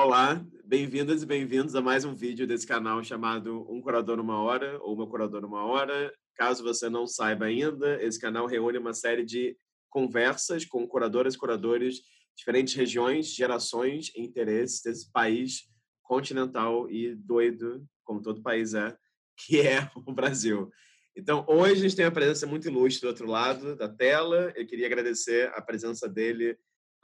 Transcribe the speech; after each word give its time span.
Olá, 0.00 0.40
bem-vindas 0.64 1.24
e 1.24 1.26
bem-vindos 1.26 1.74
a 1.74 1.80
mais 1.80 2.04
um 2.04 2.14
vídeo 2.14 2.46
desse 2.46 2.64
canal 2.64 3.02
chamado 3.02 3.66
Um 3.68 3.80
Curador 3.80 4.20
Uma 4.20 4.40
Hora 4.40 4.78
ou 4.80 4.94
Uma 4.94 5.08
Curador 5.08 5.44
Uma 5.44 5.64
Hora. 5.64 6.14
Caso 6.36 6.62
você 6.62 6.88
não 6.88 7.04
saiba 7.04 7.46
ainda, 7.46 8.00
esse 8.00 8.16
canal 8.16 8.46
reúne 8.46 8.78
uma 8.78 8.94
série 8.94 9.24
de 9.24 9.56
conversas 9.90 10.64
com 10.64 10.86
curadoras 10.86 11.34
e 11.34 11.36
curadores, 11.36 11.96
diferentes 12.36 12.74
regiões, 12.74 13.34
gerações 13.34 14.12
e 14.14 14.20
interesses 14.20 14.80
desse 14.82 15.10
país 15.10 15.68
continental 16.00 16.88
e 16.88 17.16
doido, 17.16 17.84
como 18.04 18.22
todo 18.22 18.40
país 18.40 18.74
é, 18.74 18.96
que 19.36 19.60
é 19.60 19.90
o 20.06 20.12
Brasil. 20.12 20.70
Então, 21.16 21.44
hoje 21.48 21.72
a 21.72 21.88
gente 21.88 21.96
tem 21.96 22.04
uma 22.04 22.12
presença 22.12 22.46
muito 22.46 22.68
ilustre 22.68 23.02
do 23.02 23.08
outro 23.08 23.26
lado 23.26 23.74
da 23.74 23.88
tela. 23.88 24.52
Eu 24.54 24.64
queria 24.64 24.86
agradecer 24.86 25.50
a 25.56 25.60
presença 25.60 26.08
dele 26.08 26.56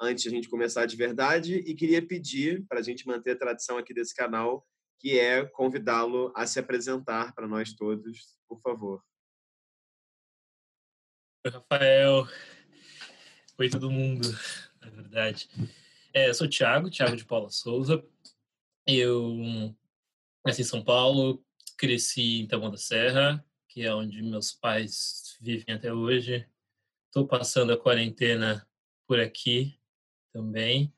antes 0.04 0.22
de 0.22 0.28
a 0.28 0.32
gente 0.32 0.48
começar 0.48 0.86
de 0.86 0.96
verdade 0.96 1.56
e 1.56 1.74
queria 1.74 2.04
pedir 2.06 2.64
para 2.66 2.80
a 2.80 2.82
gente 2.82 3.06
manter 3.06 3.32
a 3.32 3.38
tradição 3.38 3.78
aqui 3.78 3.92
desse 3.92 4.14
canal, 4.14 4.66
que 4.98 5.18
é 5.18 5.44
convidá-lo 5.44 6.32
a 6.34 6.46
se 6.46 6.58
apresentar 6.58 7.34
para 7.34 7.48
nós 7.48 7.72
todos, 7.72 8.36
por 8.48 8.60
favor. 8.60 9.02
Oi, 11.46 11.50
Rafael. 11.50 12.26
Oi, 13.58 13.68
todo 13.68 13.90
mundo, 13.90 14.28
na 14.80 14.90
verdade. 14.90 15.48
É, 16.12 16.28
eu 16.28 16.34
sou 16.34 16.46
o 16.46 16.50
Thiago, 16.50 16.90
Thiago 16.90 17.16
de 17.16 17.24
Paula 17.24 17.50
Souza. 17.50 18.04
Eu 18.86 19.74
nasci 20.44 20.62
em 20.62 20.64
São 20.64 20.82
Paulo, 20.82 21.44
cresci 21.76 22.40
em 22.40 22.46
Taboão 22.46 22.70
da 22.70 22.76
Serra, 22.76 23.44
que 23.68 23.82
é 23.82 23.94
onde 23.94 24.22
meus 24.22 24.52
pais 24.52 25.36
vivem 25.40 25.74
até 25.74 25.92
hoje. 25.92 26.48
Estou 27.06 27.26
passando 27.26 27.72
a 27.72 27.78
quarentena 27.78 28.66
por 29.06 29.20
aqui, 29.20 29.78
também. 30.34 30.92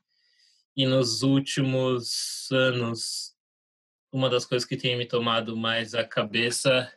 E 0.74 0.86
nos 0.86 1.22
últimos 1.22 2.48
anos, 2.50 3.36
uma 4.10 4.30
das 4.30 4.46
coisas 4.46 4.66
que 4.66 4.76
tem 4.76 4.96
me 4.96 5.06
tomado 5.06 5.56
mais 5.56 5.94
a 5.94 6.04
cabeça 6.04 6.92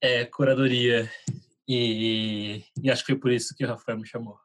é 0.00 0.24
curadoria. 0.24 1.08
E, 1.68 2.64
e 2.82 2.90
acho 2.90 3.04
que 3.04 3.12
foi 3.12 3.20
por 3.20 3.30
isso 3.30 3.54
que 3.54 3.64
o 3.64 3.68
Rafael 3.68 3.98
me 3.98 4.06
chamou. 4.06 4.38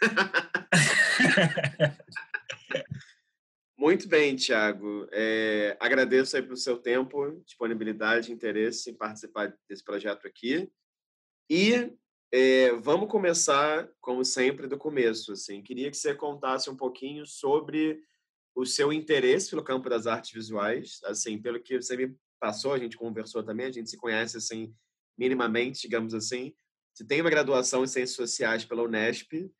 Muito 3.78 4.08
bem, 4.08 4.34
Tiago. 4.34 5.06
É, 5.12 5.76
agradeço 5.78 6.36
aí 6.36 6.42
pelo 6.42 6.56
seu 6.56 6.78
tempo, 6.78 7.40
disponibilidade, 7.44 8.32
interesse 8.32 8.90
em 8.90 8.94
participar 8.94 9.54
desse 9.68 9.84
projeto 9.84 10.26
aqui. 10.26 10.68
E 11.48 11.92
é, 12.32 12.72
vamos 12.72 13.10
começar, 13.10 13.88
como 14.00 14.24
sempre, 14.24 14.66
do 14.66 14.76
começo. 14.76 15.32
Assim. 15.32 15.62
Queria 15.62 15.90
que 15.90 15.96
você 15.96 16.14
contasse 16.14 16.68
um 16.68 16.76
pouquinho 16.76 17.26
sobre 17.26 18.00
o 18.54 18.66
seu 18.66 18.92
interesse 18.92 19.50
pelo 19.50 19.64
campo 19.64 19.88
das 19.88 20.06
artes 20.06 20.32
visuais. 20.32 21.00
Assim, 21.04 21.40
pelo 21.40 21.60
que 21.60 21.80
você 21.80 21.96
me 21.96 22.14
passou, 22.38 22.72
a 22.72 22.78
gente 22.78 22.96
conversou 22.96 23.42
também, 23.42 23.66
a 23.66 23.72
gente 23.72 23.88
se 23.88 23.96
conhece 23.96 24.36
assim 24.36 24.74
minimamente, 25.16 25.80
digamos 25.80 26.14
assim. 26.14 26.54
Você 26.94 27.04
tem 27.04 27.20
uma 27.20 27.30
graduação 27.30 27.82
em 27.82 27.88
Ciências 27.88 28.16
Sociais 28.16 28.64
pela 28.64 28.82
Unesp. 28.82 29.50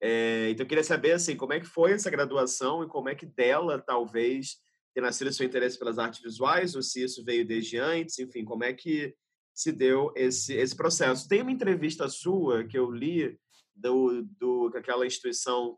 É, 0.00 0.50
então, 0.50 0.64
eu 0.64 0.68
queria 0.68 0.84
saber 0.84 1.12
assim, 1.12 1.36
como 1.36 1.52
é 1.52 1.60
que 1.60 1.66
foi 1.66 1.92
essa 1.92 2.10
graduação 2.10 2.84
e 2.84 2.88
como 2.88 3.08
é 3.08 3.14
que 3.14 3.26
dela, 3.26 3.80
talvez, 3.80 4.58
ter 4.94 5.00
nascido 5.00 5.28
o 5.28 5.32
seu 5.32 5.46
interesse 5.46 5.78
pelas 5.78 5.98
artes 5.98 6.20
visuais, 6.20 6.74
ou 6.74 6.82
se 6.82 7.02
isso 7.02 7.24
veio 7.24 7.46
desde 7.46 7.78
antes, 7.78 8.18
enfim, 8.18 8.44
como 8.44 8.64
é 8.64 8.72
que 8.72 9.14
se 9.58 9.72
deu 9.72 10.12
esse, 10.14 10.54
esse 10.54 10.76
processo. 10.76 11.28
Tem 11.28 11.42
uma 11.42 11.50
entrevista 11.50 12.08
sua 12.08 12.62
que 12.62 12.78
eu 12.78 12.88
li 12.92 13.36
do, 13.74 14.22
do 14.38 14.70
que 14.70 14.78
aquela 14.78 15.04
instituição 15.04 15.76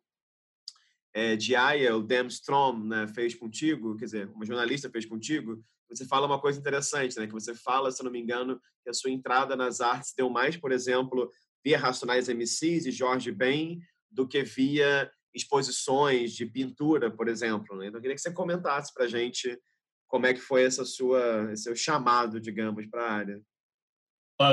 é, 1.15 1.35
de 1.35 1.57
Aya, 1.57 1.97
o 1.97 2.03
Dan 2.03 2.27
Strom, 2.27 2.85
né, 2.85 3.09
fez 3.09 3.35
contigo, 3.35 3.97
quer 3.97 4.05
dizer, 4.05 4.29
uma 4.35 4.45
jornalista 4.45 4.91
fez 4.91 5.07
contigo, 5.07 5.65
você 5.89 6.05
fala 6.05 6.27
uma 6.27 6.39
coisa 6.39 6.61
interessante, 6.61 7.19
né, 7.19 7.27
que 7.27 7.33
você 7.33 7.55
fala, 7.55 7.91
se 7.91 8.05
não 8.05 8.11
me 8.11 8.21
engano, 8.21 8.61
que 8.85 8.91
a 8.91 8.93
sua 8.93 9.11
entrada 9.11 9.57
nas 9.57 9.81
artes 9.81 10.13
deu 10.15 10.29
mais, 10.29 10.59
por 10.59 10.73
exemplo, 10.73 11.31
via 11.65 11.79
Racionais 11.79 12.29
MCs 12.29 12.85
e 12.85 12.93
Jorge 12.93 13.33
Ben, 13.33 13.81
do 14.11 14.29
que 14.29 14.43
via 14.43 15.11
exposições 15.33 16.35
de 16.35 16.45
pintura, 16.45 17.11
por 17.11 17.29
exemplo. 17.29 17.79
Né? 17.79 17.87
Então, 17.87 17.97
eu 17.97 18.03
queria 18.03 18.15
que 18.15 18.21
você 18.21 18.31
comentasse 18.31 18.93
para 18.93 19.05
a 19.05 19.09
gente 19.09 19.59
como 20.07 20.27
é 20.27 20.35
que 20.35 20.41
foi 20.41 20.65
essa 20.65 20.85
sua, 20.85 21.51
esse 21.51 21.63
seu 21.63 21.75
chamado, 21.75 22.39
digamos, 22.39 22.87
para 22.87 23.07
a 23.07 23.13
área. 23.13 23.43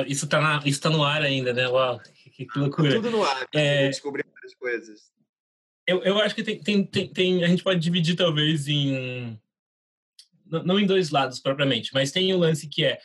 Isso 0.08 0.28
tá, 0.28 0.42
na, 0.42 0.62
isso 0.66 0.82
tá 0.82 0.90
no 0.90 1.04
ar 1.04 1.22
ainda, 1.22 1.54
né? 1.54 1.68
Uau, 1.68 2.00
que, 2.32 2.46
que 2.46 2.60
loucura. 2.60 2.96
Tudo 2.96 3.12
no 3.12 3.24
ar, 3.24 3.48
é... 3.54 3.88
descobrir 3.90 4.26
várias 4.34 4.54
coisas. 4.56 5.12
Eu, 5.88 6.04
eu 6.04 6.20
acho 6.20 6.36
que 6.36 6.44
tem, 6.44 6.60
tem, 6.60 6.84
tem, 6.84 7.08
tem, 7.08 7.44
a 7.44 7.48
gente 7.48 7.64
pode 7.64 7.80
dividir 7.80 8.16
talvez 8.16 8.68
em. 8.68 9.40
Não 10.46 10.80
em 10.80 10.86
dois 10.86 11.10
lados 11.10 11.40
propriamente, 11.40 11.94
mas 11.94 12.12
tem 12.12 12.34
o 12.34 12.38
um 12.38 12.40
lance 12.40 12.68
que 12.68 12.86
é, 12.86 13.00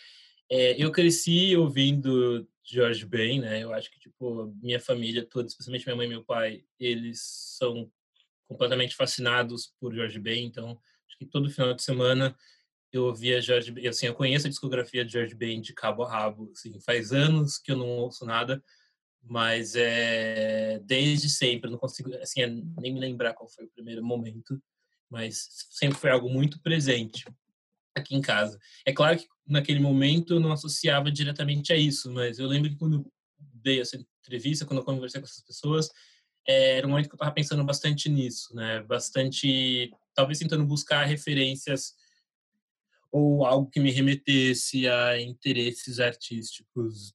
é, 0.50 0.82
eu 0.82 0.92
cresci 0.92 1.56
ouvindo 1.56 2.46
George 2.64 3.04
Ben, 3.04 3.40
né? 3.40 3.62
Eu 3.62 3.72
acho 3.72 3.90
que, 3.90 3.98
tipo, 3.98 4.54
minha 4.62 4.78
família 4.78 5.24
toda, 5.24 5.48
especialmente 5.48 5.84
minha 5.84 5.96
mãe 5.96 6.06
e 6.06 6.10
meu 6.10 6.22
pai, 6.22 6.64
eles 6.78 7.20
são 7.58 7.90
completamente 8.46 8.94
fascinados 8.94 9.72
por 9.80 9.94
George 9.94 10.18
Ben, 10.18 10.44
então 10.44 10.78
acho 11.08 11.18
que 11.18 11.26
todo 11.26 11.50
final 11.50 11.74
de 11.74 11.82
semana 11.82 12.36
eu 12.96 13.04
ouvia 13.04 13.40
George, 13.40 13.72
assim, 13.88 14.06
eu 14.06 14.14
conheço 14.14 14.46
a 14.46 14.50
discografia 14.50 15.04
de 15.04 15.12
George 15.12 15.34
Ben 15.34 15.60
de 15.60 15.72
cabo 15.72 16.02
a 16.02 16.10
rabo, 16.10 16.50
assim, 16.52 16.78
faz 16.80 17.12
anos 17.12 17.58
que 17.58 17.72
eu 17.72 17.76
não 17.76 17.88
ouço 17.88 18.24
nada, 18.24 18.62
mas 19.22 19.74
é 19.76 20.80
desde 20.84 21.30
sempre, 21.30 21.70
não 21.70 21.78
consigo, 21.78 22.14
assim, 22.16 22.42
é, 22.42 22.46
nem 22.46 22.92
me 22.92 23.00
lembrar 23.00 23.34
qual 23.34 23.48
foi 23.48 23.64
o 23.64 23.70
primeiro 23.70 24.04
momento, 24.04 24.60
mas 25.08 25.66
sempre 25.70 25.98
foi 25.98 26.10
algo 26.10 26.28
muito 26.28 26.60
presente 26.60 27.24
aqui 27.94 28.14
em 28.14 28.20
casa. 28.20 28.58
É 28.84 28.92
claro 28.92 29.18
que 29.18 29.26
naquele 29.46 29.80
momento 29.80 30.34
eu 30.34 30.40
não 30.40 30.52
associava 30.52 31.10
diretamente 31.10 31.72
a 31.72 31.76
isso, 31.76 32.10
mas 32.10 32.38
eu 32.38 32.46
lembro 32.46 32.70
que 32.70 32.76
quando 32.76 33.06
dei 33.38 33.80
essa 33.80 33.96
entrevista, 34.20 34.64
quando 34.66 34.80
eu 34.80 34.84
conversei 34.84 35.20
com 35.20 35.26
essas 35.26 35.44
pessoas, 35.44 35.90
é, 36.46 36.78
era 36.78 36.86
um 36.86 36.90
momento 36.90 37.08
que 37.08 37.14
eu 37.14 37.16
estava 37.16 37.32
pensando 37.32 37.64
bastante 37.64 38.08
nisso, 38.08 38.54
né? 38.54 38.82
Bastante, 38.82 39.90
talvez 40.14 40.38
tentando 40.38 40.64
buscar 40.66 41.04
referências 41.04 41.94
ou 43.12 43.44
algo 43.44 43.70
que 43.70 43.78
me 43.78 43.90
remetesse 43.90 44.88
a 44.88 45.20
interesses 45.20 46.00
artísticos, 46.00 47.14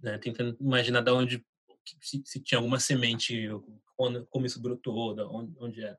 né? 0.00 0.16
tentando 0.16 0.56
imaginar 0.60 1.02
de 1.02 1.10
onde 1.10 1.44
se, 2.00 2.22
se 2.24 2.40
tinha 2.40 2.58
alguma 2.58 2.78
semente, 2.78 3.48
como 3.96 4.46
isso 4.46 4.62
brotou, 4.62 5.14
da 5.14 5.28
onde, 5.28 5.52
onde 5.58 5.82
era. 5.82 5.98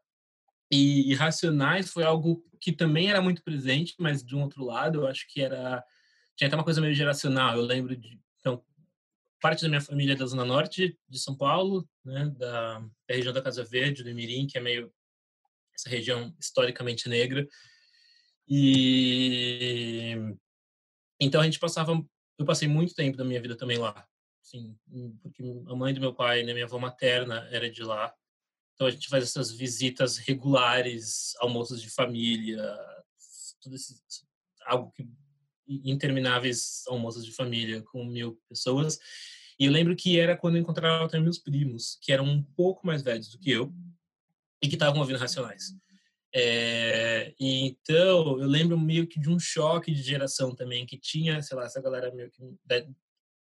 E, 0.72 1.12
e 1.12 1.14
Racionais 1.14 1.92
foi 1.92 2.04
algo 2.04 2.44
que 2.60 2.72
também 2.72 3.10
era 3.10 3.22
muito 3.22 3.44
presente, 3.44 3.94
mas 4.00 4.24
de 4.24 4.36
um 4.36 4.42
outro 4.42 4.64
lado, 4.64 5.02
eu 5.02 5.08
acho 5.08 5.28
que 5.28 5.42
era 5.42 5.84
tinha 6.36 6.48
até 6.48 6.56
uma 6.56 6.64
coisa 6.64 6.82
meio 6.82 6.94
geracional. 6.94 7.56
Eu 7.56 7.62
lembro 7.62 7.96
de 7.96 8.20
então 8.40 8.64
parte 9.42 9.62
da 9.62 9.70
minha 9.70 9.82
família 9.82 10.14
é 10.14 10.16
da 10.16 10.26
zona 10.26 10.44
norte 10.44 10.98
de 11.08 11.20
São 11.20 11.36
Paulo, 11.36 11.88
né, 12.04 12.34
da, 12.38 12.80
da 12.80 13.16
região 13.16 13.34
da 13.34 13.42
Casa 13.42 13.64
Verde, 13.64 14.04
do 14.04 14.14
Mirim, 14.14 14.48
que 14.48 14.58
é 14.58 14.62
meio 14.62 14.92
essa 15.74 15.90
região 15.90 16.36
historicamente 16.40 17.08
negra. 17.08 17.48
E 18.48 20.16
então 21.20 21.42
a 21.42 21.46
gente 21.46 21.60
passava, 21.60 21.92
eu 22.38 22.46
passei 22.46 22.68
muito 22.68 22.94
tempo 22.94 23.18
da 23.18 23.24
minha 23.24 23.42
vida 23.42 23.56
também 23.56 23.78
lá, 23.78 24.08
porque 25.22 25.44
a 25.68 25.76
mãe 25.76 25.94
do 25.94 26.02
meu 26.02 26.14
pai, 26.14 26.44
né, 26.44 26.54
minha 26.54 26.66
avó 26.66 26.78
materna 26.78 27.48
era 27.52 27.70
de 27.70 27.84
lá. 27.84 28.14
Então 28.74 28.88
a 28.88 28.92
gente 28.92 29.08
faz 29.08 29.24
essas 29.24 29.52
visitas 29.52 30.18
regulares, 30.18 31.34
almoços 31.40 31.82
de 31.82 31.90
família, 31.90 32.62
tudo 33.62 33.76
esse, 33.76 33.96
algo 34.66 34.92
que 34.92 35.08
intermináveis 35.68 36.84
almoços 36.88 37.26
de 37.26 37.32
família 37.32 37.82
com 37.82 38.06
mil 38.06 38.40
pessoas. 38.48 39.00
E 39.58 39.66
eu 39.66 39.72
lembro 39.72 39.96
que 39.96 40.20
era 40.20 40.38
quando 40.38 40.56
eu 40.56 40.62
encontrava 40.62 41.08
também 41.08 41.24
meus 41.24 41.40
primos, 41.40 41.98
que 42.02 42.12
eram 42.12 42.26
um 42.26 42.44
pouco 42.44 42.86
mais 42.86 43.02
velhos 43.02 43.30
do 43.30 43.40
que 43.40 43.50
eu 43.50 43.74
e 44.62 44.68
que 44.68 44.76
estavam 44.76 45.00
ouvindo 45.00 45.18
Racionais. 45.18 45.74
É, 46.38 47.34
e 47.40 47.62
então, 47.66 48.42
eu 48.42 48.46
lembro 48.46 48.78
meio 48.78 49.08
que 49.08 49.18
de 49.18 49.30
um 49.30 49.40
choque 49.40 49.90
de 49.94 50.04
geração 50.04 50.54
também, 50.54 50.86
que 50.86 50.98
tinha, 50.98 51.42
sei 51.42 51.56
lá, 51.56 51.64
essa 51.64 51.82
galera 51.82 52.14
meio 52.14 52.30
que 52.30 52.44
né, 52.70 52.86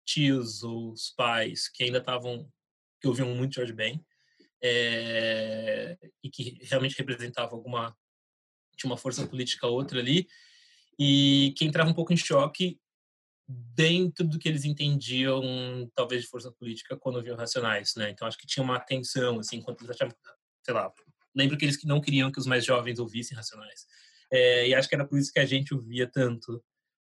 tios 0.04 0.63
ou 0.63 0.92
os 0.92 1.12
pais 1.12 1.69
que 1.69 1.83
ainda 1.83 2.00
estavam, 2.00 2.51
que 3.00 3.07
ouviam 3.07 3.36
muito 3.36 3.54
George 3.54 3.72
Ben, 3.72 4.04
é, 4.63 5.95
e 6.24 6.30
que 6.31 6.57
realmente 6.63 6.98
representava 6.98 7.56
alguma, 7.56 7.95
tinha 8.75 8.89
uma 8.89 8.98
força 8.98 9.28
política 9.28 9.68
outra 9.68 10.00
ali, 10.00 10.28
e 10.98 11.54
que 11.56 11.66
entrava 11.66 11.92
um 11.92 11.94
pouco 11.94 12.12
em 12.12 12.18
choque 12.18 12.80
dentro 13.48 14.28
do 14.28 14.39
que 14.39 14.50
eles 14.50 14.66
entendiam, 14.66 15.88
talvez, 15.94 16.24
de 16.24 16.28
força 16.28 16.51
política 16.51 16.98
quando 16.98 17.18
ouviam 17.18 17.38
Racionais, 17.38 17.94
né? 17.95 18.10
Então, 18.10 18.28
acho 18.28 18.39
que 18.39 18.48
tinha 18.48 18.63
uma 18.63 18.80
tensão, 18.80 19.38
assim, 19.38 19.57
enquanto 19.57 19.83
eles 19.83 19.95
achavam, 19.95 20.16
sei 20.63 20.74
lá, 20.74 20.92
lembro 21.36 21.57
que 21.57 21.66
eles 21.66 21.81
não 21.83 22.01
queriam 22.01 22.31
que 22.31 22.39
os 22.39 22.45
mais 22.45 22.66
jovens 22.66 23.00
ouvissem 23.00 23.36
Racionais. 23.36 23.86
É, 24.31 24.68
e 24.69 24.75
acho 24.75 24.88
que 24.88 24.95
era 24.95 25.06
por 25.06 25.19
isso 25.19 25.31
que 25.31 25.39
a 25.39 25.45
gente 25.45 25.74
ouvia 25.74 26.07
tanto, 26.07 26.63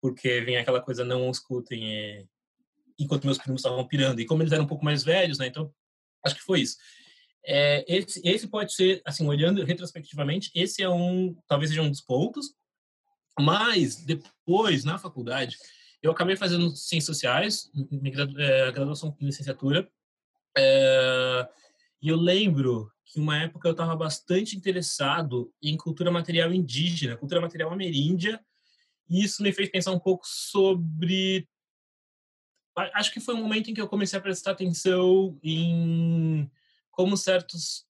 porque 0.02 0.42
vem 0.42 0.58
aquela 0.58 0.82
coisa, 0.82 1.04
não 1.04 1.30
escutem, 1.30 1.96
é, 1.96 2.26
enquanto 2.98 3.26
meus 3.26 3.38
primos 3.38 3.62
estavam 3.62 3.86
pirando. 3.88 4.22
E 4.22 4.26
como 4.26 4.42
eles 4.42 4.54
eram 4.54 4.64
um 4.64 4.68
pouco 4.68 4.86
mais 4.86 5.04
velhos, 5.04 5.38
né, 5.38 5.48
então 5.48 5.74
acho 6.26 6.36
que 6.36 6.42
foi 6.42 6.62
isso. 6.62 6.78
É, 7.44 7.84
esse, 7.88 8.22
esse 8.24 8.48
pode 8.48 8.74
ser, 8.74 9.02
assim, 9.04 9.28
olhando 9.28 9.64
retrospectivamente, 9.64 10.52
esse 10.54 10.82
é 10.82 10.90
um, 10.90 11.36
talvez 11.48 11.70
seja 11.70 11.82
um 11.82 11.90
dos 11.90 12.02
pontos, 12.02 12.54
mas 13.40 13.98
depois, 14.04 14.84
na 14.84 14.98
faculdade, 15.00 15.58
eu 16.02 16.12
acabei 16.12 16.36
fazendo 16.36 16.70
ciências 16.76 17.06
sociais, 17.06 17.72
é, 18.38 18.72
graduação 18.72 19.16
em 19.20 19.26
licenciatura, 19.26 19.90
é, 20.58 21.50
e 22.02 22.10
eu 22.10 22.16
lembro 22.16 22.92
que 23.12 23.20
uma 23.20 23.38
época 23.38 23.68
eu 23.68 23.74
estava 23.74 23.94
bastante 23.94 24.56
interessado 24.56 25.54
em 25.62 25.76
cultura 25.76 26.10
material 26.10 26.54
indígena, 26.54 27.18
cultura 27.18 27.42
material 27.42 27.72
ameríndia, 27.72 28.40
e 29.10 29.22
isso 29.22 29.44
me 29.44 29.52
fez 29.52 29.70
pensar 29.70 29.92
um 29.92 30.00
pouco 30.00 30.26
sobre 30.26 31.46
acho 32.94 33.12
que 33.12 33.20
foi 33.20 33.36
um 33.36 33.42
momento 33.42 33.70
em 33.70 33.74
que 33.74 33.82
eu 33.82 33.88
comecei 33.88 34.18
a 34.18 34.22
prestar 34.22 34.52
atenção 34.52 35.38
em 35.44 36.50
como 36.90 37.18
certos 37.18 37.86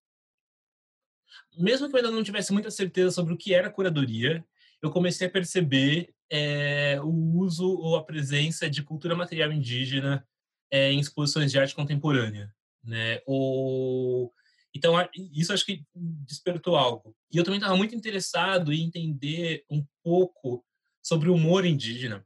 mesmo 1.56 1.88
que 1.88 1.94
eu 1.94 1.98
ainda 1.98 2.10
não 2.10 2.24
tivesse 2.24 2.52
muita 2.52 2.72
certeza 2.72 3.12
sobre 3.12 3.34
o 3.34 3.38
que 3.38 3.54
era 3.54 3.70
curadoria, 3.70 4.44
eu 4.82 4.90
comecei 4.90 5.28
a 5.28 5.30
perceber 5.30 6.16
é, 6.32 7.00
o 7.02 7.38
uso 7.38 7.70
ou 7.70 7.96
a 7.96 8.04
presença 8.04 8.68
de 8.68 8.82
cultura 8.82 9.16
material 9.16 9.52
indígena 9.52 10.28
é, 10.72 10.92
em 10.92 11.00
exposições 11.00 11.52
de 11.52 11.60
arte 11.60 11.76
contemporânea, 11.76 12.52
né? 12.84 13.22
Ou 13.28 14.34
então 14.76 14.96
isso 15.34 15.52
acho 15.54 15.66
que 15.66 15.84
despertou 15.94 16.76
algo. 16.76 17.16
E 17.32 17.38
eu 17.38 17.44
também 17.44 17.60
estava 17.60 17.76
muito 17.76 17.96
interessado 17.96 18.72
em 18.72 18.84
entender 18.84 19.66
um 19.70 19.86
pouco 20.04 20.64
sobre 21.04 21.30
o 21.30 21.36
humor 21.36 21.66
indígena. 21.66 22.26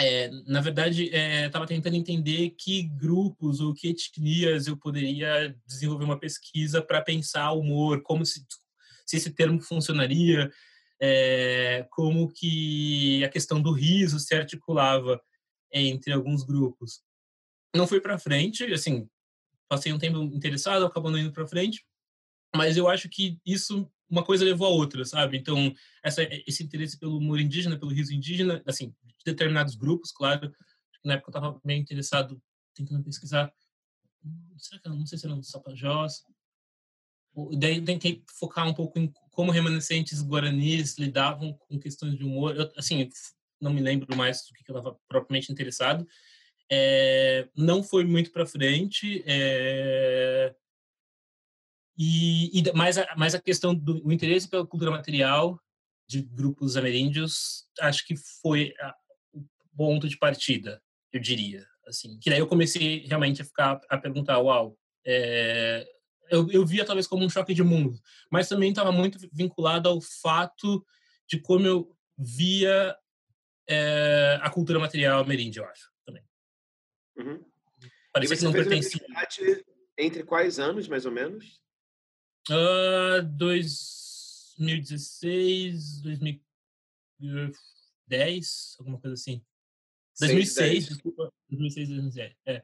É, 0.00 0.28
na 0.46 0.60
verdade, 0.60 1.04
estava 1.04 1.64
é, 1.64 1.68
tentando 1.68 1.96
entender 1.96 2.50
que 2.50 2.82
grupos 2.82 3.60
ou 3.60 3.72
que 3.72 3.88
etnias 3.88 4.66
eu 4.66 4.76
poderia 4.76 5.54
desenvolver 5.66 6.04
uma 6.04 6.18
pesquisa 6.18 6.82
para 6.82 7.00
pensar 7.00 7.52
o 7.52 7.60
humor, 7.60 8.02
como 8.02 8.26
se, 8.26 8.44
se 9.06 9.16
esse 9.16 9.30
termo 9.30 9.60
funcionaria, 9.60 10.50
é, 11.00 11.86
como 11.90 12.32
que 12.32 13.22
a 13.24 13.28
questão 13.28 13.62
do 13.62 13.72
riso 13.72 14.18
se 14.18 14.34
articulava 14.34 15.20
entre 15.72 16.12
alguns 16.12 16.42
grupos. 16.42 17.00
Não 17.74 17.86
foi 17.86 18.00
para 18.00 18.18
frente, 18.18 18.64
assim, 18.72 19.08
passei 19.74 19.92
um 19.92 19.98
tempo 19.98 20.18
interessado, 20.18 20.86
acabou 20.86 21.10
não 21.10 21.18
indo 21.18 21.32
para 21.32 21.46
frente, 21.46 21.84
mas 22.54 22.76
eu 22.76 22.88
acho 22.88 23.08
que 23.08 23.40
isso 23.44 23.90
uma 24.08 24.22
coisa 24.22 24.44
levou 24.44 24.68
a 24.68 24.70
outra, 24.70 25.04
sabe? 25.04 25.36
Então, 25.36 25.74
essa, 26.00 26.22
esse 26.46 26.62
interesse 26.62 26.96
pelo 26.96 27.18
humor 27.18 27.40
indígena, 27.40 27.76
pelo 27.76 27.90
riso 27.90 28.14
indígena, 28.14 28.62
assim, 28.64 28.94
de 29.02 29.24
determinados 29.24 29.74
grupos, 29.74 30.12
claro. 30.12 30.54
Na 31.04 31.14
época 31.14 31.30
eu 31.30 31.38
estava 31.38 31.60
meio 31.64 31.80
interessado, 31.80 32.40
tentando 32.74 33.02
pesquisar. 33.02 33.52
Será 34.56 34.80
que 34.80 34.88
não 34.88 35.04
sei 35.04 35.18
se 35.18 35.26
era 35.26 35.34
um 35.34 35.42
Sapajós? 35.42 36.22
Daí 37.58 37.82
tentei 37.84 38.22
focar 38.38 38.68
um 38.68 38.74
pouco 38.74 38.98
em 38.98 39.12
como 39.32 39.50
remanescentes 39.50 40.22
guaranis 40.22 40.96
lidavam 40.96 41.52
com 41.54 41.80
questões 41.80 42.16
de 42.16 42.22
humor. 42.22 42.54
Eu, 42.56 42.70
assim, 42.76 43.08
não 43.60 43.72
me 43.72 43.80
lembro 43.80 44.16
mais 44.16 44.46
do 44.46 44.52
que 44.52 44.70
eu 44.70 44.76
estava 44.76 44.96
propriamente 45.08 45.50
interessado. 45.50 46.06
É, 46.70 47.48
não 47.56 47.82
foi 47.82 48.04
muito 48.04 48.30
para 48.30 48.46
frente. 48.46 49.22
É, 49.26 50.54
e, 51.96 52.58
e 52.58 52.72
mais, 52.72 52.98
a, 52.98 53.14
mais 53.16 53.34
a 53.34 53.40
questão 53.40 53.74
do 53.74 54.12
interesse 54.12 54.48
pela 54.48 54.66
cultura 54.66 54.90
material 54.90 55.60
de 56.06 56.22
grupos 56.22 56.76
ameríndios, 56.76 57.64
acho 57.80 58.06
que 58.06 58.14
foi 58.42 58.74
a, 58.80 58.94
o 59.32 59.42
ponto 59.76 60.08
de 60.08 60.18
partida, 60.18 60.82
eu 61.12 61.20
diria. 61.20 61.66
Assim, 61.86 62.18
que 62.18 62.30
daí 62.30 62.38
eu 62.38 62.46
comecei 62.46 63.06
realmente 63.06 63.42
a 63.42 63.44
ficar 63.44 63.80
a 63.88 63.98
perguntar, 63.98 64.38
uau, 64.38 64.76
é, 65.06 65.86
eu, 66.30 66.50
eu 66.50 66.66
via 66.66 66.84
talvez 66.84 67.06
como 67.06 67.24
um 67.24 67.30
choque 67.30 67.54
de 67.54 67.62
mundo, 67.62 67.98
mas 68.30 68.48
também 68.48 68.70
estava 68.70 68.90
muito 68.90 69.18
vinculado 69.32 69.88
ao 69.88 70.00
fato 70.00 70.84
de 71.28 71.38
como 71.38 71.66
eu 71.66 71.96
via 72.18 72.96
é, 73.68 74.38
a 74.42 74.50
cultura 74.50 74.78
material 74.78 75.20
ameríndia, 75.20 75.60
eu 75.60 75.66
acho. 75.66 75.93
Uhum. 77.16 77.42
Parecia 78.12 78.36
que 78.36 78.44
não 78.44 78.52
pertencia. 78.52 79.00
Entre 79.98 80.22
quais 80.22 80.58
anos, 80.58 80.86
mais 80.88 81.06
ou 81.06 81.12
menos? 81.12 81.62
Uh, 82.50 83.22
2016, 83.36 86.02
2010, 86.02 88.76
alguma 88.78 89.00
coisa 89.00 89.14
assim. 89.14 89.42
2006, 90.20 90.88
desculpa. 90.88 91.32
2006, 91.48 91.88
2010. 91.88 92.36
É, 92.46 92.62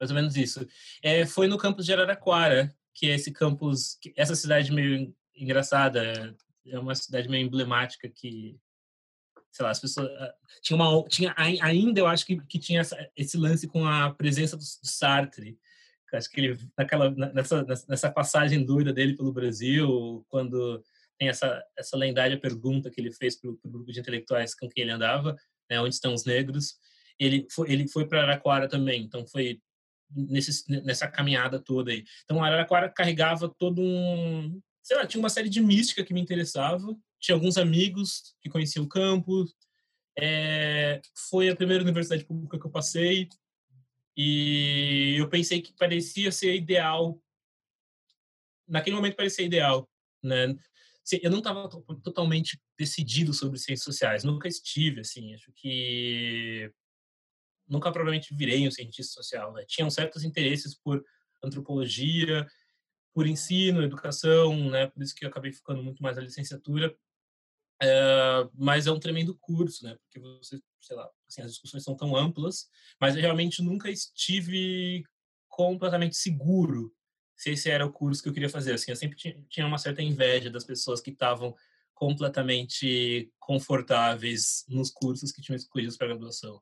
mais 0.00 0.10
ou 0.10 0.14
menos 0.14 0.36
isso. 0.36 0.66
É, 1.02 1.24
foi 1.24 1.46
no 1.46 1.56
campus 1.56 1.86
de 1.86 1.92
Araraquara, 1.92 2.76
que 2.94 3.08
é 3.08 3.14
esse 3.14 3.32
campus, 3.32 3.98
essa 4.16 4.34
cidade 4.34 4.72
meio 4.72 5.14
engraçada, 5.34 6.36
é 6.66 6.78
uma 6.78 6.94
cidade 6.94 7.28
meio 7.28 7.46
emblemática 7.46 8.08
que, 8.08 8.58
sei 9.52 9.64
lá, 9.64 9.70
as 9.70 9.78
pessoas 9.78 10.08
ah, 10.18 10.34
tinha 10.62 10.76
uma 10.76 11.04
tinha 11.08 11.34
ainda 11.36 12.00
eu 12.00 12.06
acho 12.06 12.24
que, 12.24 12.40
que 12.46 12.58
tinha 12.58 12.80
essa, 12.80 12.96
esse 13.14 13.36
lance 13.36 13.68
com 13.68 13.86
a 13.86 14.10
presença 14.10 14.56
do, 14.56 14.62
do 14.62 14.88
Sartre. 14.88 15.58
Acho 16.12 16.30
que 16.30 16.40
ele 16.40 16.58
naquela 16.76 17.10
nessa 17.10 17.64
nessa 17.88 18.10
passagem 18.10 18.64
doida 18.64 18.92
dele 18.92 19.16
pelo 19.16 19.32
Brasil, 19.32 20.24
quando 20.28 20.82
tem 21.18 21.28
essa 21.28 21.62
essa 21.76 21.96
lendária 21.96 22.38
pergunta 22.38 22.90
que 22.90 23.00
ele 23.00 23.12
fez 23.12 23.36
para 23.38 23.50
o 23.50 23.58
grupo 23.64 23.90
de 23.90 24.00
intelectuais 24.00 24.54
com 24.54 24.68
quem 24.68 24.82
ele 24.82 24.92
andava, 24.92 25.36
né, 25.70 25.80
onde 25.80 25.94
estão 25.94 26.12
os 26.12 26.26
negros, 26.26 26.74
ele 27.18 27.46
foi 27.50 27.72
ele 27.72 27.88
foi 27.88 28.06
para 28.06 28.22
Araraquara 28.22 28.68
também, 28.68 29.02
então 29.02 29.26
foi 29.26 29.58
nesse, 30.14 30.70
nessa 30.84 31.08
caminhada 31.08 31.58
toda 31.58 31.90
aí. 31.90 32.04
Então 32.24 32.44
Araraquara 32.44 32.90
carregava 32.90 33.48
todo 33.48 33.80
um, 33.80 34.60
sei 34.82 34.98
lá, 34.98 35.06
tinha 35.06 35.20
uma 35.20 35.30
série 35.30 35.48
de 35.48 35.62
mística 35.62 36.04
que 36.04 36.12
me 36.12 36.20
interessava, 36.20 36.94
tinha 37.22 37.36
alguns 37.36 37.56
amigos 37.56 38.34
que 38.40 38.50
conheciam 38.50 38.84
o 38.84 38.88
campus, 38.88 39.54
é, 40.18 41.00
foi 41.30 41.48
a 41.48 41.56
primeira 41.56 41.82
universidade 41.82 42.24
pública 42.24 42.58
que 42.58 42.66
eu 42.66 42.70
passei, 42.70 43.28
e 44.16 45.14
eu 45.18 45.28
pensei 45.28 45.62
que 45.62 45.72
parecia 45.72 46.30
ser 46.30 46.54
ideal. 46.54 47.18
Naquele 48.68 48.96
momento 48.96 49.16
parecia 49.16 49.44
ideal, 49.44 49.88
né? 50.22 50.54
Eu 51.20 51.30
não 51.30 51.38
estava 51.38 51.68
totalmente 52.02 52.60
decidido 52.78 53.32
sobre 53.32 53.58
ciências 53.58 53.84
sociais, 53.84 54.22
nunca 54.22 54.46
estive, 54.46 55.00
assim. 55.00 55.34
Acho 55.34 55.50
que 55.52 56.70
nunca 57.66 57.90
provavelmente 57.90 58.34
virei 58.34 58.66
um 58.68 58.70
cientista 58.70 59.14
social. 59.14 59.52
Né? 59.52 59.64
Tinham 59.66 59.90
certos 59.90 60.22
interesses 60.22 60.76
por 60.76 61.02
antropologia, 61.42 62.46
por 63.12 63.26
ensino, 63.26 63.82
educação, 63.82 64.70
né? 64.70 64.86
Por 64.86 65.02
isso 65.02 65.14
que 65.14 65.24
eu 65.24 65.28
acabei 65.28 65.52
ficando 65.52 65.82
muito 65.82 66.02
mais 66.02 66.16
na 66.16 66.22
licenciatura. 66.22 66.94
É, 67.82 68.48
mas 68.54 68.86
é 68.86 68.92
um 68.92 69.00
tremendo 69.00 69.36
curso, 69.40 69.84
né? 69.84 69.96
Porque 70.04 70.20
você, 70.20 70.60
sei 70.80 70.96
lá, 70.96 71.10
assim, 71.28 71.42
as 71.42 71.50
discussões 71.50 71.82
são 71.82 71.96
tão 71.96 72.14
amplas, 72.14 72.68
mas 73.00 73.16
eu 73.16 73.20
realmente 73.20 73.60
nunca 73.60 73.90
estive 73.90 75.02
completamente 75.48 76.16
seguro 76.16 76.94
se 77.36 77.50
esse 77.50 77.68
era 77.68 77.84
o 77.84 77.92
curso 77.92 78.22
que 78.22 78.28
eu 78.28 78.32
queria 78.32 78.48
fazer. 78.48 78.74
Assim, 78.74 78.92
eu 78.92 78.96
sempre 78.96 79.18
tinha 79.48 79.66
uma 79.66 79.78
certa 79.78 80.00
inveja 80.00 80.48
das 80.48 80.64
pessoas 80.64 81.00
que 81.00 81.10
estavam 81.10 81.56
completamente 81.92 83.32
confortáveis 83.40 84.64
nos 84.68 84.90
cursos 84.90 85.32
que 85.32 85.42
tinham 85.42 85.56
escolhido 85.56 85.96
para 85.98 86.06
graduação. 86.06 86.60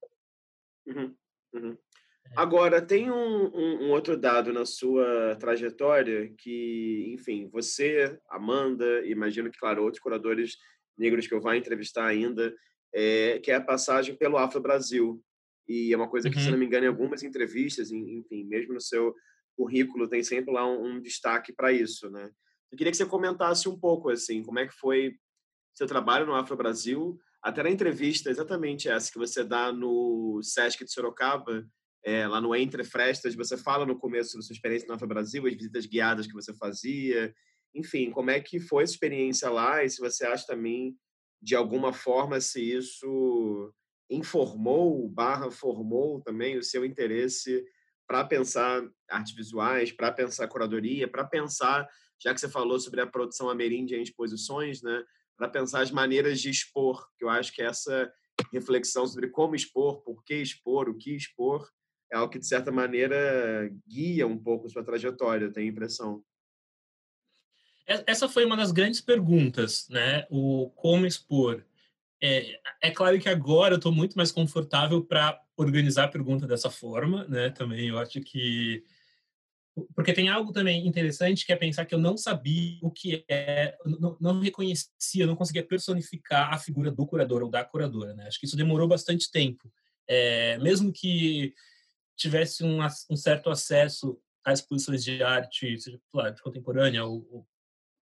Uhum, 0.86 1.14
uhum. 1.52 1.78
É. 2.26 2.32
Agora, 2.36 2.80
tem 2.80 3.10
um, 3.10 3.44
um, 3.54 3.84
um, 3.84 3.90
outro 3.90 4.16
dado 4.16 4.52
na 4.52 4.64
sua 4.64 5.36
trajetória 5.36 6.32
que, 6.38 7.12
enfim, 7.14 7.48
você, 7.48 8.18
Amanda, 8.30 9.04
imagino 9.06 9.50
que, 9.50 9.58
claro, 9.58 9.82
outros 9.82 10.02
curadores 10.02 10.56
negros 11.00 11.26
que 11.26 11.34
eu 11.34 11.40
vou 11.40 11.54
entrevistar 11.54 12.06
ainda, 12.06 12.54
é, 12.94 13.38
que 13.40 13.50
é 13.50 13.54
a 13.54 13.60
passagem 13.60 14.14
pelo 14.14 14.36
Afro 14.36 14.60
Brasil. 14.60 15.20
E 15.66 15.92
é 15.92 15.96
uma 15.96 16.08
coisa 16.08 16.28
que, 16.28 16.36
uhum. 16.36 16.42
se 16.42 16.50
não 16.50 16.58
me 16.58 16.66
engano, 16.66 16.84
em 16.84 16.88
algumas 16.88 17.22
entrevistas, 17.22 17.90
enfim, 17.90 18.44
mesmo 18.44 18.74
no 18.74 18.80
seu 18.80 19.14
currículo, 19.56 20.08
tem 20.08 20.22
sempre 20.22 20.52
lá 20.52 20.66
um, 20.66 20.84
um 20.84 21.00
destaque 21.00 21.52
para 21.52 21.72
isso, 21.72 22.10
né? 22.10 22.30
Eu 22.70 22.78
queria 22.78 22.90
que 22.90 22.96
você 22.96 23.06
comentasse 23.06 23.68
um 23.68 23.78
pouco, 23.78 24.10
assim, 24.10 24.42
como 24.42 24.58
é 24.58 24.66
que 24.66 24.74
foi 24.74 25.14
seu 25.74 25.86
trabalho 25.86 26.26
no 26.26 26.34
Afro 26.34 26.56
Brasil, 26.56 27.18
até 27.42 27.62
na 27.62 27.70
entrevista 27.70 28.30
exatamente 28.30 28.88
essa 28.88 29.10
que 29.10 29.18
você 29.18 29.42
dá 29.42 29.72
no 29.72 30.40
Sesc 30.42 30.84
de 30.84 30.92
Sorocaba, 30.92 31.66
é, 32.04 32.26
lá 32.26 32.40
no 32.40 32.54
Entre 32.54 32.84
Frestas, 32.84 33.34
você 33.34 33.56
fala 33.56 33.86
no 33.86 33.98
começo 33.98 34.36
da 34.36 34.42
sua 34.42 34.54
experiência 34.54 34.88
no 34.88 34.94
Afro 34.94 35.08
Brasil, 35.08 35.46
as 35.46 35.54
visitas 35.54 35.86
guiadas 35.86 36.26
que 36.26 36.32
você 36.32 36.54
fazia, 36.54 37.34
enfim, 37.74 38.10
como 38.10 38.30
é 38.30 38.40
que 38.40 38.58
foi 38.58 38.82
a 38.82 38.84
experiência 38.84 39.48
lá 39.48 39.84
e 39.84 39.90
se 39.90 40.00
você 40.00 40.26
acha 40.26 40.46
também, 40.46 40.96
de 41.40 41.54
alguma 41.54 41.92
forma, 41.92 42.40
se 42.40 42.60
isso 42.60 43.72
informou, 44.10 45.08
barra 45.08 45.50
formou 45.50 46.20
também 46.20 46.58
o 46.58 46.62
seu 46.62 46.84
interesse 46.84 47.64
para 48.06 48.24
pensar 48.24 48.82
artes 49.08 49.34
visuais, 49.34 49.92
para 49.92 50.10
pensar 50.10 50.48
curadoria, 50.48 51.06
para 51.06 51.24
pensar, 51.24 51.88
já 52.20 52.34
que 52.34 52.40
você 52.40 52.48
falou 52.48 52.80
sobre 52.80 53.00
a 53.00 53.06
produção 53.06 53.48
ameríndia 53.48 53.96
em 53.96 54.02
exposições, 54.02 54.82
né, 54.82 55.04
para 55.36 55.48
pensar 55.48 55.80
as 55.80 55.92
maneiras 55.92 56.40
de 56.40 56.50
expor, 56.50 57.06
que 57.16 57.24
eu 57.24 57.28
acho 57.28 57.52
que 57.54 57.62
essa 57.62 58.12
reflexão 58.52 59.06
sobre 59.06 59.28
como 59.28 59.54
expor, 59.54 60.02
por 60.02 60.24
que 60.24 60.34
expor, 60.34 60.88
o 60.88 60.96
que 60.96 61.14
expor, 61.14 61.68
é 62.12 62.16
algo 62.16 62.32
que, 62.32 62.38
de 62.38 62.46
certa 62.46 62.72
maneira, 62.72 63.70
guia 63.86 64.26
um 64.26 64.36
pouco 64.36 64.68
sua 64.68 64.84
trajetória, 64.84 65.44
eu 65.44 65.52
tenho 65.52 65.68
a 65.68 65.70
impressão. 65.70 66.22
Essa 68.06 68.28
foi 68.28 68.44
uma 68.44 68.56
das 68.56 68.72
grandes 68.72 69.00
perguntas, 69.00 69.88
né? 69.88 70.26
O 70.30 70.70
como 70.76 71.06
expor. 71.06 71.64
É, 72.22 72.60
é 72.82 72.90
claro 72.90 73.18
que 73.18 73.28
agora 73.28 73.74
eu 73.74 73.78
estou 73.78 73.92
muito 73.92 74.16
mais 74.16 74.30
confortável 74.30 75.02
para 75.02 75.40
organizar 75.56 76.04
a 76.04 76.08
pergunta 76.08 76.46
dessa 76.46 76.70
forma, 76.70 77.24
né? 77.24 77.50
Também 77.50 77.88
eu 77.88 77.98
acho 77.98 78.20
que 78.20 78.84
porque 79.94 80.12
tem 80.12 80.28
algo 80.28 80.52
também 80.52 80.86
interessante 80.86 81.46
que 81.46 81.52
é 81.52 81.56
pensar 81.56 81.86
que 81.86 81.94
eu 81.94 81.98
não 81.98 82.16
sabia 82.16 82.78
o 82.82 82.90
que 82.90 83.24
é, 83.28 83.76
não, 83.84 84.16
não 84.20 84.40
reconhecia, 84.40 85.26
não 85.26 85.36
conseguia 85.36 85.64
personificar 85.64 86.52
a 86.52 86.58
figura 86.58 86.90
do 86.90 87.06
curador 87.06 87.42
ou 87.42 87.50
da 87.50 87.64
curadora, 87.64 88.14
né? 88.14 88.26
Acho 88.26 88.38
que 88.38 88.46
isso 88.46 88.56
demorou 88.56 88.88
bastante 88.88 89.30
tempo. 89.30 89.72
É, 90.06 90.58
mesmo 90.58 90.92
que 90.92 91.54
tivesse 92.16 92.64
um, 92.64 92.80
um, 93.10 93.16
certo 93.16 93.48
acesso 93.48 94.20
a 94.44 94.52
exposições 94.52 95.04
de 95.04 95.22
arte, 95.22 95.78
seja 95.78 96.00
lá, 96.12 96.26
arte 96.26 96.42
contemporânea 96.42 97.04
ou, 97.04 97.26
ou, 97.30 97.46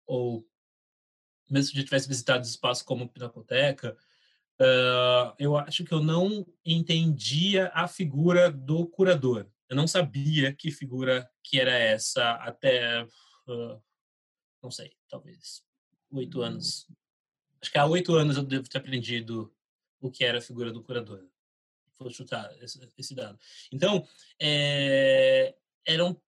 ou 0.09 0.45
mesmo 1.49 1.77
se 1.77 1.85
tivesse 1.85 2.09
visitado 2.09 2.45
espaços 2.45 2.83
como 2.83 3.09
Pinacoteca, 3.09 3.97
uh, 4.61 5.35
eu 5.39 5.57
acho 5.57 5.85
que 5.85 5.93
eu 5.93 6.03
não 6.03 6.47
entendia 6.65 7.71
a 7.75 7.87
figura 7.87 8.51
do 8.51 8.87
curador. 8.87 9.47
Eu 9.69 9.77
não 9.77 9.87
sabia 9.87 10.53
que 10.53 10.71
figura 10.71 11.31
que 11.43 11.61
era 11.61 11.73
essa 11.73 12.33
até, 12.33 13.05
uh, 13.05 13.83
não 14.63 14.71
sei, 14.71 14.93
talvez 15.09 15.63
oito 16.11 16.41
anos. 16.43 16.87
Acho 17.61 17.71
que 17.71 17.79
há 17.79 17.87
oito 17.87 18.15
anos 18.15 18.37
eu 18.37 18.43
devo 18.43 18.69
ter 18.69 18.79
aprendido 18.79 19.55
o 20.01 20.11
que 20.11 20.25
era 20.25 20.39
a 20.39 20.43
figura 20.43 20.73
do 20.73 20.83
curador. 20.83 21.27
Vou 21.99 22.11
chutar 22.11 22.51
esse, 22.63 22.81
esse 22.97 23.15
dado. 23.15 23.39
Então, 23.73 24.07
é, 24.41 25.55
eram 25.85 26.21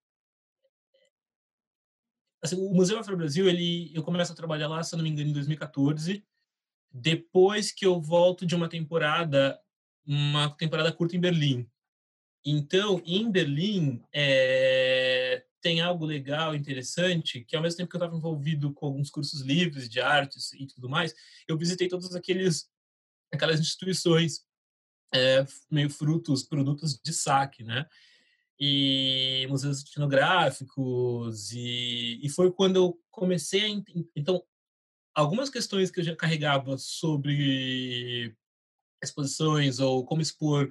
assim, 2.42 2.56
o 2.56 2.70
Museu 2.74 2.98
Afro 2.98 3.16
Brasil, 3.16 3.48
ele, 3.48 3.90
eu 3.94 4.02
começo 4.02 4.32
a 4.32 4.36
trabalhar 4.36 4.68
lá, 4.68 4.82
se 4.82 4.96
não 4.96 5.02
me 5.02 5.10
engano, 5.10 5.30
em 5.30 5.32
2014, 5.32 6.24
depois 6.92 7.70
que 7.70 7.86
eu 7.86 8.00
volto 8.00 8.44
de 8.46 8.54
uma 8.54 8.68
temporada, 8.68 9.58
uma 10.06 10.50
temporada 10.56 10.92
curta 10.92 11.16
em 11.16 11.20
Berlim. 11.20 11.68
Então, 12.44 13.02
em 13.04 13.30
Berlim, 13.30 14.02
é, 14.12 15.44
tem 15.60 15.80
algo 15.80 16.06
legal, 16.06 16.54
interessante, 16.54 17.44
que 17.44 17.54
ao 17.54 17.62
mesmo 17.62 17.76
tempo 17.76 17.90
que 17.90 17.96
eu 17.96 17.98
estava 17.98 18.16
envolvido 18.16 18.72
com 18.72 18.86
alguns 18.86 19.10
cursos 19.10 19.42
livres 19.42 19.88
de 19.88 20.00
artes 20.00 20.52
e 20.54 20.66
tudo 20.66 20.88
mais, 20.88 21.14
eu 21.46 21.56
visitei 21.56 21.86
todas 21.88 22.14
aqueles 22.14 22.68
aquelas 23.32 23.60
instituições 23.60 24.44
é, 25.14 25.44
meio 25.70 25.90
frutos, 25.90 26.42
produtos 26.42 26.98
de 26.98 27.12
saque, 27.12 27.62
né? 27.62 27.86
E 28.60 29.46
museus 29.48 29.80
etnográficos 29.80 31.50
e, 31.52 32.20
e 32.22 32.28
foi 32.28 32.52
quando 32.52 32.76
eu 32.76 33.00
comecei 33.10 33.62
a 33.62 33.82
então 34.14 34.42
algumas 35.14 35.48
questões 35.48 35.90
que 35.90 36.00
eu 36.00 36.04
já 36.04 36.14
carregava 36.14 36.76
sobre 36.76 38.36
exposições 39.02 39.78
ou 39.78 40.04
como 40.04 40.20
expor 40.20 40.70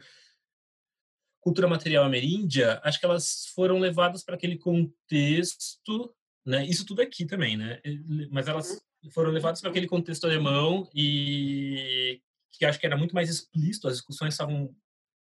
cultura 1.41 1.67
material 1.67 2.03
ameríndia, 2.03 2.79
acho 2.83 2.99
que 2.99 3.05
elas 3.05 3.47
foram 3.55 3.79
levadas 3.79 4.23
para 4.23 4.35
aquele 4.35 4.57
contexto, 4.57 6.13
né? 6.45 6.65
Isso 6.65 6.85
tudo 6.85 7.01
aqui 7.01 7.25
também, 7.25 7.57
né? 7.57 7.81
Mas 8.29 8.47
elas 8.47 8.81
uhum. 9.03 9.09
foram 9.11 9.31
levadas 9.31 9.61
para 9.61 9.69
aquele 9.69 9.87
contexto 9.87 10.25
alemão 10.25 10.89
e 10.93 12.21
que 12.51 12.65
acho 12.65 12.79
que 12.79 12.85
era 12.85 12.97
muito 12.97 13.15
mais 13.15 13.29
explícito, 13.29 13.87
as 13.87 13.95
discussões 13.95 14.33
estavam 14.33 14.75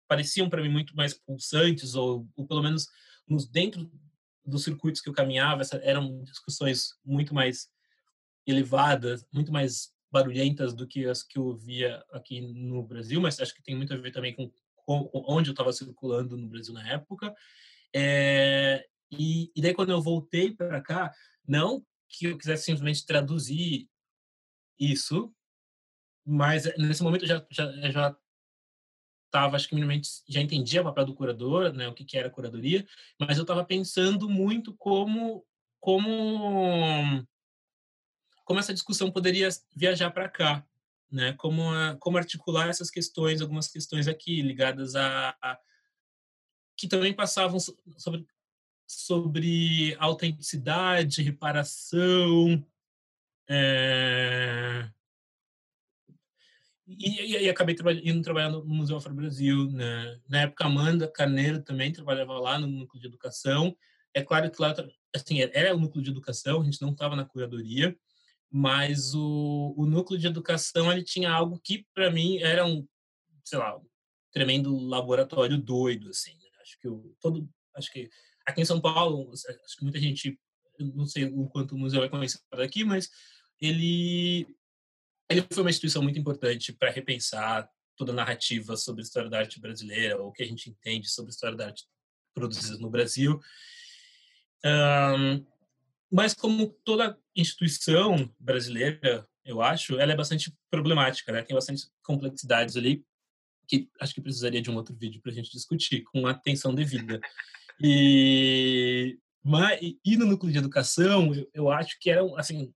pareciam 0.08 0.50
para 0.50 0.62
mim 0.62 0.70
muito 0.70 0.96
mais 0.96 1.14
pulsantes 1.14 1.96
ou, 1.96 2.28
ou 2.36 2.48
pelo 2.48 2.62
menos 2.62 2.88
nos 3.28 3.48
dentro 3.48 3.90
dos 4.46 4.64
circuitos 4.64 5.02
que 5.02 5.10
eu 5.10 5.14
caminhava, 5.14 5.62
essa, 5.62 5.78
eram 5.78 6.24
discussões 6.24 6.90
muito 7.04 7.34
mais 7.34 7.68
elevadas, 8.46 9.26
muito 9.34 9.52
mais 9.52 9.92
barulhentas 10.12 10.74
do 10.74 10.88
que 10.88 11.06
as 11.06 11.24
que 11.24 11.38
eu 11.38 11.56
via 11.56 12.04
aqui 12.12 12.40
no 12.40 12.84
Brasil, 12.84 13.20
mas 13.20 13.40
acho 13.40 13.54
que 13.56 13.64
tem 13.64 13.76
muito 13.76 13.94
a 13.94 13.98
ver 13.98 14.12
também 14.12 14.34
com 14.36 14.52
onde 14.88 15.50
eu 15.50 15.54
estava 15.54 15.74
circulando 15.74 16.38
no 16.38 16.48
Brasil 16.48 16.74
na 16.74 16.88
época. 16.88 17.34
É, 17.94 18.86
e, 19.12 19.52
e, 19.56 19.62
daí, 19.62 19.74
quando 19.74 19.90
eu 19.90 20.02
voltei 20.02 20.52
para 20.52 20.82
cá, 20.82 21.12
não 21.48 21.84
que 22.08 22.28
eu 22.28 22.38
quisesse 22.38 22.66
simplesmente 22.66 23.06
traduzir 23.06 23.90
isso, 24.80 25.34
mas 26.26 26.66
nesse 26.78 27.04
momento 27.04 27.24
eu 27.24 27.28
já 27.28 27.46
já 27.50 27.92
já 27.92 28.18
estava 29.26 29.56
acho 29.56 29.68
que 29.68 29.76
minimamente 29.76 30.10
já 30.28 30.42
entendia 30.42 30.82
o 30.82 30.86
papel 30.86 31.06
do 31.06 31.14
curador, 31.14 31.74
né, 31.74 31.88
o 31.88 31.94
que 31.94 32.06
que 32.06 32.18
era 32.18 32.30
curadoria, 32.30 32.86
mas 33.20 33.38
eu 33.38 33.42
estava 33.44 33.64
pensando 33.66 34.30
muito 34.30 34.74
como 34.76 35.46
como 35.80 37.26
como 38.46 38.60
essa 38.60 38.74
discussão 38.74 39.12
poderia 39.12 39.50
viajar 39.76 40.12
para 40.12 40.30
cá, 40.30 40.64
né? 41.12 41.34
Como, 41.34 41.64
como 42.00 42.18
articular 42.18 42.70
essas 42.70 42.92
questões, 42.92 43.42
algumas 43.42 43.68
questões 43.68 44.08
aqui 44.08 44.42
ligadas 44.42 44.96
a, 44.96 45.36
a 45.42 45.60
que 46.78 46.88
também 46.88 47.14
passavam 47.14 47.60
sobre 47.60 48.26
sobre 48.88 49.96
autenticidade, 50.00 51.24
reparação, 51.24 52.64
é... 53.50 54.90
e, 56.88 57.22
e, 57.22 57.44
e, 57.44 57.50
acabei 57.50 57.74
trabalhando, 57.74 58.08
indo 58.08 58.22
trabalhar 58.22 58.50
no 58.50 58.64
Museu 58.66 58.98
Afro 58.98 59.14
Brasil. 59.14 59.72
Né? 59.72 60.20
Na 60.30 60.42
época, 60.42 60.66
Amanda 60.66 61.08
Carneiro 61.08 61.64
também 61.64 61.92
trabalhava 61.92 62.38
lá 62.40 62.60
no 62.60 62.68
núcleo 62.68 63.02
de 63.02 63.08
educação. 63.08 63.76
É 64.14 64.22
claro 64.22 64.50
que 64.52 64.62
lá 64.62 64.74
assim, 65.16 65.40
era 65.42 65.76
o 65.76 65.80
núcleo 65.80 66.04
de 66.04 66.12
educação, 66.12 66.62
a 66.62 66.64
gente 66.64 66.82
não 66.82 66.92
estava 66.92 67.16
na 67.16 67.26
curadoria, 67.26 67.98
mas 68.52 69.14
o, 69.14 69.74
o 69.78 69.86
núcleo 69.86 70.20
de 70.20 70.28
educação 70.28 70.92
ele 70.92 71.04
tinha 71.04 71.32
algo 71.32 71.60
que 71.60 71.86
para 71.94 72.12
mim 72.12 72.38
era 72.38 72.66
um 72.66 72.88
sei 73.44 73.60
lá 73.60 73.78
um 73.78 73.86
tremendo 74.32 74.78
laboratório 74.78 75.58
doido 75.58 76.10
assim 76.10 76.34
né? 76.34 76.50
acho 76.62 76.80
que 76.80 76.88
o, 76.88 77.16
todo 77.20 77.50
acho 77.76 77.92
que 77.92 78.10
aqui 78.46 78.62
em 78.62 78.66
São 78.66 78.80
Paulo 78.80 79.32
acho 79.32 79.78
que 79.78 79.84
muita 79.84 80.00
gente 80.00 80.40
não 80.80 81.06
sei 81.06 81.26
o 81.26 81.48
quanto 81.48 81.76
o 81.76 81.78
museu 81.78 82.04
é 82.04 82.10
conhecido 82.10 82.44
aqui 82.54 82.84
mas 82.84 83.10
ele 83.60 84.48
ele 85.30 85.46
foi 85.52 85.64
uma 85.64 85.70
instituição 85.70 86.02
muito 86.02 86.20
importante 86.20 86.74
para 86.74 86.92
repensar 86.92 87.70
toda 87.96 88.12
a 88.12 88.16
narrativa 88.16 88.76
sobre 88.76 89.02
a 89.02 89.06
história 89.06 89.30
da 89.30 89.40
arte 89.40 89.60
brasileira 89.60 90.22
ou 90.22 90.30
o 90.30 90.32
que 90.32 90.44
a 90.44 90.48
gente 90.48 90.70
entende 90.70 91.10
sobre 91.10 91.30
a 91.30 91.34
história 91.34 91.58
da 91.58 91.68
arte 91.68 91.86
produzida 92.34 92.78
no 92.78 92.90
Brasil 92.90 93.40
um, 94.66 95.46
mas 96.12 96.34
como 96.34 96.68
toda 96.84 97.18
instituição 97.36 98.34
brasileira, 98.40 99.28
eu 99.44 99.62
acho, 99.62 100.00
ela 100.00 100.12
é 100.12 100.16
bastante 100.16 100.52
problemática, 100.72 101.32
né? 101.32 101.44
Tem 101.44 101.56
bastante 101.56 101.88
complexidades 102.04 102.76
ali 102.76 103.06
que 103.68 103.90
acho 104.00 104.14
que 104.14 104.22
precisaria 104.22 104.62
de 104.62 104.70
um 104.70 104.76
outro 104.76 104.96
vídeo 104.96 105.22
para 105.22 105.32
a 105.32 105.36
gente 105.36 105.52
discutir 105.52 106.04
com 106.04 106.26
atenção 106.26 106.74
devida. 106.74 107.20
E 107.80 109.20
mas 109.44 109.80
e 110.04 110.18
no 110.18 110.26
núcleo 110.26 110.52
de 110.52 110.58
educação, 110.58 111.34
eu, 111.34 111.50
eu 111.54 111.72
acho 111.72 112.00
que 112.00 112.10
era 112.10 112.22
assim 112.38 112.74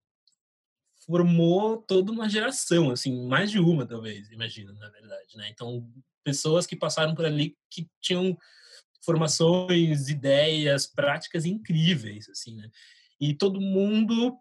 formou 1.09 1.77
toda 1.77 2.11
uma 2.11 2.29
geração, 2.29 2.91
assim, 2.91 3.25
mais 3.27 3.49
de 3.49 3.57
uma 3.57 3.83
talvez, 3.83 4.29
imagino, 4.29 4.71
na 4.73 4.89
verdade, 4.89 5.35
né? 5.35 5.49
Então, 5.49 5.91
pessoas 6.23 6.67
que 6.67 6.75
passaram 6.75 7.15
por 7.15 7.25
ali 7.25 7.57
que 7.67 7.89
tinham 7.99 8.37
formações, 9.03 10.07
ideias, 10.07 10.85
práticas 10.85 11.45
incríveis, 11.45 12.29
assim, 12.29 12.55
né? 12.55 12.69
e 13.19 13.33
todo 13.33 13.59
mundo 13.59 14.37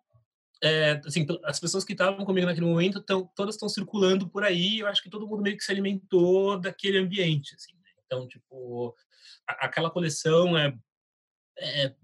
é, 0.63 1.01
assim, 1.07 1.27
as 1.45 1.59
pessoas 1.59 1.85
que 1.85 1.93
estavam 1.93 2.23
comigo 2.27 2.47
naquele 2.47 2.67
momento 2.67 3.01
tão, 3.01 3.27
todas 3.35 3.55
estão 3.55 3.69
circulando 3.69 4.29
por 4.29 4.45
aí. 4.45 4.81
Eu 4.81 4.89
acho 4.89 5.03
que 5.03 5.09
todo 5.09 5.27
mundo 5.27 5.41
meio 5.41 5.57
que 5.57 5.65
se 5.65 5.71
alimentou 5.71 6.59
daquele 6.59 6.99
ambiente, 6.99 7.55
assim. 7.55 7.73
Né? 7.75 7.91
Então, 8.05 8.27
tipo, 8.27 8.95
a, 9.49 9.67
aquela 9.67 9.89
coleção 9.89 10.59
é, 10.59 10.77
é, 11.57 11.95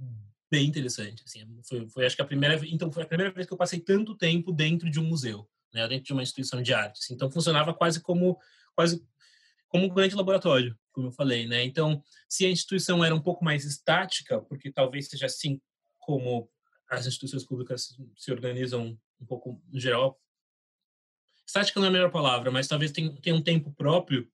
bem 0.51 0.67
interessante, 0.67 1.23
assim. 1.25 1.45
Foi, 1.69 1.89
foi, 1.89 2.07
acho 2.07 2.17
que 2.17 2.23
a 2.23 2.27
primeira, 2.27 2.61
então 2.67 2.91
foi 2.91 3.03
a 3.03 3.07
primeira 3.07 3.33
vez 3.33 3.47
que 3.47 3.53
eu 3.53 3.59
passei 3.59 3.81
tanto 3.81 4.17
tempo 4.17 4.53
dentro 4.53 4.91
de 4.91 5.01
um 5.01 5.05
museu, 5.05 5.49
né? 5.73 5.87
Dentro 5.89 6.05
de 6.05 6.13
uma 6.13 6.23
instituição 6.23 6.63
de 6.63 6.73
arte. 6.73 7.01
Assim. 7.03 7.15
Então 7.15 7.31
funcionava 7.31 7.75
quase 7.75 8.01
como 8.01 8.39
quase 8.75 9.05
como 9.69 9.87
um 9.87 9.89
grande 9.89 10.15
laboratório, 10.15 10.79
como 10.93 11.09
eu 11.09 11.13
falei, 11.13 11.49
né? 11.49 11.65
Então, 11.65 12.01
se 12.29 12.47
a 12.47 12.51
instituição 12.51 13.05
era 13.05 13.13
um 13.13 13.21
pouco 13.21 13.45
mais 13.45 13.65
estática, 13.65 14.41
porque 14.41 14.71
talvez 14.71 15.09
seja 15.09 15.27
assim 15.27 15.61
como 15.99 16.49
as 16.89 17.07
instituições 17.07 17.45
públicas 17.45 17.97
se 18.17 18.31
organizam 18.31 18.97
um 19.21 19.27
pouco, 19.27 19.61
no 19.73 19.81
geral. 19.81 20.21
Estática 21.45 21.81
não 21.81 21.87
é 21.87 21.89
a 21.89 21.93
melhor 21.93 22.11
palavra, 22.13 22.53
mas 22.53 22.69
talvez 22.69 22.93
tenha, 22.93 23.35
um 23.35 23.43
tempo 23.43 23.73
próprio. 23.73 24.31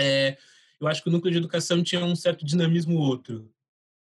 É, 0.00 0.38
eu 0.80 0.86
acho 0.86 1.02
que 1.02 1.08
o 1.10 1.12
núcleo 1.12 1.32
de 1.32 1.38
educação 1.38 1.82
tinha 1.82 2.02
um 2.02 2.16
certo 2.16 2.44
dinamismo 2.44 2.96
outro, 2.96 3.52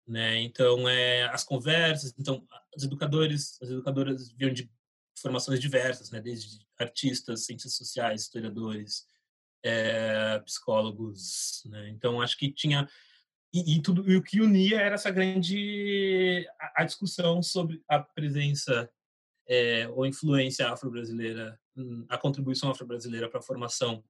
né? 0.07 0.41
Então, 0.41 0.87
é, 0.87 1.23
as 1.25 1.43
conversas, 1.43 2.13
então, 2.17 2.45
os 2.75 2.83
educadores, 2.83 3.57
as 3.61 3.69
educadoras 3.69 4.31
vinham 4.31 4.53
de 4.53 4.69
formações 5.17 5.59
diversas, 5.59 6.11
né? 6.11 6.21
Desde 6.21 6.59
artistas, 6.77 7.45
ciências 7.45 7.75
sociais, 7.75 8.21
historiadores, 8.21 9.05
é, 9.63 10.39
psicólogos, 10.39 11.63
né? 11.65 11.89
Então, 11.89 12.21
acho 12.21 12.37
que 12.37 12.51
tinha 12.51 12.87
e, 13.53 13.75
e, 13.75 13.81
tudo 13.81 14.09
e 14.11 14.17
o 14.17 14.23
que 14.23 14.41
unia 14.41 14.81
era 14.81 14.95
essa 14.95 15.11
grande 15.11 16.47
a, 16.59 16.81
a, 16.81 16.83
discussão 16.83 17.43
sobre 17.43 17.83
a 17.87 17.99
presença 17.99 18.89
é, 19.47 19.87
ou 19.89 20.07
influência 20.07 20.69
afro-brasileira, 20.69 21.59
hum, 21.77 22.03
a 22.09 22.17
contribuição 22.17 22.71
afro-brasileira 22.71 23.29
para 23.29 23.39
a 23.39 23.43
formação 23.43 24.03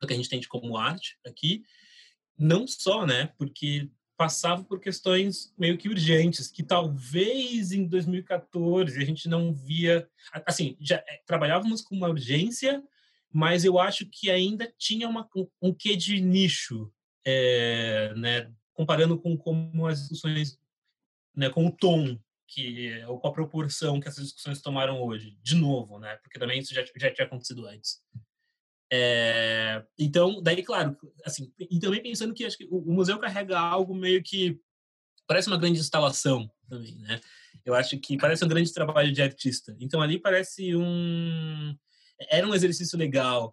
do 0.00 0.06
que 0.06 0.14
a 0.14 0.16
gente 0.16 0.28
tem 0.30 0.40
de 0.40 0.48
como 0.48 0.76
arte 0.76 1.18
aqui, 1.26 1.62
não 2.38 2.66
só, 2.66 3.04
né, 3.04 3.26
porque 3.36 3.90
passava 4.18 4.64
por 4.64 4.80
questões 4.80 5.54
meio 5.56 5.78
que 5.78 5.88
urgentes, 5.88 6.50
que 6.50 6.64
talvez 6.64 7.70
em 7.70 7.86
2014 7.86 9.00
a 9.00 9.04
gente 9.04 9.28
não 9.28 9.54
via, 9.54 10.10
assim, 10.44 10.76
já 10.80 10.96
é, 10.96 11.22
trabalhávamos 11.24 11.82
com 11.82 11.94
uma 11.94 12.08
urgência, 12.08 12.82
mas 13.32 13.64
eu 13.64 13.78
acho 13.78 14.06
que 14.06 14.28
ainda 14.28 14.74
tinha 14.76 15.08
uma, 15.08 15.28
um 15.62 15.72
quê 15.72 15.94
de 15.94 16.20
nicho, 16.20 16.92
é, 17.24 18.12
né, 18.16 18.52
comparando 18.74 19.16
com 19.16 19.36
como 19.38 19.86
as 19.86 20.00
discussões, 20.00 20.58
né, 21.32 21.48
com 21.48 21.68
o 21.68 21.70
tom 21.70 22.18
que 22.48 23.00
ou 23.04 23.20
com 23.20 23.28
a 23.28 23.32
proporção 23.32 24.00
que 24.00 24.08
essas 24.08 24.24
discussões 24.24 24.60
tomaram 24.60 25.00
hoje, 25.00 25.38
de 25.44 25.54
novo, 25.54 26.00
né, 26.00 26.16
porque 26.16 26.40
também 26.40 26.58
isso 26.58 26.74
já, 26.74 26.84
já 26.96 27.14
tinha 27.14 27.26
acontecido 27.26 27.64
antes. 27.68 28.02
É, 28.90 29.84
então, 29.98 30.42
daí, 30.42 30.62
claro, 30.62 30.96
assim, 31.24 31.52
e 31.58 31.78
também 31.78 32.02
pensando 32.02 32.32
que 32.32 32.44
acho 32.44 32.56
que 32.56 32.66
o, 32.70 32.80
museu 32.92 33.18
carrega 33.18 33.58
algo 33.58 33.94
meio 33.94 34.22
que 34.22 34.58
parece 35.26 35.48
uma 35.48 35.58
grande 35.58 35.78
instalação 35.78 36.50
também, 36.68 36.96
né? 36.96 37.20
Eu 37.64 37.74
acho 37.74 37.98
que 37.98 38.16
parece 38.16 38.44
um 38.44 38.48
grande 38.48 38.72
trabalho 38.72 39.12
de 39.12 39.20
artista. 39.20 39.76
Então 39.78 40.00
ali 40.00 40.18
parece 40.18 40.74
um 40.74 41.76
era 42.30 42.46
um 42.46 42.54
exercício 42.54 42.98
legal 42.98 43.52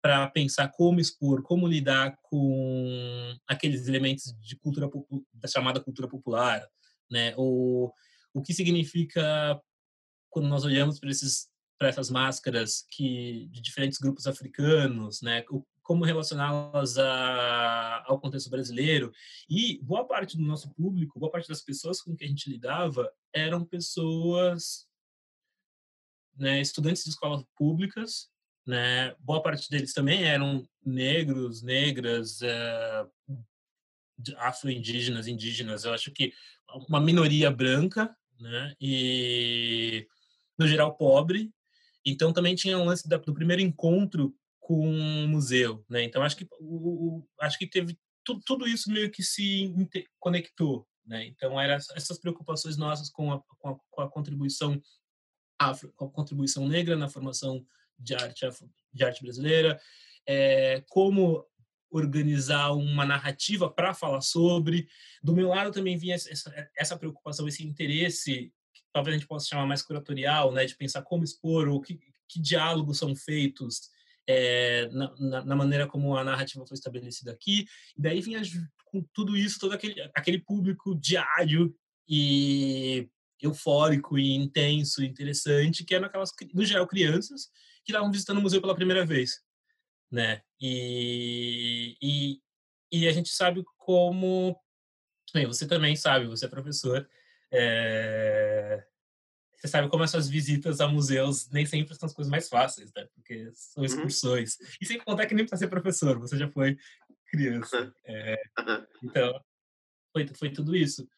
para 0.00 0.28
pensar 0.28 0.68
como 0.68 1.00
expor, 1.00 1.42
como 1.42 1.66
lidar 1.66 2.16
com 2.22 3.36
aqueles 3.46 3.88
elementos 3.88 4.32
de 4.40 4.56
cultura 4.56 4.88
da 5.34 5.48
chamada 5.48 5.80
cultura 5.80 6.06
popular, 6.08 6.64
né? 7.10 7.34
O 7.36 7.90
o 8.32 8.42
que 8.42 8.52
significa 8.52 9.60
quando 10.28 10.46
nós 10.46 10.62
olhamos 10.62 11.00
para 11.00 11.10
esses 11.10 11.48
para 11.78 11.88
essas 11.88 12.10
máscaras 12.10 12.86
que 12.90 13.48
de 13.50 13.60
diferentes 13.60 13.98
grupos 13.98 14.26
africanos, 14.26 15.20
né? 15.20 15.44
Como 15.82 16.04
relacioná-las 16.04 16.96
ao 18.06 18.18
contexto 18.18 18.50
brasileiro 18.50 19.12
e 19.48 19.78
boa 19.82 20.06
parte 20.06 20.36
do 20.36 20.42
nosso 20.42 20.72
público, 20.74 21.18
boa 21.18 21.30
parte 21.30 21.48
das 21.48 21.62
pessoas 21.62 22.00
com 22.00 22.16
que 22.16 22.24
a 22.24 22.28
gente 22.28 22.50
lidava 22.50 23.12
eram 23.32 23.64
pessoas, 23.64 24.86
né? 26.36 26.60
Estudantes 26.60 27.04
de 27.04 27.10
escolas 27.10 27.44
públicas, 27.54 28.30
né? 28.66 29.14
Boa 29.20 29.42
parte 29.42 29.70
deles 29.70 29.92
também 29.92 30.24
eram 30.24 30.66
negros, 30.84 31.62
negras, 31.62 32.40
é, 32.42 33.06
afro-indígenas, 34.38 35.28
indígenas. 35.28 35.84
Eu 35.84 35.92
acho 35.92 36.10
que 36.10 36.32
uma 36.88 37.00
minoria 37.00 37.50
branca, 37.50 38.16
né? 38.40 38.74
E 38.80 40.08
no 40.58 40.66
geral 40.66 40.96
pobre 40.96 41.52
então 42.06 42.32
também 42.32 42.54
tinha 42.54 42.78
um 42.78 42.84
lance 42.84 43.08
do 43.08 43.34
primeiro 43.34 43.60
encontro 43.60 44.32
com 44.60 44.88
o 44.88 45.28
museu, 45.28 45.84
né? 45.88 46.04
Então 46.04 46.22
acho 46.22 46.36
que 46.36 46.46
o, 46.60 47.26
acho 47.40 47.58
que 47.58 47.66
teve 47.66 47.98
tudo, 48.24 48.66
isso 48.66 48.90
meio 48.90 49.10
que 49.10 49.22
se 49.22 49.72
conectou, 50.18 50.86
né? 51.04 51.26
Então 51.26 51.60
eram 51.60 51.74
essas 51.74 52.18
preocupações 52.18 52.76
nossas 52.76 53.10
com 53.10 53.32
a, 53.32 53.40
com 53.58 53.68
a, 53.70 53.76
com 53.90 54.02
a 54.02 54.10
contribuição 54.10 54.80
afro, 55.58 55.92
com 55.94 56.06
a 56.06 56.10
contribuição 56.10 56.66
negra 56.68 56.96
na 56.96 57.08
formação 57.08 57.64
de 57.98 58.14
arte 58.14 58.46
de 58.92 59.04
arte 59.04 59.22
brasileira, 59.22 59.80
é, 60.26 60.84
como 60.88 61.44
organizar 61.90 62.72
uma 62.72 63.06
narrativa 63.06 63.70
para 63.70 63.94
falar 63.94 64.20
sobre. 64.20 64.88
Do 65.22 65.34
meu 65.34 65.48
lado 65.48 65.72
também 65.72 65.96
vinha 65.96 66.14
essa, 66.14 66.70
essa 66.76 66.96
preocupação, 66.96 67.48
esse 67.48 67.64
interesse 67.64 68.52
talvez 68.96 69.14
a 69.14 69.18
gente 69.18 69.28
possa 69.28 69.46
chamar 69.46 69.66
mais 69.66 69.82
curatorial, 69.82 70.50
né, 70.50 70.64
de 70.64 70.74
pensar 70.74 71.02
como 71.02 71.22
expor, 71.22 71.68
ou 71.68 71.82
que, 71.82 72.00
que 72.26 72.40
diálogos 72.40 72.96
são 72.96 73.14
feitos 73.14 73.90
é, 74.26 74.88
na, 74.88 75.14
na, 75.18 75.44
na, 75.44 75.54
maneira 75.54 75.86
como 75.86 76.16
a 76.16 76.24
narrativa 76.24 76.66
foi 76.66 76.74
estabelecida 76.74 77.30
aqui. 77.30 77.66
E 77.94 78.00
daí 78.00 78.22
vinha 78.22 78.40
com 78.86 79.06
tudo 79.12 79.36
isso, 79.36 79.60
todo 79.60 79.74
aquele, 79.74 80.00
aquele 80.14 80.38
público 80.38 80.94
diário 80.94 81.76
e 82.08 83.06
eufórico 83.38 84.18
e 84.18 84.34
intenso, 84.34 85.04
interessante, 85.04 85.84
que 85.84 85.94
eram 85.94 86.06
aquelas, 86.06 86.32
no 86.54 86.64
geral, 86.64 86.86
crianças 86.86 87.50
que 87.84 87.92
estavam 87.92 88.10
visitando 88.10 88.38
o 88.38 88.40
museu 88.40 88.62
pela 88.62 88.74
primeira 88.74 89.04
vez, 89.04 89.42
né? 90.10 90.40
E, 90.58 91.98
e, 92.00 92.40
e 92.90 93.06
a 93.06 93.12
gente 93.12 93.28
sabe 93.28 93.62
como... 93.76 94.58
Bem, 95.34 95.44
você 95.44 95.66
também 95.66 95.94
sabe, 95.94 96.26
você 96.26 96.46
é 96.46 96.48
professor, 96.48 97.06
é... 97.52 98.84
Você 99.54 99.68
sabe 99.68 99.88
como 99.88 100.04
essas 100.04 100.28
visitas 100.28 100.80
a 100.80 100.86
museus 100.86 101.50
nem 101.50 101.64
sempre 101.64 101.94
são 101.94 102.06
as 102.06 102.12
coisas 102.12 102.30
mais 102.30 102.48
fáceis, 102.48 102.92
né? 102.94 103.06
Porque 103.14 103.50
são 103.54 103.82
uhum. 103.82 103.86
excursões. 103.86 104.58
Uhum. 104.60 104.66
E 104.80 104.86
sem 104.86 104.98
contar 104.98 105.26
que 105.26 105.34
nem 105.34 105.44
precisa 105.44 105.64
ser 105.64 105.70
professor, 105.70 106.18
você 106.18 106.36
já 106.36 106.48
foi 106.48 106.76
criança. 107.26 107.92
É... 108.04 108.36
Então, 109.02 109.40
foi, 110.12 110.26
foi 110.28 110.50
tudo 110.50 110.76
isso. 110.76 111.08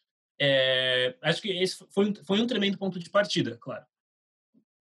É... 0.41 1.17
Acho 1.23 1.43
que 1.43 1.51
esse 1.51 1.85
foi, 1.93 2.15
foi 2.25 2.41
um 2.41 2.47
tremendo 2.47 2.79
ponto 2.79 2.99
de 2.99 3.11
partida, 3.11 3.59
claro. 3.61 3.85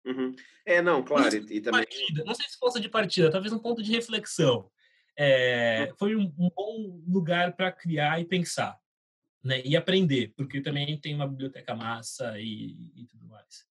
Uhum. 0.06 0.36
É, 0.66 0.82
não, 0.82 1.04
claro. 1.04 1.36
E, 1.36 1.58
e 1.58 1.62
também... 1.62 1.84
Partida. 1.84 2.24
Não 2.24 2.36
sei 2.36 2.48
se 2.48 2.58
fosse 2.58 2.80
de 2.80 2.90
partida, 2.90 3.32
talvez 3.32 3.52
um 3.52 3.60
ponto 3.60 3.82
de 3.82 3.92
reflexão. 3.92 4.70
É, 5.18 5.92
foi 5.98 6.16
um, 6.16 6.34
um, 6.38 6.50
bom 6.56 7.04
lugar 7.08 7.54
para 7.54 7.72
criar 7.72 8.22
e 8.22 8.26
pensar 8.26 8.80
né, 9.44 9.62
e 9.64 9.76
aprender, 9.76 10.34
porque 10.36 10.62
também 10.62 11.00
tem 11.00 11.16
uma 11.16 11.28
biblioteca 11.28 11.76
massa 11.76 12.40
e, 12.40 12.76
e 12.96 13.06
tudo 13.06 13.28
mais. 13.28 13.68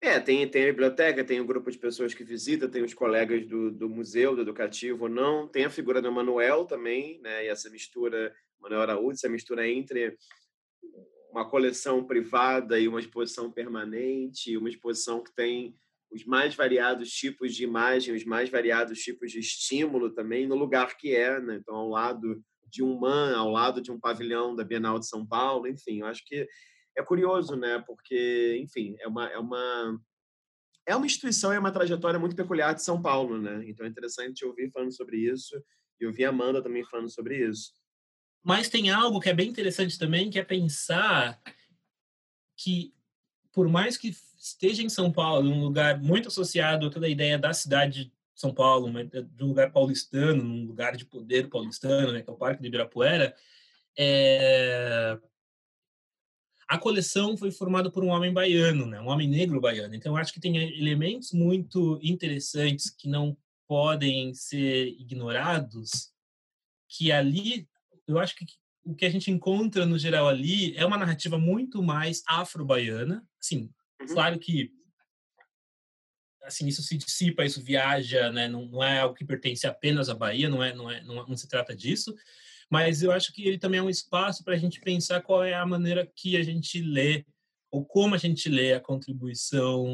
É, 0.00 0.20
tem, 0.20 0.46
tem 0.48 0.64
a 0.64 0.66
biblioteca, 0.66 1.24
tem 1.24 1.40
o 1.40 1.44
um 1.44 1.46
grupo 1.46 1.70
de 1.70 1.78
pessoas 1.78 2.12
que 2.12 2.22
visita, 2.22 2.68
tem 2.68 2.82
os 2.82 2.92
colegas 2.92 3.46
do, 3.46 3.70
do 3.70 3.88
museu, 3.88 4.36
do 4.36 4.42
educativo 4.42 5.04
ou 5.04 5.08
não, 5.08 5.48
tem 5.48 5.64
a 5.64 5.70
figura 5.70 6.02
do 6.02 6.12
Manuel 6.12 6.66
também, 6.66 7.18
né, 7.20 7.46
e 7.46 7.48
essa 7.48 7.70
mistura, 7.70 8.34
Manuel 8.60 8.82
Araújo, 8.82 9.12
essa 9.12 9.28
mistura 9.28 9.66
entre 9.66 10.16
uma 11.30 11.48
coleção 11.48 12.04
privada 12.04 12.78
e 12.78 12.86
uma 12.86 13.00
exposição 13.00 13.50
permanente, 13.50 14.56
uma 14.56 14.68
exposição 14.68 15.22
que 15.22 15.34
tem 15.34 15.74
os 16.14 16.24
mais 16.24 16.54
variados 16.54 17.10
tipos 17.10 17.54
de 17.56 17.64
imagem, 17.64 18.14
os 18.14 18.24
mais 18.24 18.48
variados 18.48 19.00
tipos 19.00 19.32
de 19.32 19.40
estímulo 19.40 20.10
também 20.10 20.46
no 20.46 20.54
lugar 20.54 20.96
que 20.96 21.14
é, 21.14 21.40
né? 21.40 21.56
Então, 21.56 21.74
ao 21.74 21.88
lado 21.88 22.40
de 22.74 22.82
um 22.82 22.98
MAN 22.98 23.36
ao 23.36 23.50
lado 23.50 23.80
de 23.80 23.92
um 23.92 24.00
pavilhão 24.00 24.56
da 24.56 24.64
Bienal 24.64 24.98
de 24.98 25.06
São 25.06 25.24
Paulo, 25.24 25.68
enfim, 25.68 26.00
eu 26.00 26.06
acho 26.06 26.24
que 26.26 26.46
é 26.96 27.02
curioso, 27.04 27.54
né? 27.54 27.82
Porque, 27.86 28.58
enfim, 28.60 28.96
é 28.98 29.06
uma, 29.06 29.28
é 29.28 29.38
uma 29.38 30.00
é 30.86 30.94
uma 30.94 31.06
instituição 31.06 31.52
e 31.52 31.56
é 31.56 31.58
uma 31.58 31.72
trajetória 31.72 32.18
muito 32.18 32.36
peculiar 32.36 32.74
de 32.74 32.82
São 32.82 33.00
Paulo, 33.00 33.40
né? 33.40 33.62
Então 33.66 33.86
é 33.86 33.88
interessante 33.88 34.44
ouvir 34.44 34.70
falando 34.70 34.92
sobre 34.92 35.16
isso 35.16 35.54
e 36.00 36.06
ouvir 36.06 36.24
a 36.24 36.30
Amanda 36.30 36.62
também 36.62 36.84
falando 36.84 37.08
sobre 37.08 37.48
isso. 37.48 37.72
Mas 38.42 38.68
tem 38.68 38.90
algo 38.90 39.20
que 39.20 39.30
é 39.30 39.34
bem 39.34 39.48
interessante 39.48 39.98
também, 39.98 40.28
que 40.28 40.38
é 40.38 40.44
pensar 40.44 41.40
que 42.56 42.92
por 43.52 43.68
mais 43.68 43.96
que 43.96 44.14
esteja 44.36 44.82
em 44.82 44.88
São 44.88 45.12
Paulo, 45.12 45.48
um 45.48 45.62
lugar 45.62 46.02
muito 46.02 46.28
associado 46.28 46.86
a 46.86 46.90
toda 46.90 47.06
a 47.06 47.08
ideia 47.08 47.38
da 47.38 47.54
cidade 47.54 48.12
são 48.34 48.52
Paulo, 48.52 48.92
de 49.04 49.44
um 49.44 49.48
lugar 49.48 49.70
paulistano, 49.70 50.42
num 50.42 50.66
lugar 50.66 50.96
de 50.96 51.04
poder 51.04 51.48
paulistano, 51.48 52.12
né, 52.12 52.22
que 52.22 52.28
é 52.28 52.32
o 52.32 52.36
Parque 52.36 52.60
de 52.60 52.68
Ibirapuera, 52.68 53.34
é... 53.96 55.18
a 56.68 56.78
coleção 56.78 57.36
foi 57.36 57.50
formada 57.50 57.90
por 57.90 58.02
um 58.02 58.08
homem 58.08 58.32
baiano, 58.32 58.86
né, 58.86 59.00
um 59.00 59.08
homem 59.08 59.28
negro 59.28 59.60
baiano. 59.60 59.94
Então, 59.94 60.12
eu 60.12 60.16
acho 60.16 60.32
que 60.32 60.40
tem 60.40 60.56
elementos 60.56 61.32
muito 61.32 61.98
interessantes 62.02 62.90
que 62.90 63.08
não 63.08 63.36
podem 63.66 64.34
ser 64.34 64.88
ignorados, 64.88 66.12
que 66.88 67.12
ali, 67.12 67.68
eu 68.06 68.18
acho 68.18 68.34
que 68.36 68.44
o 68.84 68.94
que 68.94 69.06
a 69.06 69.10
gente 69.10 69.30
encontra 69.30 69.86
no 69.86 69.98
geral 69.98 70.28
ali 70.28 70.76
é 70.76 70.84
uma 70.84 70.98
narrativa 70.98 71.38
muito 71.38 71.82
mais 71.82 72.22
afro-baiana. 72.26 73.26
Assim, 73.40 73.70
uhum. 74.00 74.06
claro 74.08 74.38
que 74.38 74.70
assim 76.44 76.66
isso 76.66 76.82
se 76.82 76.96
dissipa, 76.96 77.44
isso 77.44 77.62
viaja, 77.62 78.30
né? 78.30 78.48
Não, 78.48 78.66
não, 78.66 78.82
é 78.82 79.00
algo 79.00 79.14
que 79.14 79.24
pertence 79.24 79.66
apenas 79.66 80.08
à 80.08 80.14
Bahia, 80.14 80.48
não 80.48 80.62
é, 80.62 80.74
não 80.74 80.90
é, 80.90 81.02
não, 81.02 81.26
não 81.26 81.36
se 81.36 81.48
trata 81.48 81.74
disso. 81.74 82.14
Mas 82.70 83.02
eu 83.02 83.12
acho 83.12 83.32
que 83.32 83.46
ele 83.46 83.58
também 83.58 83.80
é 83.80 83.82
um 83.82 83.90
espaço 83.90 84.42
para 84.42 84.54
a 84.54 84.58
gente 84.58 84.80
pensar 84.80 85.22
qual 85.22 85.44
é 85.44 85.54
a 85.54 85.66
maneira 85.66 86.10
que 86.16 86.36
a 86.36 86.42
gente 86.42 86.80
lê 86.80 87.24
ou 87.70 87.84
como 87.84 88.14
a 88.14 88.18
gente 88.18 88.48
lê 88.48 88.72
a 88.72 88.80
contribuição 88.80 89.84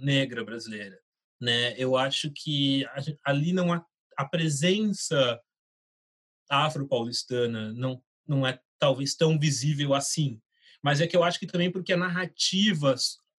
negra 0.00 0.44
brasileira, 0.44 0.98
né? 1.40 1.74
Eu 1.76 1.96
acho 1.96 2.30
que 2.30 2.86
ali 3.24 3.52
não 3.52 3.72
há 3.72 3.84
a 4.16 4.24
presença 4.24 5.40
afro-paulistana 6.48 7.72
não 7.72 8.02
não 8.26 8.46
é 8.46 8.58
talvez 8.78 9.14
tão 9.14 9.38
visível 9.38 9.94
assim, 9.94 10.40
mas 10.82 11.00
é 11.00 11.06
que 11.06 11.16
eu 11.16 11.22
acho 11.22 11.38
que 11.38 11.46
também 11.46 11.70
porque 11.70 11.92
a 11.92 11.96
narrativa 11.96 12.94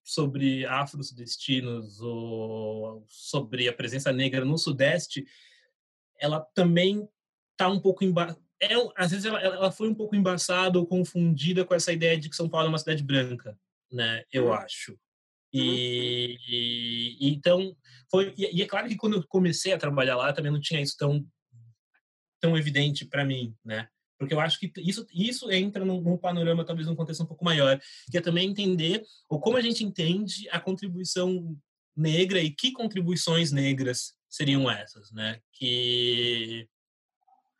sobre 0.07 0.65
afro-sudestinos 0.65 1.99
ou 1.99 3.03
sobre 3.09 3.67
a 3.67 3.73
presença 3.73 4.09
negra 4.09 4.45
no 4.45 4.57
Sudeste, 4.57 5.25
ela 6.17 6.39
também 6.55 7.05
está 7.51 7.67
um 7.67 7.77
pouco 7.77 8.05
emba... 8.05 8.37
é, 8.61 8.69
às 8.95 9.11
vezes 9.11 9.25
ela, 9.25 9.41
ela 9.41 9.69
foi 9.69 9.89
um 9.89 9.93
pouco 9.93 10.15
embaçada 10.15 10.79
ou 10.79 10.87
confundida 10.87 11.65
com 11.65 11.75
essa 11.75 11.91
ideia 11.91 12.17
de 12.17 12.29
que 12.29 12.37
São 12.37 12.47
Paulo 12.47 12.67
é 12.67 12.69
uma 12.69 12.77
cidade 12.77 13.03
branca, 13.03 13.59
né? 13.91 14.23
Eu 14.31 14.45
uhum. 14.45 14.53
acho. 14.53 14.97
E, 15.51 15.59
uhum. 15.59 16.45
e, 16.47 17.17
então 17.33 17.75
foi 18.09 18.33
e, 18.37 18.59
e, 18.59 18.61
é 18.61 18.65
claro 18.65 18.87
que 18.87 18.95
quando 18.95 19.17
eu 19.17 19.27
comecei 19.27 19.73
a 19.73 19.77
trabalhar 19.77 20.15
lá 20.15 20.31
também 20.31 20.51
não 20.53 20.61
tinha 20.61 20.81
isso 20.81 20.95
tão 20.97 21.25
tão 22.39 22.57
evidente 22.57 23.05
para 23.05 23.25
mim, 23.25 23.53
né? 23.63 23.89
Porque 24.17 24.33
eu 24.33 24.39
acho 24.39 24.59
que 24.59 24.71
isso 24.77 25.05
isso 25.13 25.51
entra 25.51 25.85
num, 25.85 26.01
num, 26.01 26.17
panorama 26.17 26.65
talvez 26.65 26.87
num 26.87 26.95
contexto 26.95 27.23
um 27.23 27.27
pouco 27.27 27.45
maior, 27.45 27.79
que 28.09 28.17
é 28.17 28.21
também 28.21 28.49
entender 28.49 29.03
ou 29.29 29.39
como 29.39 29.57
a 29.57 29.61
gente 29.61 29.83
entende 29.83 30.49
a 30.49 30.59
contribuição 30.59 31.55
negra 31.95 32.41
e 32.41 32.49
que 32.51 32.71
contribuições 32.71 33.51
negras 33.51 34.15
seriam 34.29 34.69
essas, 34.69 35.11
né? 35.11 35.39
Que 35.53 36.67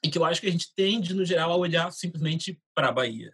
e 0.03 0.09
que 0.09 0.17
eu 0.17 0.25
acho 0.25 0.39
que 0.41 0.47
a 0.47 0.51
gente 0.51 0.73
tende 0.75 1.13
no 1.13 1.25
geral 1.25 1.51
a 1.51 1.57
olhar 1.57 1.91
simplesmente 1.91 2.59
para 2.73 2.89
a 2.89 2.91
Bahia. 2.91 3.33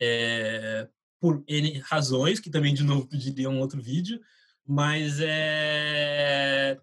É, 0.00 0.86
por 1.20 1.42
N 1.48 1.78
razões, 1.80 2.38
que 2.38 2.50
também, 2.50 2.74
de 2.74 2.84
novo, 2.84 3.08
pediria 3.08 3.48
um 3.48 3.60
outro 3.60 3.80
vídeo, 3.80 4.20
mas 4.64 5.20
é. 5.20 6.78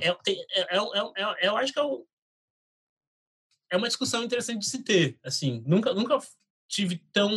é, 0.00 0.08
é, 0.08 0.16
é, 0.70 0.76
é 0.76 1.48
eu 1.48 1.56
acho 1.56 1.72
que 1.72 1.80
é, 1.80 1.82
é 3.70 3.76
uma 3.76 3.88
discussão 3.88 4.22
interessante 4.22 4.60
de 4.60 4.68
se 4.68 4.82
ter. 4.82 5.18
Assim, 5.22 5.62
nunca, 5.66 5.92
nunca 5.94 6.18
tive 6.68 7.02
tão. 7.12 7.30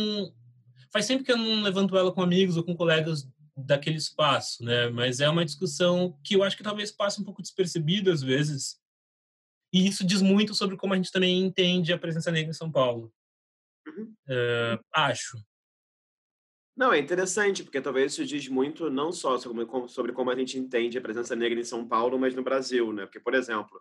Faz 0.92 1.04
sempre 1.04 1.24
que 1.24 1.32
eu 1.32 1.36
não 1.36 1.62
levanto 1.62 1.96
ela 1.96 2.12
com 2.12 2.22
amigos 2.22 2.56
ou 2.56 2.64
com 2.64 2.76
colegas 2.76 3.28
daquele 3.56 3.96
espaço, 3.96 4.64
né? 4.64 4.88
Mas 4.88 5.20
é 5.20 5.28
uma 5.28 5.44
discussão 5.44 6.18
que 6.24 6.34
eu 6.34 6.42
acho 6.42 6.56
que 6.56 6.62
talvez 6.62 6.90
passe 6.90 7.20
um 7.20 7.24
pouco 7.24 7.42
despercebida 7.42 8.12
às 8.12 8.22
vezes. 8.22 8.80
E 9.72 9.86
isso 9.86 10.04
diz 10.04 10.20
muito 10.20 10.54
sobre 10.54 10.76
como 10.76 10.94
a 10.94 10.96
gente 10.96 11.12
também 11.12 11.38
entende 11.40 11.92
a 11.92 11.98
presença 11.98 12.30
negra 12.30 12.50
em 12.50 12.54
São 12.54 12.70
Paulo. 12.70 13.12
Uhum. 13.86 14.14
Uh, 14.28 14.84
acho. 14.92 15.38
Não, 16.76 16.92
é 16.92 16.98
interessante, 16.98 17.62
porque 17.62 17.80
talvez 17.80 18.12
isso 18.12 18.24
diz 18.24 18.48
muito 18.48 18.90
não 18.90 19.12
só 19.12 19.38
sobre 19.38 19.66
como, 19.66 19.88
sobre 19.88 20.12
como 20.12 20.30
a 20.30 20.34
gente 20.34 20.58
entende 20.58 20.96
a 20.96 21.00
presença 21.00 21.36
negra 21.36 21.60
em 21.60 21.64
São 21.64 21.86
Paulo, 21.86 22.18
mas 22.18 22.34
no 22.34 22.42
Brasil, 22.42 22.92
né? 22.92 23.04
Porque, 23.04 23.20
por 23.20 23.34
exemplo, 23.34 23.80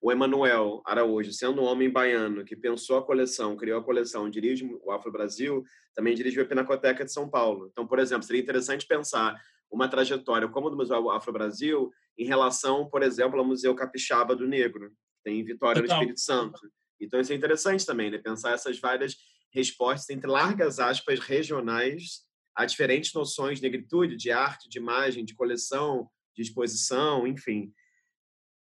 o 0.00 0.10
Emanuel 0.10 0.82
Araújo, 0.86 1.32
sendo 1.32 1.60
um 1.60 1.64
homem 1.64 1.90
baiano 1.90 2.44
que 2.44 2.56
pensou 2.56 2.96
a 2.96 3.04
coleção, 3.04 3.56
criou 3.56 3.78
a 3.78 3.84
coleção, 3.84 4.30
dirige 4.30 4.64
o 4.82 4.90
Afro 4.90 5.12
Brasil, 5.12 5.62
também 5.94 6.14
dirige 6.14 6.40
a 6.40 6.44
Pinacoteca 6.44 7.04
de 7.04 7.12
São 7.12 7.28
Paulo. 7.28 7.68
Então, 7.70 7.86
por 7.86 7.98
exemplo, 7.98 8.22
seria 8.22 8.40
interessante 8.40 8.86
pensar 8.86 9.38
uma 9.70 9.88
trajetória 9.88 10.48
como 10.48 10.68
a 10.68 10.70
do 10.70 10.76
Museu 10.76 11.10
Afro 11.10 11.32
Brasil 11.32 11.92
em 12.18 12.24
relação, 12.24 12.88
por 12.88 13.02
exemplo, 13.02 13.38
ao 13.38 13.44
Museu 13.44 13.74
Capixaba 13.74 14.34
do 14.34 14.48
Negro, 14.48 14.90
que 14.90 15.22
tem 15.22 15.40
em 15.40 15.44
Vitória, 15.44 15.82
Total. 15.82 15.96
no 15.96 16.02
Espírito 16.02 16.20
Santo. 16.20 16.60
Então, 16.98 17.20
isso 17.20 17.32
é 17.32 17.36
interessante 17.36 17.84
também, 17.84 18.10
né? 18.10 18.18
Pensar 18.18 18.52
essas 18.52 18.78
várias 18.78 19.16
respostas 19.52 20.08
entre 20.10 20.30
largas 20.30 20.78
aspas 20.78 21.18
regionais 21.18 22.22
a 22.54 22.64
diferentes 22.64 23.12
noções 23.12 23.58
de 23.58 23.62
negritude, 23.62 24.16
de 24.16 24.30
arte, 24.30 24.68
de 24.68 24.78
imagem, 24.78 25.24
de 25.24 25.34
coleção, 25.34 26.08
de 26.34 26.42
exposição, 26.42 27.26
enfim. 27.26 27.72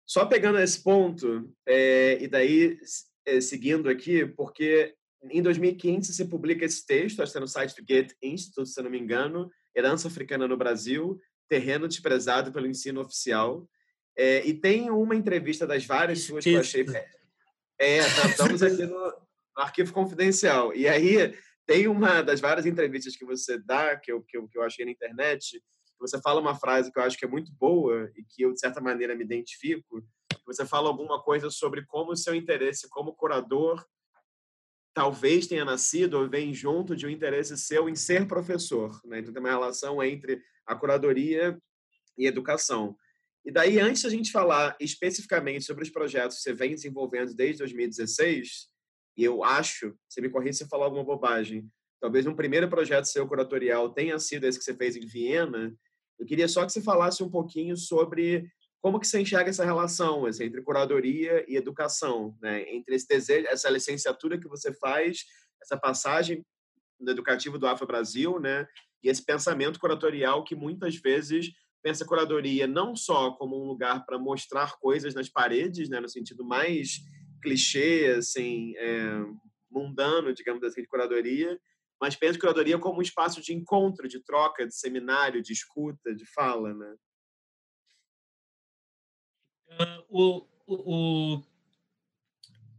Só 0.06 0.26
pegando 0.26 0.60
esse 0.60 0.82
ponto, 0.82 1.52
é, 1.66 2.22
e 2.22 2.28
daí 2.28 2.78
é, 3.26 3.42
seguindo 3.42 3.90
aqui, 3.90 4.26
porque 4.26 4.94
em 5.32 5.42
2015 5.42 6.14
se 6.14 6.26
publica 6.26 6.64
esse 6.64 6.86
texto, 6.86 7.22
acho 7.22 7.32
que 7.32 7.38
é 7.38 7.42
no 7.42 7.48
site 7.48 7.76
do 7.76 7.86
Goethe 7.86 8.16
Institute, 8.22 8.70
se 8.70 8.82
não 8.82 8.90
me 8.90 9.00
engano, 9.00 9.50
Herança 9.76 10.08
Africana 10.08 10.48
no 10.48 10.56
Brasil, 10.56 11.20
Terreno 11.50 11.88
Desprezado 11.88 12.52
pelo 12.52 12.68
Ensino 12.68 13.02
Oficial. 13.02 13.68
É, 14.18 14.46
e 14.46 14.54
tem 14.54 14.90
uma 14.90 15.16
entrevista 15.16 15.66
das 15.66 15.86
várias 15.86 16.20
suas 16.20 16.44
que 16.44 16.52
eu 16.52 16.60
achei... 16.60 16.86
É, 17.78 18.00
tá, 18.00 18.30
estamos 18.30 18.64
aqui 18.64 18.86
no, 18.86 18.98
no 18.98 19.64
arquivo 19.64 19.92
confidencial. 19.92 20.74
E 20.74 20.88
aí 20.88 21.36
tem 21.66 21.88
uma 21.88 22.22
das 22.22 22.40
várias 22.40 22.66
entrevistas 22.66 23.16
que 23.16 23.26
você 23.26 23.58
dá, 23.58 23.98
que 23.98 24.12
eu, 24.12 24.22
que 24.22 24.38
eu, 24.38 24.48
que 24.48 24.58
eu 24.58 24.64
achei 24.64 24.86
na 24.86 24.92
internet, 24.92 25.62
você 26.00 26.22
fala 26.22 26.42
uma 26.42 26.56
frase 26.56 26.92
que 26.92 27.00
eu 27.00 27.04
acho 27.04 27.18
que 27.18 27.26
é 27.26 27.28
muito 27.28 27.52
boa 27.54 28.12
e 28.16 28.24
que 28.24 28.44
eu, 28.44 28.54
de 28.54 28.60
certa 28.60 28.82
maneira, 28.82 29.16
me 29.16 29.24
identifico. 29.24 30.04
Você 30.46 30.66
fala 30.66 30.90
alguma 30.90 31.22
coisa 31.22 31.50
sobre 31.50 31.86
como 31.86 32.12
o 32.12 32.18
seu 32.18 32.36
interesse 32.36 32.90
como 32.90 33.16
curador 33.16 33.86
talvez 34.96 35.46
tenha 35.46 35.66
nascido 35.66 36.14
ou 36.14 36.30
vem 36.30 36.54
junto 36.54 36.96
de 36.96 37.06
um 37.06 37.10
interesse 37.10 37.58
seu 37.58 37.90
em 37.90 37.96
ser 37.96 38.26
professor. 38.28 38.98
Né? 39.04 39.20
Então, 39.20 39.34
tem 39.34 39.44
uma 39.44 39.50
relação 39.50 40.02
entre 40.02 40.42
a 40.66 40.74
curadoria 40.74 41.60
e 42.18 42.26
educação. 42.26 42.98
E 43.44 43.52
daí, 43.52 43.78
antes 43.78 44.04
da 44.04 44.10
gente 44.10 44.32
falar 44.32 44.76
especificamente 44.80 45.66
sobre 45.66 45.84
os 45.84 45.90
projetos 45.90 46.38
que 46.38 46.44
você 46.44 46.54
vem 46.54 46.72
desenvolvendo 46.72 47.36
desde 47.36 47.60
2016, 47.60 48.70
e 49.18 49.24
eu 49.24 49.44
acho, 49.44 49.94
você 50.08 50.22
me 50.22 50.30
corrija 50.30 50.54
se 50.54 50.64
eu 50.64 50.68
falar 50.70 50.86
alguma 50.86 51.04
bobagem, 51.04 51.70
talvez 52.06 52.28
um 52.28 52.36
primeiro 52.36 52.70
projeto 52.70 53.06
seu 53.06 53.28
curatorial 53.28 53.90
tenha 53.90 54.20
sido 54.20 54.44
esse 54.44 54.60
que 54.60 54.64
você 54.64 54.76
fez 54.76 54.96
em 54.96 55.08
Viena. 55.08 55.76
Eu 56.20 56.26
queria 56.28 56.48
só 56.48 56.64
que 56.64 56.72
você 56.72 56.80
falasse 56.80 57.24
um 57.24 57.30
pouquinho 57.32 57.76
sobre 57.76 58.48
como 58.80 59.00
que 59.00 59.08
você 59.08 59.20
enxerga 59.20 59.50
essa 59.50 59.66
relação 59.66 60.28
assim, 60.28 60.44
entre 60.44 60.62
curadoria 60.62 61.44
e 61.48 61.56
educação, 61.56 62.38
né? 62.40 62.62
entre 62.72 62.94
esse 62.94 63.08
desejo, 63.08 63.48
essa 63.48 63.72
licenciatura 63.72 64.40
que 64.40 64.48
você 64.48 64.72
faz, 64.72 65.26
essa 65.60 65.76
passagem 65.76 66.46
no 67.00 67.10
educativo 67.10 67.58
do 67.58 67.66
Afro 67.66 67.88
Brasil, 67.88 68.40
né? 68.40 68.68
e 69.04 69.10
esse 69.10 69.26
pensamento 69.26 69.80
curatorial 69.80 70.44
que 70.44 70.56
muitas 70.56 70.96
vezes 70.98 71.52
pensa 71.82 72.06
curadoria 72.06 72.68
não 72.68 72.96
só 72.96 73.32
como 73.32 73.60
um 73.60 73.66
lugar 73.66 74.06
para 74.06 74.20
mostrar 74.20 74.78
coisas 74.78 75.16
nas 75.16 75.28
paredes, 75.28 75.90
né? 75.90 76.00
no 76.00 76.08
sentido 76.08 76.46
mais 76.46 77.00
clichê, 77.42 78.14
assim, 78.16 78.76
é, 78.78 79.26
mundano, 79.72 80.32
digamos 80.36 80.62
assim, 80.64 80.84
de 80.84 80.88
curadoria, 80.88 81.60
mas 82.00 82.16
penso 82.16 82.40
curadoria 82.40 82.78
como 82.78 83.00
um 83.00 83.02
espaço 83.02 83.42
de 83.42 83.54
encontro, 83.54 84.08
de 84.08 84.20
troca, 84.20 84.68
de 84.68 84.76
seminário, 84.76 85.42
de 85.42 85.54
escuta, 85.54 86.14
de 86.14 86.26
fala, 86.26 86.74
né? 86.74 86.96
Uh, 89.68 90.06
o, 90.10 90.48
o, 90.68 91.36
o, 91.38 91.44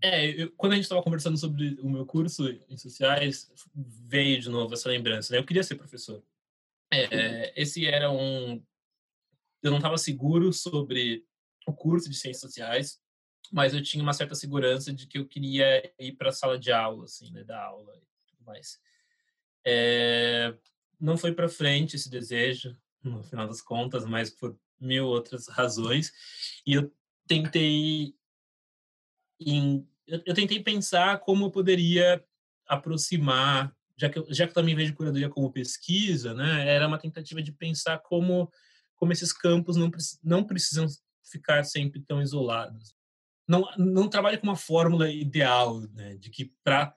é, 0.02 0.42
eu, 0.42 0.52
quando 0.52 0.72
a 0.72 0.76
gente 0.76 0.84
estava 0.84 1.02
conversando 1.02 1.36
sobre 1.36 1.78
o 1.80 1.88
meu 1.88 2.06
curso 2.06 2.48
em 2.68 2.76
sociais, 2.76 3.50
veio 3.74 4.40
de 4.40 4.48
novo 4.48 4.72
essa 4.74 4.88
lembrança. 4.88 5.32
Né? 5.32 5.38
Eu 5.38 5.44
queria 5.44 5.62
ser 5.62 5.74
professor. 5.76 6.22
É, 6.92 7.52
esse 7.60 7.86
era 7.86 8.10
um. 8.10 8.62
Eu 9.62 9.70
não 9.70 9.78
estava 9.78 9.98
seguro 9.98 10.52
sobre 10.52 11.26
o 11.66 11.72
curso 11.72 12.08
de 12.08 12.14
ciências 12.14 12.40
sociais, 12.40 13.00
mas 13.52 13.74
eu 13.74 13.82
tinha 13.82 14.02
uma 14.02 14.12
certa 14.12 14.34
segurança 14.34 14.92
de 14.92 15.06
que 15.06 15.18
eu 15.18 15.26
queria 15.26 15.92
ir 15.98 16.12
para 16.12 16.28
a 16.28 16.32
sala 16.32 16.58
de 16.58 16.70
aula, 16.70 17.04
assim, 17.04 17.30
né, 17.32 17.42
dar 17.42 17.64
aula 17.64 17.92
e 17.96 18.30
tudo 18.30 18.44
mais. 18.44 18.78
É, 19.66 20.54
não 21.00 21.16
foi 21.16 21.32
para 21.32 21.48
frente 21.48 21.96
esse 21.96 22.08
desejo, 22.08 22.76
no 23.02 23.22
final 23.24 23.46
das 23.46 23.60
contas, 23.60 24.04
mas 24.04 24.30
por 24.30 24.56
mil 24.80 25.06
outras 25.06 25.48
razões. 25.48 26.12
E 26.66 26.74
eu 26.74 26.92
tentei 27.26 28.14
em, 29.40 29.86
eu, 30.06 30.34
tentei 30.34 30.62
pensar 30.62 31.18
como 31.20 31.46
eu 31.46 31.50
poderia 31.50 32.24
aproximar, 32.66 33.74
já 33.96 34.08
que 34.08 34.18
eu, 34.18 34.26
já 34.32 34.44
que 34.44 34.50
eu 34.50 34.54
também 34.54 34.74
vejo 34.74 34.94
curadoria 34.94 35.28
como 35.28 35.52
pesquisa, 35.52 36.32
né? 36.34 36.68
Era 36.68 36.86
uma 36.86 36.98
tentativa 36.98 37.42
de 37.42 37.52
pensar 37.52 37.98
como 37.98 38.50
como 38.94 39.12
esses 39.12 39.32
campos 39.32 39.76
não 39.76 39.90
não 40.22 40.44
precisam 40.44 40.86
ficar 41.22 41.64
sempre 41.64 42.00
tão 42.00 42.22
isolados 42.22 42.96
não, 43.48 43.64
não 43.78 44.08
trabalha 44.08 44.38
com 44.38 44.46
uma 44.46 44.56
fórmula 44.56 45.08
ideal, 45.10 45.80
né, 45.94 46.16
de 46.16 46.30
que 46.30 46.52
para 46.64 46.92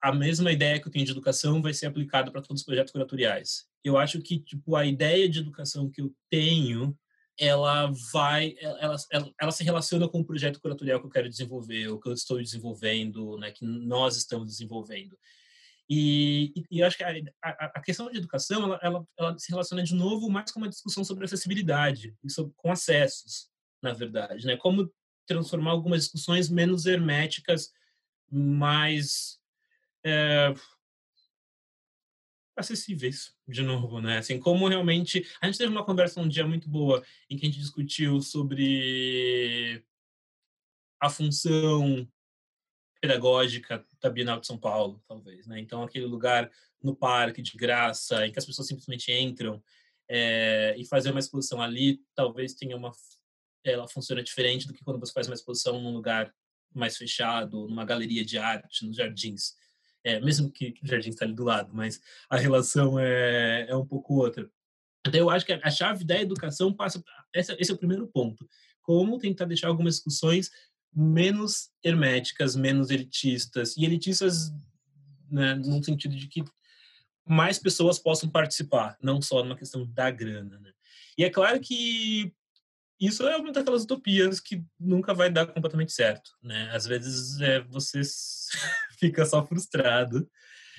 a 0.00 0.12
mesma 0.12 0.52
ideia 0.52 0.80
que 0.80 0.86
eu 0.86 0.92
tenho 0.92 1.04
de 1.04 1.10
educação 1.10 1.62
vai 1.62 1.72
ser 1.72 1.86
aplicada 1.86 2.30
para 2.30 2.42
todos 2.42 2.60
os 2.60 2.66
projetos 2.66 2.92
curatoriais. 2.92 3.66
Eu 3.82 3.96
acho 3.96 4.20
que 4.20 4.38
tipo 4.38 4.76
a 4.76 4.84
ideia 4.84 5.28
de 5.28 5.38
educação 5.38 5.90
que 5.90 6.00
eu 6.00 6.14
tenho, 6.30 6.96
ela 7.38 7.92
vai, 8.12 8.54
ela, 8.60 8.96
ela, 9.10 9.32
ela 9.40 9.52
se 9.52 9.62
relaciona 9.62 10.08
com 10.08 10.20
o 10.20 10.24
projeto 10.24 10.60
curatorial 10.60 11.00
que 11.00 11.06
eu 11.06 11.10
quero 11.10 11.28
desenvolver, 11.28 11.88
o 11.88 11.98
que 11.98 12.08
eu 12.08 12.12
estou 12.12 12.38
desenvolvendo, 12.38 13.36
né, 13.38 13.50
que 13.50 13.64
nós 13.64 14.16
estamos 14.16 14.48
desenvolvendo. 14.48 15.16
E, 15.88 16.52
e, 16.68 16.82
acho 16.82 16.96
que 16.96 17.04
a, 17.04 17.12
a, 17.44 17.50
a, 17.76 17.80
questão 17.80 18.10
de 18.10 18.18
educação 18.18 18.64
ela, 18.64 18.80
ela, 18.82 19.06
ela, 19.16 19.38
se 19.38 19.50
relaciona 19.50 19.84
de 19.84 19.94
novo 19.94 20.28
mais 20.28 20.50
com 20.50 20.58
uma 20.58 20.68
discussão 20.68 21.04
sobre 21.04 21.24
acessibilidade 21.24 22.12
e 22.24 22.30
sobre, 22.30 22.52
com 22.56 22.72
acessos, 22.72 23.48
na 23.80 23.92
verdade, 23.92 24.46
né? 24.46 24.56
Como 24.56 24.92
transformar 25.26 25.70
algumas 25.70 26.02
discussões 26.02 26.48
menos 26.48 26.86
herméticas, 26.86 27.70
mais 28.28 29.38
é, 30.06 30.54
acessíveis, 32.56 33.34
de 33.46 33.62
novo, 33.62 34.00
né? 34.00 34.18
Assim, 34.18 34.38
como 34.38 34.68
realmente... 34.68 35.26
A 35.40 35.46
gente 35.46 35.58
teve 35.58 35.70
uma 35.70 35.84
conversa 35.84 36.20
um 36.20 36.28
dia 36.28 36.46
muito 36.46 36.68
boa 36.68 37.04
em 37.28 37.36
que 37.36 37.44
a 37.44 37.48
gente 37.48 37.58
discutiu 37.58 38.20
sobre 38.20 39.84
a 41.00 41.10
função 41.10 42.08
pedagógica 43.00 43.84
da 44.00 44.08
Bienal 44.08 44.40
de 44.40 44.46
São 44.46 44.56
Paulo, 44.56 45.02
talvez, 45.06 45.46
né? 45.46 45.58
Então, 45.58 45.82
aquele 45.82 46.06
lugar 46.06 46.50
no 46.82 46.94
parque 46.94 47.42
de 47.42 47.56
graça, 47.56 48.26
em 48.26 48.32
que 48.32 48.38
as 48.38 48.46
pessoas 48.46 48.68
simplesmente 48.68 49.12
entram 49.12 49.62
é, 50.08 50.74
e 50.78 50.86
fazer 50.86 51.10
uma 51.10 51.20
exposição 51.20 51.60
ali, 51.60 52.00
talvez 52.14 52.54
tenha 52.54 52.76
uma 52.76 52.92
ela 53.64 53.88
funciona 53.88 54.22
diferente 54.22 54.64
do 54.68 54.72
que 54.72 54.84
quando 54.84 55.00
você 55.00 55.12
faz 55.12 55.26
uma 55.26 55.34
exposição 55.34 55.82
num 55.82 55.92
lugar 55.92 56.32
mais 56.72 56.96
fechado, 56.96 57.66
numa 57.66 57.84
galeria 57.84 58.24
de 58.24 58.38
arte, 58.38 58.86
nos 58.86 58.96
jardins. 58.96 59.56
É, 60.06 60.20
mesmo 60.20 60.52
que 60.52 60.72
o 60.84 60.86
jardim 60.86 61.08
está 61.08 61.24
ali 61.24 61.34
do 61.34 61.42
lado, 61.42 61.72
mas 61.74 62.00
a 62.30 62.36
relação 62.36 62.96
é, 62.96 63.66
é 63.68 63.74
um 63.74 63.84
pouco 63.84 64.14
outra. 64.14 64.48
Então, 65.04 65.20
eu 65.20 65.28
acho 65.28 65.44
que 65.44 65.52
a 65.52 65.70
chave 65.70 66.04
da 66.04 66.20
educação 66.20 66.72
passa. 66.72 67.02
Esse 67.34 67.72
é 67.72 67.74
o 67.74 67.78
primeiro 67.78 68.06
ponto. 68.06 68.48
Como 68.82 69.18
tentar 69.18 69.46
deixar 69.46 69.66
algumas 69.66 69.96
discussões 69.96 70.48
menos 70.94 71.70
herméticas, 71.82 72.54
menos 72.54 72.90
elitistas. 72.90 73.76
E 73.76 73.84
elitistas 73.84 74.52
né, 75.28 75.56
no 75.56 75.82
sentido 75.82 76.14
de 76.14 76.28
que 76.28 76.44
mais 77.26 77.58
pessoas 77.58 77.98
possam 77.98 78.30
participar, 78.30 78.96
não 79.02 79.20
só 79.20 79.42
numa 79.42 79.56
questão 79.56 79.84
da 79.92 80.08
grana. 80.08 80.60
Né? 80.60 80.72
E 81.18 81.24
é 81.24 81.30
claro 81.30 81.58
que 81.60 82.32
isso 83.00 83.26
é 83.26 83.36
uma 83.36 83.52
daquelas 83.52 83.82
utopias 83.82 84.38
que 84.38 84.64
nunca 84.78 85.12
vai 85.12 85.30
dar 85.30 85.46
completamente 85.46 85.92
certo. 85.92 86.30
Né? 86.40 86.70
Às 86.72 86.86
vezes 86.86 87.40
é, 87.40 87.60
você 87.62 88.00
fica 88.96 89.24
só 89.24 89.44
frustrado. 89.44 90.28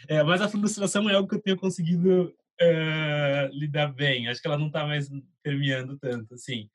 É, 0.07 0.23
mas 0.23 0.41
a 0.41 0.49
frustração 0.49 1.09
é 1.09 1.15
algo 1.15 1.27
que 1.27 1.35
eu 1.35 1.41
tenho 1.41 1.57
conseguido 1.57 2.33
uh, 2.61 3.49
lidar 3.51 3.87
bem. 3.93 4.27
Acho 4.27 4.41
que 4.41 4.47
ela 4.47 4.57
não 4.57 4.67
está 4.67 4.85
mais 4.85 5.09
permeando 5.41 5.97
tanto, 5.97 6.33
assim. 6.33 6.69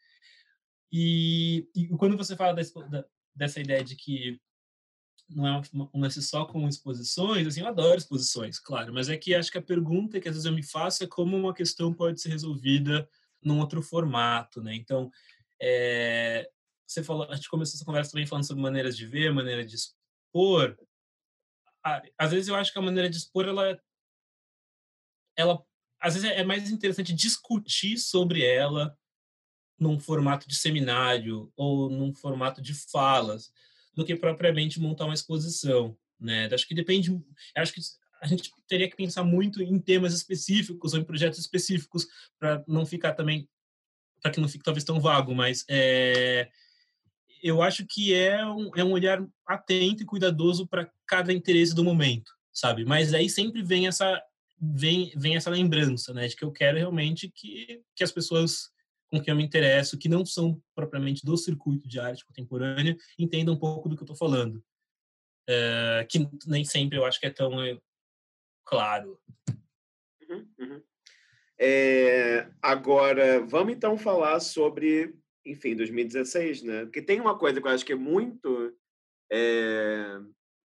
E, 0.92 1.68
e 1.74 1.88
quando 1.96 2.16
você 2.16 2.36
fala 2.36 2.52
da, 2.54 3.04
dessa 3.34 3.60
ideia 3.60 3.82
de 3.82 3.96
que 3.96 4.40
não 5.28 5.46
é 5.46 5.62
um 5.94 6.00
lance 6.00 6.22
só 6.22 6.44
com 6.44 6.68
exposições, 6.68 7.46
assim, 7.46 7.60
eu 7.60 7.66
adoro 7.66 7.96
exposições, 7.96 8.58
claro, 8.58 8.92
mas 8.92 9.08
é 9.08 9.16
que 9.16 9.34
acho 9.34 9.50
que 9.50 9.56
a 9.56 9.62
pergunta 9.62 10.20
que 10.20 10.28
às 10.28 10.34
vezes 10.34 10.44
eu 10.44 10.52
me 10.52 10.62
faço 10.62 11.02
é 11.04 11.06
como 11.06 11.36
uma 11.36 11.54
questão 11.54 11.94
pode 11.94 12.20
ser 12.20 12.28
resolvida 12.28 13.08
num 13.42 13.58
outro 13.58 13.80
formato, 13.80 14.62
né? 14.62 14.74
Então, 14.74 15.10
é, 15.60 16.48
você 16.86 17.02
falou, 17.02 17.26
a 17.30 17.34
gente 17.34 17.48
começou 17.48 17.76
essa 17.76 17.84
conversa 17.84 18.10
também 18.10 18.26
falando 18.26 18.46
sobre 18.46 18.62
maneiras 18.62 18.96
de 18.96 19.06
ver, 19.06 19.32
maneira 19.32 19.64
de 19.64 19.74
expor. 19.74 20.76
Às 22.18 22.30
vezes 22.30 22.48
eu 22.48 22.54
acho 22.54 22.72
que 22.72 22.78
a 22.78 22.82
maneira 22.82 23.08
de 23.08 23.16
expor, 23.16 23.46
ela 23.46 23.80
ela 25.36 25.64
às 26.00 26.14
vezes 26.14 26.28
é 26.30 26.44
mais 26.44 26.70
interessante 26.70 27.12
discutir 27.12 27.96
sobre 27.96 28.44
ela 28.44 28.96
num 29.78 29.98
formato 29.98 30.48
de 30.48 30.54
seminário 30.54 31.52
ou 31.56 31.88
num 31.90 32.12
formato 32.12 32.60
de 32.60 32.74
falas 32.74 33.52
do 33.94 34.04
que 34.04 34.16
propriamente 34.16 34.80
montar 34.80 35.04
uma 35.04 35.14
exposição, 35.14 35.96
né? 36.18 36.48
Acho 36.52 36.66
que 36.66 36.74
depende, 36.74 37.10
acho 37.56 37.72
que 37.72 37.80
a 38.20 38.26
gente 38.26 38.50
teria 38.68 38.88
que 38.88 38.96
pensar 38.96 39.24
muito 39.24 39.62
em 39.62 39.78
temas 39.78 40.14
específicos 40.14 40.94
ou 40.94 41.00
em 41.00 41.04
projetos 41.04 41.38
específicos 41.38 42.06
para 42.38 42.64
não 42.66 42.86
ficar 42.86 43.12
também 43.14 43.48
para 44.22 44.30
que 44.30 44.40
não 44.40 44.48
fique 44.48 44.64
talvez 44.64 44.84
tão 44.84 45.00
vago, 45.00 45.34
mas 45.34 45.64
é, 45.68 46.48
eu 47.42 47.60
acho 47.62 47.84
que 47.88 48.14
é 48.14 48.44
um, 48.46 48.70
é 48.76 48.84
um 48.84 48.92
olhar 48.92 49.26
atento 49.46 50.02
e 50.02 50.06
cuidadoso 50.06 50.66
para 50.66 50.90
cada 51.06 51.32
interesse 51.32 51.74
do 51.74 51.84
momento, 51.84 52.30
sabe? 52.52 52.84
Mas 52.84 53.12
aí 53.12 53.28
sempre 53.28 53.62
vem 53.62 53.86
essa 53.86 54.22
vem, 54.60 55.12
vem 55.16 55.34
essa 55.34 55.50
lembrança, 55.50 56.14
né, 56.14 56.28
de 56.28 56.36
que 56.36 56.44
eu 56.44 56.52
quero 56.52 56.78
realmente 56.78 57.28
que, 57.34 57.82
que 57.96 58.04
as 58.04 58.12
pessoas 58.12 58.70
com 59.10 59.20
quem 59.20 59.32
eu 59.32 59.36
me 59.36 59.44
interesso, 59.44 59.98
que 59.98 60.08
não 60.08 60.24
são 60.24 60.58
propriamente 60.74 61.24
do 61.24 61.36
circuito 61.36 61.86
de 61.86 62.00
arte 62.00 62.24
contemporânea, 62.24 62.96
entendam 63.18 63.52
um 63.52 63.58
pouco 63.58 63.86
do 63.86 63.94
que 63.94 64.02
eu 64.02 64.06
estou 64.06 64.16
falando. 64.16 64.64
É, 65.46 66.06
que 66.08 66.26
nem 66.46 66.64
sempre 66.64 66.96
eu 66.96 67.04
acho 67.04 67.20
que 67.20 67.26
é 67.26 67.30
tão 67.30 67.62
é, 67.62 67.76
claro. 68.64 69.20
Uhum, 70.26 70.48
uhum. 70.58 70.82
É, 71.58 72.48
agora, 72.62 73.44
vamos 73.44 73.74
então 73.74 73.98
falar 73.98 74.40
sobre, 74.40 75.14
enfim, 75.44 75.74
2016, 75.74 76.62
né? 76.62 76.84
Porque 76.84 77.02
tem 77.02 77.20
uma 77.20 77.38
coisa 77.38 77.60
que 77.60 77.66
eu 77.66 77.70
acho 77.70 77.84
que 77.84 77.92
é 77.92 77.96
muito 77.96 78.72
é, 79.30 80.18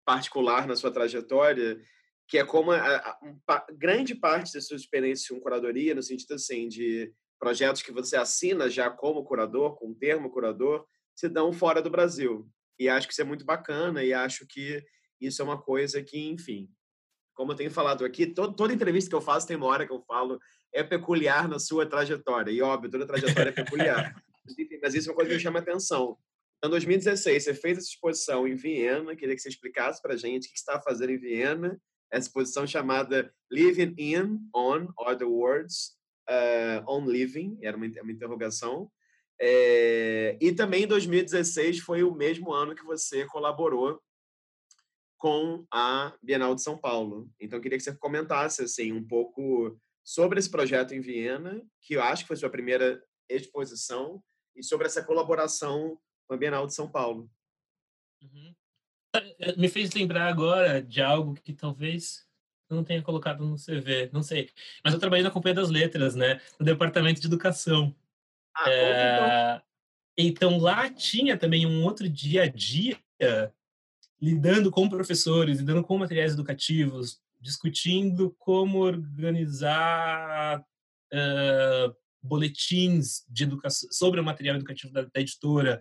particular 0.05 0.67
na 0.67 0.75
sua 0.75 0.91
trajetória, 0.91 1.79
que 2.27 2.37
é 2.37 2.45
como 2.45 2.71
a, 2.71 2.77
a, 2.77 3.19
a, 3.47 3.65
grande 3.71 4.13
parte 4.13 4.53
da 4.53 4.61
sua 4.61 4.75
experiência 4.75 5.33
com 5.33 5.41
curadoria, 5.41 5.95
no 5.95 6.03
sentido 6.03 6.33
assim, 6.33 6.67
de 6.67 7.11
projetos 7.39 7.81
que 7.81 7.91
você 7.91 8.17
assina 8.17 8.69
já 8.69 8.89
como 8.89 9.23
curador, 9.23 9.75
com 9.77 9.91
o 9.91 9.95
termo 9.95 10.29
curador, 10.29 10.85
se 11.15 11.29
dão 11.29 11.53
fora 11.53 11.81
do 11.81 11.89
Brasil. 11.89 12.47
E 12.79 12.89
acho 12.89 13.07
que 13.07 13.13
isso 13.13 13.21
é 13.21 13.25
muito 13.25 13.45
bacana 13.45 14.03
e 14.03 14.13
acho 14.13 14.45
que 14.47 14.83
isso 15.19 15.41
é 15.41 15.45
uma 15.45 15.59
coisa 15.59 16.03
que, 16.03 16.29
enfim, 16.29 16.69
como 17.33 17.51
eu 17.51 17.55
tenho 17.55 17.71
falado 17.71 18.03
aqui, 18.03 18.27
todo, 18.27 18.55
toda 18.55 18.73
entrevista 18.73 19.09
que 19.09 19.15
eu 19.15 19.21
faço 19.21 19.47
tem 19.47 19.55
uma 19.55 19.67
hora 19.67 19.85
que 19.85 19.93
eu 19.93 20.01
falo 20.01 20.39
é 20.73 20.83
peculiar 20.83 21.47
na 21.47 21.59
sua 21.59 21.85
trajetória. 21.85 22.51
E, 22.51 22.61
óbvio, 22.61 22.91
toda 22.91 23.07
trajetória 23.07 23.49
é 23.49 23.53
peculiar. 23.53 24.15
Mas 24.81 24.93
isso 24.93 25.09
é 25.09 25.11
uma 25.11 25.15
coisa 25.15 25.29
que 25.29 25.35
me 25.35 25.41
chama 25.41 25.59
atenção. 25.59 26.17
Então, 26.57 26.69
em 26.69 26.71
2016, 26.71 27.43
você 27.43 27.53
fez 27.53 27.77
essa 27.77 27.87
exposição 27.87 28.47
em 28.47 28.55
Viena. 28.55 29.15
Queria 29.15 29.35
que 29.35 29.41
você 29.41 29.49
explicasse 29.49 30.01
para 30.01 30.13
a 30.13 30.17
gente 30.17 30.47
o 30.47 30.51
que 30.51 30.57
você 30.57 30.63
está 30.63 30.81
fazendo 30.81 31.11
em 31.11 31.17
Viena 31.17 31.79
essa 32.11 32.27
exposição 32.27 32.65
chamada 32.65 33.33
Living 33.51 33.93
in, 33.97 34.39
On, 34.55 34.87
Other 34.97 35.27
Words, 35.27 35.97
uh, 36.29 36.89
On 36.89 37.05
Living, 37.05 37.57
era 37.61 37.75
uma, 37.75 37.85
uma 37.85 38.11
interrogação. 38.11 38.89
É, 39.39 40.35
e 40.41 40.51
também 40.51 40.87
2016 40.87 41.79
foi 41.79 42.03
o 42.03 42.13
mesmo 42.13 42.51
ano 42.51 42.73
que 42.73 42.83
você 42.83 43.25
colaborou 43.25 44.01
com 45.17 45.65
a 45.71 46.15
Bienal 46.21 46.55
de 46.55 46.61
São 46.61 46.77
Paulo. 46.77 47.29
Então, 47.39 47.59
queria 47.59 47.77
que 47.77 47.83
você 47.83 47.95
comentasse 47.95 48.63
assim 48.63 48.91
um 48.91 49.05
pouco 49.05 49.77
sobre 50.03 50.39
esse 50.39 50.49
projeto 50.49 50.93
em 50.93 51.01
Viena, 51.01 51.61
que 51.81 51.95
eu 51.95 52.01
acho 52.01 52.23
que 52.23 52.27
foi 52.27 52.37
sua 52.37 52.49
primeira 52.49 53.03
exposição, 53.29 54.23
e 54.57 54.63
sobre 54.63 54.87
essa 54.87 55.03
colaboração 55.03 55.97
com 56.27 56.33
a 56.33 56.37
Bienal 56.37 56.65
de 56.67 56.73
São 56.73 56.89
Paulo. 56.89 57.29
Uhum. 58.21 58.55
É, 59.39 59.55
me 59.55 59.69
fez 59.69 59.93
lembrar 59.93 60.27
agora 60.27 60.81
de 60.81 61.01
algo 61.01 61.35
que 61.35 61.53
talvez 61.53 62.27
não 62.69 62.83
tenha 62.83 63.01
colocado 63.01 63.45
no 63.45 63.55
CV, 63.55 64.09
não 64.11 64.21
sei. 64.21 64.49
Mas 64.83 64.93
eu 64.93 64.99
trabalhei 64.99 65.23
na 65.23 65.31
Companhia 65.31 65.55
das 65.55 65.69
Letras, 65.69 66.15
né? 66.15 66.41
No 66.59 66.65
Departamento 66.65 67.21
de 67.21 67.27
Educação. 67.27 67.95
Ah, 68.55 68.69
é... 68.69 69.61
Então 70.17 70.57
lá 70.57 70.89
tinha 70.89 71.37
também 71.37 71.65
um 71.65 71.83
outro 71.85 72.09
dia 72.09 72.43
a 72.43 72.47
dia 72.47 72.99
lidando 74.19 74.71
com 74.71 74.89
professores, 74.89 75.59
lidando 75.59 75.83
com 75.83 75.97
materiais 75.97 76.33
educativos, 76.33 77.21
discutindo 77.39 78.35
como 78.39 78.79
organizar 78.79 80.59
uh, 80.59 81.95
boletins 82.27 83.23
de 83.29 83.43
educação 83.43 83.89
sobre 83.91 84.19
o 84.19 84.23
material 84.23 84.55
educativo 84.55 84.93
da, 84.93 85.03
da 85.03 85.21
editora. 85.21 85.79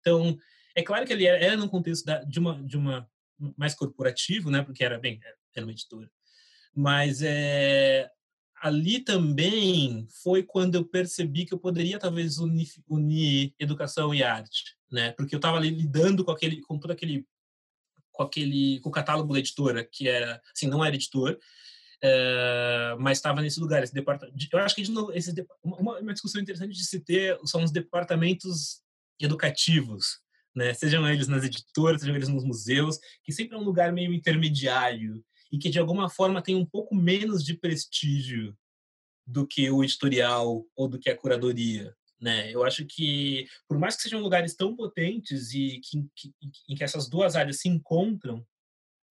Então, 0.00 0.36
é 0.74 0.82
claro 0.82 1.06
que 1.06 1.12
ele 1.12 1.26
era, 1.26 1.38
era 1.38 1.56
num 1.56 1.68
contexto 1.68 2.04
da, 2.04 2.22
de 2.24 2.38
uma 2.38 2.62
de 2.62 2.76
uma 2.76 3.08
mais 3.56 3.74
corporativo, 3.74 4.50
né? 4.50 4.62
Porque 4.62 4.84
era 4.84 4.98
bem 4.98 5.20
era 5.54 5.64
uma 5.64 5.72
editora, 5.72 6.10
mas 6.74 7.22
é 7.22 8.10
ali 8.60 9.00
também 9.00 10.06
foi 10.22 10.42
quando 10.42 10.74
eu 10.76 10.84
percebi 10.84 11.44
que 11.44 11.52
eu 11.52 11.58
poderia 11.58 11.98
talvez 11.98 12.38
unir, 12.38 12.68
unir 12.88 13.54
educação 13.58 14.14
e 14.14 14.22
arte, 14.22 14.76
né? 14.90 15.12
Porque 15.12 15.34
eu 15.34 15.38
estava 15.38 15.58
ali 15.58 15.70
lidando 15.70 16.24
com 16.24 16.30
aquele 16.30 16.60
com 16.62 16.78
todo 16.78 16.90
aquele 16.90 17.26
com 18.10 18.22
aquele 18.22 18.80
com 18.80 18.88
o 18.88 18.92
catálogo 18.92 19.32
da 19.32 19.38
editora 19.38 19.84
que 19.84 20.08
era 20.08 20.40
assim 20.52 20.66
não 20.66 20.84
era 20.84 20.94
editor 20.94 21.38
é, 22.02 22.96
mas 22.98 23.18
estava 23.18 23.40
nesse 23.40 23.60
lugar 23.60 23.82
esse 23.82 23.94
departamento 23.94 24.36
eu 24.52 24.58
acho 24.58 24.74
que 24.74 24.82
de 24.82 24.90
novo, 24.90 25.12
esse, 25.12 25.32
uma, 25.62 25.98
uma 25.98 26.12
discussão 26.12 26.40
interessante 26.40 26.74
de 26.74 26.84
se 26.84 27.00
ter 27.00 27.38
são 27.44 27.62
os 27.62 27.70
departamentos 27.70 28.82
educativos 29.20 30.24
né? 30.54 30.72
Sejam 30.72 31.08
eles 31.08 31.26
nas 31.26 31.44
editoras, 31.44 32.00
sejam 32.00 32.14
eles 32.14 32.28
nos 32.28 32.44
museus, 32.44 32.98
que 33.22 33.32
sempre 33.32 33.56
é 33.56 33.60
um 33.60 33.64
lugar 33.64 33.92
meio 33.92 34.14
intermediário 34.14 35.24
e 35.50 35.58
que 35.58 35.68
de 35.68 35.78
alguma 35.78 36.08
forma 36.08 36.42
tem 36.42 36.54
um 36.54 36.64
pouco 36.64 36.94
menos 36.94 37.44
de 37.44 37.54
prestígio 37.54 38.56
do 39.26 39.46
que 39.46 39.70
o 39.70 39.82
editorial 39.82 40.64
ou 40.76 40.88
do 40.88 40.98
que 40.98 41.10
a 41.10 41.16
curadoria, 41.16 41.94
né? 42.20 42.50
Eu 42.52 42.64
acho 42.64 42.84
que 42.84 43.46
por 43.66 43.78
mais 43.78 43.96
que 43.96 44.02
sejam 44.02 44.20
lugares 44.20 44.54
tão 44.54 44.76
potentes 44.76 45.52
e 45.52 45.80
que, 45.80 46.06
que, 46.14 46.32
em 46.68 46.74
que 46.74 46.84
essas 46.84 47.08
duas 47.08 47.34
áreas 47.34 47.60
se 47.60 47.68
encontram, 47.68 48.46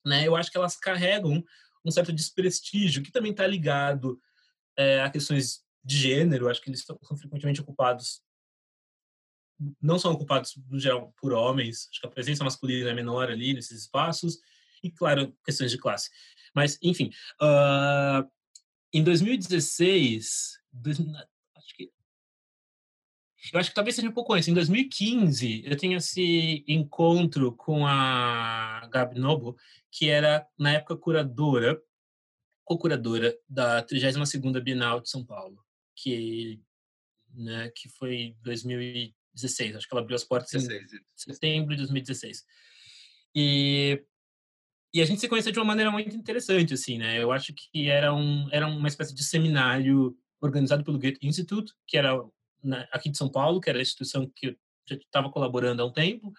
né? 0.06 0.26
Eu 0.28 0.36
acho 0.36 0.52
que 0.52 0.58
elas 0.58 0.78
carregam 0.78 1.44
um 1.86 1.92
certo 1.92 2.14
desprestígio 2.14 3.04
que 3.04 3.12
também 3.12 3.32
está 3.32 3.46
ligado 3.46 4.20
é, 4.78 5.02
a 5.02 5.10
questões 5.10 5.64
de 5.84 5.98
gênero. 5.98 6.50
Acho 6.50 6.62
que 6.62 6.70
eles 6.70 6.84
são 6.84 7.18
frequentemente 7.18 7.62
ocupados 7.62 8.22
não 9.82 10.00
são 10.00 10.12
ocupados, 10.12 10.56
no 10.70 10.80
geral, 10.80 11.14
por 11.20 11.34
homens. 11.34 11.88
Acho 11.92 12.02
que 12.02 12.08
a 12.08 12.12
presença 12.12 12.44
masculina 12.44 12.90
é 12.90 12.94
menor 12.94 13.30
ali 13.30 13.54
nesses 13.54 13.82
espaços. 13.82 14.40
E, 14.84 14.92
claro, 14.92 15.36
questões 15.46 15.72
de 15.72 15.78
classe. 15.78 16.10
Mas, 16.54 16.78
enfim, 16.82 17.12
uh, 17.42 18.30
em 18.92 19.04
2016, 19.04 20.60
dois, 20.72 21.00
acho 21.00 21.76
que 21.76 21.92
eu 23.54 23.60
acho 23.60 23.70
que 23.70 23.76
talvez 23.76 23.96
seja 23.96 24.10
um 24.10 24.14
pouco 24.14 24.34
antes. 24.34 24.48
Em 24.48 24.54
2015, 24.54 25.64
eu 25.66 25.78
tenho 25.78 25.98
esse 25.98 26.66
encontro 26.68 27.56
com 27.56 27.86
a 27.88 28.90
Gabi 28.92 29.20
Noble, 29.20 29.56
que 29.92 30.10
era, 30.10 30.46
na 30.58 30.74
época, 30.74 30.98
curadora, 30.98 31.80
co-curadora 32.66 33.38
da 33.48 33.86
32ª 33.86 34.60
Bienal 34.62 35.00
de 35.00 35.10
São 35.10 35.24
Paulo, 35.24 35.64
que, 35.96 36.60
né, 37.34 37.72
que 37.76 37.88
foi 37.90 38.36
2000 38.42 39.14
2016. 39.34 39.76
Acho 39.76 39.88
que 39.88 39.94
ela 39.94 40.02
abriu 40.02 40.16
as 40.16 40.24
portas 40.24 40.52
16, 40.52 40.94
em 40.94 41.34
setembro 41.34 41.76
de 41.76 41.82
2016. 41.82 42.44
E, 43.36 44.04
e 44.94 45.02
a 45.02 45.06
gente 45.06 45.20
se 45.20 45.28
conheceu 45.28 45.52
de 45.52 45.60
uma 45.60 45.66
maneira 45.66 45.92
muito 45.92 46.16
interessante, 46.16 46.74
assim, 46.74 46.98
né? 46.98 47.22
Eu 47.22 47.32
acho 47.32 47.54
que 47.54 47.90
era, 47.90 48.14
um, 48.14 48.48
era 48.52 48.68
uma 48.68 48.88
espécie 48.88 49.14
de 49.14 49.24
seminário 49.24 50.16
organizado 50.40 50.84
pelo 50.84 51.00
Goethe 51.00 51.26
Institute, 51.26 51.74
que 51.88 51.98
era 51.98 52.14
na, 52.64 52.88
aqui 52.92 53.10
de 53.10 53.18
São 53.18 53.30
Paulo, 53.30 53.60
que 53.60 53.70
era 53.70 53.80
a 53.80 53.82
instituição 53.82 54.30
que 54.36 54.48
eu 54.48 54.56
já 54.88 54.96
estava 54.96 55.30
colaborando 55.30 55.82
há 55.82 55.86
um 55.86 55.92
tempo. 55.92 56.34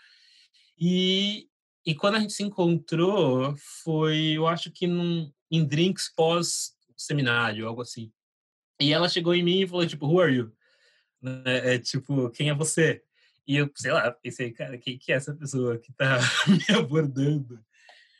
E, 0.79 1.49
e 1.87 1.95
quando 1.95 2.17
a 2.17 2.21
gente 2.21 2.33
se 2.33 2.43
encontrou, 2.43 3.55
foi, 3.83 4.33
eu 4.37 4.47
acho 4.47 4.71
que 4.71 4.87
num, 4.87 5.31
em 5.51 5.65
drinks 5.65 6.13
pós-seminário, 6.15 7.67
algo 7.67 7.83
assim. 7.83 8.13
E 8.81 8.93
ela 8.93 9.09
chegou 9.09 9.35
em 9.35 9.43
mim 9.43 9.61
e 9.61 9.67
falou, 9.67 9.87
tipo, 9.87 10.07
who 10.07 10.21
are 10.21 10.35
you? 10.35 10.53
É, 11.45 11.75
é, 11.75 11.79
tipo, 11.79 12.29
quem 12.31 12.51
é 12.51 12.55
você? 12.55 13.03
E 13.47 13.57
eu, 13.57 13.71
sei 13.75 13.93
lá, 13.93 14.11
pensei, 14.11 14.53
cara, 14.53 14.77
quem 14.79 14.99
que 14.99 15.13
é 15.13 15.17
essa 15.17 15.35
pessoa 15.35 15.79
que 15.79 15.93
tá 15.93 16.19
me 16.49 16.77
abordando? 16.77 17.63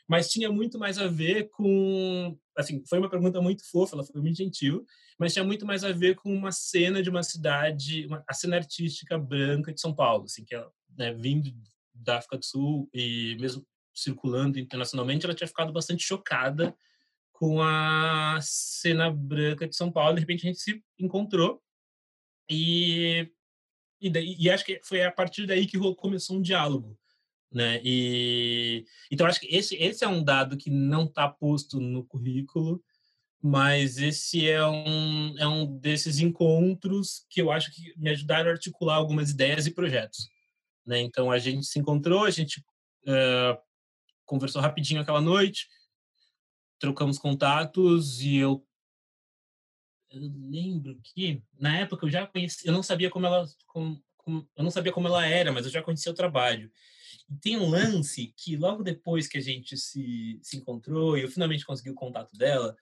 Mas 0.07 0.29
tinha 0.29 0.51
muito 0.51 0.77
mais 0.77 0.97
a 0.97 1.07
ver 1.07 1.49
com, 1.49 2.37
assim, 2.55 2.83
foi 2.87 2.99
uma 2.99 3.09
pergunta 3.09 3.41
muito 3.41 3.69
fofa, 3.69 3.95
ela 3.95 4.03
foi 4.03 4.21
muito 4.21 4.37
gentil, 4.37 4.85
mas 5.17 5.33
tinha 5.33 5.43
muito 5.43 5.65
mais 5.65 5.83
a 5.83 5.91
ver 5.91 6.15
com 6.15 6.33
uma 6.33 6.51
cena 6.51 7.01
de 7.01 7.09
uma 7.09 7.23
cidade, 7.23 8.05
uma, 8.05 8.23
a 8.27 8.33
cena 8.33 8.57
artística 8.57 9.17
branca 9.17 9.73
de 9.73 9.81
São 9.81 9.93
Paulo, 9.93 10.25
assim, 10.25 10.45
que 10.45 10.53
ela, 10.53 10.71
né, 10.97 11.13
vindo 11.13 11.51
da 11.93 12.17
África 12.17 12.37
do 12.37 12.45
Sul 12.45 12.89
e 12.93 13.35
mesmo 13.39 13.65
circulando 13.93 14.59
internacionalmente, 14.59 15.25
ela 15.25 15.33
tinha 15.33 15.47
ficado 15.47 15.73
bastante 15.73 16.03
chocada 16.03 16.75
com 17.31 17.61
a 17.61 18.37
cena 18.41 19.09
branca 19.09 19.67
de 19.67 19.75
São 19.75 19.91
Paulo. 19.91 20.15
De 20.15 20.21
repente 20.21 20.45
a 20.45 20.49
gente 20.49 20.59
se 20.59 20.83
encontrou 20.99 21.61
e 22.49 23.29
e, 24.01 24.09
daí, 24.09 24.35
e 24.37 24.49
acho 24.49 24.65
que 24.65 24.79
foi 24.83 25.03
a 25.03 25.11
partir 25.11 25.47
daí 25.47 25.65
que 25.65 25.79
começou 25.95 26.37
um 26.37 26.41
diálogo, 26.41 26.97
né? 27.55 27.79
E 27.85 28.85
então 29.09 29.25
acho 29.25 29.39
que 29.39 29.47
esse 29.47 29.75
esse 29.77 30.03
é 30.03 30.07
um 30.07 30.21
dado 30.21 30.57
que 30.57 30.69
não 30.69 31.05
está 31.05 31.29
posto 31.29 31.79
no 31.79 32.03
currículo, 32.03 32.83
mas 33.41 33.97
esse 33.97 34.47
é 34.49 34.65
um 34.67 35.37
é 35.39 35.47
um 35.47 35.77
desses 35.79 36.19
encontros 36.19 37.25
que 37.29 37.41
eu 37.41 37.49
acho 37.49 37.71
que 37.71 37.97
me 37.97 38.09
ajudaram 38.09 38.49
a 38.49 38.53
articular 38.53 38.95
algumas 38.95 39.31
ideias 39.31 39.65
e 39.65 39.71
projetos, 39.71 40.27
né? 40.85 40.99
Então 40.99 41.31
a 41.31 41.39
gente 41.39 41.65
se 41.65 41.79
encontrou, 41.79 42.25
a 42.25 42.29
gente 42.29 42.59
uh, 43.07 43.57
conversou 44.25 44.61
rapidinho 44.61 44.99
aquela 44.99 45.21
noite, 45.21 45.69
trocamos 46.77 47.17
contatos 47.17 48.19
e 48.19 48.35
eu 48.35 48.67
eu 50.11 50.21
lembro 50.49 50.99
que 51.03 51.41
na 51.59 51.77
época 51.79 52.05
eu 52.05 52.09
já 52.09 52.27
conheci, 52.27 52.67
eu 52.67 52.73
não 52.73 52.83
sabia 52.83 53.09
como 53.09 53.25
ela, 53.25 53.45
como, 53.67 54.01
eu 54.27 54.63
não 54.63 54.71
sabia 54.71 54.91
como 54.91 55.07
ela 55.07 55.25
era, 55.25 55.51
mas 55.51 55.65
eu 55.65 55.71
já 55.71 55.81
conhecia 55.81 56.11
o 56.11 56.15
trabalho. 56.15 56.71
E 57.29 57.35
tem 57.37 57.57
um 57.57 57.69
lance 57.69 58.33
que 58.37 58.55
logo 58.55 58.83
depois 58.83 59.27
que 59.27 59.37
a 59.37 59.41
gente 59.41 59.77
se, 59.77 60.39
se 60.41 60.57
encontrou 60.57 61.17
e 61.17 61.21
eu 61.21 61.31
finalmente 61.31 61.65
consegui 61.65 61.89
o 61.89 61.95
contato 61.95 62.31
dela, 62.37 62.75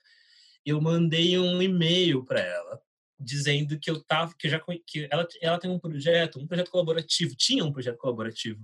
eu 0.64 0.80
mandei 0.80 1.38
um 1.38 1.60
e-mail 1.62 2.24
para 2.24 2.40
ela 2.40 2.82
dizendo 3.18 3.78
que 3.78 3.90
eu 3.90 4.02
tava, 4.02 4.34
que 4.36 4.46
eu 4.46 4.50
já 4.50 4.60
que 4.86 5.08
ela 5.10 5.26
ela 5.40 5.58
tem 5.58 5.70
um 5.70 5.78
projeto, 5.78 6.38
um 6.38 6.46
projeto 6.46 6.70
colaborativo, 6.70 7.34
tinha 7.36 7.64
um 7.64 7.72
projeto 7.72 7.96
colaborativo 7.96 8.62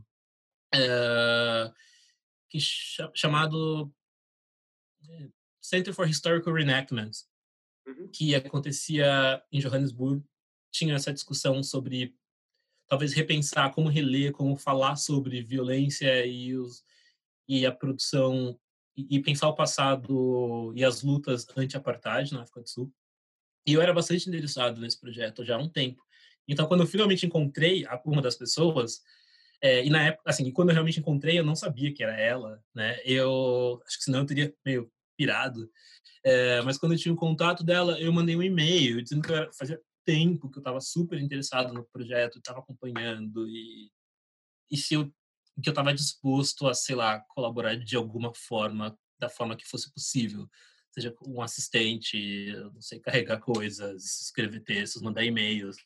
é, 0.75 1.73
que 2.49 2.59
chamado 3.15 3.93
eh, 5.09 5.29
Center 5.61 5.95
for 5.95 6.09
Historical 6.09 6.55
Reenactment, 6.55 7.11
uhum. 7.87 8.09
que 8.09 8.35
acontecia 8.35 9.43
em 9.53 9.61
Johannesburg, 9.61 10.25
tinha 10.73 10.95
essa 10.95 11.13
discussão 11.13 11.63
sobre 11.63 12.15
talvez 12.91 13.13
repensar 13.13 13.73
como 13.73 13.89
reler, 13.89 14.33
como 14.33 14.57
falar 14.57 14.97
sobre 14.97 15.41
violência 15.43 16.27
e, 16.27 16.57
os, 16.57 16.83
e 17.49 17.65
a 17.65 17.71
produção 17.71 18.59
e, 18.97 19.17
e 19.17 19.23
pensar 19.23 19.49
o 19.49 19.55
passado 19.55 20.73
e 20.75 20.85
as 20.85 21.01
lutas 21.01 21.47
anti-apartheid 21.57 22.33
na 22.33 22.43
África 22.43 22.63
do 22.63 22.69
Sul. 22.69 22.93
E 23.65 23.75
eu 23.75 23.81
era 23.81 23.95
bastante 23.95 24.29
interessado 24.29 24.81
nesse 24.81 24.99
projeto 25.01 25.45
já 25.45 25.55
há 25.55 25.59
um 25.59 25.69
tempo. 25.69 26.03
Então, 26.49 26.67
quando 26.67 26.81
eu 26.81 26.87
finalmente 26.87 27.25
encontrei 27.25 27.87
uma 28.05 28.21
das 28.21 28.35
pessoas, 28.35 29.01
é, 29.63 29.85
e 29.85 29.91
na 29.91 30.07
época, 30.09 30.29
assim, 30.29 30.51
quando 30.51 30.71
eu 30.71 30.75
realmente 30.75 30.99
encontrei, 30.99 31.39
eu 31.39 31.45
não 31.45 31.55
sabia 31.55 31.95
que 31.95 32.03
era 32.03 32.19
ela, 32.19 32.61
né? 32.75 32.99
Eu 33.05 33.81
acho 33.87 33.99
que 33.99 34.05
senão 34.05 34.21
eu 34.21 34.27
teria 34.27 34.53
meio 34.67 34.91
pirado. 35.17 35.71
É, 36.25 36.61
mas 36.63 36.77
quando 36.77 36.93
eu 36.93 36.99
tinha 36.99 37.13
o 37.13 37.15
um 37.15 37.19
contato 37.19 37.63
dela, 37.63 38.01
eu 38.01 38.13
mandei 38.13 38.35
um 38.35 38.43
e-mail 38.43 39.01
dizendo 39.01 39.23
que 39.23 39.33
eu, 39.33 39.53
fazia 39.53 39.81
tempo 40.11 40.51
que 40.51 40.59
eu 40.59 40.61
estava 40.61 40.81
super 40.81 41.21
interessado 41.21 41.73
no 41.73 41.85
projeto, 41.85 42.39
estava 42.39 42.59
acompanhando 42.59 43.47
e, 43.47 43.91
e 44.71 44.77
se 44.77 44.95
eu 44.95 45.13
que 45.63 45.69
eu 45.69 45.73
estava 45.73 45.93
disposto 45.93 46.67
a, 46.67 46.73
sei 46.73 46.97
lá, 46.97 47.21
colaborar 47.29 47.77
de 47.77 47.95
alguma 47.95 48.33
forma, 48.35 48.99
da 49.19 49.29
forma 49.29 49.55
que 49.55 49.69
fosse 49.69 49.93
possível, 49.93 50.49
seja 50.91 51.15
um 51.27 51.43
assistente, 51.43 52.51
não 52.73 52.81
sei, 52.81 52.99
carregar 52.99 53.41
coisas, 53.41 54.23
escrever 54.23 54.61
textos, 54.61 55.03
mandar 55.03 55.23
e-mails. 55.23 55.77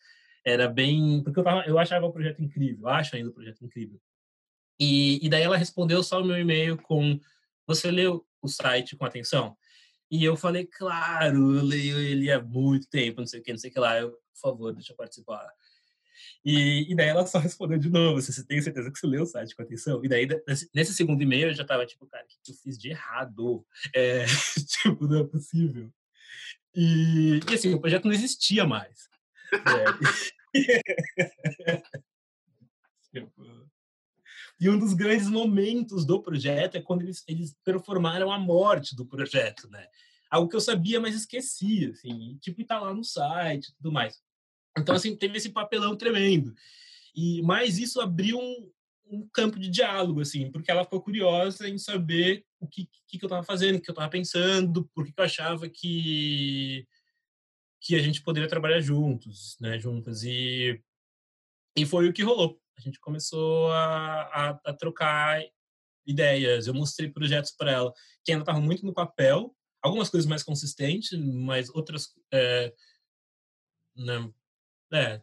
Era 0.46 0.68
bem, 0.68 1.22
porque 1.24 1.40
eu 1.40 1.44
tava, 1.44 1.66
eu 1.66 1.76
achava 1.76 2.06
o 2.06 2.12
projeto 2.12 2.40
incrível, 2.40 2.86
acho 2.88 3.16
ainda 3.16 3.30
o 3.30 3.34
projeto 3.34 3.64
incrível. 3.64 4.00
E, 4.78 5.24
e 5.24 5.28
daí 5.28 5.42
ela 5.42 5.56
respondeu 5.56 6.02
só 6.04 6.20
o 6.20 6.24
meu 6.24 6.38
e-mail 6.38 6.76
com: 6.80 7.18
"Você 7.66 7.90
leu 7.90 8.24
o 8.40 8.48
site 8.48 8.96
com 8.96 9.04
atenção?" 9.04 9.56
E 10.10 10.24
eu 10.24 10.36
falei, 10.36 10.66
claro, 10.66 11.56
eu 11.56 11.64
leio 11.64 11.98
ele 11.98 12.30
há 12.30 12.42
muito 12.42 12.88
tempo, 12.88 13.20
não 13.20 13.26
sei 13.26 13.40
o 13.40 13.42
que, 13.42 13.52
não 13.52 13.58
sei 13.58 13.70
o 13.70 13.72
que 13.72 13.80
lá. 13.80 13.98
Eu, 13.98 14.10
por 14.10 14.40
favor, 14.40 14.72
deixa 14.72 14.92
eu 14.92 14.96
participar. 14.96 15.48
E, 16.44 16.90
e 16.92 16.94
daí 16.94 17.08
ela 17.08 17.26
só 17.26 17.38
respondeu 17.40 17.78
de 17.78 17.88
novo, 17.90 18.20
você 18.20 18.44
tem 18.44 18.60
certeza 18.60 18.90
que 18.90 18.98
você 18.98 19.06
leu 19.06 19.22
o 19.22 19.26
site 19.26 19.56
com 19.56 19.62
atenção? 19.62 20.04
E 20.04 20.08
daí, 20.08 20.28
nesse 20.74 20.94
segundo 20.94 21.22
e-mail, 21.22 21.48
eu 21.48 21.54
já 21.54 21.64
tava 21.64 21.86
tipo, 21.86 22.06
cara, 22.06 22.24
o 22.24 22.28
que 22.28 22.52
eu 22.52 22.56
fiz 22.56 22.78
de 22.78 22.90
errado? 22.90 23.66
É, 23.94 24.24
tipo, 24.82 25.06
não 25.06 25.20
é 25.20 25.24
possível. 25.24 25.90
E, 26.74 27.40
e 27.50 27.54
assim, 27.54 27.72
o 27.72 27.80
projeto 27.80 28.04
não 28.04 28.12
existia 28.12 28.66
mais. 28.66 29.08
É. 29.52 29.84
tipo, 33.12 33.63
e 34.64 34.70
um 34.70 34.78
dos 34.78 34.94
grandes 34.94 35.28
momentos 35.28 36.06
do 36.06 36.22
projeto 36.22 36.76
é 36.76 36.80
quando 36.80 37.02
eles, 37.02 37.22
eles 37.28 37.54
performaram 37.62 38.32
a 38.32 38.38
morte 38.38 38.96
do 38.96 39.04
projeto, 39.04 39.68
né? 39.68 39.86
Algo 40.30 40.48
que 40.48 40.56
eu 40.56 40.60
sabia, 40.60 40.98
mas 40.98 41.14
esquecia, 41.14 41.90
assim. 41.90 42.30
E, 42.30 42.38
tipo, 42.38 42.64
tá 42.64 42.80
lá 42.80 42.94
no 42.94 43.04
site 43.04 43.66
e 43.66 43.74
tudo 43.74 43.92
mais. 43.92 44.18
Então, 44.78 44.94
assim, 44.94 45.14
teve 45.14 45.36
esse 45.36 45.50
papelão 45.50 45.94
tremendo. 45.94 46.54
E 47.14 47.42
mais 47.42 47.76
isso 47.76 48.00
abriu 48.00 48.38
um, 48.38 48.70
um 49.10 49.28
campo 49.28 49.58
de 49.58 49.68
diálogo, 49.68 50.22
assim, 50.22 50.50
porque 50.50 50.70
ela 50.70 50.84
ficou 50.84 51.02
curiosa 51.02 51.68
em 51.68 51.76
saber 51.76 52.42
o 52.58 52.66
que, 52.66 52.88
que, 53.06 53.18
que 53.18 53.24
eu 53.24 53.28
estava 53.28 53.42
fazendo, 53.42 53.76
o 53.76 53.82
que 53.82 53.90
eu 53.90 53.92
estava 53.92 54.10
pensando, 54.10 54.88
por 54.94 55.04
que 55.04 55.12
eu 55.14 55.24
achava 55.24 55.68
que 55.68 56.88
que 57.82 57.94
a 57.94 57.98
gente 57.98 58.22
poderia 58.22 58.48
trabalhar 58.48 58.80
juntos, 58.80 59.58
né, 59.60 59.78
juntas. 59.78 60.22
E, 60.24 60.82
e 61.76 61.84
foi 61.84 62.08
o 62.08 62.14
que 62.14 62.22
rolou 62.22 62.58
a 62.76 62.80
gente 62.80 63.00
começou 63.00 63.70
a, 63.72 64.22
a, 64.22 64.60
a 64.64 64.72
trocar 64.72 65.42
ideias. 66.06 66.66
Eu 66.66 66.74
mostrei 66.74 67.10
projetos 67.10 67.52
para 67.52 67.72
ela 67.72 67.92
que 68.24 68.32
ainda 68.32 68.42
estavam 68.42 68.62
muito 68.62 68.84
no 68.84 68.92
papel, 68.92 69.54
algumas 69.82 70.08
coisas 70.08 70.28
mais 70.28 70.42
consistentes, 70.42 71.18
mas 71.18 71.68
outras. 71.70 72.08
É, 72.32 72.74
né, 73.96 74.32
é. 74.92 75.22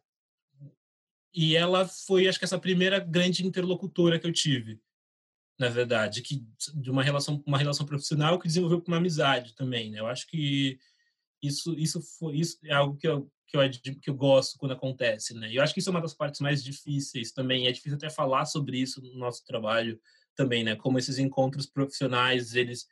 E 1.34 1.56
ela 1.56 1.88
foi, 1.88 2.28
acho 2.28 2.38
que, 2.38 2.46
essa 2.46 2.60
primeira 2.60 3.00
grande 3.00 3.46
interlocutora 3.46 4.20
que 4.20 4.28
eu 4.28 4.34
tive, 4.34 4.82
na 5.58 5.70
verdade, 5.70 6.22
que 6.22 6.46
de 6.76 6.92
uma 6.92 7.04
relação, 7.04 7.42
uma 7.46 7.58
relação 7.58 7.86
profissional 7.86 8.38
que 8.38 8.48
desenvolveu 8.48 8.82
com 8.82 8.90
uma 8.90 8.98
amizade 8.98 9.56
também. 9.56 9.90
Né? 9.90 10.00
Eu 10.00 10.08
acho 10.08 10.28
que 10.28 10.78
isso, 11.42 11.74
isso, 11.78 12.02
foi, 12.02 12.36
isso 12.38 12.58
é 12.66 12.74
algo 12.74 12.98
que 12.98 13.08
eu 13.08 13.32
que 13.52 13.58
eu, 13.58 14.00
que 14.00 14.10
eu 14.10 14.16
gosto 14.16 14.58
quando 14.58 14.72
acontece, 14.72 15.34
né? 15.34 15.52
E 15.52 15.58
eu 15.58 15.64
acho 15.64 15.74
que 15.74 15.80
isso 15.80 15.90
é 15.90 15.92
uma 15.92 16.02
das 16.02 16.14
partes 16.14 16.40
mais 16.40 16.64
difíceis 16.64 17.32
também. 17.32 17.68
É 17.68 17.72
difícil 17.72 17.98
até 17.98 18.10
falar 18.10 18.46
sobre 18.46 18.80
isso 18.80 19.02
no 19.02 19.14
nosso 19.16 19.46
trabalho 19.46 20.00
também, 20.36 20.64
né? 20.64 20.76
Como 20.76 20.98
esses 20.98 21.20
encontros 21.20 21.66
profissionais, 21.66 22.56
eles 22.56 22.88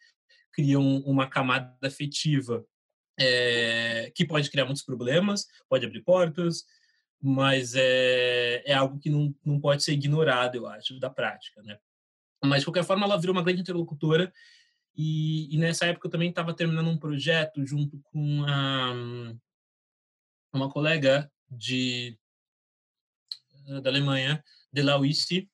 criam 0.51 0.97
uma 1.05 1.27
camada 1.27 1.75
afetiva 1.83 2.65
é, 3.19 4.11
que 4.15 4.25
pode 4.25 4.49
criar 4.49 4.65
muitos 4.65 4.83
problemas, 4.83 5.45
pode 5.69 5.85
abrir 5.85 6.03
portas, 6.03 6.65
mas 7.21 7.73
é, 7.75 8.63
é 8.65 8.73
algo 8.73 8.99
que 8.99 9.09
não, 9.09 9.33
não 9.45 9.59
pode 9.59 9.83
ser 9.83 9.93
ignorado, 9.93 10.55
eu 10.55 10.67
acho, 10.67 10.99
da 10.99 11.09
prática, 11.09 11.61
né? 11.63 11.77
Mas, 12.43 12.59
de 12.59 12.65
qualquer 12.65 12.85
forma, 12.85 13.05
ela 13.05 13.19
virou 13.19 13.35
uma 13.35 13.43
grande 13.43 13.61
interlocutora 13.61 14.31
e, 14.95 15.53
e 15.53 15.57
nessa 15.57 15.85
época 15.85 16.07
eu 16.07 16.11
também 16.11 16.29
estava 16.29 16.53
terminando 16.53 16.89
um 16.89 16.97
projeto 16.97 17.65
junto 17.65 17.99
com 18.11 18.43
a 18.47 18.93
uma 20.59 20.69
colega 20.69 21.31
de 21.49 22.17
da 23.81 23.89
Alemanha, 23.89 24.43
de 24.71 24.81
Lauice. 24.81 25.49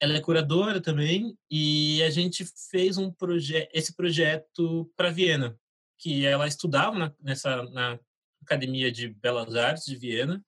Ela 0.00 0.16
é 0.16 0.20
curadora 0.20 0.80
também 0.80 1.36
e 1.50 2.02
a 2.02 2.10
gente 2.10 2.44
fez 2.70 2.98
um 2.98 3.10
projeto, 3.10 3.70
esse 3.72 3.94
projeto 3.94 4.90
para 4.96 5.10
Viena, 5.10 5.58
que 5.98 6.26
ela 6.26 6.46
estudava 6.46 6.98
na, 6.98 7.14
nessa 7.20 7.62
na 7.70 7.98
Academia 8.42 8.92
de 8.92 9.08
Belas 9.08 9.54
Artes 9.54 9.86
de 9.86 9.96
Viena 9.96 10.44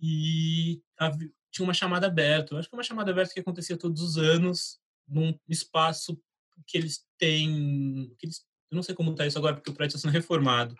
e 0.00 0.82
a, 0.98 1.10
tinha 1.50 1.64
uma 1.64 1.74
chamada 1.74 2.06
aberta. 2.06 2.54
Eu 2.54 2.58
acho 2.58 2.68
que 2.68 2.74
é 2.74 2.78
uma 2.78 2.82
chamada 2.82 3.10
aberta 3.10 3.34
que 3.34 3.40
acontecia 3.40 3.76
todos 3.76 4.00
os 4.00 4.16
anos 4.16 4.80
num 5.06 5.38
espaço 5.48 6.18
que 6.66 6.78
eles 6.78 7.04
têm, 7.18 8.14
que 8.18 8.26
eles, 8.26 8.44
eu 8.70 8.76
não 8.76 8.82
sei 8.82 8.94
como 8.94 9.10
está 9.10 9.26
isso 9.26 9.38
agora 9.38 9.54
porque 9.54 9.70
o 9.70 9.74
prédio 9.74 9.96
está 9.96 10.08
sendo 10.08 10.14
reformado, 10.14 10.74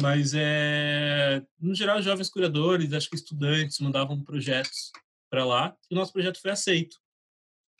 Mas, 0.00 0.34
é, 0.34 1.42
no 1.58 1.74
geral, 1.74 2.02
jovens 2.02 2.28
curadores, 2.28 2.92
acho 2.92 3.08
que 3.08 3.16
estudantes, 3.16 3.78
mandavam 3.78 4.22
projetos 4.22 4.90
para 5.30 5.44
lá, 5.44 5.76
e 5.90 5.94
o 5.94 5.98
nosso 5.98 6.12
projeto 6.12 6.40
foi 6.40 6.50
aceito. 6.50 6.96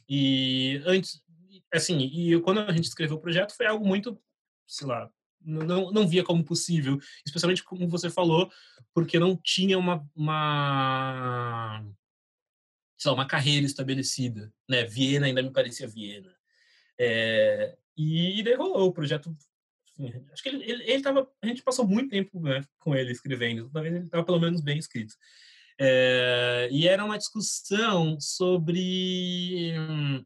E 0.09 0.81
antes, 0.87 1.21
assim, 1.73 1.99
e 1.99 2.41
quando 2.41 2.61
a 2.61 2.73
gente 2.73 2.85
escreveu 2.85 3.17
o 3.17 3.21
projeto, 3.21 3.57
foi 3.57 3.67
algo 3.67 3.87
muito, 3.87 4.21
sei 4.67 4.87
lá, 4.87 5.11
não, 5.41 5.91
não 5.91 6.09
via 6.09 6.25
como 6.25 6.45
possível, 6.45 6.99
especialmente 7.27 7.63
como 7.63 7.89
você 7.89 8.09
falou, 8.09 8.51
porque 8.95 9.19
não 9.19 9.37
tinha 9.37 9.79
uma, 9.79 10.07
uma, 10.15 11.85
sei 12.97 13.11
lá, 13.11 13.15
uma 13.15 13.27
carreira 13.27 13.67
estabelecida, 13.67 14.53
né? 14.69 14.85
Viena 14.85 15.27
ainda 15.27 15.43
me 15.43 15.51
parecia 15.51 15.87
Viena. 15.87 16.35
É, 16.99 17.77
e, 17.97 18.43
daí 18.43 18.55
rolou 18.55 18.89
o 18.89 18.93
projeto. 18.93 19.37
Acho 20.33 20.43
que 20.43 20.49
ele, 20.49 20.65
ele, 20.65 20.83
ele 20.91 21.03
tava, 21.03 21.31
a 21.41 21.47
gente 21.47 21.63
passou 21.63 21.87
muito 21.87 22.11
tempo 22.11 22.41
né, 22.41 22.65
com 22.79 22.95
ele 22.95 23.13
escrevendo, 23.13 23.71
talvez 23.73 23.95
ele 23.95 24.05
estava 24.05 24.25
pelo 24.25 24.41
menos 24.41 24.61
bem 24.61 24.79
escrito. 24.79 25.15
É, 25.79 26.69
e 26.71 26.87
era 26.87 27.05
uma 27.05 27.19
discussão 27.19 28.19
sobre 28.21 29.75
hum, 29.79 30.25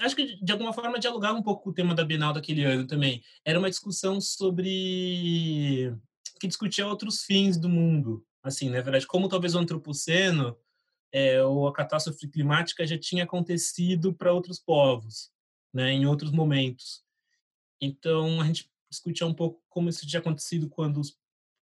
acho 0.00 0.16
que 0.16 0.36
de 0.42 0.52
alguma 0.52 0.72
forma 0.72 0.98
dialogava 0.98 1.38
um 1.38 1.42
pouco 1.42 1.64
com 1.64 1.70
o 1.70 1.74
tema 1.74 1.94
da 1.94 2.04
Bienal 2.04 2.32
daquele 2.32 2.64
ano 2.64 2.86
também. 2.86 3.22
Era 3.44 3.58
uma 3.58 3.70
discussão 3.70 4.20
sobre 4.20 5.94
que 6.38 6.46
discutia 6.46 6.86
outros 6.86 7.22
fins 7.24 7.56
do 7.56 7.68
mundo, 7.68 8.24
assim, 8.42 8.68
na 8.68 8.80
verdade, 8.80 9.06
como 9.06 9.28
talvez 9.28 9.54
o 9.54 9.58
antropoceno 9.58 10.56
é, 11.12 11.42
ou 11.42 11.66
a 11.66 11.72
catástrofe 11.72 12.28
climática 12.28 12.86
já 12.86 12.98
tinha 12.98 13.24
acontecido 13.24 14.12
para 14.12 14.32
outros 14.32 14.58
povos, 14.58 15.30
né, 15.72 15.92
em 15.92 16.06
outros 16.06 16.30
momentos. 16.30 17.05
Então 17.80 18.40
a 18.40 18.44
gente 18.44 18.70
discutia 18.90 19.26
um 19.26 19.34
pouco 19.34 19.62
como 19.68 19.88
isso 19.88 20.06
tinha 20.06 20.20
acontecido 20.20 20.68
quando 20.68 21.00
os 21.00 21.18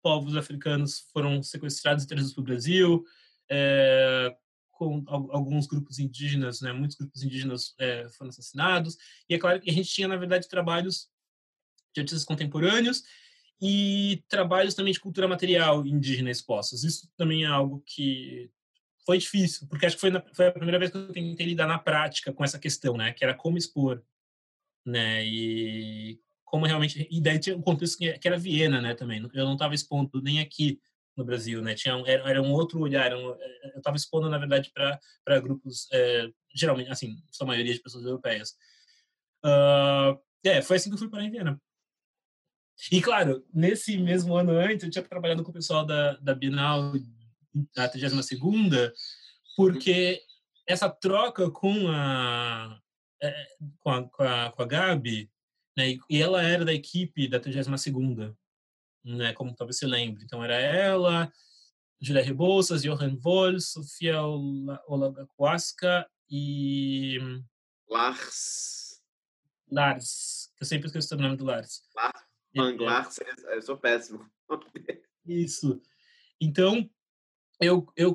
povos 0.02 0.36
africanos 0.36 1.00
foram 1.12 1.44
sequestrados 1.44 2.04
e 2.04 2.08
trazidos 2.08 2.34
para 2.34 2.42
o 2.42 2.46
Brasil, 2.46 3.06
é, 3.50 4.36
com 4.72 5.04
alguns 5.08 5.68
grupos 5.68 6.00
indígenas, 6.00 6.62
né, 6.62 6.72
muitos 6.72 6.96
grupos 6.96 7.22
indígenas 7.22 7.76
é, 7.78 8.08
foram 8.10 8.30
assassinados, 8.30 8.98
e 9.30 9.36
é 9.36 9.38
claro 9.38 9.60
que 9.60 9.70
a 9.70 9.74
gente 9.74 9.90
tinha, 9.90 10.08
na 10.08 10.16
verdade, 10.16 10.48
trabalhos 10.48 11.10
de 11.94 12.00
artistas 12.00 12.24
contemporâneos 12.24 13.04
e 13.62 14.24
trabalhos 14.30 14.74
também 14.74 14.94
de 14.94 15.00
cultura 15.00 15.28
material 15.28 15.86
indígena 15.86 16.32
expostos. 16.32 16.86
Isso 16.86 17.10
também 17.18 17.44
é 17.44 17.48
algo 17.48 17.84
que 17.86 18.50
foi 19.06 19.18
difícil, 19.18 19.68
porque 19.68 19.86
acho 19.86 19.98
que 19.98 20.02
foi, 20.02 20.12
na, 20.12 20.24
foi 20.34 20.48
a 20.48 20.52
primeira 20.52 20.80
vez 20.80 20.92
que 20.92 20.98
eu 20.98 21.12
tentei 21.12 21.46
lidar 21.46 21.68
na 21.68 21.78
prática 21.78 22.32
com 22.32 22.44
essa 22.44 22.58
questão, 22.58 22.96
né, 22.96 23.12
que 23.12 23.24
era 23.24 23.34
como 23.34 23.58
expor, 23.58 24.02
né, 24.86 25.24
e 25.26 26.20
como 26.46 26.66
realmente, 26.66 27.08
e 27.12 27.22
daí 27.22 27.40
tinha 27.40 27.56
um 27.56 27.62
contexto 27.62 27.98
que 27.98 28.28
era 28.28 28.38
Viena, 28.38 28.82
né, 28.82 28.96
também, 28.96 29.22
eu 29.34 29.46
não 29.46 29.54
estava 29.54 29.76
expondo 29.76 30.22
nem 30.22 30.40
aqui 30.40 30.80
no 31.20 31.26
Brasil, 31.26 31.62
né? 31.62 31.76
Tinha 31.76 31.96
um, 31.98 32.08
era, 32.08 32.30
era 32.30 32.42
um 32.42 32.52
outro 32.52 32.80
olhar. 32.80 33.14
Um, 33.14 33.32
eh, 33.34 33.72
eu 33.74 33.78
estava 33.80 33.98
expondo, 33.98 34.30
na 34.30 34.38
verdade, 34.38 34.72
para 34.74 35.40
grupos, 35.40 35.88
é, 35.92 36.30
geralmente, 36.56 36.90
assim, 36.90 37.22
sua 37.30 37.46
maioria 37.46 37.74
de 37.74 37.82
pessoas 37.82 38.06
europeias. 38.06 38.56
Uh, 39.46 40.18
é, 40.44 40.62
foi 40.62 40.78
assim 40.78 40.90
que 40.90 40.96
eu 40.96 41.00
fui 41.00 41.10
para 41.10 41.24
a 41.24 41.30
Viena. 41.30 41.62
E, 42.92 43.02
claro, 43.02 43.46
nesse 43.54 43.98
mesmo 43.98 44.36
ano 44.36 44.54
antes, 44.54 44.84
eu 44.84 44.90
tinha 44.90 45.04
trabalhado 45.04 45.44
com 45.44 45.52
o 45.52 45.54
pessoal 45.54 45.86
da, 45.86 46.14
da 46.14 46.34
Bienal, 46.34 46.94
da 47.76 47.92
32ª, 47.92 48.94
porque 49.58 50.22
essa 50.66 50.90
troca 50.90 51.52
com 51.52 51.90
a, 51.90 52.80
eh, 53.22 53.48
com 53.80 53.90
a, 53.92 54.10
com 54.10 54.24
a, 54.24 54.52
com 54.52 54.62
a 54.62 54.66
Gabi, 54.66 55.30
né, 55.78 55.98
e 56.10 56.22
ela 56.22 56.42
era 56.42 56.66
da 56.66 56.74
equipe 56.74 57.28
da 57.28 57.40
32ª, 57.40 58.36
né, 59.04 59.34
como 59.34 59.56
talvez 59.56 59.78
você 59.78 59.88
lembre. 59.88 60.24
Então 60.24 60.44
era 60.44 60.56
ela, 60.56 61.32
Julia 62.02 62.24
Rebouças, 62.24 62.82
Johan 62.82 63.16
Voll, 63.18 63.60
Sofia 63.60 64.22
Olagaquasca 64.22 66.10
e... 66.30 67.18
Lars. 67.90 69.02
Lars, 69.72 70.52
eu 70.60 70.66
sempre 70.66 70.88
esqueço 70.88 71.14
o 71.16 71.18
nome 71.18 71.36
do 71.36 71.46
Lars. 71.46 71.82
Lars, 71.96 72.24
Van 72.56 72.76
Lars, 72.80 73.20
eu 73.50 73.62
sou 73.62 73.78
péssimo. 73.78 74.30
Isso. 75.26 75.82
Então, 76.42 76.90
eu, 77.60 77.86
eu, 77.96 78.12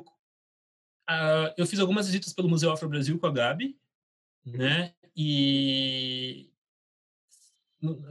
uh, 1.09 1.53
eu 1.57 1.65
fiz 1.65 1.79
algumas 1.79 2.07
visitas 2.07 2.33
pelo 2.33 2.49
Museu 2.49 2.71
Afro 2.71 2.89
Brasil 2.89 3.19
com 3.19 3.27
a 3.27 3.31
Gabi, 3.31 3.79
né? 4.45 4.93
E 5.15 6.51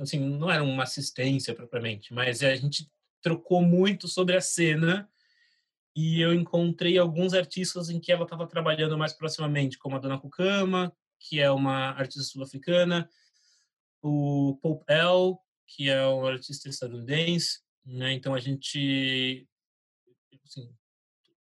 assim, 0.01 0.19
não 0.19 0.51
era 0.51 0.63
uma 0.63 0.83
assistência 0.83 1.55
propriamente, 1.55 2.13
mas 2.13 2.43
a 2.43 2.55
gente 2.55 2.91
trocou 3.21 3.63
muito 3.63 4.07
sobre 4.07 4.37
a 4.37 4.41
cena 4.41 5.09
e 5.97 6.21
eu 6.21 6.35
encontrei 6.35 6.99
alguns 6.99 7.35
artistas 7.35 7.89
em 7.89 8.01
que 8.01 8.11
ela 8.11 8.25
estava 8.25 8.47
trabalhando 8.47 8.99
mais 8.99 9.13
proximamente, 9.13 9.79
como 9.79 9.97
a 9.97 9.99
Dona 9.99 10.19
Kukama, 10.19 10.95
que 11.19 11.41
é 11.41 11.51
uma 11.51 11.91
artista 11.91 12.23
sul-africana, 12.25 13.09
o 14.03 14.59
Pope 14.61 14.85
L, 14.89 15.37
que 15.67 15.89
é 15.89 16.07
um 16.07 16.27
artista 16.27 16.69
estadunidense, 16.69 17.61
né? 17.85 18.13
Então 18.13 18.35
a 18.35 18.41
gente 18.41 19.49
assim, 20.45 20.71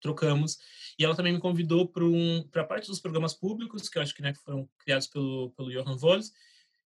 trocamos 0.01 0.57
e 0.97 1.05
ela 1.05 1.15
também 1.15 1.33
me 1.33 1.39
convidou 1.39 1.87
para 1.87 2.03
um 2.03 2.47
para 2.51 2.63
parte 2.63 2.87
dos 2.87 2.99
programas 2.99 3.33
públicos 3.33 3.87
que 3.87 3.97
eu 3.97 4.01
acho 4.01 4.13
que 4.13 4.21
né, 4.21 4.33
foram 4.33 4.67
criados 4.79 5.07
pelo 5.07 5.51
pelo 5.51 5.71
Johan 5.71 5.95
Volz 5.95 6.31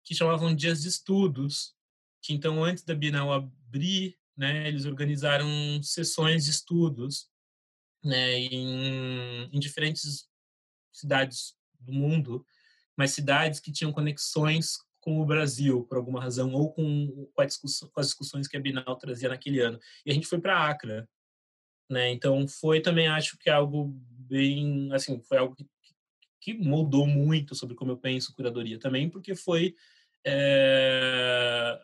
que 0.08 0.14
chamavam 0.14 0.54
dias 0.54 0.80
de 0.80 0.88
estudos, 0.88 1.74
que 2.22 2.32
então 2.32 2.64
antes 2.64 2.82
da 2.82 2.94
Bienal 2.94 3.30
abrir, 3.30 4.16
né, 4.34 4.66
eles 4.66 4.86
organizaram 4.86 5.46
sessões 5.82 6.46
de 6.46 6.50
estudos, 6.50 7.28
né, 8.02 8.38
em, 8.38 9.50
em 9.52 9.60
diferentes 9.60 10.26
cidades 10.90 11.54
do 11.78 11.92
mundo, 11.92 12.42
mas 12.96 13.10
cidades 13.10 13.60
que 13.60 13.70
tinham 13.70 13.92
conexões 13.92 14.78
com 14.98 15.20
o 15.20 15.26
Brasil, 15.26 15.84
por 15.84 15.98
alguma 15.98 16.22
razão, 16.22 16.54
ou 16.54 16.72
com, 16.72 17.30
com, 17.34 17.44
discussão, 17.44 17.90
com 17.90 18.00
as 18.00 18.06
discussões 18.06 18.48
que 18.48 18.56
a 18.56 18.60
Bienal 18.60 18.96
trazia 18.96 19.28
naquele 19.28 19.60
ano. 19.60 19.78
E 20.06 20.10
a 20.10 20.14
gente 20.14 20.26
foi 20.26 20.40
para 20.40 20.70
Acre, 20.70 21.06
né? 21.88 22.10
Então 22.10 22.46
foi 22.46 22.80
também 22.80 23.08
acho 23.08 23.38
que 23.38 23.48
algo 23.50 23.86
bem, 24.28 24.92
assim, 24.92 25.20
foi 25.22 25.38
algo 25.38 25.54
que, 25.54 25.66
que 26.40 26.54
mudou 26.54 27.06
muito 27.06 27.54
sobre 27.54 27.74
como 27.74 27.92
eu 27.92 27.96
penso 27.96 28.34
curadoria 28.34 28.78
também, 28.78 29.08
porque 29.08 29.34
foi 29.34 29.74
é, 30.24 31.78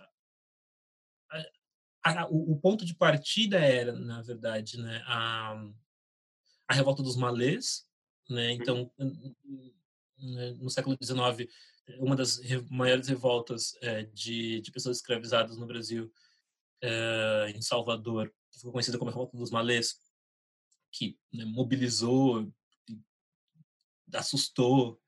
a, 2.03 2.23
a, 2.23 2.29
o, 2.29 2.53
o, 2.53 2.61
ponto 2.61 2.85
de 2.85 2.95
partida 2.95 3.59
era, 3.59 3.93
na 3.93 4.21
verdade, 4.21 4.79
né, 4.79 5.03
a, 5.07 5.65
a 6.69 6.75
revolta 6.75 7.03
dos 7.03 7.17
malês, 7.17 7.87
né? 8.29 8.53
Então, 8.53 8.91
né, 8.99 10.53
no 10.61 10.69
século 10.69 10.97
XIX, 11.03 11.51
uma 11.99 12.17
das 12.17 12.41
maiores 12.71 13.09
revoltas 13.09 13.77
é, 13.81 14.05
de, 14.05 14.61
de 14.61 14.71
pessoas 14.71 14.99
escravizadas 14.99 15.57
no 15.57 15.67
Brasil, 15.67 16.13
é, 16.83 17.53
em 17.55 17.63
Salvador, 17.63 18.33
que 18.55 18.61
ficou 18.61 18.73
conhecida 18.73 18.99
como 18.99 19.11
a 19.11 19.13
revolta 19.13 19.37
dos 19.37 19.51
malês, 19.51 19.97
que 20.93 21.19
né, 21.33 21.45
mobilizou, 21.45 22.53
assustou 24.13 25.01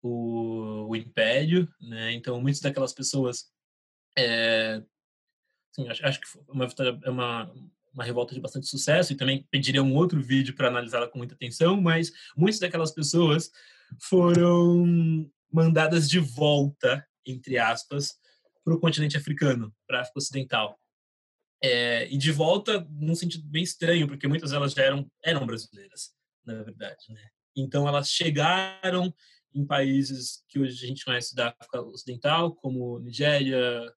o, 0.00 0.88
o 0.88 0.96
império, 0.96 1.68
né? 1.80 2.12
Então, 2.12 2.40
muitas 2.40 2.60
daquelas 2.60 2.92
pessoas, 2.92 3.50
é, 4.16 4.82
assim, 5.70 5.88
acho, 5.88 6.06
acho, 6.06 6.20
que 6.20 6.26
uma 6.48 6.66
vitória 6.66 6.98
é 7.04 7.10
uma 7.10 7.52
uma 7.92 8.04
revolta 8.04 8.34
de 8.34 8.40
bastante 8.40 8.66
sucesso 8.66 9.12
e 9.12 9.16
também 9.16 9.46
pediria 9.50 9.82
um 9.82 9.94
outro 9.94 10.18
vídeo 10.22 10.54
para 10.54 10.68
analisá-la 10.68 11.06
com 11.06 11.18
muita 11.18 11.34
atenção, 11.34 11.78
mas 11.78 12.10
muitas 12.34 12.58
daquelas 12.58 12.90
pessoas 12.90 13.50
foram 14.00 15.30
mandadas 15.52 16.08
de 16.08 16.18
volta, 16.18 17.06
entre 17.26 17.58
aspas, 17.58 18.14
para 18.64 18.74
o 18.74 18.80
continente 18.80 19.16
africano, 19.16 19.74
para 19.86 19.98
a 19.98 20.00
África 20.00 20.18
Ocidental. 20.18 20.80
É, 21.64 22.12
e 22.12 22.18
de 22.18 22.32
volta 22.32 22.86
num 22.90 23.14
sentido 23.14 23.46
bem 23.46 23.62
estranho, 23.62 24.08
porque 24.08 24.26
muitas 24.26 24.50
delas 24.50 24.72
já 24.72 24.82
eram, 24.82 25.10
eram 25.24 25.46
brasileiras, 25.46 26.12
na 26.44 26.62
verdade. 26.62 27.04
Né? 27.10 27.28
Então 27.56 27.86
elas 27.86 28.10
chegaram 28.10 29.14
em 29.54 29.64
países 29.64 30.42
que 30.48 30.58
hoje 30.58 30.84
a 30.84 30.88
gente 30.88 31.04
conhece 31.04 31.34
da 31.34 31.48
África 31.48 31.80
Ocidental, 31.82 32.54
como 32.54 32.98
Nigéria, 32.98 33.94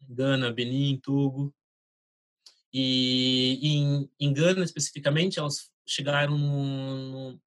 Gana, 0.00 0.52
Benin, 0.52 0.98
Togo. 1.00 1.54
E 2.72 3.58
em, 3.62 4.10
em 4.18 4.32
Gana, 4.32 4.64
especificamente, 4.64 5.38
elas 5.38 5.70
chegaram 5.86 6.36
no, 6.36 7.40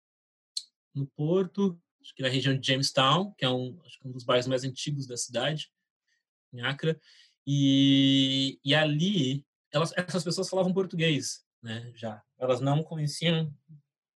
no, 0.95 1.07
porto, 1.07 1.79
acho 2.01 2.15
que 2.15 2.23
na 2.23 2.29
região 2.29 2.57
de 2.57 2.65
Jamestown, 2.65 3.33
que 3.37 3.45
é 3.45 3.49
um, 3.49 3.79
acho 3.85 3.99
que 3.99 4.07
um 4.07 4.11
dos 4.11 4.23
bairros 4.23 4.47
mais 4.47 4.63
antigos 4.63 5.05
da 5.05 5.17
cidade, 5.17 5.69
em 6.53 6.61
Accra. 6.61 6.99
E, 7.45 8.59
e 8.63 8.75
ali, 8.75 9.45
elas, 9.71 9.93
essas 9.95 10.23
pessoas 10.23 10.49
falavam 10.49 10.73
português, 10.73 11.43
né, 11.61 11.91
já. 11.95 12.21
Elas 12.39 12.61
não 12.61 12.83
conheciam 12.83 13.53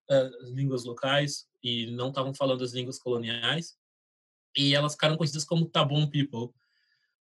as 0.09 0.51
línguas 0.51 0.85
locais 0.85 1.47
e 1.63 1.91
não 1.93 2.09
estavam 2.09 2.35
falando 2.35 2.63
as 2.63 2.73
línguas 2.73 2.99
coloniais. 2.99 3.77
E 4.57 4.75
elas 4.75 4.93
ficaram 4.93 5.17
conhecidas 5.17 5.45
como 5.45 5.69
Tabon 5.69 6.07
People, 6.09 6.55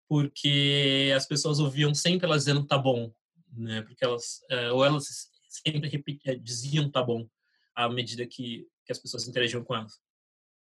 porque 0.07 1.11
as 1.15 1.25
pessoas 1.25 1.59
ouviam 1.59 1.93
sempre 1.93 2.25
elas 2.25 2.45
dizendo 2.45 2.65
tá 2.65 2.77
bom, 2.77 3.11
né? 3.51 3.81
Porque 3.81 4.03
elas 4.05 4.41
uh, 4.51 4.73
ou 4.73 4.85
elas 4.85 5.29
sempre 5.49 5.89
repetiam, 5.89 6.37
diziam 6.39 6.89
tá 6.89 7.03
bom 7.03 7.27
à 7.75 7.89
medida 7.89 8.25
que, 8.25 8.65
que 8.85 8.91
as 8.91 8.99
pessoas 8.99 9.27
interagiam 9.27 9.63
com 9.63 9.75
elas. 9.75 9.99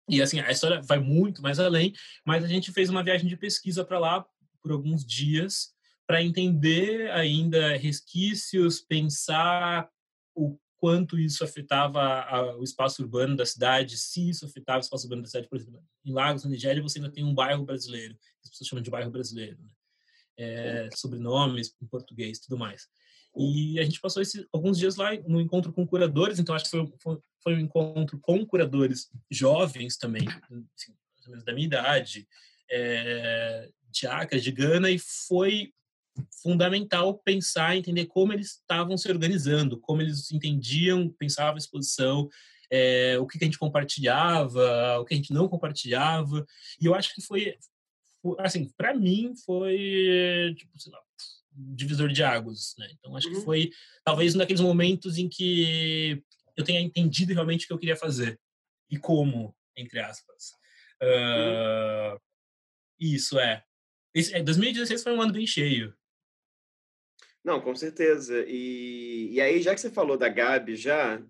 E 0.08 0.22
assim, 0.22 0.40
a 0.42 0.52
história 0.52 0.82
vai 0.82 1.00
muito 1.00 1.42
mais 1.42 1.60
além, 1.60 1.94
mas 2.26 2.44
a 2.44 2.48
gente 2.48 2.72
fez 2.72 2.90
uma 2.90 3.04
viagem 3.04 3.28
de 3.28 3.38
pesquisa 3.38 3.84
para 3.84 3.98
lá 3.98 4.26
por 4.64 4.72
alguns 4.72 5.06
dias 5.06 5.74
para 6.08 6.24
entender 6.24 7.12
ainda 7.12 7.78
resquícios, 7.78 8.82
pensar 8.82 9.90
o 10.36 10.58
quanto 10.78 11.18
isso 11.18 11.44
afetava 11.44 12.02
a, 12.02 12.58
o 12.58 12.64
espaço 12.64 13.02
urbano 13.02 13.38
da 13.38 13.46
cidade, 13.46 13.98
se 13.98 14.30
isso 14.30 14.46
afetava 14.46 14.80
o 14.80 14.82
espaço 14.82 15.06
urbano 15.06 15.22
da 15.22 15.28
cidade. 15.28 15.48
Por 15.48 15.58
exemplo, 15.58 15.82
em 16.04 16.12
Lagos, 16.12 16.44
na 16.44 16.50
Nigéria, 16.50 16.82
você 16.82 17.00
ainda 17.00 17.12
tem 17.12 17.24
um 17.24 17.34
bairro 17.34 17.64
brasileiro, 17.64 18.18
as 18.44 18.50
pessoas 18.50 18.68
chamam 18.68 18.84
de 18.84 18.92
bairro 18.92 19.12
brasileiro, 19.12 19.58
né? 19.62 19.70
é, 20.38 20.90
sobrenomes 20.94 21.74
em 21.82 21.86
português, 21.86 22.40
tudo 22.40 22.58
mais. 22.58 22.88
E 23.36 23.80
a 23.80 23.84
gente 23.84 24.00
passou 24.00 24.22
esse, 24.22 24.48
alguns 24.52 24.78
dias 24.78 24.96
lá 24.96 25.12
no 25.28 25.42
encontro 25.42 25.74
com 25.74 25.88
curadores, 25.88 26.38
então 26.38 26.54
acho 26.54 26.66
que 26.66 26.72
foi, 26.72 26.94
foi, 27.00 27.20
foi 27.42 27.56
um 27.56 27.60
encontro 27.60 28.20
com 28.20 28.46
curadores 28.46 29.10
jovens 29.32 29.98
também, 29.98 30.28
assim, 30.76 30.94
da 31.44 31.54
minha 31.54 31.66
idade, 31.66 32.28
é, 32.70 33.70
de 34.02 34.08
Acre, 34.08 34.40
de 34.40 34.52
Gana, 34.52 34.90
e 34.90 35.00
foi 35.00 35.72
fundamental 36.42 37.18
pensar, 37.20 37.76
entender 37.76 38.06
como 38.06 38.34
eles 38.34 38.52
estavam 38.52 38.98
se 38.98 39.10
organizando, 39.10 39.80
como 39.80 40.02
eles 40.02 40.32
entendiam, 40.32 41.10
pensavam 41.10 41.56
a 41.56 41.58
exposição, 41.58 42.30
é, 42.70 43.18
o 43.20 43.26
que, 43.26 43.38
a 43.42 43.46
gente 43.46 43.58
compartilhava, 43.58 45.00
o 45.00 45.06
que 45.06 45.14
a 45.14 45.18
gente 45.18 45.34
não 45.34 45.48
compartilhava. 45.48 46.46
E 46.80 46.86
eu 46.86 46.96
acho 46.96 47.14
que 47.14 47.22
foi, 47.22 47.58
assim, 48.40 48.70
para 48.78 48.94
mim 48.94 49.34
foi, 49.46 50.54
tipo, 50.58 50.80
sei 50.80 50.92
lá, 50.92 51.00
divisor 51.52 52.10
de 52.10 52.24
águas, 52.24 52.74
né? 52.78 52.90
Então 52.94 53.16
acho 53.16 53.28
uhum. 53.28 53.36
que 53.36 53.42
foi 53.42 53.72
talvez 54.04 54.36
um 54.36 54.40
daqueles 54.40 54.62
momentos 54.62 55.18
em 55.18 55.30
que 55.30 56.24
eu 56.58 56.64
tenha 56.64 56.82
entendido 56.82 57.34
realmente 57.34 57.66
o 57.66 57.68
que 57.68 57.74
eu 57.74 57.80
queria 57.80 57.96
fazer 57.96 58.40
e 58.90 58.98
como, 58.98 59.56
entre 59.76 60.00
aspas. 60.00 60.52
Uh, 61.02 62.14
uhum. 62.14 62.20
Isso 63.00 63.40
é. 63.40 63.64
Esse, 64.14 64.40
2016 64.42 65.00
é, 65.00 65.04
foi 65.04 65.14
um 65.14 65.22
ano 65.22 65.34
bem 65.34 65.48
cheio. 65.48 65.94
Não, 67.44 67.60
com 67.60 67.76
certeza. 67.76 68.46
E, 68.48 69.34
e 69.34 69.42
aí, 69.42 69.62
já 69.62 69.74
que 69.74 69.82
você 69.82 69.90
falou 69.90 70.18
da 70.18 70.30
Gabi, 70.30 70.76
já, 70.76 71.22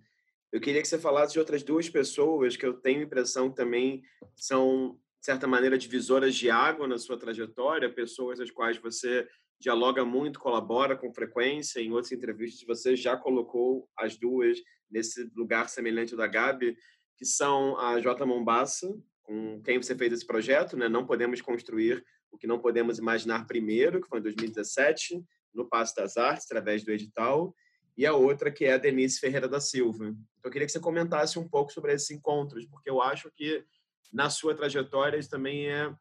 eu 0.52 0.62
queria 0.62 0.82
que 0.82 0.88
você 0.88 1.00
falasse 1.00 1.34
de 1.34 1.40
outras 1.40 1.64
duas 1.64 1.90
pessoas 1.90 2.56
que 2.56 2.66
eu 2.66 2.74
tenho 2.74 3.02
impressão 3.02 3.50
que 3.50 3.56
também 3.56 4.04
são, 4.36 5.00
de 5.20 5.26
certa 5.26 5.48
maneira, 5.48 5.78
divisoras 5.78 6.36
de 6.36 6.50
água 6.52 6.88
na 6.88 7.00
sua 7.00 7.18
trajetória, 7.18 7.92
pessoas 7.92 8.40
às 8.40 8.52
quais 8.52 8.78
você 8.78 9.28
dialoga 9.60 10.04
muito, 10.04 10.40
colabora 10.40 10.96
com 10.96 11.14
frequência. 11.14 11.80
Em 11.80 11.92
outras 11.92 12.12
entrevistas, 12.12 12.68
você 12.68 12.96
já 12.96 13.18
colocou 13.18 13.90
as 13.98 14.18
duas 14.18 14.60
nesse 14.92 15.32
lugar 15.36 15.70
semelhante 15.70 16.14
ao 16.14 16.18
da 16.18 16.28
Gabi, 16.28 16.78
que 17.18 17.26
são 17.26 17.80
a 17.80 18.00
J. 18.00 18.24
Mombassa, 18.26 18.94
com 19.24 19.62
quem 19.64 19.82
você 19.82 19.96
fez 19.96 20.14
esse 20.14 20.28
projeto, 20.28 20.78
né? 20.78 20.90
Não 20.90 21.06
podemos 21.06 21.42
construir 21.42 22.04
o 22.34 22.38
que 22.38 22.48
não 22.48 22.60
podemos 22.60 22.98
imaginar 22.98 23.46
primeiro, 23.46 24.02
que 24.02 24.08
foi 24.08 24.20
em 24.20 24.24
2017, 24.24 25.24
no 25.54 25.70
Passo 25.70 25.96
das 25.96 26.18
Artes, 26.18 26.46
através 26.46 26.84
do 26.84 26.92
edital, 26.92 27.56
e 27.96 28.08
a 28.08 28.14
outra 28.14 28.52
que 28.52 28.66
é 28.66 28.74
a 28.74 28.78
Denise 28.78 29.20
Ferreira 29.20 29.48
da 29.48 29.62
Silva. 29.62 30.08
Então, 30.08 30.18
eu 30.46 30.52
queria 30.52 30.66
que 30.66 30.72
você 30.72 30.80
comentasse 30.80 31.38
um 31.38 31.48
pouco 31.48 31.72
sobre 31.72 31.94
esses 31.94 32.10
encontros, 32.10 32.66
porque 32.66 32.90
eu 32.90 33.02
acho 33.02 33.32
que 33.36 33.64
na 34.12 34.32
sua 34.32 34.56
trajetória 34.56 35.18
isso 35.18 35.30
também 35.30 35.68
é 35.68 35.94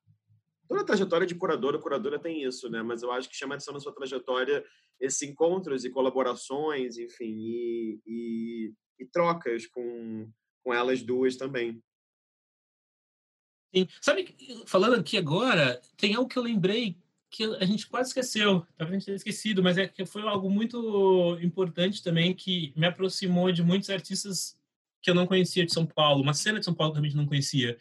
toda 0.67 0.85
trajetória 0.85 1.27
de 1.27 1.35
curadora, 1.35 1.79
curadora 1.79 2.19
tem 2.19 2.43
isso, 2.43 2.71
né? 2.71 2.83
Mas 2.83 3.03
eu 3.03 3.13
acho 3.13 3.29
que 3.29 3.37
chama 3.37 3.55
atenção 3.55 3.75
na 3.75 3.81
sua 3.81 3.95
trajetória 3.95 4.65
esses 4.99 5.21
encontros 5.23 5.85
e 5.85 5.91
colaborações, 5.91 6.97
enfim, 6.97 7.35
e, 7.37 8.01
e, 8.07 8.75
e 9.01 9.07
trocas 9.07 9.67
com, 9.67 10.31
com 10.65 10.73
elas 10.73 11.03
duas 11.03 11.37
também. 11.37 11.83
Sim. 13.75 13.89
Sabe, 14.01 14.35
falando 14.67 14.97
aqui 14.97 15.17
agora, 15.17 15.81
tem 15.97 16.15
algo 16.15 16.29
que 16.29 16.39
eu 16.39 16.43
lembrei 16.43 16.97
que 17.31 17.45
a 17.45 17.65
gente 17.65 17.87
quase 17.87 18.11
esqueceu, 18.11 18.67
talvez 18.77 18.91
a 18.91 18.99
gente 18.99 19.07
tenha 19.07 19.17
esquecido, 19.17 19.63
mas 19.63 19.79
é 19.79 19.89
que 19.89 20.05
foi 20.05 20.21
algo 20.23 20.51
muito 20.51 21.39
importante 21.41 22.03
também 22.03 22.35
que 22.35 22.75
me 22.77 22.87
aproximou 22.87 23.51
de 23.51 23.63
muitos 23.63 23.89
artistas 23.89 24.55
que 25.01 25.11
eu 25.11 25.15
não 25.15 25.27
conhecia 25.27 25.65
de 25.65 25.73
São 25.73 25.87
Paulo, 25.87 26.23
uma 26.23 26.35
cena 26.35 26.59
de 26.59 26.65
São 26.67 26.75
Paulo 26.75 26.93
que 26.93 26.99
eu 26.99 27.03
realmente 27.03 27.17
não 27.17 27.27
conhecia, 27.27 27.79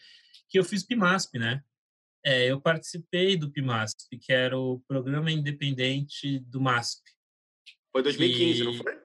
que 0.48 0.58
eu 0.58 0.64
fiz 0.64 0.84
PIMASP, 0.84 1.38
né? 1.38 1.62
É, 2.24 2.50
eu 2.50 2.62
participei 2.62 3.36
do 3.36 3.52
PIMASP, 3.52 4.18
que 4.18 4.32
era 4.32 4.58
o 4.58 4.80
programa 4.88 5.32
independente 5.32 6.40
do 6.40 6.62
MASP. 6.62 7.02
Foi 7.92 8.02
2015, 8.02 8.58
que... 8.58 8.64
não 8.64 8.74
foi? 8.76 9.00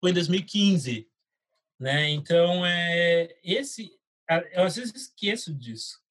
Foi 0.00 0.10
em 0.10 0.14
2015, 0.14 1.08
né? 1.78 2.08
Então, 2.08 2.64
é, 2.64 3.36
esse, 3.44 3.92
eu 4.52 4.64
às 4.64 4.76
vezes 4.76 4.94
esqueço 4.94 5.52
disso, 5.52 6.01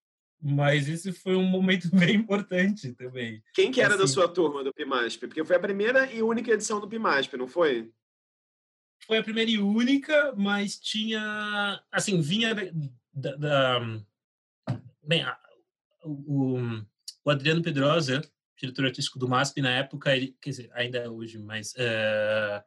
mas 0.41 0.89
esse 0.89 1.11
foi 1.11 1.35
um 1.35 1.43
momento 1.43 1.89
bem 1.95 2.15
importante 2.15 2.93
também. 2.93 3.43
Quem 3.53 3.71
que 3.71 3.81
era 3.81 3.93
assim, 3.93 4.03
da 4.03 4.07
sua 4.07 4.27
turma 4.27 4.63
do 4.63 4.73
PIMASP? 4.73 5.27
Porque 5.27 5.45
foi 5.45 5.55
a 5.55 5.59
primeira 5.59 6.11
e 6.11 6.21
única 6.23 6.51
edição 6.51 6.79
do 6.79 6.87
PIMASP, 6.87 7.37
não 7.37 7.47
foi? 7.47 7.91
Foi 9.05 9.17
a 9.17 9.23
primeira 9.23 9.49
e 9.49 9.57
única, 9.57 10.33
mas 10.35 10.79
tinha... 10.79 11.81
Assim, 11.91 12.21
vinha 12.21 12.55
da... 13.13 13.35
da 13.35 13.79
bem, 15.03 15.25
o, 16.03 16.57
o 17.23 17.29
Adriano 17.29 17.61
Pedrosa, 17.61 18.21
diretor 18.57 18.85
artístico 18.85 19.19
do 19.19 19.27
MASP 19.27 19.61
na 19.61 19.71
época, 19.71 20.15
ele, 20.15 20.35
quer 20.41 20.51
dizer, 20.51 20.71
ainda 20.73 20.99
é 20.99 21.09
hoje, 21.09 21.37
mas 21.37 21.73
uh, 21.73 22.63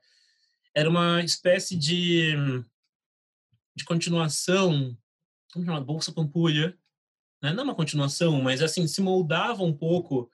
era 0.74 0.90
uma 0.90 1.22
espécie 1.22 1.76
de, 1.76 2.34
de 3.74 3.84
continuação, 3.84 4.96
como 5.52 5.64
chama? 5.64 5.80
Bolsa 5.80 6.12
Pampulha, 6.12 6.76
né? 7.44 7.52
não 7.52 7.60
é 7.60 7.64
uma 7.64 7.74
continuação, 7.74 8.40
mas 8.40 8.62
assim, 8.62 8.86
se 8.86 9.02
moldava 9.02 9.62
um 9.62 9.72
pouco 9.72 10.30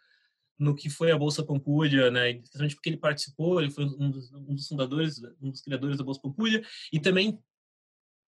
no 0.58 0.74
que 0.74 0.88
foi 0.88 1.10
a 1.10 1.18
Bolsa 1.18 1.42
Pampulha, 1.42 2.10
né? 2.10 2.34
Principalmente 2.34 2.74
porque 2.76 2.90
ele 2.90 2.96
participou, 2.98 3.60
ele 3.60 3.70
foi 3.70 3.84
um 3.84 4.10
dos, 4.10 4.32
um 4.32 4.54
dos 4.54 4.68
fundadores, 4.68 5.20
um 5.40 5.50
dos 5.50 5.62
criadores 5.62 5.96
da 5.96 6.04
Bolsa 6.04 6.20
Pampulha, 6.20 6.62
e 6.92 7.00
também 7.00 7.42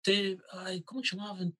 teve, 0.03 0.41
ai, 0.53 0.81
como 0.87 1.05
chamava? 1.05 1.53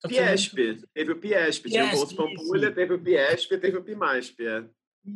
Tá 0.00 0.08
Piesp, 0.08 0.54
teve 0.92 1.12
o 1.12 1.18
Piesp, 1.18 1.68
tinha 1.68 1.86
o 1.86 1.90
Bolsa 1.90 2.16
Pampulha, 2.16 2.72
teve 2.72 2.94
o 2.94 3.00
Piesp, 3.00 3.56
teve 3.58 3.76
o 3.76 3.84
Pimasp, 3.84 4.40
é. 4.40 4.64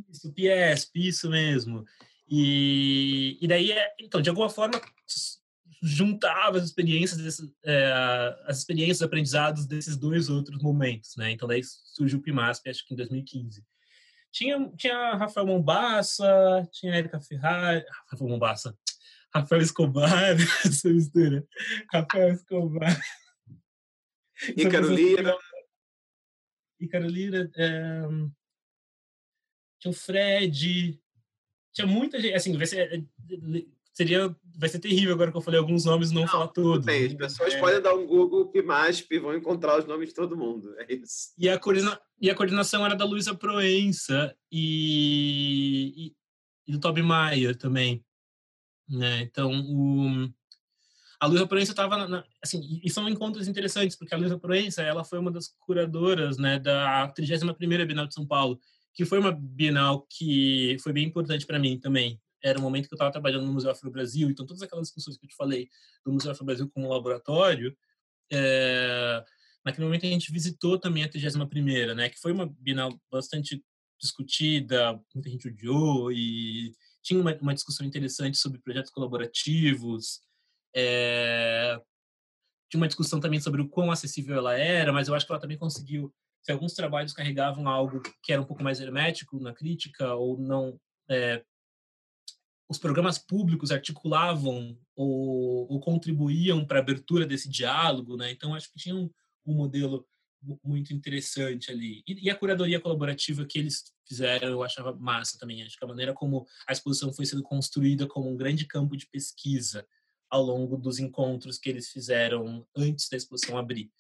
Isso, 0.09 0.33
Piesp, 0.33 0.97
isso 0.97 1.29
mesmo. 1.29 1.85
E, 2.29 3.37
e 3.41 3.49
daí, 3.49 3.73
é, 3.73 3.95
então, 4.01 4.23
de 4.23 4.31
alguma 4.31 4.49
forma, 4.49 4.81
juntava 5.87 6.57
as 6.57 6.65
experiências, 6.65 7.21
desses, 7.21 7.53
é, 7.63 7.93
as 8.47 8.59
experiências 8.59 9.03
aprendizados 9.03 9.67
desses 9.67 9.99
dois 9.99 10.31
outros 10.31 10.63
momentos, 10.63 11.15
né? 11.17 11.31
Então 11.31 11.47
daí 11.47 11.61
surgiu 11.63 12.19
o 12.19 12.23
Pimasp, 12.23 12.67
acho 12.69 12.87
que 12.87 12.95
em 12.95 12.97
2015. 12.97 13.63
Tinha, 14.33 14.73
tinha 14.77 15.15
Rafael 15.15 15.47
Mombassa, 15.47 16.27
tinha 16.73 16.97
Erika 16.97 17.21
Ferrari, 17.21 17.85
Rafael 18.11 18.31
Mombassa, 18.31 18.77
Rafael 19.33 19.61
Escobar, 19.61 20.35
essa 20.65 20.89
mistura, 20.89 21.47
Rafael 21.93 22.33
Escobar. 22.33 22.99
E 24.57 24.67
Carolina. 24.69 25.37
E 26.81 26.89
Carolina, 26.89 27.51
é, 27.57 28.03
tinha 29.79 29.91
o 29.91 29.93
Fred, 29.93 30.99
tinha 31.75 31.87
muita 31.87 32.19
gente, 32.19 32.35
assim, 32.35 32.57
vai 32.57 32.67
ser, 32.67 33.07
seria 33.95 34.35
vai 34.57 34.69
ser 34.69 34.79
terrível 34.79 35.15
agora 35.15 35.31
que 35.31 35.37
eu 35.37 35.41
falei 35.41 35.59
alguns 35.59 35.85
nomes 35.85 36.11
não, 36.11 36.23
não 36.23 36.29
falar 36.29 36.49
todos. 36.49 36.85
Bem, 36.85 37.07
as 37.07 37.15
pessoas 37.15 37.55
é... 37.55 37.61
podem 37.61 37.81
dar 37.81 37.95
um 37.95 38.07
Google 38.07 38.47
PIMASP 38.47 39.15
e 39.15 39.19
vão 39.19 39.35
encontrar 39.35 39.79
os 39.79 39.87
nomes 39.87 40.11
de 40.11 40.15
todo 40.15 40.37
mundo. 40.37 40.75
É 40.79 40.95
isso. 40.95 41.33
E 41.39 41.49
a, 41.49 41.59
coordena... 41.59 41.99
e 42.21 42.31
a 42.31 42.35
coordenação 42.35 42.85
era 42.85 42.95
da 42.95 43.05
Luísa 43.05 43.35
Proença 43.35 44.37
e... 44.51 45.93
e, 45.97 46.15
e 46.69 46.73
do 46.73 46.81
Toby 46.81 47.03
Maia 47.03 47.55
também. 47.55 48.05
Né? 48.89 49.23
Então, 49.23 49.51
o... 49.51 50.31
a 51.19 51.27
Luísa 51.27 51.47
Proença 51.47 51.73
estava 51.73 52.25
assim, 52.43 52.81
e 52.83 52.91
são 52.91 53.09
encontros 53.09 53.49
interessantes, 53.49 53.97
porque 53.97 54.15
a 54.15 54.19
Luísa 54.19 54.39
Proença 54.39 54.83
ela 54.83 55.05
foi 55.05 55.19
uma 55.19 55.31
das 55.31 55.49
curadoras 55.67 56.37
né, 56.39 56.59
da 56.59 57.13
31ª 57.17 57.87
Bienal 57.87 58.07
de 58.07 58.15
São 58.15 58.27
Paulo, 58.27 58.61
que 58.93 59.05
foi 59.05 59.19
uma 59.19 59.33
Bienal 59.33 60.07
que 60.09 60.77
foi 60.81 60.93
bem 60.93 61.07
importante 61.07 61.45
para 61.45 61.59
mim 61.59 61.77
também, 61.79 62.21
era 62.45 62.59
o 62.59 62.63
momento 62.63 62.87
que 62.87 62.95
eu 62.95 62.97
estava 62.97 63.11
trabalhando 63.11 63.47
no 63.47 63.53
Museu 63.55 63.71
Afro 63.71 63.91
Brasil, 63.91 64.29
então 64.29 64.45
todas 64.45 64.63
aquelas 64.63 64.89
discussões 64.89 65.17
que 65.17 65.25
eu 65.25 65.31
te 65.31 65.35
falei 65.35 65.71
do 66.05 66.13
Museu 66.13 66.31
Afro 66.31 66.45
Brasil 66.45 66.71
como 66.71 66.91
laboratório, 66.91 67.75
é, 68.31 69.25
naquele 69.65 69.87
momento 69.87 70.05
a 70.05 70.11
gente 70.11 70.31
visitou 70.31 70.79
também 70.79 71.05
a 71.05 71.09
31ª, 71.09 71.95
né, 71.95 72.11
que 72.11 72.21
foi 72.21 72.33
uma 72.33 72.47
Bienal 72.47 73.01
bastante 73.11 73.65
discutida, 73.99 75.01
muita 75.15 75.31
gente 75.31 75.49
odiou 75.49 76.13
e 76.13 76.75
tinha 77.03 77.19
uma, 77.19 77.35
uma 77.41 77.55
discussão 77.55 77.87
interessante 77.87 78.37
sobre 78.37 78.61
projetos 78.61 78.91
colaborativos, 78.91 80.21
é, 80.77 81.81
tinha 82.69 82.79
uma 82.79 82.89
discussão 82.89 83.21
também 83.21 83.41
sobre 83.41 83.63
o 83.63 83.69
quão 83.69 83.91
acessível 83.91 84.37
ela 84.37 84.55
era, 84.55 84.93
mas 84.93 85.09
eu 85.09 85.15
acho 85.15 85.25
que 85.25 85.33
ela 85.33 85.41
também 85.41 85.57
conseguiu 85.57 86.13
se 86.43 86.53
alguns 86.53 86.75
trabalhos 86.75 87.15
carregavam 87.15 87.67
algo 87.67 88.03
que 88.23 88.31
era 88.31 88.43
um 88.43 88.45
pouco 88.45 88.63
mais 88.63 88.79
hermético 88.81 89.41
na 89.41 89.55
crítica 89.55 90.15
ou 90.15 90.39
não 90.39 90.79
é, 91.09 91.43
os 92.69 92.79
programas 92.79 93.19
públicos 93.19 93.71
articulavam 93.71 94.79
ou, 94.97 95.71
ou 95.71 95.81
contribuíam 95.81 96.65
para 96.65 96.79
a 96.79 96.83
abertura 96.83 97.27
desse 97.27 97.49
diálogo, 97.49 98.17
né? 98.17 98.31
Então 98.31 98.55
acho 98.55 98.71
que 98.73 98.79
tinha 98.79 98.95
um, 98.95 99.11
um 99.47 99.55
modelo 99.55 100.07
muito 100.63 100.93
interessante 100.93 101.71
ali. 101.71 102.03
E, 102.07 102.27
e, 102.27 102.31
a 102.31 102.35
curadoria 102.35 102.81
colaborativa 102.81 103.47
que 103.47 103.59
eles 103.59 103.93
fizeram, 104.07 104.49
eu 104.49 104.63
achava 104.63 104.95
massa 104.95 105.39
também. 105.39 105.63
Acho 105.63 105.79
que 105.79 105.85
a 105.85 105.89
maneira 105.89 106.13
como 106.13 106.47
a 106.69 106.73
exposição 106.73 107.13
foi 107.13 107.25
sendo 107.25 107.43
construída 107.43 108.07
como 108.07 108.31
um 108.31 108.37
grande 108.37 108.67
campo 108.67 108.97
de 108.97 109.07
pesquisa 109.07 109.87
ao 110.29 110.43
longo 110.43 110.77
dos 110.77 110.99
encontros 110.99 111.59
que 111.59 111.69
eles 111.69 111.89
fizeram 111.89 112.67
antes 112.77 113.09
da 113.09 113.17
exposição 113.17 113.57
abrir, 113.57 113.91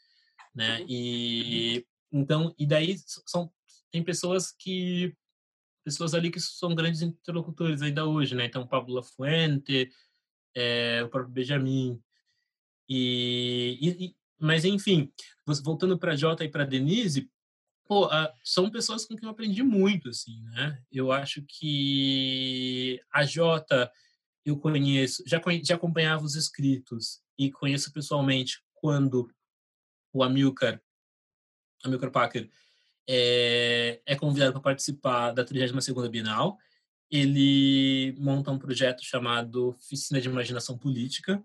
né? 0.54 0.80
Uhum. 0.80 0.86
E 0.88 1.86
então, 2.12 2.54
e 2.58 2.66
daí 2.66 2.96
são 3.26 3.50
tem 3.90 4.02
pessoas 4.02 4.52
que 4.52 5.14
pessoas 5.84 6.14
ali 6.14 6.30
que 6.30 6.40
são 6.40 6.74
grandes 6.74 7.02
interlocutores 7.02 7.82
ainda 7.82 8.06
hoje, 8.06 8.34
né? 8.34 8.46
Então, 8.46 8.66
Pablo 8.66 8.94
Lafuente, 8.94 9.90
é, 10.54 11.02
o 11.04 11.08
próprio 11.08 11.32
Benjamin. 11.32 12.02
E, 12.88 13.78
e, 13.82 14.16
mas, 14.38 14.64
enfim, 14.64 15.12
voltando 15.62 15.98
para 15.98 16.12
a 16.12 16.16
Jota 16.16 16.44
e 16.44 16.50
para 16.50 16.64
Denise, 16.64 17.30
pô, 17.86 18.08
são 18.42 18.70
pessoas 18.70 19.04
com 19.04 19.14
quem 19.14 19.26
eu 19.26 19.32
aprendi 19.32 19.62
muito, 19.62 20.08
assim, 20.08 20.42
né? 20.44 20.82
Eu 20.90 21.12
acho 21.12 21.44
que 21.46 23.00
a 23.12 23.24
Jota 23.24 23.90
eu 24.44 24.58
conheço, 24.58 25.22
já, 25.26 25.40
já 25.62 25.74
acompanhava 25.74 26.24
os 26.24 26.34
escritos 26.34 27.22
e 27.38 27.50
conheço 27.50 27.92
pessoalmente 27.92 28.62
quando 28.74 29.30
o 30.12 30.22
Amilcar, 30.22 30.80
Amilcar 31.82 32.10
Packer, 32.10 32.50
é, 33.08 34.00
é 34.06 34.16
convidado 34.16 34.52
para 34.52 34.60
participar 34.60 35.32
da 35.32 35.44
32ª 35.44 36.08
Bienal. 36.08 36.58
Ele 37.10 38.14
monta 38.18 38.50
um 38.50 38.58
projeto 38.58 39.04
chamado 39.04 39.68
Oficina 39.68 40.20
de 40.20 40.28
Imaginação 40.28 40.76
Política 40.78 41.42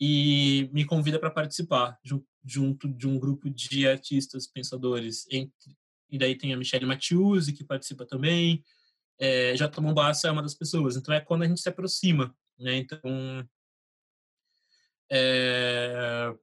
e 0.00 0.68
me 0.72 0.84
convida 0.84 1.18
para 1.18 1.30
participar 1.30 1.98
junto 2.44 2.88
de 2.88 3.06
um 3.08 3.18
grupo 3.18 3.50
de 3.50 3.88
artistas 3.88 4.46
pensadores. 4.46 5.26
Entre, 5.30 5.76
e 6.10 6.18
daí 6.18 6.36
tem 6.36 6.52
a 6.52 6.56
Michelle 6.56 6.86
Mathiuzzi, 6.86 7.52
que 7.52 7.64
participa 7.64 8.06
também. 8.06 8.64
É, 9.18 9.54
J. 9.56 9.80
Mombassa 9.80 10.28
é 10.28 10.30
uma 10.30 10.42
das 10.42 10.54
pessoas. 10.54 10.96
Então 10.96 11.14
é 11.14 11.20
quando 11.20 11.42
a 11.42 11.48
gente 11.48 11.60
se 11.60 11.68
aproxima. 11.68 12.34
Né? 12.58 12.76
Então, 12.76 13.48
é, 15.10 16.34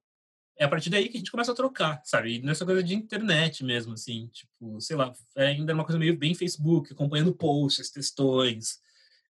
é 0.58 0.64
a 0.64 0.70
partir 0.70 0.90
daí 0.90 1.10
que 1.10 1.18
a 1.18 1.20
gente 1.20 1.32
começa 1.32 1.52
a 1.52 1.56
trocar, 1.56 2.02
sabe? 2.06 2.36
E 2.36 2.42
nessa 2.42 2.66
coisa 2.66 2.82
de 2.82 2.96
internet 2.96 3.64
mesmo, 3.64 3.94
assim, 3.94 4.28
tipo, 4.28 4.80
sei 4.80 4.96
lá, 4.96 5.12
é 5.36 5.48
ainda 5.48 5.74
uma 5.74 5.84
coisa 5.84 6.00
meio 6.00 6.18
bem 6.18 6.34
Facebook, 6.34 6.94
acompanhando 6.94 7.36
posts, 7.36 7.92
textões, 7.92 8.80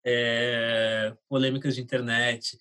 é, 0.06 1.16
polêmicas 1.28 1.76
de 1.76 1.82
internet, 1.82 2.58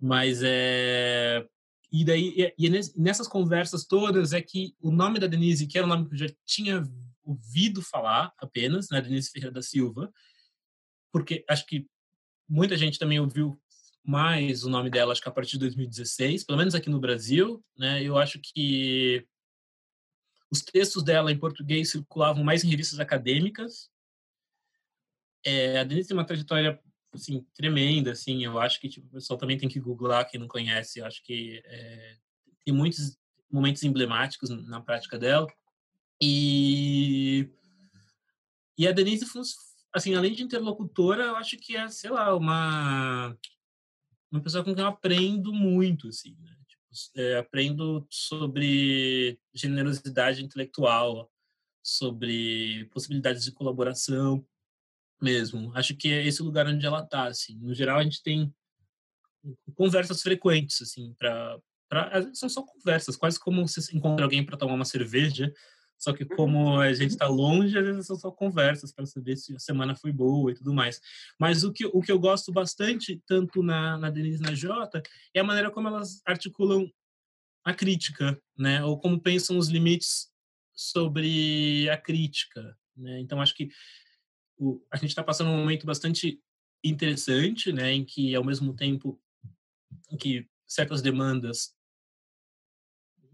mas 0.00 0.40
é 0.44 1.44
e 1.90 2.04
daí 2.04 2.34
e, 2.36 2.66
e 2.66 2.70
nessas 2.96 3.28
conversas 3.28 3.84
todas 3.84 4.32
é 4.32 4.40
que 4.40 4.74
o 4.80 4.90
nome 4.90 5.18
da 5.18 5.26
Denise, 5.26 5.66
que 5.66 5.78
era 5.78 5.86
um 5.86 5.90
nome 5.90 6.08
que 6.08 6.14
eu 6.14 6.18
já 6.18 6.34
tinha 6.44 6.82
ouvido 7.24 7.80
falar 7.82 8.32
apenas, 8.38 8.88
né, 8.90 9.00
Denise 9.00 9.30
Ferreira 9.30 9.54
da 9.54 9.62
Silva, 9.62 10.12
porque 11.12 11.44
acho 11.48 11.66
que 11.66 11.86
muita 12.48 12.76
gente 12.76 12.98
também 12.98 13.20
ouviu 13.20 13.58
mais 14.04 14.64
o 14.64 14.70
nome 14.70 14.90
dela, 14.90 15.12
acho 15.12 15.22
que 15.22 15.28
a 15.28 15.32
partir 15.32 15.52
de 15.52 15.60
2016, 15.60 16.44
pelo 16.44 16.58
menos 16.58 16.74
aqui 16.74 16.90
no 16.90 17.00
Brasil, 17.00 17.64
né? 17.76 18.02
Eu 18.02 18.18
acho 18.18 18.38
que 18.38 19.26
os 20.50 20.60
textos 20.60 21.02
dela 21.02 21.32
em 21.32 21.38
português 21.38 21.90
circulavam 21.90 22.44
mais 22.44 22.62
em 22.62 22.68
revistas 22.68 23.00
acadêmicas. 23.00 23.90
É, 25.44 25.78
a 25.78 25.84
Denise 25.84 26.08
tem 26.08 26.16
uma 26.16 26.26
trajetória 26.26 26.78
assim 27.12 27.46
tremenda, 27.54 28.12
assim. 28.12 28.44
Eu 28.44 28.58
acho 28.60 28.78
que 28.78 28.88
tipo, 28.88 29.06
o 29.06 29.10
pessoal 29.10 29.38
também 29.38 29.56
tem 29.56 29.68
que 29.68 29.80
googlar 29.80 30.28
quem 30.28 30.38
não 30.38 30.48
conhece. 30.48 30.98
Eu 30.98 31.06
acho 31.06 31.22
que 31.22 31.62
é, 31.64 32.16
tem 32.64 32.74
muitos 32.74 33.18
momentos 33.50 33.82
emblemáticos 33.82 34.50
na 34.50 34.80
prática 34.80 35.18
dela. 35.18 35.46
E 36.20 37.48
e 38.76 38.86
a 38.86 38.92
Denise 38.92 39.24
assim, 39.92 40.14
além 40.14 40.32
de 40.32 40.42
interlocutora, 40.42 41.24
eu 41.24 41.36
acho 41.36 41.56
que 41.56 41.76
é, 41.76 41.88
sei 41.88 42.10
lá, 42.10 42.34
uma 42.34 43.36
uma 44.34 44.42
pessoa 44.42 44.64
com 44.64 44.74
quem 44.74 44.82
eu 44.82 44.88
aprendo 44.88 45.52
muito, 45.52 46.08
assim, 46.08 46.36
né? 46.40 46.56
Tipo, 46.66 47.20
é, 47.20 47.38
aprendo 47.38 48.04
sobre 48.10 49.38
generosidade 49.54 50.44
intelectual, 50.44 51.30
sobre 51.80 52.86
possibilidades 52.92 53.44
de 53.44 53.52
colaboração 53.52 54.44
mesmo. 55.22 55.70
Acho 55.76 55.94
que 55.94 56.08
é 56.12 56.26
esse 56.26 56.42
lugar 56.42 56.66
onde 56.66 56.84
ela 56.84 57.02
está, 57.02 57.28
assim. 57.28 57.56
No 57.58 57.72
geral, 57.72 58.00
a 58.00 58.02
gente 58.02 58.22
tem 58.22 58.52
conversas 59.74 60.20
frequentes, 60.20 60.82
assim, 60.82 61.14
para 61.14 61.60
são 62.32 62.48
só 62.48 62.62
conversas, 62.62 63.14
quase 63.14 63.38
como 63.38 63.68
você 63.68 63.94
encontra 63.96 64.24
alguém 64.24 64.44
para 64.44 64.56
tomar 64.56 64.74
uma 64.74 64.84
cerveja 64.84 65.52
só 65.98 66.12
que 66.12 66.24
uhum. 66.24 66.36
como 66.36 66.80
a 66.80 66.92
gente 66.92 67.10
está 67.10 67.26
longe, 67.26 67.78
às 67.78 67.84
vezes 67.84 68.06
são 68.06 68.16
só 68.16 68.30
conversas 68.30 68.92
para 68.92 69.06
saber 69.06 69.36
se 69.36 69.54
a 69.54 69.58
semana 69.58 69.94
foi 69.94 70.12
boa 70.12 70.50
e 70.50 70.54
tudo 70.54 70.74
mais. 70.74 71.00
Mas 71.38 71.64
o 71.64 71.72
que, 71.72 71.86
o 71.86 72.00
que 72.00 72.12
eu 72.12 72.18
gosto 72.18 72.52
bastante, 72.52 73.22
tanto 73.26 73.62
na, 73.62 73.96
na 73.96 74.10
Denise 74.10 74.42
e 74.42 74.46
na 74.46 74.54
Jota, 74.54 75.02
é 75.32 75.40
a 75.40 75.44
maneira 75.44 75.70
como 75.70 75.88
elas 75.88 76.20
articulam 76.26 76.90
a 77.64 77.72
crítica, 77.72 78.38
né? 78.56 78.84
Ou 78.84 78.98
como 78.98 79.20
pensam 79.20 79.56
os 79.56 79.68
limites 79.68 80.28
sobre 80.72 81.88
a 81.88 81.96
crítica, 81.96 82.76
né? 82.96 83.20
Então 83.20 83.40
acho 83.40 83.54
que 83.54 83.70
o, 84.58 84.84
a 84.90 84.96
gente 84.96 85.10
está 85.10 85.22
passando 85.22 85.50
um 85.50 85.56
momento 85.56 85.86
bastante 85.86 86.40
interessante, 86.84 87.72
né? 87.72 87.92
Em 87.92 88.04
que 88.04 88.34
ao 88.34 88.44
mesmo 88.44 88.74
tempo 88.74 89.18
em 90.10 90.16
que 90.16 90.46
certas 90.66 91.00
demandas 91.00 91.74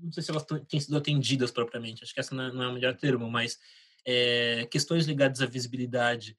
não 0.03 0.13
sei 0.13 0.23
se 0.23 0.31
elas 0.31 0.45
têm 0.69 0.81
sido 0.81 0.97
atendidas 0.97 1.51
propriamente, 1.51 2.03
acho 2.03 2.15
que 2.15 2.21
essa 2.21 2.35
não 2.35 2.63
é, 2.63 2.67
é 2.67 2.69
o 2.69 2.73
melhor 2.73 2.97
termo, 2.97 3.31
mas 3.31 3.59
é, 4.05 4.67
questões 4.71 5.07
ligadas 5.07 5.41
à 5.41 5.47
visibilidade 5.47 6.37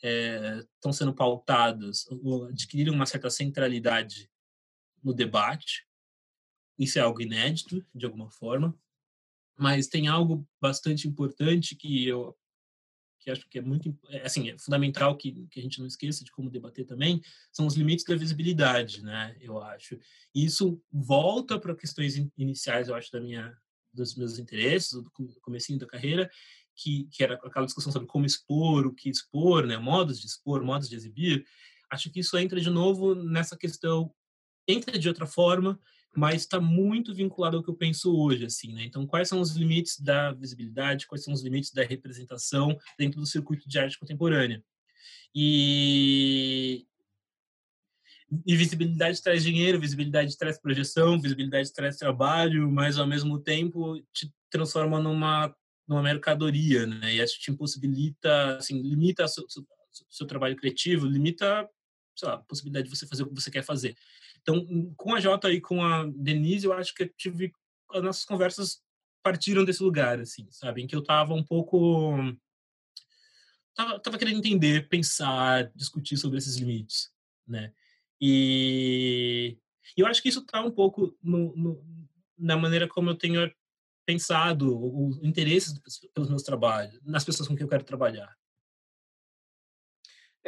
estão 0.00 0.90
é, 0.90 0.92
sendo 0.92 1.12
pautadas, 1.12 2.06
adquiriram 2.48 2.94
uma 2.94 3.06
certa 3.06 3.30
centralidade 3.30 4.30
no 5.02 5.12
debate. 5.12 5.86
Isso 6.78 6.98
é 6.98 7.02
algo 7.02 7.20
inédito, 7.20 7.84
de 7.94 8.06
alguma 8.06 8.30
forma. 8.30 8.78
Mas 9.56 9.88
tem 9.88 10.06
algo 10.06 10.46
bastante 10.60 11.08
importante 11.08 11.74
que 11.74 12.06
eu 12.06 12.36
que 13.28 13.30
acho 13.30 13.48
que 13.48 13.58
é 13.58 13.62
muito 13.62 13.96
é, 14.08 14.22
assim 14.22 14.50
é 14.50 14.58
fundamental 14.58 15.16
que, 15.16 15.46
que 15.50 15.60
a 15.60 15.62
gente 15.62 15.78
não 15.78 15.86
esqueça 15.86 16.24
de 16.24 16.32
como 16.32 16.50
debater 16.50 16.86
também 16.86 17.20
são 17.52 17.66
os 17.66 17.74
limites 17.74 18.04
da 18.04 18.16
visibilidade 18.16 19.02
né 19.02 19.36
eu 19.40 19.62
acho. 19.62 19.98
E 20.34 20.44
isso 20.44 20.80
volta 20.90 21.58
para 21.58 21.74
questões 21.74 22.16
iniciais 22.36 22.88
eu 22.88 22.94
acho 22.94 23.12
da 23.12 23.20
minha 23.20 23.56
dos 23.92 24.14
meus 24.14 24.38
interesses 24.38 24.92
do 24.92 25.10
comecinho 25.40 25.78
da 25.78 25.86
carreira 25.86 26.30
que, 26.74 27.08
que 27.12 27.22
era 27.22 27.34
aquela 27.34 27.66
discussão 27.66 27.92
sobre 27.92 28.08
como 28.08 28.24
expor 28.24 28.86
o 28.86 28.94
que 28.94 29.10
expor 29.10 29.66
né 29.66 29.76
modos 29.76 30.20
de 30.20 30.26
expor 30.26 30.62
modos 30.62 30.88
de 30.88 30.96
exibir. 30.96 31.44
Acho 31.90 32.10
que 32.10 32.20
isso 32.20 32.36
entra 32.38 32.60
de 32.60 32.70
novo 32.70 33.14
nessa 33.14 33.56
questão 33.56 34.14
entra 34.66 34.98
de 34.98 35.08
outra 35.08 35.26
forma 35.26 35.78
mas 36.16 36.42
está 36.42 36.60
muito 36.60 37.14
vinculado 37.14 37.56
ao 37.56 37.62
que 37.62 37.70
eu 37.70 37.74
penso 37.74 38.16
hoje, 38.16 38.46
assim, 38.46 38.72
né? 38.72 38.84
Então, 38.84 39.06
quais 39.06 39.28
são 39.28 39.40
os 39.40 39.54
limites 39.54 40.00
da 40.00 40.32
visibilidade, 40.32 41.06
quais 41.06 41.22
são 41.22 41.32
os 41.32 41.42
limites 41.42 41.72
da 41.72 41.84
representação 41.84 42.76
dentro 42.98 43.20
do 43.20 43.26
circuito 43.26 43.68
de 43.68 43.78
arte 43.78 43.98
contemporânea? 43.98 44.62
E, 45.34 46.86
e 48.46 48.56
visibilidade 48.56 49.22
traz 49.22 49.42
dinheiro, 49.42 49.80
visibilidade 49.80 50.36
traz 50.36 50.60
projeção, 50.60 51.20
visibilidade 51.20 51.72
traz 51.72 51.96
trabalho, 51.96 52.70
mas 52.70 52.98
ao 52.98 53.06
mesmo 53.06 53.38
tempo 53.38 54.00
te 54.12 54.32
transforma 54.50 55.00
numa 55.00 55.54
numa 55.86 56.02
mercadoria, 56.02 56.86
né? 56.86 57.14
E 57.14 57.22
isso 57.22 57.40
te 57.40 57.50
impossibilita, 57.50 58.58
assim, 58.58 58.82
limita 58.82 59.26
seu, 59.26 59.48
seu, 59.48 59.64
seu 60.10 60.26
trabalho 60.26 60.54
criativo, 60.54 61.06
limita 61.06 61.66
sei 62.18 62.28
lá, 62.28 62.34
a 62.34 62.38
possibilidade 62.38 62.88
de 62.88 62.94
você 62.94 63.06
fazer 63.06 63.22
o 63.22 63.28
que 63.28 63.40
você 63.40 63.50
quer 63.50 63.62
fazer. 63.62 63.96
Então, 64.48 64.94
com 64.96 65.14
a 65.14 65.20
Jota 65.20 65.52
e 65.52 65.60
com 65.60 65.84
a 65.84 66.06
Denise, 66.06 66.64
eu 66.64 66.72
acho 66.72 66.94
que 66.94 67.02
eu 67.02 67.08
tive 67.10 67.52
as 67.90 68.02
nossas 68.02 68.24
conversas 68.24 68.80
partiram 69.22 69.62
desse 69.62 69.82
lugar, 69.82 70.18
assim, 70.20 70.48
sabe, 70.50 70.80
em 70.80 70.86
que 70.86 70.96
eu 70.96 71.02
tava 71.02 71.34
um 71.34 71.44
pouco 71.44 72.16
tava, 73.74 74.00
tava 74.00 74.16
querendo 74.16 74.38
entender, 74.38 74.88
pensar, 74.88 75.70
discutir 75.74 76.16
sobre 76.16 76.38
esses 76.38 76.56
limites, 76.56 77.12
né? 77.46 77.74
E 78.18 79.58
eu 79.94 80.06
acho 80.06 80.22
que 80.22 80.30
isso 80.30 80.46
tá 80.46 80.62
um 80.62 80.70
pouco 80.70 81.14
no, 81.22 81.54
no, 81.54 81.84
na 82.38 82.56
maneira 82.56 82.88
como 82.88 83.10
eu 83.10 83.16
tenho 83.16 83.52
pensado 84.06 84.82
os 84.82 85.22
interesses 85.22 85.78
pelos 86.14 86.30
meus 86.30 86.42
trabalhos, 86.42 86.98
nas 87.04 87.22
pessoas 87.22 87.46
com 87.46 87.54
quem 87.54 87.64
eu 87.64 87.70
quero 87.70 87.84
trabalhar, 87.84 88.34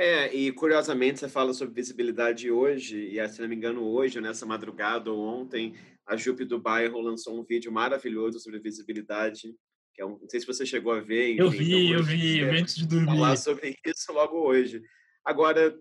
é, 0.00 0.34
e 0.34 0.50
curiosamente 0.50 1.20
você 1.20 1.28
fala 1.28 1.52
sobre 1.52 1.74
visibilidade 1.74 2.50
hoje, 2.50 2.96
e 3.14 3.28
se 3.28 3.42
não 3.42 3.48
me 3.48 3.54
engano 3.54 3.86
hoje, 3.86 4.18
nessa 4.18 4.46
madrugada 4.46 5.12
ou 5.12 5.20
ontem, 5.20 5.74
a 6.06 6.16
Jupe 6.16 6.46
do 6.46 6.58
Bairro 6.58 6.98
lançou 7.00 7.38
um 7.38 7.44
vídeo 7.44 7.70
maravilhoso 7.70 8.40
sobre 8.40 8.58
visibilidade, 8.60 9.54
que 9.94 10.00
é 10.00 10.06
um, 10.06 10.18
não 10.18 10.26
sei 10.26 10.40
se 10.40 10.46
você 10.46 10.64
chegou 10.64 10.92
a 10.92 11.00
ver. 11.00 11.32
Enfim, 11.32 11.42
eu 11.42 11.50
vi, 11.50 11.90
eu 11.92 12.02
vi, 12.02 12.38
eu 12.38 12.50
vi 12.50 12.60
antes 12.60 12.76
de 12.76 12.86
dormir. 12.86 13.08
Falar 13.08 13.36
sobre 13.36 13.76
isso 13.84 14.10
logo 14.10 14.38
hoje. 14.38 14.82
Agora, 15.22 15.78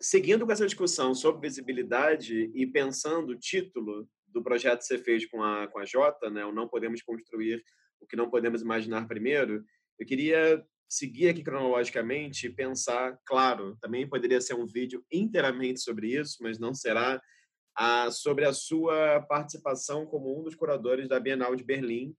seguindo 0.00 0.44
com 0.44 0.50
essa 0.50 0.66
discussão 0.66 1.14
sobre 1.14 1.46
visibilidade 1.48 2.50
e 2.52 2.66
pensando 2.66 3.30
o 3.30 3.38
título 3.38 4.08
do 4.26 4.42
projeto 4.42 4.80
que 4.80 4.86
você 4.86 4.98
fez 4.98 5.26
com 5.26 5.40
a, 5.44 5.68
com 5.68 5.78
a 5.78 5.84
Jota, 5.84 6.28
né, 6.28 6.44
o 6.44 6.50
Não 6.50 6.66
Podemos 6.66 7.00
Construir 7.02 7.62
o 8.00 8.06
que 8.06 8.16
Não 8.16 8.28
Podemos 8.28 8.62
Imaginar 8.62 9.06
Primeiro, 9.06 9.64
eu 9.96 10.04
queria 10.04 10.60
seguir 10.88 11.28
aqui 11.28 11.42
cronologicamente 11.42 12.46
e 12.46 12.54
pensar, 12.54 13.18
claro, 13.24 13.76
também 13.80 14.08
poderia 14.08 14.40
ser 14.40 14.54
um 14.54 14.66
vídeo 14.66 15.04
inteiramente 15.10 15.80
sobre 15.80 16.18
isso, 16.18 16.38
mas 16.40 16.58
não 16.58 16.74
será, 16.74 17.20
a, 17.76 18.10
sobre 18.10 18.44
a 18.44 18.52
sua 18.52 19.20
participação 19.22 20.06
como 20.06 20.38
um 20.38 20.42
dos 20.44 20.54
curadores 20.54 21.08
da 21.08 21.18
Bienal 21.18 21.56
de 21.56 21.64
Berlim, 21.64 22.14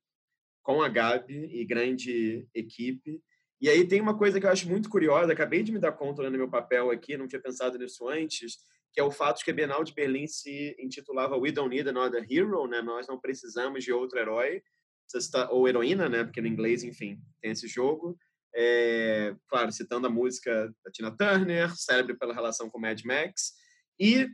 com 0.62 0.82
a 0.82 0.90
Gabi 0.90 1.46
e 1.52 1.64
grande 1.64 2.48
equipe. 2.54 3.22
E 3.62 3.70
aí 3.70 3.88
tem 3.88 4.02
uma 4.02 4.18
coisa 4.18 4.40
que 4.40 4.46
eu 4.46 4.52
acho 4.52 4.68
muito 4.68 4.90
curiosa, 4.90 5.32
acabei 5.32 5.64
de 5.64 5.72
me 5.72 5.80
dar 5.80 5.94
conta 5.94 6.30
no 6.30 6.38
meu 6.38 6.50
papel 6.50 6.92
aqui, 6.92 7.16
não 7.16 7.28
tinha 7.28 7.42
pensado 7.42 7.78
nisso 7.78 8.08
antes, 8.08 8.58
que 8.92 9.00
é 9.00 9.04
o 9.04 9.12
fato 9.12 9.40
de 9.40 9.46
que 9.46 9.52
a 9.52 9.54
Bienal 9.54 9.84
de 9.84 9.94
Berlim 9.94 10.28
se 10.28 10.76
intitulava 10.80 11.38
We 11.38 11.52
Don't 11.52 11.70
Need 11.70 11.90
Another 11.90 12.26
Hero, 12.30 12.68
né? 12.68 12.82
Nós 12.82 13.08
não 13.08 13.20
precisamos 13.20 13.84
de 13.84 13.92
outro 13.92 14.18
herói, 14.18 14.62
ou 15.52 15.68
heroína, 15.68 16.10
né? 16.10 16.24
Porque 16.24 16.42
no 16.42 16.48
inglês, 16.48 16.84
enfim, 16.84 17.20
tem 17.42 17.52
esse 17.52 17.68
jogo. 17.68 18.18
É, 18.56 19.36
claro, 19.50 19.72
citando 19.72 20.08
a 20.08 20.10
música 20.10 20.74
da 20.84 20.92
Tina 20.92 21.16
Turner, 21.16 21.76
célebre 21.76 22.18
pela 22.18 22.34
relação 22.34 22.70
com 22.70 22.80
Mad 22.80 23.02
Max. 23.04 23.54
E 24.00 24.30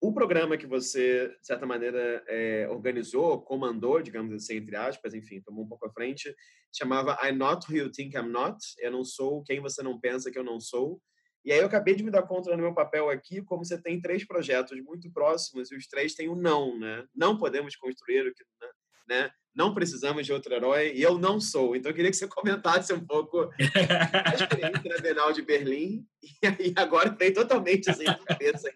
o 0.00 0.12
programa 0.12 0.56
que 0.56 0.66
você, 0.66 1.28
de 1.28 1.46
certa 1.46 1.64
maneira, 1.64 2.22
é, 2.28 2.68
organizou, 2.68 3.40
comandou, 3.40 4.02
digamos 4.02 4.34
assim, 4.34 4.56
entre 4.56 4.76
aspas, 4.76 5.14
enfim, 5.14 5.40
tomou 5.40 5.64
um 5.64 5.68
pouco 5.68 5.86
à 5.86 5.92
frente, 5.92 6.34
chamava 6.76 7.18
I'm 7.22 7.36
Not 7.36 7.70
Who 7.70 7.78
You 7.78 7.90
Think 7.90 8.16
I'm 8.16 8.28
Not. 8.28 8.58
Eu 8.78 8.90
não 8.90 9.04
sou 9.04 9.42
quem 9.42 9.60
você 9.60 9.82
não 9.82 9.98
pensa 9.98 10.30
que 10.30 10.38
eu 10.38 10.44
não 10.44 10.60
sou. 10.60 11.00
E 11.44 11.52
aí 11.52 11.60
eu 11.60 11.66
acabei 11.66 11.94
de 11.94 12.02
me 12.02 12.10
dar 12.10 12.24
conta 12.24 12.50
no 12.50 12.62
meu 12.62 12.74
papel 12.74 13.08
aqui, 13.08 13.40
como 13.40 13.64
você 13.64 13.80
tem 13.80 14.00
três 14.00 14.26
projetos 14.26 14.78
muito 14.82 15.10
próximos 15.12 15.70
e 15.70 15.76
os 15.76 15.86
três 15.86 16.14
têm 16.14 16.28
um 16.28 16.34
não, 16.34 16.76
né? 16.76 17.06
Não 17.14 17.38
podemos 17.38 17.76
construir 17.76 18.26
o 18.26 18.34
que, 18.34 18.44
né? 19.08 19.30
Não 19.54 19.72
precisamos 19.72 20.26
de 20.26 20.32
outro 20.32 20.52
herói 20.52 20.92
e 20.94 21.02
eu 21.02 21.18
não 21.18 21.40
sou. 21.40 21.74
Então 21.74 21.90
eu 21.90 21.94
queria 21.94 22.10
que 22.10 22.16
você 22.16 22.28
comentasse 22.28 22.92
um 22.92 23.04
pouco 23.04 23.50
a 23.50 24.34
experiência 24.34 24.82
na 24.84 24.98
Bienal 24.98 25.32
de 25.32 25.42
Berlim 25.42 26.06
e 26.60 26.74
agora 26.76 27.10
tem 27.10 27.32
totalmente 27.32 27.90
assim 27.90 28.04
esse, 28.40 28.72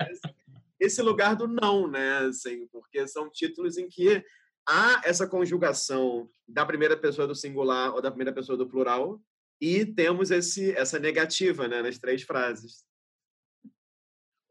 esse 0.79 1.03
lugar 1.03 1.37
do 1.37 1.47
não, 1.47 1.87
né? 1.87 2.19
Assim, 2.29 2.67
porque 2.69 3.07
são 3.07 3.31
títulos 3.31 3.77
em 3.77 3.89
que 3.89 4.25
há 4.67 5.03
essa 5.05 5.27
conjugação 5.27 6.31
da 6.49 6.65
primeira 6.65 6.97
pessoa 6.97 7.27
do 7.27 7.35
singular 7.35 7.95
ou 7.95 8.01
da 8.01 8.11
primeira 8.11 8.33
pessoa 8.33 8.57
do 8.57 8.69
plural 8.69 9.21
e 9.61 9.85
temos 9.85 10.31
esse, 10.31 10.73
essa 10.73 10.99
negativa 10.99 11.69
né, 11.69 11.83
nas 11.83 11.99
três 11.99 12.23
frases. 12.23 12.85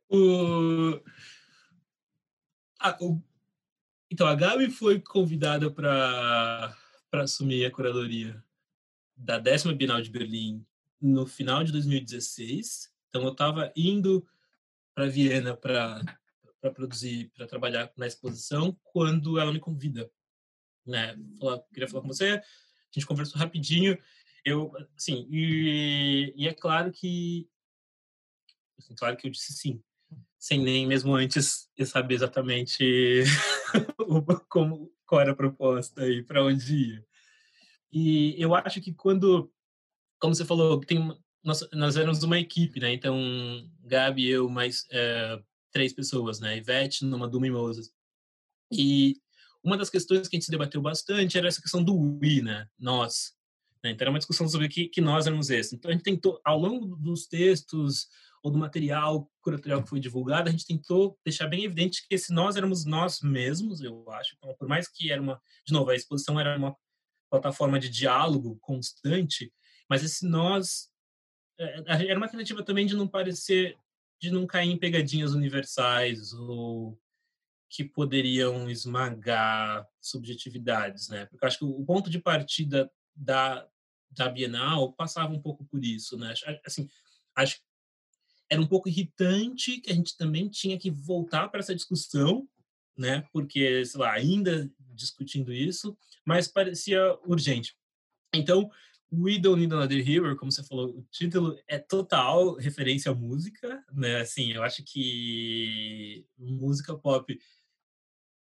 O... 0.07 0.99
Ah, 2.79 2.97
o... 3.01 3.21
Então, 4.11 4.27
a 4.27 4.35
Gabi 4.35 4.69
foi 4.69 4.99
convidada 4.99 5.69
para 5.69 6.75
assumir 7.13 7.65
a 7.65 7.71
curadoria 7.71 8.43
da 9.15 9.37
décima 9.37 9.73
Bienal 9.73 10.01
de 10.01 10.09
Berlim 10.09 10.65
no 10.99 11.25
final 11.25 11.63
de 11.63 11.71
2016. 11.71 12.91
Então, 13.09 13.23
eu 13.23 13.31
estava 13.31 13.71
indo 13.75 14.27
para 14.95 15.07
Viena 15.07 15.55
para 15.55 16.01
produzir, 16.73 17.31
para 17.35 17.47
trabalhar 17.47 17.91
na 17.95 18.07
exposição, 18.07 18.77
quando 18.83 19.39
ela 19.39 19.53
me 19.53 19.59
convida. 19.59 20.09
Né? 20.85 21.15
Falar, 21.39 21.59
queria 21.73 21.87
falar 21.87 22.01
com 22.01 22.07
você. 22.07 22.29
A 22.29 22.43
gente 22.91 23.05
conversou 23.05 23.39
rapidinho 23.39 23.97
eu, 24.43 24.71
assim, 24.95 25.27
e, 25.29 26.33
e 26.35 26.47
é 26.47 26.53
claro 26.53 26.91
que, 26.91 27.49
assim, 28.77 28.95
claro 28.95 29.17
que 29.17 29.27
eu 29.27 29.31
disse 29.31 29.53
sim, 29.53 29.83
sem 30.39 30.59
nem 30.63 30.87
mesmo 30.87 31.13
antes 31.13 31.69
eu 31.77 31.85
saber 31.85 32.15
exatamente 32.15 33.23
como, 34.47 34.91
qual 35.05 35.21
era 35.21 35.33
a 35.33 35.35
proposta 35.35 36.07
e 36.07 36.23
para 36.23 36.43
onde 36.43 36.75
ia. 36.75 37.05
E 37.91 38.35
eu 38.37 38.55
acho 38.55 38.79
que 38.79 38.93
quando, 38.93 39.51
como 40.19 40.33
você 40.33 40.45
falou, 40.45 40.79
tem 40.79 41.13
nós, 41.43 41.67
nós 41.73 41.97
éramos 41.97 42.23
uma 42.23 42.39
equipe, 42.39 42.79
né? 42.79 42.93
Então, 42.93 43.17
Gabi, 43.81 44.27
eu, 44.27 44.49
mais 44.49 44.85
é, 44.91 45.41
três 45.71 45.93
pessoas, 45.93 46.39
né? 46.39 46.57
Ivete, 46.57 47.05
Numa 47.05 47.27
Duma 47.27 47.47
e 47.47 47.51
Moses. 47.51 47.91
E 48.71 49.15
uma 49.63 49.77
das 49.77 49.89
questões 49.89 50.27
que 50.27 50.35
a 50.35 50.39
gente 50.39 50.51
debateu 50.51 50.81
bastante 50.81 51.37
era 51.37 51.47
essa 51.47 51.61
questão 51.61 51.83
do 51.83 52.19
we, 52.21 52.41
né? 52.41 52.67
Nós. 52.77 53.33
Né? 53.83 53.91
Então, 53.91 54.05
era 54.05 54.11
uma 54.11 54.19
discussão 54.19 54.47
sobre 54.47 54.67
que, 54.67 54.87
que 54.87 55.01
nós 55.01 55.27
éramos 55.27 55.49
esse. 55.49 55.75
Então, 55.75 55.89
a 55.89 55.93
gente 55.93 56.03
tentou, 56.03 56.39
ao 56.43 56.59
longo 56.59 56.95
dos 56.97 57.25
textos 57.25 58.07
ou 58.41 58.51
do 58.51 58.57
material 58.57 59.29
curatorial 59.41 59.83
que 59.83 59.89
foi 59.89 59.99
divulgado, 59.99 60.49
a 60.49 60.51
gente 60.51 60.65
tentou 60.65 61.17
deixar 61.25 61.47
bem 61.47 61.63
evidente 61.63 62.07
que 62.07 62.15
esse 62.15 62.33
nós 62.33 62.55
éramos 62.55 62.85
nós 62.85 63.21
mesmos, 63.21 63.81
eu 63.81 64.09
acho. 64.11 64.35
Então, 64.37 64.55
por 64.57 64.67
mais 64.67 64.87
que 64.87 65.11
era 65.11 65.21
uma, 65.21 65.41
de 65.65 65.73
novo, 65.73 65.89
a 65.89 65.95
exposição 65.95 66.39
era 66.39 66.57
uma 66.57 66.75
plataforma 67.29 67.79
de 67.79 67.89
diálogo 67.89 68.57
constante, 68.61 69.51
mas 69.89 70.03
esse 70.03 70.25
nós 70.25 70.89
é, 71.59 72.07
era 72.07 72.17
uma 72.17 72.29
tentativa 72.29 72.63
também 72.63 72.85
de 72.85 72.95
não 72.95 73.07
parecer, 73.07 73.77
de 74.21 74.31
não 74.31 74.47
cair 74.47 74.69
em 74.69 74.77
pegadinhas 74.77 75.33
universais 75.33 76.33
ou 76.33 76.97
que 77.69 77.83
poderiam 77.83 78.69
esmagar 78.69 79.87
subjetividades, 80.01 81.07
né? 81.09 81.25
Porque 81.25 81.45
acho 81.45 81.59
que 81.59 81.65
o 81.65 81.85
ponto 81.85 82.09
de 82.09 82.19
partida 82.19 82.91
da, 83.15 83.67
da 84.09 84.27
Bienal 84.27 84.91
passava 84.93 85.31
um 85.31 85.41
pouco 85.41 85.63
por 85.65 85.83
isso, 85.83 86.17
né? 86.17 86.33
Assim, 86.65 86.89
acho 87.35 87.61
era 88.49 88.61
um 88.61 88.67
pouco 88.67 88.89
irritante 88.89 89.79
que 89.79 89.91
a 89.91 89.95
gente 89.95 90.17
também 90.17 90.49
tinha 90.49 90.77
que 90.77 90.89
voltar 90.89 91.49
para 91.49 91.59
essa 91.59 91.75
discussão, 91.75 92.47
né? 92.97 93.23
Porque, 93.31 93.85
sei 93.85 93.99
lá, 93.99 94.11
ainda 94.11 94.69
discutindo 94.93 95.53
isso, 95.53 95.97
mas 96.25 96.47
parecia 96.47 97.17
urgente. 97.25 97.75
Então, 98.33 98.69
We 99.11 99.39
Don't 99.39 99.59
Need 99.59 99.73
Another 99.73 100.07
Hero, 100.07 100.35
como 100.35 100.51
você 100.51 100.63
falou, 100.63 100.89
o 100.89 101.07
título 101.11 101.57
é 101.67 101.79
total 101.79 102.55
referência 102.55 103.11
à 103.11 103.15
música, 103.15 103.83
né? 103.91 104.21
Assim, 104.21 104.51
eu 104.51 104.63
acho 104.63 104.83
que 104.83 106.25
música 106.37 106.95
pop 106.95 107.37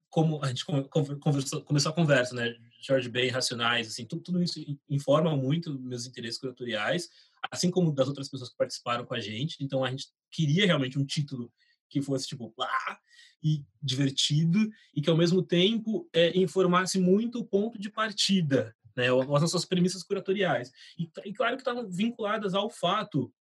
como 0.10 0.43
a 0.43 0.47
gente 0.47 0.66
conversou, 0.66 1.62
começou 1.64 1.91
a 1.91 1.95
conversa, 1.95 2.36
né? 2.36 2.55
George 2.82 3.10
Ben, 3.10 3.30
Racionais, 3.30 3.88
assim, 3.88 4.05
tudo, 4.05 4.24
tudo, 4.24 4.41
isso 4.41 4.60
informa 4.89 5.36
muito 5.36 5.78
meus 5.80 6.05
interesses 6.05 6.39
curatoriais, 6.39 7.10
assim 7.51 7.70
como 7.70 7.93
das 7.93 8.07
outras 8.07 8.30
pessoas 8.30 8.49
que 8.49 8.57
participaram 8.57 9.05
com 9.05 9.14
a 9.14 9.20
gente. 9.20 9.57
Então 9.62 9.84
a 9.84 9.89
gente 9.89 10.07
queria 10.32 10.66
realmente 10.66 10.97
um 10.97 11.05
título 11.05 11.51
que 11.89 12.01
fosse 12.01 12.28
tipo 12.28 12.53
lá 12.57 12.99
e 13.43 13.64
divertido 13.82 14.60
e 14.95 15.01
que 15.01 15.10
ao 15.10 15.18
mesmo 15.18 15.43
tempo 15.43 16.10
é, 16.14 16.38
informasse 16.38 16.99
muito 16.99 17.39
o 17.39 17.45
ponto 17.45 17.80
de 17.80 17.89
partida, 17.89 18.76
né? 18.95 19.07
As 19.07 19.41
nossas 19.41 19.66
premissas 19.66 20.03
curatoriais. 20.03 20.72
E, 20.97 21.10
e 21.26 21.34
claro 21.34 21.55
que 21.55 21.62
estavam 21.62 21.88
vinculadas 21.89 22.53
ao 22.53 22.70
fato 22.70 23.32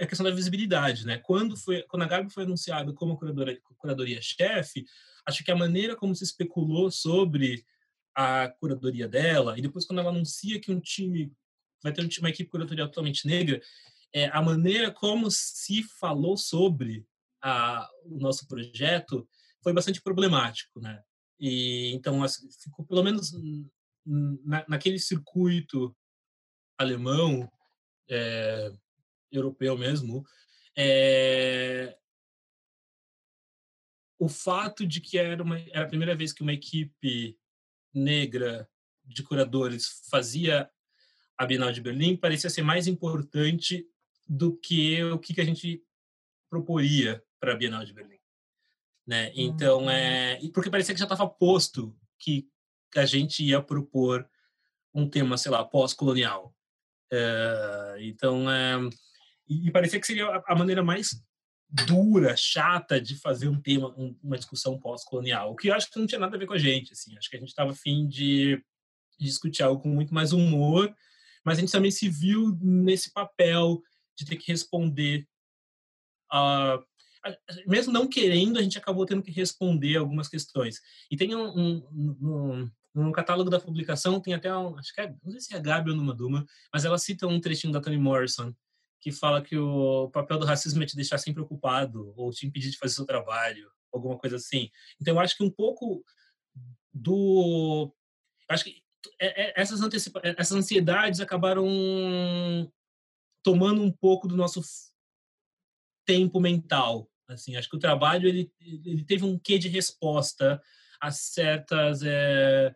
a 0.00 0.06
questão 0.06 0.24
da 0.24 0.34
visibilidade, 0.34 1.06
né? 1.06 1.18
Quando 1.18 1.56
foi, 1.56 1.82
quando 1.82 2.02
a 2.02 2.06
Gabi 2.06 2.30
foi 2.30 2.42
anunciada 2.42 2.92
como 2.92 3.16
curadora, 3.16 3.56
curadoria 3.78 4.20
chefe, 4.20 4.84
acho 5.26 5.44
que 5.44 5.50
a 5.50 5.56
maneira 5.56 5.96
como 5.96 6.14
se 6.14 6.24
especulou 6.24 6.90
sobre 6.90 7.64
a 8.14 8.48
curadoria 8.48 9.08
dela 9.08 9.58
e 9.58 9.62
depois 9.62 9.84
quando 9.84 10.00
ela 10.00 10.10
anuncia 10.10 10.60
que 10.60 10.72
um 10.72 10.80
time 10.80 11.32
vai 11.82 11.92
ter 11.92 12.06
uma 12.18 12.30
equipe 12.30 12.50
curatorial 12.50 12.88
totalmente 12.88 13.26
negra, 13.26 13.60
é, 14.12 14.26
a 14.26 14.42
maneira 14.42 14.90
como 14.90 15.30
se 15.30 15.82
falou 15.98 16.36
sobre 16.36 17.06
a, 17.42 17.88
o 18.04 18.18
nosso 18.18 18.46
projeto 18.46 19.28
foi 19.62 19.72
bastante 19.72 20.00
problemático, 20.00 20.80
né? 20.80 21.02
E 21.38 21.92
então 21.94 22.20
ficou 22.62 22.84
pelo 22.84 23.02
menos 23.02 23.32
na, 24.04 24.64
naquele 24.68 24.98
circuito 24.98 25.96
alemão, 26.76 27.50
é, 28.08 28.72
europeu 29.30 29.76
mesmo, 29.78 30.24
é, 30.76 31.96
o 34.20 34.28
fato 34.28 34.86
de 34.86 35.00
que 35.00 35.16
era, 35.16 35.42
uma, 35.42 35.58
era 35.58 35.84
a 35.84 35.88
primeira 35.88 36.14
vez 36.14 36.30
que 36.30 36.42
uma 36.42 36.52
equipe 36.52 37.38
negra 37.92 38.68
de 39.02 39.22
curadores 39.22 40.02
fazia 40.10 40.70
a 41.38 41.46
Bienal 41.46 41.72
de 41.72 41.80
Berlim 41.80 42.18
parecia 42.18 42.50
ser 42.50 42.60
mais 42.60 42.86
importante 42.86 43.88
do 44.28 44.54
que 44.58 45.02
o 45.04 45.18
que 45.18 45.40
a 45.40 45.44
gente 45.44 45.82
proporia 46.50 47.24
para 47.40 47.54
a 47.54 47.56
Bienal 47.56 47.82
de 47.82 47.94
Berlim, 47.94 48.20
né? 49.06 49.32
Então 49.34 49.84
uhum. 49.84 49.90
é 49.90 50.38
porque 50.52 50.68
parecia 50.68 50.94
que 50.94 51.00
já 51.00 51.06
estava 51.06 51.26
posto 51.26 51.96
que 52.18 52.46
a 52.94 53.06
gente 53.06 53.42
ia 53.42 53.62
propor 53.62 54.28
um 54.92 55.08
tema, 55.08 55.38
sei 55.38 55.50
lá, 55.50 55.64
pós-colonial. 55.64 56.54
É, 57.10 57.96
então 58.00 58.50
é, 58.50 58.76
e 59.48 59.70
parecia 59.70 59.98
que 59.98 60.06
seria 60.06 60.42
a 60.46 60.54
maneira 60.54 60.82
mais 60.82 61.24
dura, 61.72 62.36
chata 62.36 63.00
de 63.00 63.16
fazer 63.16 63.48
um 63.48 63.60
tema, 63.60 63.94
uma 64.22 64.36
discussão 64.36 64.78
pós-colonial, 64.78 65.52
o 65.52 65.56
que 65.56 65.68
eu 65.68 65.74
acho 65.74 65.90
que 65.90 65.98
não 65.98 66.06
tinha 66.06 66.18
nada 66.18 66.36
a 66.36 66.38
ver 66.38 66.46
com 66.46 66.54
a 66.54 66.58
gente, 66.58 66.92
assim, 66.92 67.16
acho 67.16 67.30
que 67.30 67.36
a 67.36 67.40
gente 67.40 67.50
estava 67.50 67.70
afim 67.70 68.06
de, 68.06 68.62
discutir 69.20 69.62
algo 69.62 69.82
com 69.82 69.88
muito 69.88 70.14
mais 70.14 70.32
humor, 70.32 70.94
mas 71.44 71.58
a 71.58 71.60
gente 71.60 71.72
também 71.72 71.90
se 71.90 72.08
viu 72.08 72.56
nesse 72.60 73.12
papel 73.12 73.82
de 74.16 74.24
ter 74.24 74.36
que 74.36 74.50
responder 74.50 75.26
a 76.30 76.82
mesmo 77.66 77.92
não 77.92 78.08
querendo, 78.08 78.58
a 78.58 78.62
gente 78.62 78.78
acabou 78.78 79.04
tendo 79.04 79.22
que 79.22 79.30
responder 79.30 79.98
algumas 79.98 80.26
questões. 80.26 80.80
E 81.10 81.18
tem 81.18 81.34
um, 81.34 81.48
um, 81.48 81.88
um, 81.94 82.70
no 82.94 83.12
catálogo 83.12 83.50
da 83.50 83.60
publicação, 83.60 84.20
tem 84.20 84.32
até, 84.32 84.56
um, 84.56 84.78
acho 84.78 84.94
que 84.94 85.02
é, 85.02 85.14
não 85.22 85.30
sei 85.30 85.40
se 85.40 85.54
é 85.54 85.58
a 85.58 85.60
Gabi 85.60 85.90
ou 85.90 85.96
Numa 85.96 86.14
Duma, 86.14 86.46
mas 86.72 86.86
ela 86.86 86.96
cita 86.96 87.26
um 87.26 87.38
trechinho 87.38 87.74
da 87.74 87.80
Toni 87.80 87.98
Morrison, 87.98 88.54
que 89.00 89.10
fala 89.10 89.42
que 89.42 89.56
o 89.56 90.10
papel 90.10 90.38
do 90.38 90.46
racismo 90.46 90.82
é 90.82 90.86
te 90.86 90.96
deixar 90.96 91.18
sempre 91.18 91.42
ocupado, 91.42 92.12
ou 92.16 92.30
te 92.30 92.46
impedir 92.46 92.70
de 92.70 92.78
fazer 92.78 92.94
seu 92.94 93.06
trabalho, 93.06 93.70
alguma 93.92 94.18
coisa 94.18 94.36
assim. 94.36 94.70
Então, 95.00 95.14
eu 95.14 95.20
acho 95.20 95.36
que 95.36 95.42
um 95.42 95.50
pouco 95.50 96.04
do... 96.92 97.92
Acho 98.48 98.64
que 98.64 98.82
é, 99.18 99.44
é, 99.44 99.60
essas, 99.60 99.80
antecipa... 99.80 100.20
essas 100.22 100.52
ansiedades 100.52 101.20
acabaram 101.20 101.66
tomando 103.42 103.82
um 103.82 103.90
pouco 103.90 104.28
do 104.28 104.36
nosso 104.36 104.60
tempo 106.06 106.40
mental. 106.40 107.10
Assim, 107.28 107.56
acho 107.56 107.70
que 107.70 107.76
o 107.76 107.80
trabalho 107.80 108.28
ele, 108.28 108.52
ele 108.60 109.04
teve 109.04 109.24
um 109.24 109.38
quê 109.38 109.58
de 109.58 109.68
resposta 109.68 110.60
a 111.00 111.10
certas 111.10 112.02
é, 112.02 112.74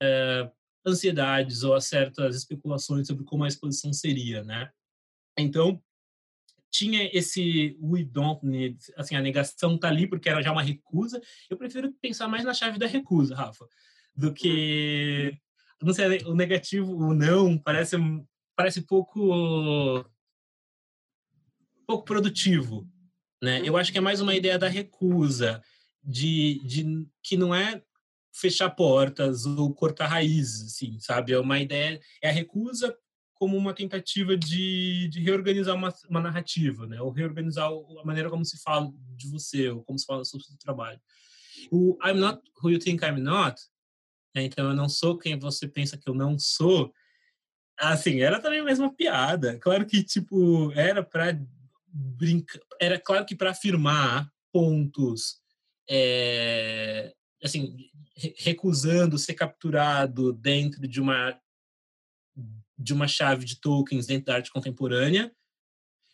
é, 0.00 0.50
ansiedades 0.86 1.62
ou 1.64 1.74
a 1.74 1.80
certas 1.80 2.36
especulações 2.36 3.06
sobre 3.06 3.24
como 3.24 3.44
a 3.44 3.48
exposição 3.48 3.92
seria, 3.92 4.42
né? 4.44 4.70
Então 5.38 5.82
tinha 6.70 7.10
esse 7.12 7.76
we 7.82 8.04
don't 8.04 8.46
need, 8.46 8.78
assim 8.96 9.16
a 9.16 9.20
negação 9.20 9.76
tá 9.76 9.88
ali 9.88 10.06
porque 10.06 10.28
era 10.28 10.42
já 10.42 10.52
uma 10.52 10.62
recusa. 10.62 11.20
Eu 11.48 11.56
prefiro 11.56 11.92
pensar 12.00 12.28
mais 12.28 12.44
na 12.44 12.54
chave 12.54 12.78
da 12.78 12.86
recusa, 12.86 13.34
Rafa, 13.34 13.66
do 14.14 14.32
que 14.32 15.36
não 15.82 15.92
sei, 15.92 16.18
o 16.24 16.34
negativo, 16.34 16.94
o 16.94 17.14
não 17.14 17.58
parece 17.58 17.96
parece 18.54 18.82
pouco 18.82 20.04
pouco 21.86 22.04
produtivo, 22.04 22.86
né? 23.42 23.62
Eu 23.64 23.76
acho 23.76 23.90
que 23.90 23.98
é 23.98 24.00
mais 24.00 24.20
uma 24.20 24.34
ideia 24.34 24.58
da 24.58 24.68
recusa, 24.68 25.62
de, 26.04 26.60
de 26.64 27.06
que 27.22 27.36
não 27.36 27.54
é 27.54 27.82
fechar 28.32 28.70
portas 28.70 29.44
ou 29.44 29.74
cortar 29.74 30.06
raízes, 30.06 30.72
assim, 30.72 31.00
sabe? 31.00 31.32
É 31.32 31.38
uma 31.38 31.58
ideia, 31.58 32.00
é 32.22 32.28
a 32.28 32.32
recusa 32.32 32.96
como 33.40 33.56
uma 33.56 33.72
tentativa 33.72 34.36
de, 34.36 35.08
de 35.08 35.18
reorganizar 35.22 35.74
uma, 35.74 35.94
uma 36.10 36.20
narrativa, 36.20 36.86
né? 36.86 37.00
Ou 37.00 37.10
reorganizar 37.10 37.70
a 37.70 38.04
maneira 38.04 38.28
como 38.28 38.44
se 38.44 38.60
fala 38.60 38.92
de 39.16 39.30
você, 39.30 39.70
ou 39.70 39.82
como 39.82 39.98
se 39.98 40.04
fala 40.04 40.22
sobre 40.26 40.44
o 40.44 40.46
seu 40.46 40.58
trabalho. 40.58 41.00
O 41.72 41.96
I'm 42.04 42.20
not 42.20 42.42
who 42.62 42.70
you 42.70 42.78
think 42.78 43.02
I'm 43.02 43.18
not, 43.18 43.58
né? 44.36 44.42
então 44.42 44.68
eu 44.68 44.76
não 44.76 44.90
sou 44.90 45.16
quem 45.16 45.38
você 45.38 45.66
pensa 45.66 45.96
que 45.96 46.06
eu 46.06 46.14
não 46.14 46.38
sou, 46.38 46.92
assim, 47.78 48.20
era 48.20 48.42
também 48.42 48.62
mais 48.62 48.78
uma 48.78 48.94
piada. 48.94 49.58
Claro 49.58 49.86
que, 49.86 50.04
tipo, 50.04 50.70
era 50.72 51.02
para 51.02 51.40
brincar. 51.88 52.60
Era 52.78 53.00
claro 53.00 53.24
que 53.24 53.34
para 53.34 53.52
afirmar 53.52 54.30
pontos, 54.52 55.40
é, 55.88 57.14
assim, 57.42 57.74
recusando 58.36 59.16
ser 59.16 59.32
capturado 59.32 60.30
dentro 60.30 60.86
de 60.86 61.00
uma 61.00 61.40
de 62.80 62.94
uma 62.94 63.06
chave 63.06 63.44
de 63.44 63.60
tokens 63.60 64.06
dentro 64.06 64.26
da 64.26 64.36
arte 64.36 64.50
contemporânea, 64.50 65.30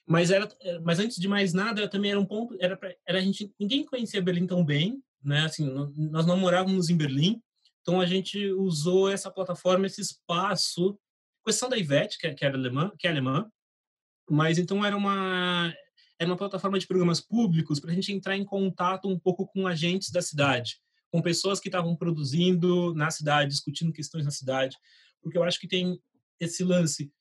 mas 0.06 0.30
era, 0.30 0.48
mas 0.84 0.98
antes 0.98 1.16
de 1.16 1.26
mais 1.26 1.52
nada, 1.52 1.88
também 1.88 2.10
era 2.10 2.20
um 2.20 2.24
ponto, 2.24 2.56
era 2.60 2.76
pra, 2.76 2.94
era 3.06 3.18
a 3.18 3.22
gente 3.22 3.52
ninguém 3.58 3.84
conhecia 3.84 4.22
Berlim 4.22 4.46
tão 4.46 4.64
bem, 4.64 5.02
né? 5.22 5.44
Assim, 5.44 5.68
nós 5.96 6.26
não 6.26 6.36
morávamos 6.36 6.88
em 6.88 6.96
Berlim, 6.96 7.42
então 7.82 8.00
a 8.00 8.06
gente 8.06 8.50
usou 8.52 9.10
essa 9.10 9.30
plataforma, 9.30 9.86
esse 9.86 10.00
espaço, 10.00 10.98
questão 11.44 11.68
da 11.68 11.76
Ivete, 11.76 12.18
que, 12.18 12.32
que 12.34 12.44
era 12.44 12.56
alemã, 12.56 12.92
que 12.98 13.06
é 13.06 13.10
alemã, 13.10 13.50
mas 14.30 14.58
então 14.58 14.84
era 14.84 14.96
uma 14.96 15.72
era 16.18 16.30
uma 16.30 16.36
plataforma 16.36 16.78
de 16.78 16.86
programas 16.86 17.20
públicos 17.20 17.78
para 17.78 17.90
a 17.90 17.94
gente 17.94 18.10
entrar 18.10 18.36
em 18.36 18.44
contato 18.44 19.06
um 19.06 19.18
pouco 19.18 19.46
com 19.46 19.66
agentes 19.66 20.10
da 20.10 20.22
cidade, 20.22 20.78
com 21.10 21.20
pessoas 21.20 21.60
que 21.60 21.68
estavam 21.68 21.94
produzindo 21.94 22.94
na 22.94 23.10
cidade, 23.10 23.50
discutindo 23.50 23.92
questões 23.92 24.24
na 24.24 24.30
cidade, 24.30 24.76
porque 25.20 25.36
eu 25.36 25.42
acho 25.42 25.60
que 25.60 25.68
tem 25.68 26.00
esse 26.40 26.64
lance. 26.64 27.12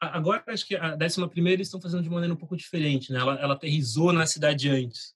Agora 0.00 0.42
acho 0.46 0.66
que 0.66 0.74
a 0.76 0.96
11 0.96 1.28
primeira 1.28 1.60
estão 1.60 1.80
fazendo 1.80 2.02
de 2.02 2.08
maneira 2.08 2.32
um 2.32 2.36
pouco 2.36 2.56
diferente, 2.56 3.12
né? 3.12 3.18
Ela, 3.18 3.38
ela 3.40 3.54
aterrizou 3.54 4.12
na 4.12 4.26
cidade 4.26 4.68
antes, 4.68 5.14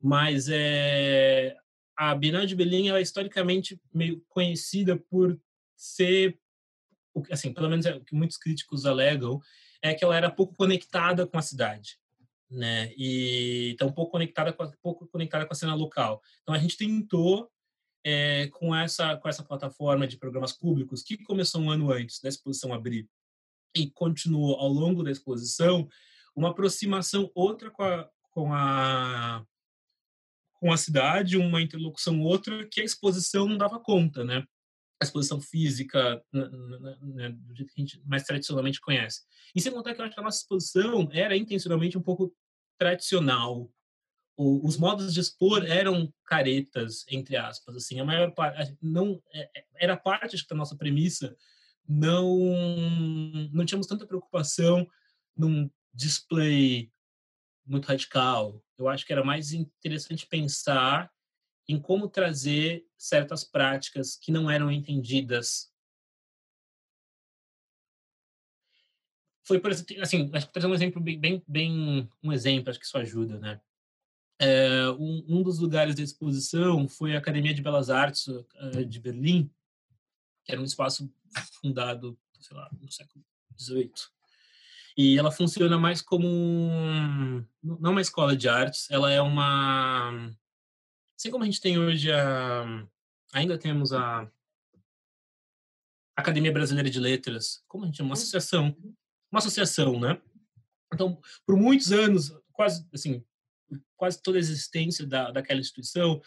mas 0.00 0.48
é 0.48 1.56
a 1.96 2.14
Bienal 2.14 2.44
de 2.44 2.54
Belém 2.54 2.90
é 2.90 3.00
historicamente 3.00 3.80
meio 3.92 4.22
conhecida 4.28 4.96
por 4.96 5.40
ser 5.74 6.38
assim, 7.30 7.52
pelo 7.52 7.70
menos 7.70 7.86
é 7.86 7.94
o 7.94 8.04
que 8.04 8.14
muitos 8.14 8.36
críticos 8.36 8.84
alegam, 8.84 9.40
é 9.80 9.94
que 9.94 10.04
ela 10.04 10.16
era 10.16 10.30
pouco 10.30 10.54
conectada 10.54 11.26
com 11.26 11.38
a 11.38 11.42
cidade, 11.42 11.98
né? 12.50 12.92
E 12.96 13.70
então 13.72 13.90
pouco 13.90 14.12
conectada 14.12 14.52
com 14.52 14.62
a, 14.62 14.70
pouco 14.82 15.06
conectada 15.08 15.46
com 15.46 15.52
a 15.52 15.56
cena 15.56 15.74
local. 15.74 16.22
Então 16.42 16.54
a 16.54 16.58
gente 16.58 16.76
tentou 16.76 17.50
é, 18.08 18.46
com 18.52 18.72
essa 18.72 19.16
com 19.16 19.28
essa 19.28 19.42
plataforma 19.42 20.06
de 20.06 20.16
programas 20.16 20.52
públicos 20.52 21.02
que 21.02 21.18
começou 21.24 21.60
um 21.60 21.70
ano 21.72 21.90
antes 21.90 22.20
da 22.20 22.28
exposição 22.28 22.72
abrir 22.72 23.08
e 23.76 23.90
continuou 23.90 24.54
ao 24.54 24.68
longo 24.68 25.02
da 25.02 25.10
exposição 25.10 25.88
uma 26.36 26.50
aproximação 26.50 27.28
outra 27.34 27.68
com 27.68 27.82
a, 27.82 28.08
com 28.30 28.54
a 28.54 29.44
com 30.54 30.72
a 30.72 30.76
cidade, 30.76 31.36
uma 31.36 31.60
interlocução 31.60 32.20
outra 32.20 32.66
que 32.70 32.80
a 32.80 32.84
exposição 32.84 33.48
não 33.48 33.58
dava 33.58 33.80
conta, 33.80 34.24
né? 34.24 34.44
a 35.00 35.04
exposição 35.04 35.40
física 35.40 36.22
né, 36.32 37.28
do 37.30 37.54
jeito 37.54 37.72
que 37.74 37.82
a 37.82 37.84
gente 37.84 38.02
mais 38.06 38.22
tradicionalmente 38.22 38.80
conhece. 38.80 39.22
E 39.54 39.60
sem 39.60 39.70
contar 39.70 39.94
que 39.94 40.00
eu 40.00 40.04
acho 40.06 40.14
que 40.14 40.20
a 40.20 40.24
nossa 40.24 40.38
exposição 40.38 41.08
era 41.12 41.36
intencionalmente 41.36 41.98
um 41.98 42.02
pouco 42.02 42.34
tradicional. 42.78 43.70
O, 44.36 44.66
os 44.66 44.76
modos 44.76 45.14
de 45.14 45.20
expor 45.20 45.64
eram 45.64 46.12
caretas, 46.24 47.06
entre 47.08 47.36
aspas. 47.36 47.76
Assim, 47.76 47.98
a 47.98 48.04
maior 48.04 48.32
parte 48.32 48.76
não 48.82 49.22
é, 49.32 49.50
é, 49.56 49.64
era 49.76 49.96
parte 49.96 50.46
da 50.48 50.56
nossa 50.56 50.76
premissa. 50.76 51.36
Não 51.88 52.36
não 53.52 53.64
tínhamos 53.64 53.86
tanta 53.86 54.06
preocupação 54.06 54.86
num 55.36 55.70
display 55.94 56.92
muito 57.64 57.86
radical. 57.86 58.62
Eu 58.76 58.88
acho 58.88 59.06
que 59.06 59.12
era 59.12 59.24
mais 59.24 59.52
interessante 59.52 60.26
pensar 60.26 61.10
em 61.68 61.80
como 61.80 62.08
trazer 62.08 62.86
certas 62.96 63.42
práticas 63.42 64.16
que 64.16 64.30
não 64.30 64.50
eram 64.50 64.70
entendidas. 64.70 65.72
Foi 69.42 69.60
por 69.60 69.70
assim, 69.70 70.30
acho 70.32 70.46
que 70.46 70.52
trazer 70.52 70.66
um 70.66 70.74
exemplo 70.74 71.00
bem, 71.00 71.42
bem, 71.46 72.10
um 72.22 72.32
exemplo, 72.32 72.70
acho 72.70 72.78
que 72.78 72.86
isso 72.86 72.98
ajuda, 72.98 73.38
né? 73.38 73.60
É, 74.38 74.88
um, 74.90 75.24
um, 75.28 75.42
dos 75.42 75.58
lugares 75.58 75.94
da 75.94 76.02
exposição 76.02 76.88
foi 76.88 77.14
a 77.14 77.18
Academia 77.18 77.54
de 77.54 77.62
Belas 77.62 77.88
Artes 77.88 78.26
uh, 78.26 78.84
de 78.86 79.00
Berlim, 79.00 79.50
que 80.44 80.52
era 80.52 80.60
um 80.60 80.64
espaço 80.64 81.10
fundado, 81.60 82.18
sei 82.40 82.56
lá, 82.56 82.70
no 82.80 82.90
século 82.90 83.24
XVIII. 83.58 83.92
E 84.96 85.18
ela 85.18 85.30
funciona 85.30 85.78
mais 85.78 86.00
como 86.00 86.26
não 87.62 87.92
uma 87.92 88.00
escola 88.00 88.36
de 88.36 88.48
artes, 88.48 88.90
ela 88.90 89.12
é 89.12 89.20
uma 89.20 90.30
Assim 91.18 91.30
como 91.30 91.42
a 91.42 91.46
gente 91.46 91.60
tem 91.60 91.78
hoje 91.78 92.12
a. 92.12 92.86
Ainda 93.32 93.58
temos 93.58 93.92
a 93.92 94.30
Academia 96.14 96.52
Brasileira 96.52 96.90
de 96.90 97.00
Letras, 97.00 97.64
como 97.66 97.84
a 97.84 97.86
gente 97.86 97.96
chama? 97.96 98.10
Uma 98.10 98.14
associação. 98.14 98.76
Uma 99.32 99.38
associação, 99.38 99.98
né? 99.98 100.20
Então, 100.92 101.20
por 101.46 101.56
muitos 101.56 101.90
anos, 101.90 102.32
quase 102.52 102.86
assim, 102.92 103.24
quase 103.96 104.22
toda 104.22 104.38
a 104.38 104.40
existência 104.40 105.06
da, 105.06 105.30
daquela 105.30 105.60
instituição, 105.60 106.20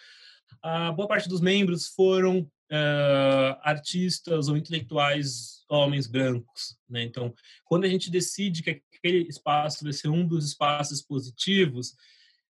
a 0.62 0.92
boa 0.92 1.08
parte 1.08 1.30
dos 1.30 1.42
membros 1.42 1.88
foram 1.88 2.40
uh, 2.40 3.60
artistas 3.62 4.48
ou 4.48 4.58
intelectuais 4.58 5.64
homens 5.70 6.08
brancos. 6.08 6.78
Né? 6.90 7.04
Então, 7.04 7.34
quando 7.66 7.86
a 7.86 7.88
gente 7.88 8.10
decide 8.10 8.64
que 8.64 8.82
aquele 8.96 9.28
espaço 9.28 9.84
vai 9.84 9.94
ser 9.94 10.10
um 10.10 10.26
dos 10.26 10.46
espaços 10.46 11.02
positivos 11.02 11.96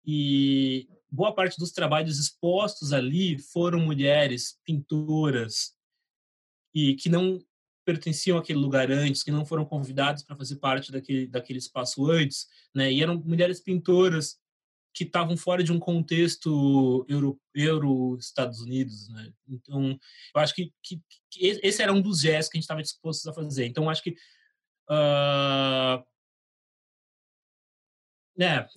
e 0.05 0.87
boa 1.11 1.33
parte 1.33 1.57
dos 1.57 1.71
trabalhos 1.71 2.19
expostos 2.19 2.93
ali 2.93 3.37
foram 3.37 3.79
mulheres 3.79 4.57
pintoras 4.63 5.73
e 6.73 6.95
que 6.95 7.09
não 7.09 7.39
pertenciam 7.83 8.37
àquele 8.37 8.59
lugar 8.59 8.91
antes, 8.91 9.23
que 9.23 9.31
não 9.31 9.45
foram 9.45 9.65
convidados 9.65 10.21
para 10.21 10.35
fazer 10.35 10.57
parte 10.57 10.91
daquele, 10.91 11.25
daquele 11.25 11.59
espaço 11.59 12.05
antes, 12.11 12.47
né? 12.75 12.91
E 12.91 13.01
eram 13.01 13.15
mulheres 13.23 13.61
pintoras 13.61 14.37
que 14.97 15.03
estavam 15.03 15.37
fora 15.37 15.63
de 15.63 15.71
um 15.71 15.79
contexto 15.79 17.05
euro, 17.07 17.39
euro 17.53 18.17
Estados 18.19 18.61
Unidos, 18.61 19.07
né? 19.09 19.31
Então, 19.47 19.99
eu 20.35 20.41
acho 20.41 20.55
que, 20.55 20.73
que, 20.81 20.99
que 21.29 21.59
esse 21.61 21.83
era 21.83 21.93
um 21.93 22.01
dos 22.01 22.21
gestos 22.21 22.49
que 22.49 22.57
a 22.57 22.59
gente 22.59 22.63
estava 22.63 22.81
disposto 22.81 23.29
a 23.29 23.33
fazer. 23.33 23.67
Então, 23.67 23.89
acho 23.89 24.01
que 24.01 24.15
uh, 24.89 26.03
né, 28.35 28.67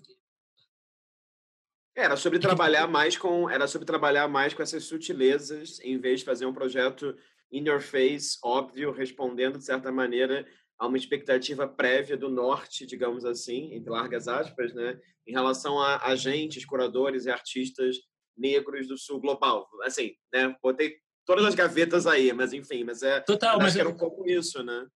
era 1.94 2.16
sobre 2.16 2.38
trabalhar 2.38 2.86
mais 2.86 3.16
com 3.16 3.48
era 3.48 3.66
sobre 3.66 3.86
trabalhar 3.86 4.28
mais 4.28 4.52
com 4.52 4.62
essas 4.62 4.84
sutilezas 4.84 5.80
em 5.80 5.98
vez 5.98 6.20
de 6.20 6.26
fazer 6.26 6.46
um 6.46 6.52
projeto 6.52 7.16
in 7.50 7.66
your 7.66 7.80
face, 7.80 8.38
óbvio, 8.44 8.92
respondendo 8.92 9.58
de 9.58 9.64
certa 9.64 9.90
maneira 9.90 10.46
a 10.80 10.86
uma 10.86 10.96
expectativa 10.96 11.68
prévia 11.68 12.16
do 12.16 12.30
norte, 12.30 12.86
digamos 12.86 13.26
assim, 13.26 13.74
entre 13.74 13.90
largas 13.90 14.26
aspas, 14.26 14.72
né, 14.72 14.98
em 15.26 15.32
relação 15.32 15.78
a 15.78 16.06
agentes, 16.06 16.64
curadores 16.64 17.26
e 17.26 17.30
artistas 17.30 17.98
negros 18.34 18.88
do 18.88 18.96
sul 18.96 19.20
global. 19.20 19.68
Assim, 19.82 20.14
né, 20.32 20.56
botei 20.62 20.96
todas 21.26 21.44
as 21.44 21.54
gavetas 21.54 22.06
aí, 22.06 22.32
mas 22.32 22.54
enfim, 22.54 22.82
mas 22.82 23.02
é 23.02 23.20
Total, 23.20 23.58
mas 23.58 23.76
era 23.76 23.90
um 23.90 23.96
pouco 23.96 24.26
isso, 24.26 24.62
né? 24.62 24.86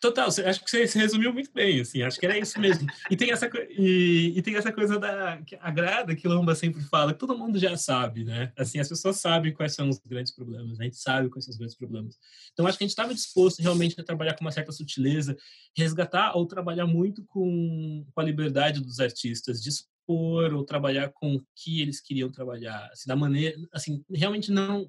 Total, 0.00 0.28
acho 0.28 0.64
que 0.64 0.70
você 0.70 0.98
resumiu 0.98 1.32
muito 1.32 1.50
bem, 1.52 1.80
assim, 1.80 2.02
acho 2.02 2.18
que 2.18 2.26
era 2.26 2.36
isso 2.38 2.58
mesmo. 2.60 2.86
E 3.10 3.16
tem 3.16 3.30
essa, 3.30 3.48
e, 3.70 4.34
e 4.36 4.42
tem 4.42 4.56
essa 4.56 4.72
coisa 4.72 4.98
da 4.98 5.40
que 5.42 5.56
agrada 5.60 6.14
que 6.14 6.26
Lomba 6.26 6.54
sempre 6.54 6.82
fala, 6.82 7.12
que 7.12 7.18
todo 7.18 7.38
mundo 7.38 7.58
já 7.58 7.76
sabe, 7.76 8.24
né? 8.24 8.52
Assim, 8.56 8.78
as 8.78 8.88
pessoas 8.88 9.20
sabem 9.20 9.52
quais 9.52 9.74
são 9.74 9.88
os 9.88 9.98
grandes 10.04 10.34
problemas, 10.34 10.78
né? 10.78 10.84
a 10.84 10.88
gente 10.88 10.98
sabe 10.98 11.28
quais 11.28 11.44
são 11.44 11.52
os 11.52 11.58
grandes 11.58 11.76
problemas. 11.76 12.18
Então, 12.52 12.66
acho 12.66 12.76
que 12.76 12.84
a 12.84 12.86
gente 12.86 12.92
estava 12.92 13.14
disposto 13.14 13.60
realmente 13.60 14.00
a 14.00 14.04
trabalhar 14.04 14.34
com 14.34 14.44
uma 14.44 14.52
certa 14.52 14.72
sutileza, 14.72 15.36
resgatar 15.76 16.36
ou 16.36 16.46
trabalhar 16.46 16.86
muito 16.86 17.24
com, 17.26 18.04
com 18.12 18.20
a 18.20 18.24
liberdade 18.24 18.80
dos 18.80 19.00
artistas, 19.00 19.62
de 19.62 19.68
expor 19.68 20.52
ou 20.52 20.64
trabalhar 20.64 21.10
com 21.10 21.36
o 21.36 21.42
que 21.54 21.80
eles 21.80 22.00
queriam 22.00 22.30
trabalhar, 22.30 22.88
assim, 22.92 23.08
da 23.08 23.16
maneira, 23.16 23.56
assim, 23.72 24.04
realmente 24.12 24.50
não 24.50 24.88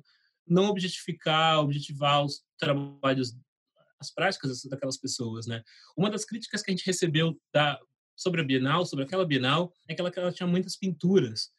não 0.50 0.70
objetificar, 0.70 1.60
objetivar 1.60 2.24
os 2.24 2.42
trabalhos 2.58 3.36
as 4.00 4.12
práticas 4.14 4.64
daquelas 4.64 4.98
pessoas, 4.98 5.48
né? 5.48 5.64
Uma 5.96 6.10
das 6.10 6.26
críticas 6.26 6.62
que 6.62 6.72
a 6.72 6.74
gente 6.76 6.86
recebeu 6.86 7.40
da, 7.54 7.80
sobre 8.16 8.42
a 8.42 8.44
Bienal, 8.44 8.86
sobre 8.86 9.06
aquela 9.06 9.26
Bienal, 9.26 9.72
é 9.88 9.96
que 9.96 10.02
ela, 10.02 10.12
que 10.12 10.20
ela 10.20 10.32
tinha 10.32 10.48
muitas 10.48 10.76
pinturas, 10.76 11.50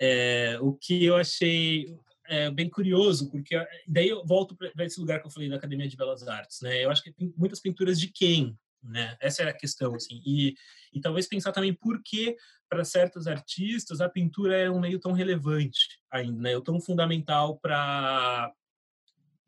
é, 0.00 0.58
o 0.60 0.74
que 0.74 1.04
eu 1.04 1.16
achei 1.16 1.86
é, 2.26 2.50
bem 2.50 2.68
curioso, 2.68 3.30
porque 3.30 3.54
daí 3.86 4.08
eu 4.08 4.24
volto 4.24 4.56
para 4.56 4.84
esse 4.84 4.98
lugar 4.98 5.20
que 5.20 5.26
eu 5.26 5.30
falei 5.30 5.48
da 5.48 5.56
Academia 5.56 5.88
de 5.88 5.96
Belas 5.96 6.26
Artes, 6.26 6.60
né? 6.60 6.84
Eu 6.84 6.90
acho 6.90 7.02
que 7.02 7.12
tem 7.12 7.32
muitas 7.36 7.60
pinturas 7.60 8.00
de 8.00 8.08
quem, 8.08 8.56
né? 8.82 9.16
Essa 9.20 9.42
era 9.42 9.50
a 9.50 9.56
questão, 9.56 9.94
assim. 9.94 10.20
E, 10.24 10.54
e 10.92 11.00
talvez 11.00 11.26
pensar 11.26 11.52
também 11.52 11.74
por 11.74 12.02
que 12.02 12.36
para 12.68 12.84
certos 12.84 13.26
artistas 13.26 14.00
a 14.00 14.08
pintura 14.08 14.56
é 14.56 14.70
um 14.70 14.80
meio 14.80 14.98
tão 14.98 15.12
relevante 15.12 16.00
ainda, 16.10 16.40
né? 16.40 16.60
Tão 16.60 16.80
fundamental 16.80 17.58
para 17.58 18.52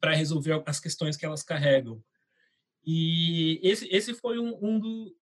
para 0.00 0.14
resolver 0.14 0.62
as 0.66 0.78
questões 0.78 1.16
que 1.16 1.24
elas 1.24 1.42
carregam. 1.42 1.98
E 2.86 3.60
esse, 3.62 3.88
esse 3.88 4.14
foi 4.14 4.38
um, 4.38 4.56
um, 4.62 4.78
do, 4.78 5.16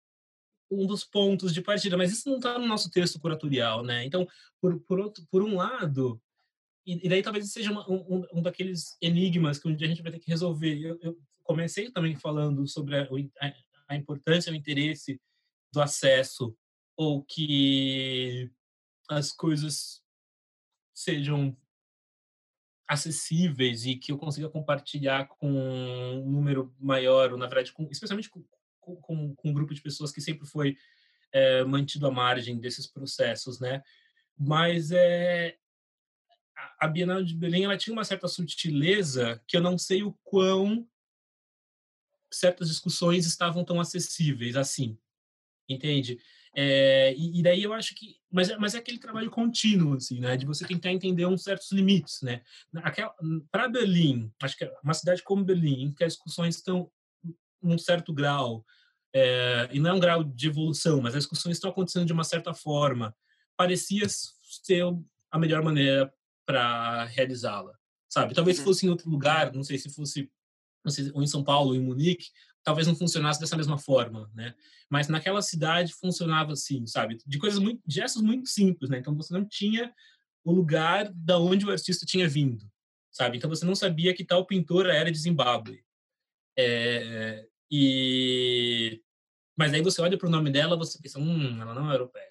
um 0.70 0.86
dos 0.86 1.04
pontos 1.04 1.52
de 1.52 1.60
partida, 1.60 1.96
mas 1.96 2.12
isso 2.12 2.28
não 2.28 2.36
está 2.36 2.58
no 2.58 2.66
nosso 2.66 2.90
texto 2.90 3.20
curatorial, 3.20 3.82
né? 3.82 4.04
Então, 4.04 4.26
por, 4.60 4.80
por, 4.80 4.98
outro, 4.98 5.26
por 5.30 5.42
um 5.42 5.56
lado, 5.56 6.20
e, 6.86 7.06
e 7.06 7.08
daí 7.08 7.22
talvez 7.22 7.50
seja 7.52 7.70
uma, 7.70 7.88
um, 7.90 8.26
um, 8.32 8.42
daqueles 8.42 8.96
enigmas 9.00 9.58
que 9.58 9.68
um 9.68 9.74
dia 9.74 9.86
a 9.86 9.90
gente 9.90 10.02
vai 10.02 10.12
ter 10.12 10.18
que 10.18 10.30
resolver. 10.30 10.78
Eu, 10.80 10.98
eu 11.02 11.18
comecei 11.42 11.90
também 11.90 12.16
falando 12.16 12.66
sobre 12.66 12.96
a, 12.96 13.08
a, 13.40 13.54
a 13.88 13.96
importância, 13.96 14.52
o 14.52 14.56
interesse 14.56 15.20
do 15.72 15.80
acesso, 15.80 16.56
ou 16.96 17.22
que 17.22 18.50
as 19.08 19.32
coisas 19.32 20.02
sejam 20.94 21.56
acessíveis 22.90 23.86
e 23.86 23.94
que 23.94 24.10
eu 24.10 24.18
consiga 24.18 24.48
compartilhar 24.48 25.28
com 25.28 25.48
um 25.48 26.28
número 26.28 26.74
maior, 26.76 27.30
ou 27.30 27.38
na 27.38 27.46
verdade, 27.46 27.70
com, 27.72 27.88
especialmente 27.88 28.28
com, 28.28 28.44
com, 28.80 29.32
com, 29.36 29.48
um 29.48 29.52
grupo 29.52 29.72
de 29.72 29.80
pessoas 29.80 30.10
que 30.10 30.20
sempre 30.20 30.44
foi 30.44 30.76
é, 31.30 31.62
mantido 31.62 32.08
à 32.08 32.10
margem 32.10 32.58
desses 32.58 32.88
processos, 32.88 33.60
né? 33.60 33.80
Mas 34.36 34.90
é, 34.90 35.56
a 36.80 36.88
Bienal 36.88 37.22
de 37.22 37.32
Belém 37.32 37.62
ela 37.62 37.76
tinha 37.76 37.92
uma 37.92 38.02
certa 38.02 38.26
sutileza 38.26 39.40
que 39.46 39.56
eu 39.56 39.60
não 39.60 39.78
sei 39.78 40.02
o 40.02 40.12
quão 40.24 40.84
certas 42.28 42.66
discussões 42.68 43.24
estavam 43.24 43.64
tão 43.64 43.80
acessíveis 43.80 44.56
assim, 44.56 44.98
entende? 45.68 46.18
É, 46.54 47.14
e, 47.16 47.38
e, 47.38 47.42
daí 47.42 47.62
eu 47.62 47.72
acho 47.72 47.94
que, 47.94 48.16
mas, 48.30 48.56
mas 48.58 48.74
é 48.74 48.78
aquele 48.78 48.98
trabalho 48.98 49.30
contínuo, 49.30 49.94
assim, 49.94 50.18
né, 50.18 50.36
de 50.36 50.44
você 50.44 50.66
tentar 50.66 50.90
entender 50.90 51.24
uns 51.26 51.44
certos 51.44 51.70
limites, 51.70 52.22
né. 52.22 52.42
Para 53.50 53.68
Berlim, 53.68 54.32
acho 54.42 54.56
que 54.56 54.64
é 54.64 54.72
uma 54.82 54.94
cidade 54.94 55.22
como 55.22 55.44
Berlim, 55.44 55.92
que 55.92 56.02
as 56.02 56.14
discussões 56.14 56.56
estão 56.56 56.90
num 57.62 57.78
certo 57.78 58.12
grau, 58.12 58.64
é, 59.14 59.68
e 59.72 59.78
não 59.78 59.90
é 59.90 59.92
um 59.92 60.00
grau 60.00 60.24
de 60.24 60.48
evolução, 60.48 61.00
mas 61.00 61.14
as 61.14 61.22
discussões 61.22 61.56
estão 61.56 61.70
acontecendo 61.70 62.06
de 62.06 62.12
uma 62.12 62.24
certa 62.24 62.52
forma, 62.52 63.14
parecia 63.56 64.06
ser 64.08 64.84
a 65.30 65.38
melhor 65.38 65.62
maneira 65.62 66.12
para 66.44 67.04
realizá-la, 67.04 67.72
sabe? 68.08 68.34
Talvez 68.34 68.56
se 68.56 68.62
uhum. 68.62 68.68
fosse 68.68 68.86
em 68.86 68.88
outro 68.88 69.08
lugar, 69.08 69.52
não 69.52 69.62
sei 69.62 69.78
se 69.78 69.88
fosse 69.88 70.28
não 70.84 70.90
sei, 70.90 71.10
ou 71.12 71.22
em 71.22 71.26
São 71.26 71.44
Paulo 71.44 71.70
ou 71.70 71.76
em 71.76 71.80
Munique, 71.80 72.30
talvez 72.70 72.86
não 72.86 72.94
funcionasse 72.94 73.40
dessa 73.40 73.56
mesma 73.56 73.76
forma, 73.76 74.30
né? 74.32 74.54
Mas 74.88 75.08
naquela 75.08 75.42
cidade 75.42 75.92
funcionava 75.92 76.52
assim, 76.52 76.86
sabe? 76.86 77.18
De 77.26 77.36
coisas 77.36 77.58
muito, 77.58 77.82
de 77.84 77.96
gestos 77.96 78.22
muito 78.22 78.48
simples, 78.48 78.88
né? 78.88 78.98
Então 78.98 79.16
você 79.16 79.34
não 79.34 79.44
tinha 79.44 79.92
o 80.44 80.52
lugar 80.52 81.10
da 81.12 81.36
onde 81.36 81.66
o 81.66 81.70
artista 81.70 82.06
tinha 82.06 82.28
vindo, 82.28 82.64
sabe? 83.10 83.36
Então 83.36 83.50
você 83.50 83.64
não 83.64 83.74
sabia 83.74 84.14
que 84.14 84.24
tal 84.24 84.46
pintora 84.46 84.94
era 84.94 85.10
de 85.10 85.18
Zimbábue. 85.18 85.84
É, 86.56 87.44
e 87.68 89.02
mas 89.58 89.74
aí 89.74 89.82
você 89.82 90.00
olha 90.00 90.16
para 90.16 90.28
o 90.28 90.30
nome 90.30 90.50
dela, 90.50 90.76
você 90.76 90.96
pensa, 91.02 91.18
hum, 91.18 91.60
ela 91.60 91.74
não 91.74 91.90
é 91.90 91.94
europeia. 91.94 92.30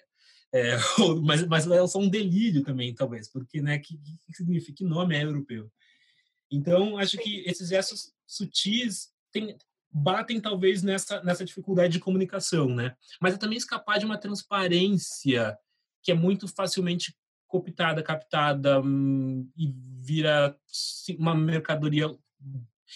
É, 0.54 0.76
mas, 1.22 1.46
mas 1.46 1.66
ela 1.66 1.76
é 1.76 1.86
só 1.86 1.98
um 1.98 2.08
delírio 2.08 2.62
também, 2.62 2.94
talvez, 2.94 3.28
porque, 3.28 3.60
né, 3.60 3.78
que, 3.78 3.96
que 3.98 4.32
significa 4.34 4.78
que 4.78 4.84
nome 4.84 5.14
é 5.14 5.22
europeu? 5.22 5.70
Então, 6.50 6.96
acho 6.96 7.18
que 7.18 7.44
esses 7.46 7.68
gestos 7.68 8.10
sutis 8.26 9.10
tem, 9.30 9.54
batem 9.92 10.40
talvez 10.40 10.82
nessa, 10.82 11.22
nessa 11.22 11.44
dificuldade 11.44 11.92
de 11.92 12.00
comunicação, 12.00 12.68
né? 12.68 12.94
Mas 13.20 13.34
é 13.34 13.38
também 13.38 13.58
escapar 13.58 13.98
de 13.98 14.04
uma 14.04 14.18
transparência 14.18 15.58
que 16.02 16.12
é 16.12 16.14
muito 16.14 16.48
facilmente 16.48 17.14
cooptada, 17.46 18.02
captada 18.02 18.80
hum, 18.80 19.50
e 19.56 19.74
vira 19.98 20.56
uma 21.18 21.34
mercadoria. 21.34 22.08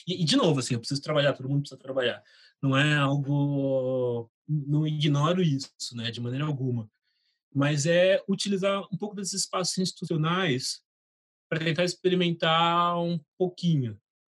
E, 0.07 0.23
e, 0.23 0.25
de 0.25 0.37
novo, 0.37 0.61
assim, 0.61 0.75
eu 0.75 0.81
preciso 0.81 1.03
trabalhar, 1.03 1.33
todo 1.33 1.49
mundo 1.49 1.63
precisa 1.63 1.81
trabalhar. 1.81 2.23
Não 2.63 2.77
é 2.77 2.95
algo. 2.95 4.31
Não 4.49 4.87
ignoro 4.87 5.43
isso, 5.43 5.71
né, 5.95 6.11
de 6.11 6.21
maneira 6.21 6.45
alguma. 6.45 6.89
Mas 7.53 7.87
é 7.87 8.23
utilizar 8.29 8.83
um 8.93 8.97
pouco 8.97 9.15
desses 9.15 9.41
espaços 9.41 9.79
institucionais 9.79 10.83
para 11.49 11.65
tentar 11.65 11.85
experimentar 11.85 12.99
um 12.99 13.19
pouquinho, 13.39 13.99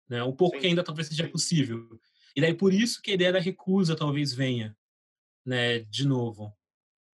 né? 0.10 0.24
Um 0.24 0.34
pouco 0.34 0.56
Sim. 0.56 0.62
que 0.62 0.68
ainda 0.68 0.84
talvez 0.84 1.08
seja 1.08 1.28
possível. 1.28 2.00
E 2.36 2.42
daí 2.42 2.54
por 2.54 2.74
isso 2.74 3.02
que 3.02 3.12
a 3.12 3.14
ideia 3.14 3.32
da 3.32 3.40
recusa 3.40 3.96
talvez 3.96 4.34
venha, 4.34 4.76
né, 5.46 5.80
de 5.80 6.06
novo. 6.08 6.52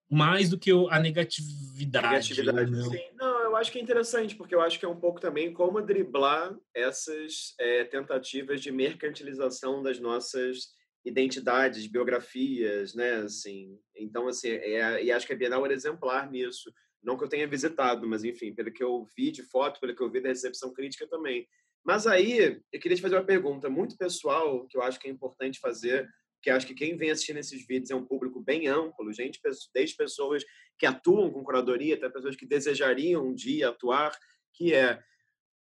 Mais 0.09 0.49
do 0.49 0.57
que 0.57 0.71
a 0.71 0.99
negatividade. 0.99 2.07
negatividade 2.07 2.71
não. 2.71 2.89
Sim. 2.89 3.09
não, 3.15 3.43
eu 3.43 3.55
acho 3.55 3.71
que 3.71 3.79
é 3.79 3.81
interessante, 3.81 4.35
porque 4.35 4.53
eu 4.53 4.61
acho 4.61 4.77
que 4.77 4.85
é 4.85 4.89
um 4.89 4.99
pouco 4.99 5.21
também 5.21 5.53
como 5.53 5.81
driblar 5.81 6.53
essas 6.73 7.53
é, 7.59 7.85
tentativas 7.85 8.61
de 8.61 8.71
mercantilização 8.71 9.81
das 9.81 9.99
nossas 9.99 10.69
identidades, 11.05 11.87
biografias, 11.87 12.93
né, 12.93 13.15
assim. 13.15 13.79
Então, 13.95 14.27
assim, 14.27 14.49
é, 14.49 15.03
e 15.03 15.11
acho 15.11 15.25
que 15.25 15.33
a 15.33 15.35
Bienal 15.35 15.63
era 15.65 15.73
exemplar 15.73 16.29
nisso. 16.29 16.71
Não 17.01 17.17
que 17.17 17.23
eu 17.23 17.29
tenha 17.29 17.47
visitado, 17.47 18.07
mas, 18.07 18.23
enfim, 18.23 18.53
pelo 18.53 18.71
que 18.71 18.83
eu 18.83 19.07
vi 19.15 19.31
de 19.31 19.43
foto, 19.43 19.79
pelo 19.79 19.95
que 19.95 20.03
eu 20.03 20.11
vi 20.11 20.21
da 20.21 20.29
recepção 20.29 20.71
crítica 20.71 21.07
também. 21.07 21.47
Mas 21.83 22.05
aí, 22.05 22.61
eu 22.71 22.79
queria 22.79 22.95
te 22.95 23.01
fazer 23.01 23.15
uma 23.15 23.25
pergunta 23.25 23.69
muito 23.69 23.97
pessoal, 23.97 24.67
que 24.67 24.77
eu 24.77 24.83
acho 24.83 24.99
que 24.99 25.07
é 25.07 25.11
importante 25.11 25.59
fazer, 25.59 26.07
que 26.41 26.49
acho 26.49 26.65
que 26.65 26.73
quem 26.73 26.95
vem 26.95 27.11
assistindo 27.11 27.37
esses 27.37 27.65
vídeos 27.65 27.91
é 27.91 27.95
um 27.95 28.05
público 28.05 28.41
bem 28.41 28.67
amplo, 28.67 29.11
gente, 29.13 29.39
desde 29.73 29.95
pessoas 29.95 30.43
que 30.77 30.85
atuam 30.85 31.31
com 31.31 31.43
curadoria 31.43 31.95
até 31.95 32.09
pessoas 32.09 32.35
que 32.35 32.45
desejariam 32.45 33.27
um 33.27 33.33
dia 33.33 33.69
atuar, 33.69 34.11
que 34.53 34.73
é 34.73 35.01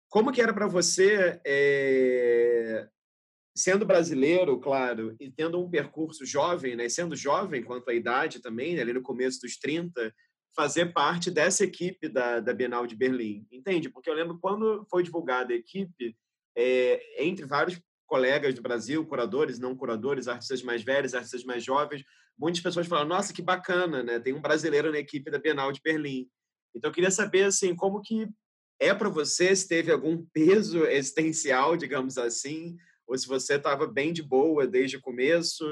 como 0.09 0.31
que 0.31 0.41
era 0.41 0.53
para 0.53 0.67
você, 0.67 1.39
é, 1.45 2.87
sendo 3.55 3.85
brasileiro, 3.85 4.59
claro, 4.59 5.15
e 5.19 5.29
tendo 5.29 5.61
um 5.61 5.69
percurso 5.69 6.25
jovem, 6.25 6.75
né, 6.75 6.89
sendo 6.89 7.15
jovem 7.15 7.63
quanto 7.63 7.89
à 7.89 7.93
idade 7.93 8.41
também, 8.41 8.75
né, 8.75 8.81
ali 8.81 8.93
no 8.93 9.01
começo 9.01 9.41
dos 9.41 9.57
30, 9.57 10.13
fazer 10.55 10.93
parte 10.93 11.31
dessa 11.31 11.63
equipe 11.63 12.09
da, 12.09 12.39
da 12.39 12.53
Bienal 12.53 12.85
de 12.87 12.95
Berlim, 12.95 13.47
entende? 13.51 13.89
Porque 13.89 14.09
eu 14.09 14.13
lembro 14.13 14.39
quando 14.39 14.85
foi 14.89 15.03
divulgada 15.03 15.53
a 15.53 15.55
equipe, 15.55 16.15
é, 16.55 17.23
entre 17.23 17.45
vários 17.45 17.79
colegas 18.05 18.53
do 18.55 18.61
Brasil, 18.61 19.05
curadores, 19.05 19.59
não 19.59 19.75
curadores, 19.75 20.27
artistas 20.27 20.63
mais 20.63 20.83
velhos, 20.83 21.13
artistas 21.13 21.43
mais 21.43 21.63
jovens, 21.63 22.03
muitas 22.37 22.61
pessoas 22.61 22.87
falaram, 22.87 23.07
nossa, 23.07 23.33
que 23.33 23.41
bacana, 23.41 24.01
né? 24.01 24.19
Tem 24.19 24.33
um 24.33 24.41
brasileiro 24.41 24.91
na 24.91 24.97
equipe 24.97 25.29
da 25.29 25.37
Bienal 25.37 25.71
de 25.71 25.81
Berlim. 25.81 26.27
Então, 26.75 26.89
eu 26.89 26.93
queria 26.93 27.11
saber, 27.11 27.43
assim, 27.43 27.75
como 27.75 28.01
que 28.01 28.27
é 28.79 28.93
para 28.93 29.09
você, 29.09 29.55
se 29.55 29.67
teve 29.67 29.91
algum 29.91 30.25
peso 30.33 30.85
existencial, 30.85 31.75
digamos 31.75 32.17
assim, 32.17 32.77
ou 33.05 33.17
se 33.17 33.27
você 33.27 33.55
estava 33.55 33.85
bem 33.85 34.13
de 34.13 34.23
boa 34.23 34.65
desde 34.65 34.97
o 34.97 35.01
começo, 35.01 35.65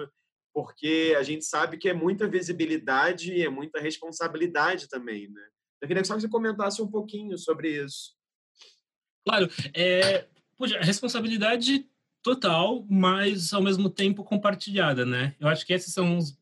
porque 0.57 1.15
a 1.15 1.21
gente 1.21 1.45
sabe 1.45 1.77
que 1.77 1.87
é 1.87 1.93
muita 1.93 2.27
visibilidade 2.27 3.31
e 3.31 3.43
é 3.43 3.49
muita 3.49 3.79
responsabilidade 3.79 4.89
também, 4.89 5.29
né? 5.29 5.47
Eu 5.79 5.87
queria 5.87 6.03
só 6.03 6.15
que 6.15 6.21
você 6.21 6.27
comentasse 6.27 6.81
um 6.81 6.89
pouquinho 6.89 7.37
sobre 7.37 7.85
isso. 7.85 8.15
Claro, 9.23 9.47
é, 9.71 10.27
Poxa, 10.57 10.79
responsabilidade 10.79 11.85
total, 12.23 12.83
mas 12.89 13.53
ao 13.53 13.61
mesmo 13.61 13.87
tempo 13.87 14.23
compartilhada, 14.23 15.05
né? 15.05 15.35
Eu 15.39 15.47
acho 15.47 15.63
que 15.63 15.75
essas 15.75 15.93
são 15.93 16.17
os, 16.17 16.35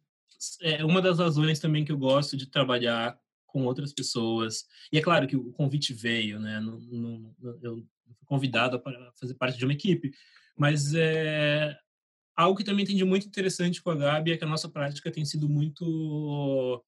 é, 0.61 0.85
uma 0.85 1.01
das 1.01 1.19
razões 1.19 1.59
também 1.59 1.83
que 1.83 1.91
eu 1.91 1.97
gosto 1.97 2.37
de 2.37 2.45
trabalhar 2.45 3.19
com 3.45 3.65
outras 3.65 3.91
pessoas. 3.91 4.65
E 4.93 4.97
é 4.97 5.01
claro 5.01 5.27
que 5.27 5.35
o 5.35 5.51
convite 5.51 5.93
veio, 5.93 6.39
né? 6.39 6.61
No, 6.61 6.79
no, 6.79 7.35
eu 7.61 7.85
fui 8.13 8.25
convidado 8.25 8.79
para 8.79 9.11
fazer 9.19 9.33
parte 9.33 9.57
de 9.57 9.65
uma 9.65 9.73
equipe, 9.73 10.13
mas 10.57 10.93
é 10.95 11.77
algo 12.35 12.57
que 12.57 12.63
também 12.63 12.83
entendi 12.83 13.03
muito 13.03 13.27
interessante 13.27 13.81
com 13.81 13.89
a 13.89 13.95
Gabi 13.95 14.33
é 14.33 14.37
que 14.37 14.43
a 14.43 14.47
nossa 14.47 14.69
prática 14.69 15.11
tem 15.11 15.23
sido 15.23 15.47
muito 15.47 16.83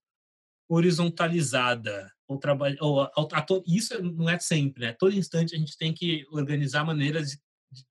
horizontalizada. 0.69 2.11
Ou 2.27 2.37
trabalho 2.37 2.75
ou, 2.81 3.01
a, 3.01 3.11
a, 3.15 3.45
isso 3.65 4.01
não 4.03 4.29
é 4.29 4.37
sempre 4.37 4.85
né? 4.85 4.93
Todo 4.99 5.15
instante 5.15 5.55
a 5.55 5.57
gente 5.57 5.77
tem 5.77 5.93
que 5.93 6.25
organizar 6.29 6.83
maneiras 6.83 7.31
de, 7.31 7.39
de, 7.71 7.85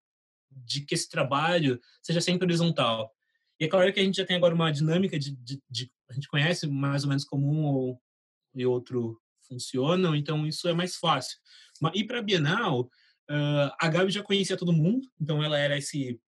de, 0.49 0.82
que 0.86 0.95
esse 0.95 1.08
trabalho 1.08 1.80
seja 2.01 2.20
sempre 2.20 2.45
horizontal. 2.45 3.14
E 3.60 3.66
é 3.66 3.68
claro 3.68 3.93
que 3.93 3.99
a 3.99 4.04
gente 4.04 4.18
já 4.18 4.26
tem 4.26 4.36
agora 4.36 4.56
uma 4.56 4.72
dinâmica 4.72 5.20
de, 5.20 5.36
de, 5.36 5.62
de 5.70 5.91
a 6.10 6.14
gente 6.14 6.28
conhece 6.28 6.68
mais 6.68 7.04
ou 7.04 7.10
menos 7.10 7.24
como 7.24 7.47
um 7.47 7.66
ou, 7.66 8.01
e 8.56 8.66
outro 8.66 9.20
funcionam 9.47 10.16
então 10.16 10.47
isso 10.47 10.68
é 10.68 10.74
mais 10.74 10.95
fácil. 10.95 11.38
Mas 11.80 11.93
e 11.95 12.04
para 12.04 12.18
a 12.18 12.24
Bienal 12.24 12.82
uh, 12.82 13.72
a 13.80 13.88
Gabi 13.88 14.12
já 14.12 14.24
conhecia 14.24 14.58
todo 14.58 14.74
mundo 14.74 15.08
então 15.22 15.43
ela 15.43 15.60
era 15.60 15.78
esse 15.78 16.20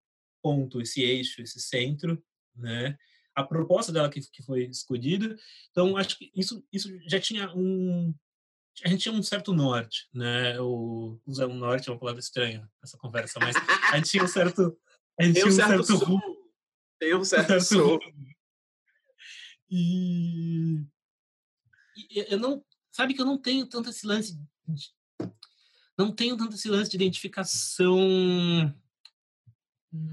ponto 0.46 0.80
esse 0.80 1.02
eixo 1.02 1.42
esse 1.42 1.60
centro 1.60 2.24
né 2.56 2.96
a 3.36 3.44
proposta 3.44 3.92
dela 3.92 4.10
que, 4.10 4.22
que 4.32 4.42
foi 4.42 4.64
escolhida. 4.66 5.36
Então, 5.70 5.98
acho 5.98 6.18
que 6.18 6.32
isso, 6.34 6.66
isso 6.72 6.90
já 7.08 7.20
tinha 7.20 7.54
um. 7.54 8.16
A 8.84 8.90
gente 8.90 9.04
tinha 9.04 9.14
um 9.14 9.24
certo 9.24 9.54
norte, 9.54 10.08
né? 10.14 10.60
O, 10.60 11.20
usar 11.26 11.48
um 11.48 11.56
norte 11.56 11.90
é 11.90 11.92
uma 11.92 12.00
palavra 12.00 12.20
estranha 12.20 12.70
nessa 12.82 12.98
conversa, 12.98 13.40
mas 13.40 13.56
a 13.92 13.98
gente 13.98 14.10
tinha 14.10 14.24
um 14.24 14.28
certo. 14.28 14.78
A 15.20 15.24
gente 15.24 15.36
Tem 15.36 15.44
um 15.44 15.50
tinha 15.50 15.66
um 15.66 15.68
certo, 15.68 15.84
certo 15.84 16.06
rumo. 16.06 16.52
Tem 17.00 17.16
um 17.16 17.24
certo, 17.26 17.60
certo 17.62 18.00
E, 19.70 20.82
e 21.98 22.34
eu 22.34 22.40
não. 22.40 22.64
Sabe 22.92 23.14
que 23.14 23.22
eu 23.22 23.26
não 23.26 23.38
tenho 23.38 23.68
tanto 23.68 23.90
esse 23.90 24.08
lance. 24.08 24.34
De, 24.34 24.94
não 25.98 26.14
tenho 26.14 26.38
tanto 26.38 26.56
esse 26.56 26.70
lance 26.70 26.90
de 26.90 26.96
identificação 26.96 27.98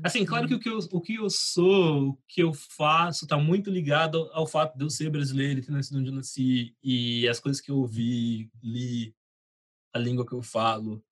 Assim, 0.02 0.24
claro 0.24 0.48
que 0.48 0.54
o 0.54 0.58
que 0.60 0.68
eu, 0.68 0.78
o 0.90 1.00
que 1.00 1.14
eu 1.14 1.30
sou, 1.30 2.10
o 2.10 2.18
que 2.28 2.42
eu 2.42 2.52
faço, 2.52 3.24
está 3.24 3.38
muito 3.38 3.70
ligado 3.70 4.28
ao 4.32 4.46
fato 4.46 4.76
de 4.76 4.84
eu 4.84 4.90
ser 4.90 5.10
brasileiro 5.10 5.60
e 5.60 5.62
ter 5.62 5.70
nascido 5.70 5.98
onde 5.98 6.08
eu 6.08 6.14
nasci, 6.14 6.76
e 6.82 7.28
as 7.28 7.40
coisas 7.40 7.60
que 7.60 7.70
eu 7.70 7.78
ouvi, 7.78 8.50
li, 8.62 9.14
a 9.92 9.98
língua 9.98 10.26
que 10.26 10.32
eu 10.32 10.42
falo. 10.42 11.04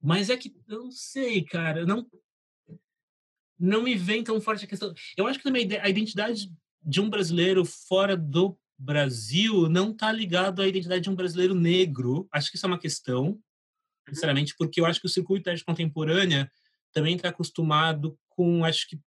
Mas 0.00 0.30
é 0.30 0.36
que 0.36 0.54
eu 0.68 0.84
não 0.84 0.90
sei, 0.90 1.42
cara, 1.42 1.86
não 1.86 2.06
não 3.58 3.82
me 3.82 3.94
vem 3.94 4.22
tão 4.22 4.40
forte 4.40 4.64
a 4.64 4.68
questão. 4.68 4.92
Eu 5.16 5.26
acho 5.26 5.38
que 5.38 5.44
também 5.44 5.68
a 5.80 5.88
identidade 5.88 6.50
de 6.82 7.00
um 7.00 7.08
brasileiro 7.08 7.64
fora 7.64 8.16
do 8.16 8.58
Brasil 8.78 9.68
não 9.68 9.90
está 9.92 10.12
ligado 10.12 10.60
à 10.60 10.66
identidade 10.66 11.02
de 11.02 11.10
um 11.10 11.14
brasileiro 11.14 11.54
negro. 11.54 12.28
Acho 12.32 12.50
que 12.50 12.56
isso 12.56 12.66
é 12.66 12.68
uma 12.68 12.78
questão, 12.78 13.26
uhum. 13.26 13.40
sinceramente, 14.08 14.54
porque 14.58 14.80
eu 14.80 14.86
acho 14.86 15.00
que 15.00 15.06
o 15.06 15.10
circuito 15.10 15.44
de 15.44 15.50
arte 15.50 15.64
contemporânea 15.64 16.50
também 16.94 17.16
está 17.16 17.28
acostumado 17.28 18.18
com, 18.30 18.64
acho 18.64 18.88
que, 18.88 18.98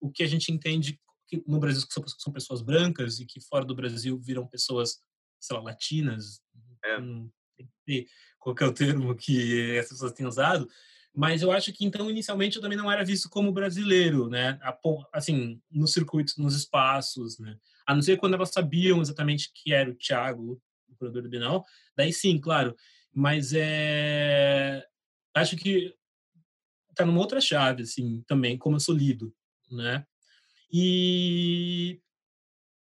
o 0.00 0.10
que 0.10 0.22
a 0.22 0.26
gente 0.26 0.50
entende 0.50 0.98
que 1.26 1.42
no 1.46 1.58
Brasil 1.58 1.82
são, 1.90 2.04
são 2.06 2.32
pessoas 2.32 2.62
brancas 2.62 3.18
e 3.18 3.26
que 3.26 3.40
fora 3.40 3.64
do 3.64 3.74
Brasil 3.74 4.18
viram 4.18 4.46
pessoas, 4.46 5.02
sei 5.40 5.56
lá, 5.56 5.62
latinas. 5.62 6.40
É. 6.84 7.00
Não 7.00 7.30
sei 7.86 8.06
qual 8.38 8.54
é 8.60 8.72
termo 8.72 9.14
que 9.14 9.76
essas 9.76 9.92
pessoas 9.92 10.12
têm 10.12 10.26
usado. 10.26 10.68
Mas 11.14 11.42
eu 11.42 11.52
acho 11.52 11.72
que, 11.72 11.84
então, 11.84 12.08
inicialmente, 12.08 12.56
eu 12.56 12.62
também 12.62 12.78
não 12.78 12.90
era 12.90 13.04
visto 13.04 13.28
como 13.28 13.52
brasileiro, 13.52 14.28
né? 14.30 14.58
Assim, 15.12 15.60
nos 15.70 15.92
circuitos, 15.92 16.36
nos 16.38 16.56
espaços, 16.56 17.38
né? 17.38 17.58
A 17.86 17.94
não 17.94 18.00
ser 18.00 18.16
quando 18.16 18.34
elas 18.34 18.50
sabiam 18.50 19.00
exatamente 19.00 19.50
que 19.52 19.74
era 19.74 19.90
o 19.90 19.94
Thiago, 19.94 20.60
o 20.88 20.96
produtor 20.96 21.22
do 21.22 21.28
Bienal. 21.28 21.66
Daí 21.96 22.12
sim, 22.12 22.40
claro. 22.40 22.74
Mas 23.12 23.52
é... 23.52 24.86
Acho 25.34 25.56
que 25.56 25.94
tá 26.94 27.04
numa 27.04 27.20
outra 27.20 27.40
chave, 27.40 27.82
assim, 27.82 28.22
também, 28.26 28.56
como 28.56 28.76
eu 28.76 28.80
sou 28.80 28.94
lido, 28.94 29.34
né? 29.70 30.06
E, 30.72 32.00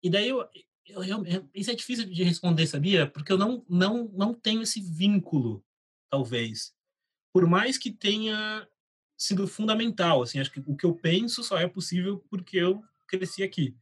e 0.02 0.10
daí 0.10 0.28
eu, 0.28 0.48
eu, 0.86 1.04
eu, 1.24 1.50
isso 1.54 1.70
é 1.70 1.74
difícil 1.74 2.06
de 2.06 2.22
responder, 2.22 2.66
sabia? 2.66 3.06
Porque 3.06 3.32
eu 3.32 3.38
não, 3.38 3.64
não, 3.68 4.08
não 4.08 4.34
tenho 4.34 4.62
esse 4.62 4.80
vínculo, 4.80 5.64
talvez. 6.10 6.74
Por 7.32 7.46
mais 7.46 7.78
que 7.78 7.90
tenha 7.90 8.68
sido 9.16 9.46
fundamental, 9.46 10.22
assim, 10.22 10.38
acho 10.40 10.50
que 10.50 10.62
o 10.66 10.76
que 10.76 10.84
eu 10.84 10.94
penso 10.94 11.42
só 11.42 11.58
é 11.58 11.68
possível 11.68 12.24
porque 12.28 12.56
eu 12.56 12.82
cresci 13.06 13.42
aqui, 13.42 13.76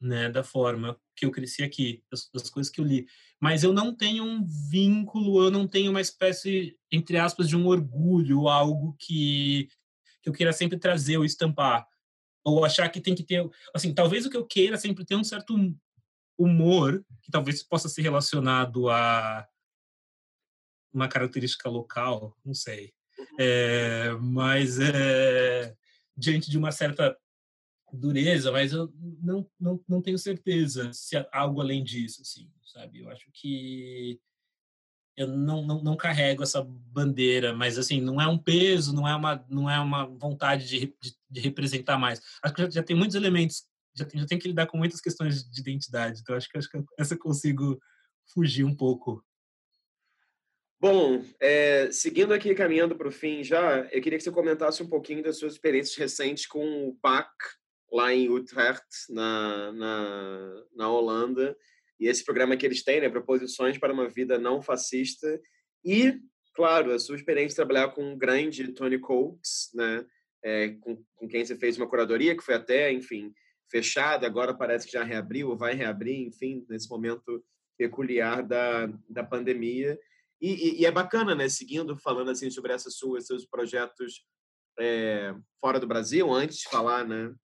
né, 0.00 0.30
da 0.30 0.42
forma 0.42 0.98
que 1.14 1.24
eu 1.24 1.30
cresci 1.30 1.62
aqui, 1.62 2.02
das, 2.10 2.28
das, 2.32 2.50
coisas 2.50 2.70
que 2.70 2.80
eu 2.80 2.84
li. 2.84 3.06
Mas 3.40 3.62
eu 3.62 3.72
não 3.72 3.94
tenho 3.94 4.24
um 4.24 4.44
vínculo, 4.44 5.42
eu 5.44 5.50
não 5.50 5.66
tenho 5.66 5.90
uma 5.90 6.00
espécie, 6.00 6.78
entre 6.90 7.16
aspas, 7.18 7.48
de 7.48 7.56
um 7.56 7.66
orgulho, 7.66 8.48
algo 8.48 8.94
que, 8.98 9.68
que 10.22 10.28
eu 10.28 10.32
queira 10.32 10.52
sempre 10.52 10.78
trazer 10.78 11.16
ou 11.16 11.24
estampar. 11.24 11.86
Ou 12.44 12.64
achar 12.64 12.88
que 12.88 13.00
tem 13.00 13.14
que 13.14 13.24
ter. 13.24 13.48
Assim, 13.74 13.92
talvez 13.92 14.24
o 14.24 14.30
que 14.30 14.36
eu 14.36 14.46
queira 14.46 14.76
sempre 14.76 15.04
ter 15.04 15.16
um 15.16 15.24
certo 15.24 15.56
humor, 16.38 17.04
que 17.22 17.30
talvez 17.30 17.62
possa 17.62 17.88
ser 17.88 18.02
relacionado 18.02 18.88
a 18.88 19.46
uma 20.92 21.08
característica 21.08 21.68
local, 21.68 22.36
não 22.44 22.54
sei. 22.54 22.92
É, 23.38 24.12
mas 24.20 24.78
é, 24.78 25.74
diante 26.16 26.50
de 26.50 26.58
uma 26.58 26.70
certa 26.70 27.16
dureza, 27.92 28.50
mas 28.50 28.72
eu 28.72 28.92
não, 29.22 29.48
não, 29.58 29.84
não 29.88 30.02
tenho 30.02 30.18
certeza 30.18 30.92
se 30.92 31.16
há 31.16 31.28
algo 31.32 31.60
além 31.60 31.84
disso, 31.84 32.22
assim, 32.22 32.50
sabe? 32.64 33.00
Eu 33.00 33.08
acho 33.08 33.30
que 33.32 34.20
eu 35.16 35.26
não, 35.26 35.62
não, 35.62 35.82
não 35.82 35.96
carrego 35.96 36.42
essa 36.42 36.62
bandeira, 36.62 37.54
mas 37.54 37.78
assim, 37.78 38.00
não 38.00 38.20
é 38.20 38.26
um 38.26 38.36
peso, 38.36 38.94
não 38.94 39.08
é 39.08 39.14
uma, 39.14 39.46
não 39.48 39.70
é 39.70 39.80
uma 39.80 40.04
vontade 40.04 40.66
de, 40.68 40.94
de, 41.00 41.16
de 41.30 41.40
representar 41.40 41.96
mais. 41.96 42.20
Acho 42.42 42.54
que 42.54 42.62
já, 42.62 42.70
já, 42.70 42.82
tem 42.82 42.94
muitos 42.94 43.16
elementos, 43.16 43.64
já 43.94 44.04
tem, 44.04 44.20
já 44.20 44.26
tem 44.26 44.38
que 44.38 44.48
lidar 44.48 44.66
com 44.66 44.76
muitas 44.76 45.00
questões 45.00 45.42
de 45.48 45.60
identidade, 45.60 46.20
então 46.20 46.36
acho 46.36 46.48
que, 46.48 46.58
acho 46.58 46.68
que 46.68 46.82
essa 46.98 47.14
eu 47.14 47.18
consigo 47.18 47.78
fugir 48.34 48.64
um 48.64 48.74
pouco. 48.74 49.24
Bom, 50.78 51.24
é, 51.40 51.90
seguindo 51.90 52.34
aqui, 52.34 52.54
caminhando 52.54 52.94
para 52.94 53.08
o 53.08 53.12
fim 53.12 53.42
já, 53.42 53.80
eu 53.90 54.02
queria 54.02 54.18
que 54.18 54.24
você 54.24 54.30
comentasse 54.30 54.82
um 54.82 54.88
pouquinho 54.88 55.22
das 55.22 55.38
suas 55.38 55.54
experiências 55.54 55.96
recentes 55.96 56.46
com 56.46 56.88
o 56.88 56.98
BAC 57.02 57.30
lá 57.92 58.12
em 58.12 58.28
Utrecht, 58.28 58.84
na, 59.10 59.72
na, 59.72 60.64
na 60.74 60.90
Holanda, 60.90 61.56
e 61.98 62.08
esse 62.08 62.24
programa 62.24 62.56
que 62.56 62.66
eles 62.66 62.82
têm, 62.82 63.00
né, 63.00 63.08
Proposições 63.08 63.78
para 63.78 63.92
uma 63.92 64.08
Vida 64.08 64.38
Não 64.38 64.60
Fascista, 64.60 65.40
e, 65.84 66.18
claro, 66.54 66.92
a 66.92 66.98
sua 66.98 67.16
experiência 67.16 67.50
de 67.50 67.56
trabalhar 67.56 67.88
com 67.88 68.12
o 68.12 68.16
grande 68.16 68.72
Tony 68.72 68.98
Coates, 68.98 69.70
né, 69.74 70.04
é, 70.44 70.68
com, 70.80 71.02
com 71.14 71.28
quem 71.28 71.44
você 71.44 71.56
fez 71.56 71.76
uma 71.76 71.88
curadoria, 71.88 72.36
que 72.36 72.42
foi 72.42 72.54
até, 72.54 72.92
enfim, 72.92 73.32
fechada, 73.70 74.26
agora 74.26 74.54
parece 74.54 74.86
que 74.86 74.92
já 74.92 75.02
reabriu, 75.02 75.56
vai 75.56 75.74
reabrir, 75.74 76.26
enfim, 76.26 76.64
nesse 76.68 76.88
momento 76.88 77.44
peculiar 77.76 78.42
da, 78.42 78.86
da 79.08 79.24
pandemia. 79.24 79.98
E, 80.40 80.52
e, 80.52 80.80
e 80.82 80.86
é 80.86 80.90
bacana, 80.90 81.34
né, 81.34 81.48
seguindo, 81.48 81.96
falando 81.96 82.30
assim 82.30 82.50
sobre 82.50 82.72
essas 82.72 82.96
suas, 82.96 83.26
seus 83.26 83.46
projetos 83.46 84.24
é, 84.78 85.34
fora 85.60 85.80
do 85.80 85.86
Brasil, 85.86 86.30
antes 86.32 86.58
de 86.58 86.68
falar, 86.68 87.06
né, 87.06 87.34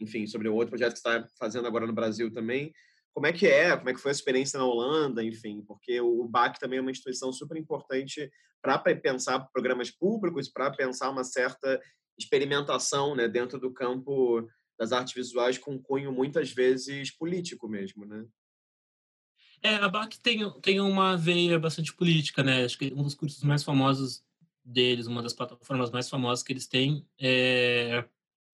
enfim, 0.00 0.26
sobre 0.26 0.48
o 0.48 0.54
outro 0.54 0.70
projeto 0.70 0.92
que 0.92 0.98
está 0.98 1.26
fazendo 1.38 1.66
agora 1.66 1.86
no 1.86 1.92
Brasil 1.92 2.32
também. 2.32 2.72
Como 3.12 3.26
é 3.26 3.32
que 3.32 3.46
é? 3.46 3.76
Como 3.76 3.90
é 3.90 3.94
que 3.94 4.00
foi 4.00 4.10
a 4.10 4.12
experiência 4.12 4.58
na 4.58 4.64
Holanda? 4.64 5.22
Enfim, 5.22 5.62
porque 5.66 6.00
o 6.00 6.26
BAC 6.26 6.58
também 6.58 6.78
é 6.78 6.82
uma 6.82 6.90
instituição 6.90 7.32
super 7.32 7.56
importante 7.56 8.30
para 8.62 8.78
pensar 8.78 9.40
programas 9.52 9.90
públicos, 9.90 10.48
para 10.48 10.70
pensar 10.70 11.10
uma 11.10 11.24
certa 11.24 11.80
experimentação 12.18 13.14
né, 13.14 13.26
dentro 13.26 13.58
do 13.58 13.72
campo 13.72 14.48
das 14.78 14.92
artes 14.92 15.14
visuais 15.14 15.58
com 15.58 15.78
cunho 15.78 16.12
muitas 16.12 16.50
vezes 16.52 17.10
político 17.10 17.68
mesmo, 17.68 18.06
né? 18.06 18.24
É, 19.62 19.74
a 19.74 19.88
BAC 19.88 20.18
tem, 20.22 20.50
tem 20.60 20.80
uma 20.80 21.18
veia 21.18 21.58
bastante 21.58 21.92
política, 21.92 22.42
né? 22.42 22.64
Acho 22.64 22.78
que 22.78 22.92
um 22.94 23.02
dos 23.02 23.14
cursos 23.14 23.42
mais 23.42 23.62
famosos 23.62 24.24
deles, 24.64 25.06
uma 25.06 25.22
das 25.22 25.34
plataformas 25.34 25.90
mais 25.90 26.08
famosas 26.08 26.42
que 26.42 26.52
eles 26.52 26.66
têm 26.66 27.06
é 27.18 28.04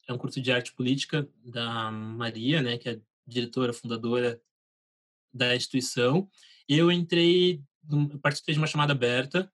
é 0.07 0.13
um 0.13 0.19
curso 0.19 0.41
de 0.41 0.53
arte 0.53 0.73
política 0.73 1.29
da 1.45 1.91
Maria, 1.91 2.63
né, 2.63 2.79
que 2.79 2.89
é 2.89 3.01
diretora, 3.27 3.73
fundadora 3.73 4.41
da 5.33 5.55
instituição. 5.55 6.29
Eu 6.69 6.91
entrei, 6.91 7.63
participei 8.23 8.55
de 8.55 8.61
uma 8.61 8.67
chamada 8.67 8.93
aberta, 8.93 9.53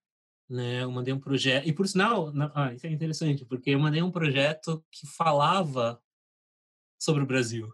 né, 0.48 0.82
eu 0.82 0.90
mandei 0.90 1.12
um 1.14 1.20
projeto, 1.20 1.66
e 1.66 1.72
por 1.72 1.88
sinal, 1.88 2.32
ah, 2.54 2.72
isso 2.74 2.86
é 2.86 2.90
interessante, 2.90 3.44
porque 3.44 3.70
eu 3.70 3.78
mandei 3.78 4.02
um 4.02 4.10
projeto 4.10 4.84
que 4.90 5.06
falava 5.06 6.00
sobre 7.00 7.22
o 7.22 7.26
Brasil. 7.26 7.72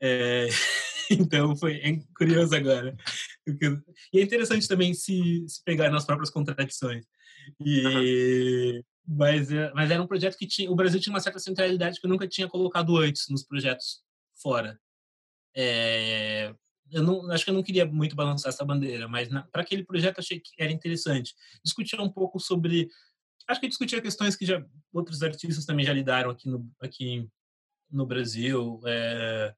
É, 0.00 0.46
então 1.10 1.56
foi 1.56 1.76
é 1.76 2.00
curioso 2.16 2.54
agora. 2.54 2.96
E 4.12 4.20
é 4.20 4.22
interessante 4.22 4.68
também 4.68 4.94
se, 4.94 5.44
se 5.48 5.62
pegar 5.64 5.90
nas 5.90 6.04
próprias 6.04 6.30
contradições. 6.30 7.04
E, 7.64 8.82
mas, 9.06 9.50
é, 9.50 9.72
mas 9.74 9.90
era 9.90 10.02
um 10.02 10.06
projeto 10.06 10.36
que 10.36 10.46
tinha, 10.46 10.70
o 10.70 10.74
Brasil 10.74 11.00
tinha 11.00 11.12
uma 11.12 11.20
certa 11.20 11.38
centralidade 11.38 12.00
que 12.00 12.06
eu 12.06 12.10
nunca 12.10 12.28
tinha 12.28 12.48
colocado 12.48 12.96
antes 12.96 13.28
nos 13.28 13.44
projetos 13.44 14.02
fora. 14.40 14.78
É, 15.56 16.54
eu 16.90 17.02
não, 17.02 17.30
acho 17.30 17.44
que 17.44 17.50
eu 17.50 17.54
não 17.54 17.62
queria 17.62 17.86
muito 17.86 18.16
balançar 18.16 18.50
essa 18.50 18.64
bandeira, 18.64 19.08
mas 19.08 19.28
para 19.50 19.62
aquele 19.62 19.84
projeto 19.84 20.18
achei 20.18 20.40
que 20.40 20.50
era 20.58 20.72
interessante. 20.72 21.34
Discutir 21.64 22.00
um 22.00 22.10
pouco 22.10 22.38
sobre, 22.38 22.88
acho 23.48 23.60
que 23.60 23.68
discutir 23.68 24.02
questões 24.02 24.36
que 24.36 24.46
já 24.46 24.64
outros 24.92 25.22
artistas 25.22 25.64
também 25.64 25.86
já 25.86 25.92
lidaram 25.92 26.30
aqui 26.30 26.48
no, 26.48 26.70
aqui 26.80 27.28
no 27.90 28.06
Brasil, 28.06 28.80
é, 28.86 29.54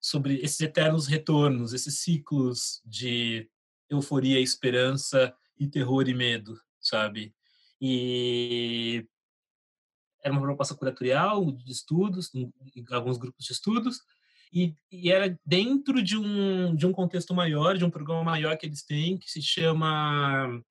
sobre 0.00 0.36
esses 0.40 0.60
eternos 0.60 1.06
retornos, 1.06 1.72
esses 1.72 2.00
ciclos 2.00 2.80
de 2.84 3.48
euforia, 3.90 4.40
esperança 4.40 5.34
e 5.58 5.66
terror 5.66 6.08
e 6.08 6.14
medo, 6.14 6.60
sabe? 6.80 7.34
E 7.80 9.06
era 10.22 10.32
uma 10.32 10.42
proposta 10.42 10.74
curatorial 10.74 11.52
de 11.52 11.72
estudos, 11.72 12.30
alguns 12.90 13.18
grupos 13.18 13.44
de 13.44 13.52
estudos, 13.52 14.00
e, 14.52 14.74
e, 14.90 15.10
era 15.10 15.38
dentro 15.44 16.02
de 16.02 16.16
um, 16.16 16.74
de 16.74 16.86
um 16.86 16.92
contexto 16.92 17.34
maior, 17.34 17.76
de 17.76 17.84
um 17.84 17.90
programa 17.90 18.24
maior 18.24 18.56
que 18.56 18.66
eles 18.66 18.82
têm, 18.82 19.18
que 19.18 19.30
se 19.30 19.42
chama 19.42 20.62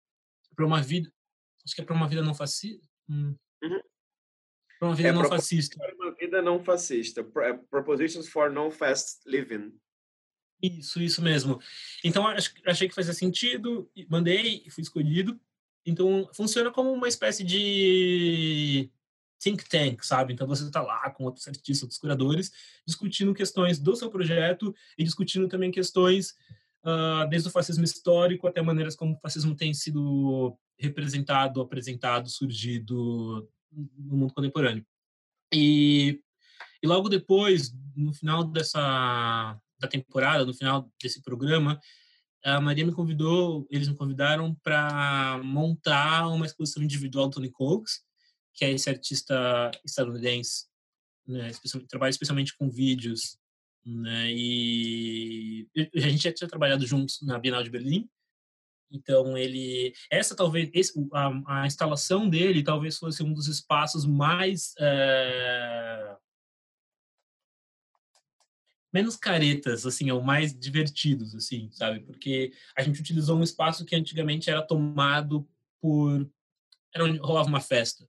Para 0.56 0.66
uma 0.66 0.82
Vida, 0.82 1.12
acho 1.64 1.76
que 1.76 1.82
é 1.82 1.86
Para 1.86 1.96
uma 1.96 2.08
Vida 2.08 2.24
Não 2.24 2.34
Fascista. 2.34 2.88
Hum. 3.10 3.36
Uhum. 3.64 3.82
Para 4.80 4.90
uma 4.90 4.96
Vida 4.96 5.10
é, 5.10 5.12
Não 5.12 5.26
Fascista. 5.26 5.78
Para 5.78 5.96
uma 5.96 6.16
Vida 6.16 6.42
Não 6.42 6.64
Fascista. 6.64 7.24
Propositions 7.70 8.28
for 8.28 8.52
Non-Fast 8.52 9.22
Living. 9.28 9.74
Isso, 10.62 11.00
isso 11.02 11.22
mesmo. 11.22 11.60
Então, 12.04 12.26
achei 12.66 12.88
que 12.88 12.96
fazia 12.96 13.14
sentido, 13.14 13.90
mandei 14.10 14.64
e 14.66 14.72
fui 14.72 14.82
escolhido. 14.82 15.40
Então, 15.88 16.30
funciona 16.34 16.70
como 16.70 16.92
uma 16.92 17.08
espécie 17.08 17.44
de 17.46 18.92
think 19.40 19.68
tank, 19.70 20.04
sabe? 20.04 20.34
Então 20.34 20.46
você 20.46 20.66
está 20.66 20.82
lá 20.82 21.10
com 21.12 21.24
outros 21.24 21.48
artistas, 21.48 21.84
outros 21.84 22.00
curadores, 22.00 22.52
discutindo 22.86 23.34
questões 23.34 23.80
do 23.80 23.96
seu 23.96 24.10
projeto 24.10 24.76
e 24.98 25.04
discutindo 25.04 25.48
também 25.48 25.72
questões 25.72 26.32
uh, 26.84 27.28
desde 27.30 27.48
o 27.48 27.52
fascismo 27.52 27.84
histórico 27.84 28.48
até 28.48 28.62
maneiras 28.62 28.96
como 28.96 29.14
o 29.14 29.20
fascismo 29.20 29.56
tem 29.56 29.74
sido 29.74 30.58
representado, 30.78 31.62
apresentado, 31.62 32.30
surgido 32.30 33.48
no 33.72 34.18
mundo 34.18 34.34
contemporâneo. 34.34 34.86
E, 35.54 36.22
e 36.84 36.88
logo 36.88 37.08
depois, 37.08 37.74
no 37.96 38.14
final 38.14 38.44
dessa 38.44 39.58
da 39.80 39.88
temporada, 39.88 40.44
no 40.44 40.54
final 40.54 40.92
desse 41.02 41.22
programa, 41.22 41.80
a 42.44 42.62
Maria 42.62 42.86
me 42.86 42.94
convidou, 42.94 43.68
eles 43.70 43.88
me 43.88 43.96
convidaram 43.96 44.56
para 44.64 45.40
montar 45.44 46.28
uma 46.28 46.46
exposição 46.46 46.84
individual 46.84 47.28
do 47.28 47.36
Tony 47.36 47.50
Coates, 47.50 48.02
que 48.54 48.66
é 48.66 48.72
esse 48.72 48.90
artista 48.90 49.72
estadunidense, 49.86 50.66
né, 51.28 51.50
especialmente, 51.50 51.90
trabalha 51.90 52.10
especialmente 52.10 52.56
com 52.58 52.70
vídeos, 52.70 53.38
né, 53.86 54.32
e 54.32 55.68
a 55.96 56.10
gente 56.10 56.24
já 56.24 56.34
tinha 56.34 56.48
trabalhado 56.48 56.86
juntos 56.86 57.20
na 57.22 57.38
Bienal 57.38 57.64
de 57.64 57.70
Berlim, 57.70 58.10
então 58.92 59.38
ele, 59.38 59.94
essa 60.10 60.36
talvez, 60.36 60.70
esse, 60.74 60.94
a, 61.14 61.62
a, 61.62 61.68
instalação 61.68 62.30
dele 62.30 62.64
talvez 62.64 62.98
fosse 62.98 63.22
um 63.22 63.34
dos 63.34 63.48
espaços 63.48 64.06
mais 64.06 64.74
é, 64.80 66.07
menos 68.94 69.16
caretas, 69.16 69.86
assim, 69.86 70.10
ou 70.12 70.22
mais 70.22 70.58
divertidos, 70.58 71.36
assim, 71.36 71.70
sabe? 71.72 72.00
Porque 72.02 72.52
a 72.76 72.82
gente 72.82 73.00
utilizou 73.00 73.38
um 73.38 73.44
espaço 73.44 73.86
que 73.86 73.96
antigamente 73.96 74.50
era 74.50 74.62
tomado 74.62 75.48
por 75.82 76.30
era 76.94 77.06
onde 77.06 77.20
rolava 77.20 77.48
uma 77.48 77.62
festa 77.62 78.08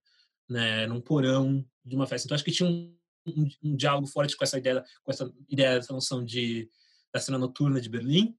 né, 0.49 0.87
num 0.87 1.01
porão 1.01 1.65
de 1.85 1.95
uma 1.95 2.07
festa. 2.07 2.27
Então 2.27 2.35
acho 2.35 2.45
que 2.45 2.51
tinha 2.51 2.69
um, 2.69 2.97
um, 3.27 3.49
um 3.63 3.77
diálogo 3.77 4.07
forte 4.07 4.37
com 4.37 4.45
essa 4.45 4.59
ideia, 4.59 4.85
com 5.03 5.13
essa 5.13 5.33
ideia, 5.49 5.79
essa 5.79 5.93
noção 5.93 6.25
de 6.25 6.69
da 7.13 7.21
cena 7.21 7.39
noturna 7.39 7.81
de 7.81 7.89
Berlim. 7.89 8.37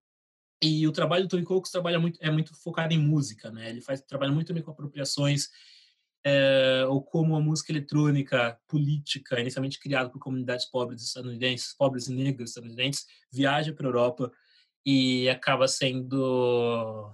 E 0.61 0.86
o 0.88 0.91
trabalho 0.91 1.24
do 1.24 1.30
Tony 1.30 1.44
Coates 1.44 1.72
trabalha 1.72 1.99
muito, 1.99 2.20
é 2.22 2.30
muito 2.30 2.53
focado 2.53 2.94
em 2.94 2.99
música, 2.99 3.49
né? 3.49 3.70
Ele 3.70 3.82
faz 3.82 4.02
trabalha 4.02 4.32
muito 4.32 4.48
também 4.48 4.61
com 4.61 4.72
apropriações 4.72 5.49
é, 6.30 6.85
ou 6.85 7.01
como 7.01 7.35
a 7.35 7.41
música 7.41 7.72
eletrônica 7.72 8.60
política, 8.68 9.39
inicialmente 9.39 9.80
criada 9.80 10.10
por 10.10 10.19
comunidades 10.19 10.65
pobres 10.65 11.03
estadunidenses, 11.03 11.73
pobres 11.73 12.07
e 12.07 12.14
negras 12.14 12.51
estadunidenses, 12.51 13.07
viaja 13.31 13.73
para 13.73 13.88
a 13.88 13.89
Europa 13.89 14.31
e 14.85 15.27
acaba 15.27 15.68
sendo 15.68 17.11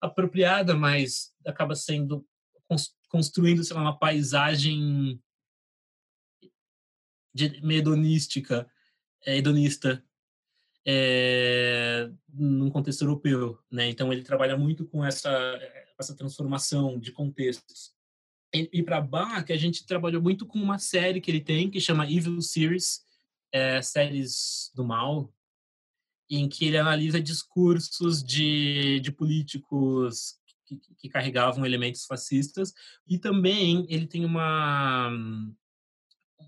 apropriada, 0.00 0.74
mas 0.74 1.34
acaba 1.46 1.74
sendo 1.74 2.26
construindo, 3.08 3.64
sei 3.64 3.74
lá, 3.76 3.82
uma 3.82 3.98
paisagem 3.98 5.20
hedonística, 7.34 8.70
é, 9.24 9.38
hedonista, 9.38 10.04
é, 10.86 12.10
num 12.28 12.70
contexto 12.70 13.02
europeu, 13.02 13.58
né? 13.70 13.88
Então 13.88 14.12
ele 14.12 14.22
trabalha 14.22 14.56
muito 14.56 14.86
com 14.86 15.04
essa 15.04 15.30
essa 15.98 16.14
transformação 16.14 16.98
de 16.98 17.12
contextos. 17.12 17.94
E, 18.54 18.68
e 18.72 18.82
para 18.82 19.00
Bach, 19.00 19.50
a 19.50 19.56
gente 19.56 19.86
trabalhou 19.86 20.22
muito 20.22 20.46
com 20.46 20.58
uma 20.58 20.78
série 20.78 21.20
que 21.20 21.30
ele 21.30 21.40
tem 21.40 21.70
que 21.70 21.80
chama 21.80 22.10
Evil 22.10 22.40
Series, 22.40 23.04
é, 23.52 23.80
séries 23.82 24.70
do 24.74 24.84
mal, 24.84 25.32
em 26.30 26.48
que 26.48 26.64
ele 26.64 26.78
analisa 26.78 27.20
discursos 27.20 28.22
de, 28.22 29.00
de 29.00 29.12
políticos 29.12 30.38
que, 30.66 30.80
que, 30.96 31.08
carregavam 31.08 31.66
elementos 31.66 32.06
fascistas 32.06 32.72
e 33.06 33.18
também 33.18 33.86
ele 33.88 34.06
tem 34.06 34.24
uma 34.24 35.10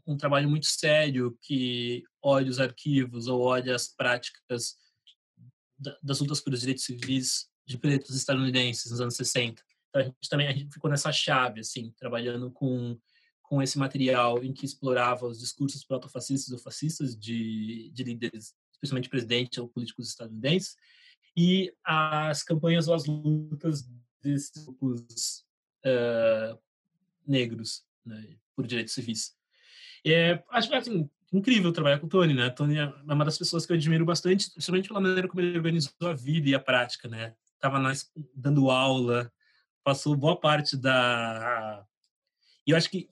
um 0.07 0.17
trabalho 0.17 0.49
muito 0.49 0.67
sério 0.67 1.37
que 1.43 2.03
olha 2.23 2.51
os 2.51 2.61
arquivos 2.61 3.27
ou 3.27 3.43
olha 3.43 3.75
as 3.75 3.89
práticas 3.89 4.77
das 6.03 6.21
lutas 6.21 6.41
pelos 6.41 6.61
direitos 6.61 6.85
civis 6.85 7.49
de 7.67 7.77
pretos 7.77 8.15
estadunidenses 8.15 8.91
nos 8.91 9.01
anos 9.01 9.17
60. 9.17 9.63
Então 9.89 10.03
a 10.03 10.05
gente 10.05 10.29
também 10.29 10.49
a 10.49 10.53
gente 10.53 10.73
ficou 10.73 10.91
nessa 10.91 11.13
chave 11.13 11.61
assim, 11.61 11.93
trabalhando 11.99 12.51
com 12.51 12.99
com 13.49 13.63
esse 13.63 13.79
material 13.79 14.43
em 14.43 14.53
que 14.53 14.67
explorava 14.67 15.27
os 15.27 15.39
discursos 15.39 15.85
protofascistas 15.85 16.53
ou 16.53 16.59
fascistas 16.59 17.17
de, 17.17 17.91
de 17.93 18.03
líderes, 18.03 18.55
especialmente 18.73 19.09
presidentes 19.09 19.59
ou 19.59 19.69
políticos 19.69 20.09
estadunidenses, 20.09 20.77
e 21.37 21.73
as 21.85 22.43
campanhas 22.43 22.89
ou 22.89 22.95
as 22.95 23.07
lutas 23.07 23.89
desses 24.23 24.65
grupos 24.65 25.45
uh, 25.85 26.59
negros 27.27 27.85
né, 28.05 28.37
por 28.55 28.67
direitos 28.67 28.95
civis. 28.95 29.37
É, 30.05 30.43
acho 30.51 30.75
assim, 30.75 31.09
incrível 31.33 31.73
trabalhar 31.73 31.99
com 31.99 32.07
o 32.07 32.09
Tony, 32.09 32.33
né? 32.33 32.51
Tony 32.51 32.79
é 32.79 32.87
uma 33.05 33.25
das 33.25 33.39
pessoas 33.39 33.67
que 33.67 33.73
eu 33.73 33.77
admiro 33.77 34.05
bastante, 34.05 34.51
principalmente 34.51 34.89
pela 34.89 35.01
maneira 35.01 35.29
como 35.29 35.41
ele 35.41 35.57
organizou 35.57 35.93
a 36.01 36.15
vida 36.15 36.49
e 36.49 36.55
a 36.55 36.61
prática, 36.61 37.09
né? 37.09 37.35
Tava 37.61 37.79
nós 37.79 38.11
dando 38.35 38.71
aula, 38.71 39.33
passou 39.83 40.17
boa 40.17 40.39
parte 40.39 40.77
da 40.77 41.87
e 42.67 42.73
eu 42.73 42.77
acho 42.77 42.91
que 42.91 43.09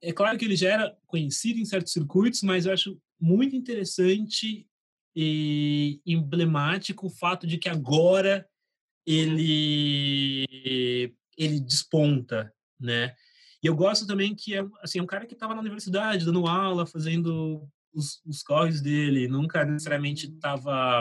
é 0.00 0.12
claro 0.12 0.38
que 0.38 0.44
ele 0.44 0.54
já 0.54 0.70
era 0.70 0.96
conhecido 1.06 1.58
em 1.58 1.64
certos 1.64 1.92
circuitos, 1.92 2.42
mas 2.42 2.64
eu 2.64 2.72
acho 2.72 2.96
muito 3.20 3.56
interessante 3.56 4.68
e 5.16 6.00
emblemático 6.06 7.06
o 7.06 7.10
fato 7.10 7.46
de 7.46 7.58
que 7.58 7.68
agora 7.68 8.48
ele 9.04 10.46
ele 11.36 11.58
desponta, 11.58 12.52
né? 12.78 13.14
E 13.62 13.66
eu 13.66 13.74
gosto 13.74 14.06
também 14.06 14.34
que 14.34 14.54
é 14.54 14.64
assim 14.80 15.00
é 15.00 15.02
um 15.02 15.06
cara 15.06 15.26
que 15.26 15.34
estava 15.34 15.54
na 15.54 15.60
universidade 15.60 16.24
dando 16.24 16.46
aula, 16.46 16.86
fazendo 16.86 17.68
os, 17.92 18.20
os 18.24 18.42
corres 18.42 18.80
dele, 18.80 19.26
nunca 19.26 19.64
necessariamente 19.64 20.26
estava 20.26 21.00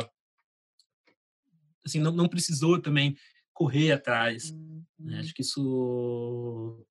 assim 1.85 1.99
não, 1.99 2.11
não 2.11 2.27
precisou 2.27 2.81
também 2.81 3.15
correr 3.53 3.91
atrás. 3.91 4.53
Né? 4.99 5.19
Acho 5.19 5.33
que 5.33 5.41
isso 5.41 6.85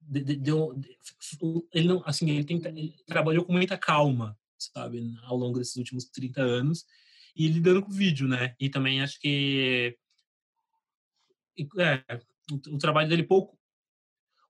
deu 0.00 0.74
ele 1.72 1.88
não 1.88 2.02
assim 2.04 2.30
ele, 2.30 2.46
ele 2.50 2.94
trabalhou 3.06 3.44
com 3.44 3.52
muita 3.52 3.78
calma, 3.78 4.36
sabe, 4.58 5.14
ao 5.22 5.36
longo 5.36 5.58
desses 5.58 5.76
últimos 5.76 6.04
30 6.06 6.42
anos 6.42 6.84
e 7.36 7.46
lidando 7.48 7.82
com 7.82 7.90
o 7.90 7.94
vídeo, 7.94 8.26
né? 8.26 8.56
E 8.58 8.68
também 8.68 9.02
acho 9.02 9.20
que 9.20 9.96
é, 11.78 12.02
o, 12.50 12.74
o, 12.74 12.78
trabalho 12.78 13.08
dele 13.08 13.22
pouco 13.22 13.58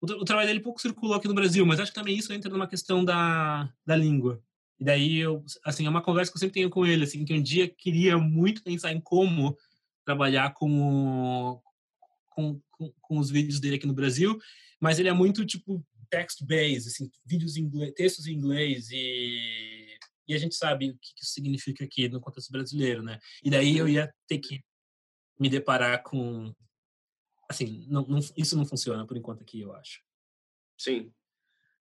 o, 0.00 0.06
o, 0.06 0.24
trabalho 0.24 0.48
dele 0.48 0.60
pouco 0.60 0.80
circulou 0.80 1.14
aqui 1.14 1.28
no 1.28 1.34
Brasil, 1.34 1.66
mas 1.66 1.78
acho 1.78 1.92
que 1.92 1.98
também 1.98 2.16
isso 2.16 2.32
entra 2.32 2.50
numa 2.50 2.66
questão 2.66 3.04
da, 3.04 3.70
da 3.84 3.96
língua. 3.96 4.42
E 4.78 4.84
daí 4.84 5.18
eu, 5.18 5.44
assim, 5.62 5.84
é 5.84 5.90
uma 5.90 6.02
conversa 6.02 6.32
que 6.32 6.38
eu 6.38 6.40
sempre 6.40 6.54
tenho 6.54 6.70
com 6.70 6.86
ele, 6.86 7.04
assim, 7.04 7.22
que 7.22 7.34
um 7.34 7.42
dia 7.42 7.68
queria 7.68 8.16
muito 8.16 8.62
pensar 8.62 8.92
em 8.92 9.00
como 9.00 9.56
trabalhar 10.10 10.52
com, 10.54 11.60
com, 12.30 12.60
com, 12.70 12.92
com 13.00 13.18
os 13.18 13.30
vídeos 13.30 13.60
dele 13.60 13.76
aqui 13.76 13.86
no 13.86 13.94
Brasil, 13.94 14.36
mas 14.80 14.98
ele 14.98 15.08
é 15.08 15.12
muito 15.12 15.46
tipo 15.46 15.84
text-based, 16.10 16.88
assim, 16.88 17.10
vídeos 17.24 17.56
em 17.56 17.62
inglês, 17.62 17.92
textos 17.94 18.26
em 18.26 18.34
inglês 18.34 18.90
e 18.90 19.96
e 20.28 20.34
a 20.34 20.38
gente 20.38 20.54
sabe 20.54 20.90
o 20.90 20.94
que 20.96 21.08
isso 21.20 21.32
significa 21.32 21.84
aqui 21.84 22.08
no 22.08 22.20
contexto 22.20 22.52
brasileiro, 22.52 23.02
né? 23.02 23.18
E 23.42 23.50
daí 23.50 23.76
eu 23.76 23.88
ia 23.88 24.14
ter 24.28 24.38
que 24.38 24.62
me 25.40 25.48
deparar 25.48 26.04
com 26.04 26.54
assim, 27.48 27.84
não, 27.88 28.06
não, 28.06 28.20
isso 28.36 28.56
não 28.56 28.64
funciona 28.64 29.04
por 29.04 29.16
enquanto 29.16 29.42
aqui, 29.42 29.60
eu 29.60 29.72
acho. 29.74 30.00
Sim. 30.78 31.12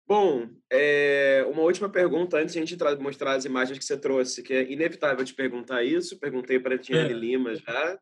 Bom, 0.08 0.50
é, 0.72 1.46
uma 1.50 1.64
última 1.64 1.90
pergunta 1.90 2.38
antes 2.38 2.54
de 2.54 2.60
a 2.60 2.66
gente 2.66 3.02
mostrar 3.02 3.34
as 3.34 3.44
imagens 3.44 3.78
que 3.78 3.84
você 3.84 3.98
trouxe, 3.98 4.42
que 4.42 4.54
é 4.54 4.72
inevitável 4.72 5.26
te 5.26 5.34
perguntar 5.34 5.84
isso. 5.84 6.18
Perguntei 6.18 6.60
para 6.60 6.76
a 6.76 6.78
Tiane 6.80 7.14
é. 7.14 7.16
Lima 7.16 7.56
já 7.56 8.00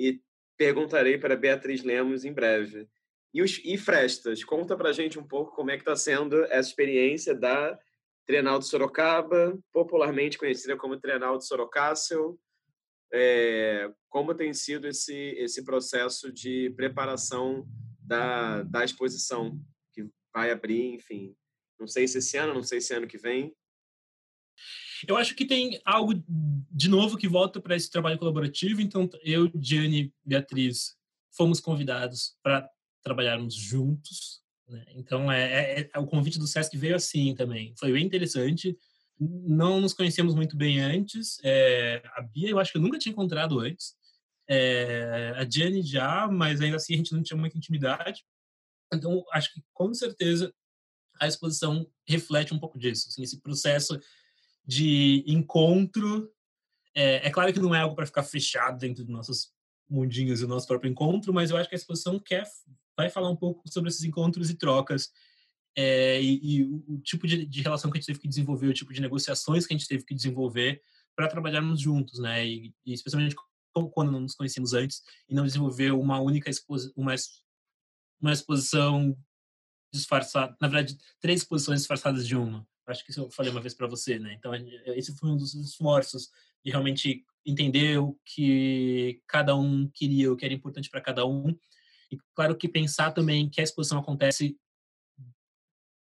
e 0.00 0.22
perguntarei 0.56 1.18
para 1.18 1.36
Beatriz 1.36 1.82
Lemos 1.82 2.24
em 2.24 2.32
breve. 2.32 2.88
E, 3.32 3.42
os, 3.42 3.60
e 3.64 3.76
Frestas, 3.76 4.42
conta 4.42 4.76
para 4.76 4.88
a 4.88 4.92
gente 4.92 5.18
um 5.18 5.26
pouco 5.26 5.54
como 5.54 5.70
é 5.70 5.76
que 5.76 5.82
está 5.82 5.94
sendo 5.94 6.42
essa 6.44 6.68
experiência 6.70 7.34
da 7.34 7.78
Trienal 8.26 8.58
de 8.58 8.66
Sorocaba, 8.66 9.58
popularmente 9.72 10.38
conhecida 10.38 10.76
como 10.76 10.98
Trienal 10.98 11.36
de 11.36 11.46
Sorocácel. 11.46 12.38
É, 13.12 13.90
como 14.08 14.34
tem 14.34 14.54
sido 14.54 14.86
esse, 14.86 15.14
esse 15.36 15.64
processo 15.64 16.32
de 16.32 16.70
preparação 16.76 17.66
da, 18.00 18.62
da 18.62 18.84
exposição 18.84 19.60
que 19.92 20.08
vai 20.32 20.50
abrir, 20.50 20.94
enfim, 20.94 21.34
não 21.78 21.86
sei 21.86 22.06
se 22.06 22.18
esse 22.18 22.36
ano, 22.36 22.54
não 22.54 22.62
sei 22.62 22.80
se 22.80 22.94
ano 22.94 23.06
que 23.06 23.18
vem. 23.18 23.54
Eu 25.06 25.16
acho 25.16 25.34
que 25.34 25.44
tem 25.44 25.80
algo 25.84 26.12
de 26.70 26.88
novo 26.88 27.16
que 27.16 27.28
volta 27.28 27.60
para 27.60 27.76
esse 27.76 27.90
trabalho 27.90 28.18
colaborativo. 28.18 28.80
Então, 28.80 29.08
eu, 29.22 29.48
Diane 29.54 30.12
Beatriz 30.24 30.96
fomos 31.36 31.60
convidados 31.60 32.36
para 32.42 32.68
trabalharmos 33.02 33.54
juntos. 33.54 34.42
Né? 34.68 34.84
Então, 34.94 35.30
é, 35.30 35.80
é, 35.80 35.90
é, 35.92 35.98
o 35.98 36.06
convite 36.06 36.38
do 36.38 36.46
SESC 36.46 36.76
veio 36.76 36.96
assim 36.96 37.34
também. 37.34 37.74
Foi 37.78 37.92
bem 37.92 38.04
interessante. 38.04 38.76
Não 39.18 39.80
nos 39.80 39.94
conhecemos 39.94 40.34
muito 40.34 40.56
bem 40.56 40.80
antes. 40.80 41.38
É, 41.42 42.02
a 42.16 42.22
Bia, 42.22 42.50
eu 42.50 42.58
acho 42.58 42.72
que 42.72 42.78
eu 42.78 42.82
nunca 42.82 42.98
tinha 42.98 43.12
encontrado 43.12 43.58
antes. 43.60 43.94
É, 44.48 45.32
a 45.36 45.44
Diane 45.44 45.82
já, 45.82 46.28
mas 46.28 46.60
ainda 46.60 46.76
assim 46.76 46.94
a 46.94 46.96
gente 46.96 47.12
não 47.12 47.22
tinha 47.22 47.36
muita 47.36 47.56
intimidade. 47.56 48.24
Então, 48.92 49.24
acho 49.32 49.54
que 49.54 49.62
com 49.72 49.94
certeza 49.94 50.52
a 51.20 51.28
exposição 51.28 51.86
reflete 52.08 52.52
um 52.52 52.58
pouco 52.58 52.78
disso, 52.78 53.08
assim, 53.08 53.22
esse 53.22 53.40
processo 53.40 54.00
de 54.70 55.24
encontro. 55.26 56.32
É, 56.94 57.26
é 57.26 57.30
claro 57.30 57.52
que 57.52 57.58
não 57.58 57.74
é 57.74 57.80
algo 57.80 57.96
para 57.96 58.06
ficar 58.06 58.22
fechado 58.22 58.78
dentro 58.78 59.02
dos 59.04 59.12
nossos 59.12 59.52
mundinhos 59.88 60.40
e 60.40 60.46
do 60.46 60.48
nosso 60.48 60.68
próprio 60.68 60.88
encontro, 60.88 61.34
mas 61.34 61.50
eu 61.50 61.56
acho 61.56 61.68
que 61.68 61.74
a 61.74 61.78
exposição 61.78 62.20
quer 62.20 62.44
vai 62.96 63.10
falar 63.10 63.30
um 63.30 63.36
pouco 63.36 63.62
sobre 63.68 63.90
esses 63.90 64.04
encontros 64.04 64.48
e 64.48 64.54
trocas 64.54 65.10
é, 65.76 66.22
e, 66.22 66.38
e, 66.42 66.62
o 66.62 67.00
tipo 67.02 67.26
de, 67.26 67.44
de, 67.44 67.62
relação 67.62 67.90
que 67.90 67.98
a 67.98 68.00
gente 68.00 68.06
teve 68.06 68.20
que 68.20 68.28
desenvolver, 68.28 68.68
o 68.68 68.72
tipo 68.72 68.92
de 68.92 69.00
negociações 69.00 69.66
que 69.66 69.74
a 69.74 69.76
gente 69.76 69.88
teve 69.88 70.04
que 70.04 70.14
desenvolver 70.14 70.80
para 71.16 71.26
trabalharmos 71.26 71.80
juntos, 71.80 72.20
né? 72.20 72.46
E, 72.46 72.72
e, 72.86 72.92
especialmente 72.92 73.34
quando 73.92 74.12
não 74.12 74.20
nos 74.20 74.34
conhecíamos 74.34 74.72
antes 74.72 75.02
e 75.28 75.34
não 75.34 75.44
desenvolver 75.44 75.92
uma 75.92 76.20
única 76.20 76.48
exposição, 76.48 76.92
uma, 76.96 77.14
uma 78.20 78.32
exposição 78.32 79.16
disfarçado, 79.92 80.56
na 80.60 80.68
verdade, 80.68 80.96
três 81.20 81.42
posições 81.42 81.80
disfarçadas 81.80 82.26
de 82.26 82.36
uma. 82.36 82.66
Acho 82.90 83.04
que 83.04 83.10
isso 83.10 83.20
eu 83.20 83.30
falei 83.30 83.50
uma 83.50 83.60
vez 83.60 83.74
para 83.74 83.86
você, 83.86 84.18
né? 84.18 84.34
Então, 84.34 84.52
esse 84.94 85.16
foi 85.16 85.30
um 85.30 85.36
dos 85.36 85.54
esforços 85.54 86.30
de 86.64 86.70
realmente 86.70 87.24
entender 87.44 87.98
o 87.98 88.18
que 88.24 89.22
cada 89.26 89.56
um 89.56 89.88
queria, 89.88 90.32
o 90.32 90.36
que 90.36 90.44
era 90.44 90.54
importante 90.54 90.90
para 90.90 91.00
cada 91.00 91.26
um. 91.26 91.56
E 92.10 92.18
claro 92.34 92.56
que 92.56 92.68
pensar 92.68 93.12
também 93.12 93.48
que 93.48 93.60
a 93.60 93.64
exposição 93.64 93.98
acontece 93.98 94.58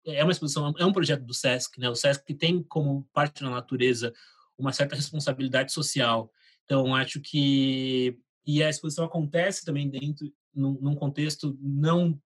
é 0.04 0.22
uma 0.22 0.30
exposição, 0.30 0.72
é 0.78 0.84
um 0.84 0.92
projeto 0.92 1.24
do 1.24 1.34
SESC, 1.34 1.80
né? 1.80 1.90
O 1.90 1.96
SESC 1.96 2.32
tem 2.34 2.62
como 2.62 3.08
parte 3.12 3.42
da 3.42 3.50
natureza 3.50 4.14
uma 4.56 4.72
certa 4.72 4.94
responsabilidade 4.94 5.72
social. 5.72 6.30
Então, 6.64 6.94
acho 6.94 7.20
que 7.20 8.16
e 8.46 8.62
a 8.62 8.70
exposição 8.70 9.04
acontece 9.04 9.64
também 9.64 9.90
dentro 9.90 10.32
num 10.54 10.94
contexto 10.94 11.58
não 11.60 12.20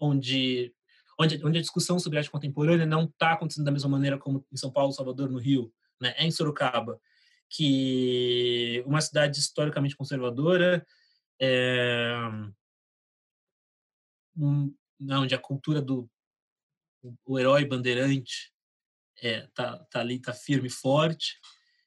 onde 0.00 0.72
onde, 1.20 1.44
onde 1.44 1.58
a 1.58 1.60
discussão 1.60 1.98
sobre 1.98 2.18
arte 2.18 2.30
contemporânea 2.30 2.86
não 2.86 3.04
está 3.04 3.32
acontecendo 3.32 3.66
da 3.66 3.70
mesma 3.70 3.90
maneira 3.90 4.18
como 4.18 4.44
em 4.50 4.56
São 4.56 4.72
Paulo, 4.72 4.92
Salvador, 4.92 5.28
no 5.28 5.38
Rio, 5.38 5.70
né? 6.00 6.14
É 6.16 6.24
em 6.24 6.30
Sorocaba, 6.30 6.98
que 7.46 8.82
uma 8.86 9.02
cidade 9.02 9.38
historicamente 9.38 9.96
conservadora, 9.96 10.86
é, 11.38 12.14
um, 14.34 14.74
onde 15.10 15.34
a 15.34 15.38
cultura 15.38 15.82
do 15.82 16.08
o 17.24 17.38
herói 17.38 17.64
bandeirante 17.64 18.52
é, 19.22 19.46
tá, 19.54 19.78
tá 19.90 20.00
ali, 20.00 20.18
tá 20.18 20.32
firme 20.32 20.68
e 20.68 20.70
forte. 20.70 21.38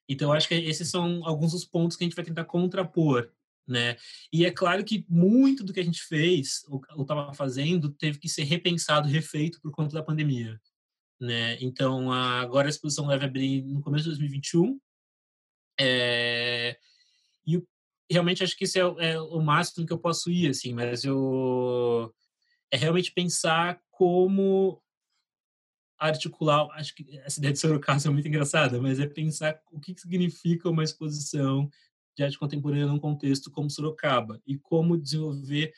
Então, 0.08 0.32
acho 0.32 0.48
que 0.48 0.56
esses 0.56 0.90
são 0.90 1.26
alguns 1.26 1.54
dos 1.54 1.66
pontos 1.66 1.98
que 1.98 2.04
a 2.04 2.08
gente 2.08 2.16
vai 2.16 2.26
tentar 2.26 2.46
contrapor 2.46 3.32
né? 3.68 3.96
E 4.32 4.46
é 4.46 4.52
claro 4.52 4.84
que 4.84 5.06
muito 5.10 5.64
do 5.64 5.74
que 5.74 5.80
a 5.80 5.84
gente 5.84 6.04
fez 6.04 6.64
ou 6.68 7.02
estava 7.02 7.34
fazendo 7.34 7.92
teve 7.92 8.20
que 8.20 8.30
ser 8.30 8.44
repensado, 8.44 9.08
refeito 9.08 9.62
por 9.62 9.72
conta 9.72 9.94
da 9.94 10.04
pandemia, 10.04 10.60
né? 11.20 11.58
Então 11.62 12.12
agora 12.12 12.68
a 12.68 12.70
exposição 12.70 13.08
deve 13.08 13.26
abrir 13.26 13.64
no 13.64 13.82
começo 13.82 14.04
de 14.04 14.10
2021 14.12 14.80
é, 15.80 16.78
e 17.46 17.62
realmente 18.10 18.44
acho 18.44 18.56
que 18.56 18.66
isso 18.66 18.78
é, 18.78 19.12
é, 19.12 19.20
o 19.20 19.42
máximo 19.42 19.86
que 19.86 19.94
eu 19.94 19.98
posso 19.98 20.30
ir, 20.30 20.50
assim. 20.50 20.74
Mas 20.74 21.04
eu 21.04 22.14
é 22.72 22.78
realmente 22.78 23.12
pensar 23.12 23.80
como 23.92 24.82
articular. 25.98 26.68
Acho 26.72 26.96
que 26.96 27.18
essa 27.20 27.40
ideia 27.40 27.54
de 27.54 27.60
Sorocaba 27.60 28.00
é 28.06 28.10
muito 28.10 28.28
engraçada, 28.28 28.82
mas 28.82 29.00
é 29.00 29.08
pensar 29.08 29.60
o 29.72 29.80
que 29.80 29.96
significa 29.98 30.70
uma 30.70 30.84
exposição 30.84 31.70
de 32.16 32.24
arte 32.24 32.38
contemporânea 32.38 32.86
num 32.86 33.00
contexto 33.00 33.52
como 33.52 33.70
Sorocaba 33.70 34.42
e 34.46 34.58
como 34.58 34.98
desenvolver 34.98 35.74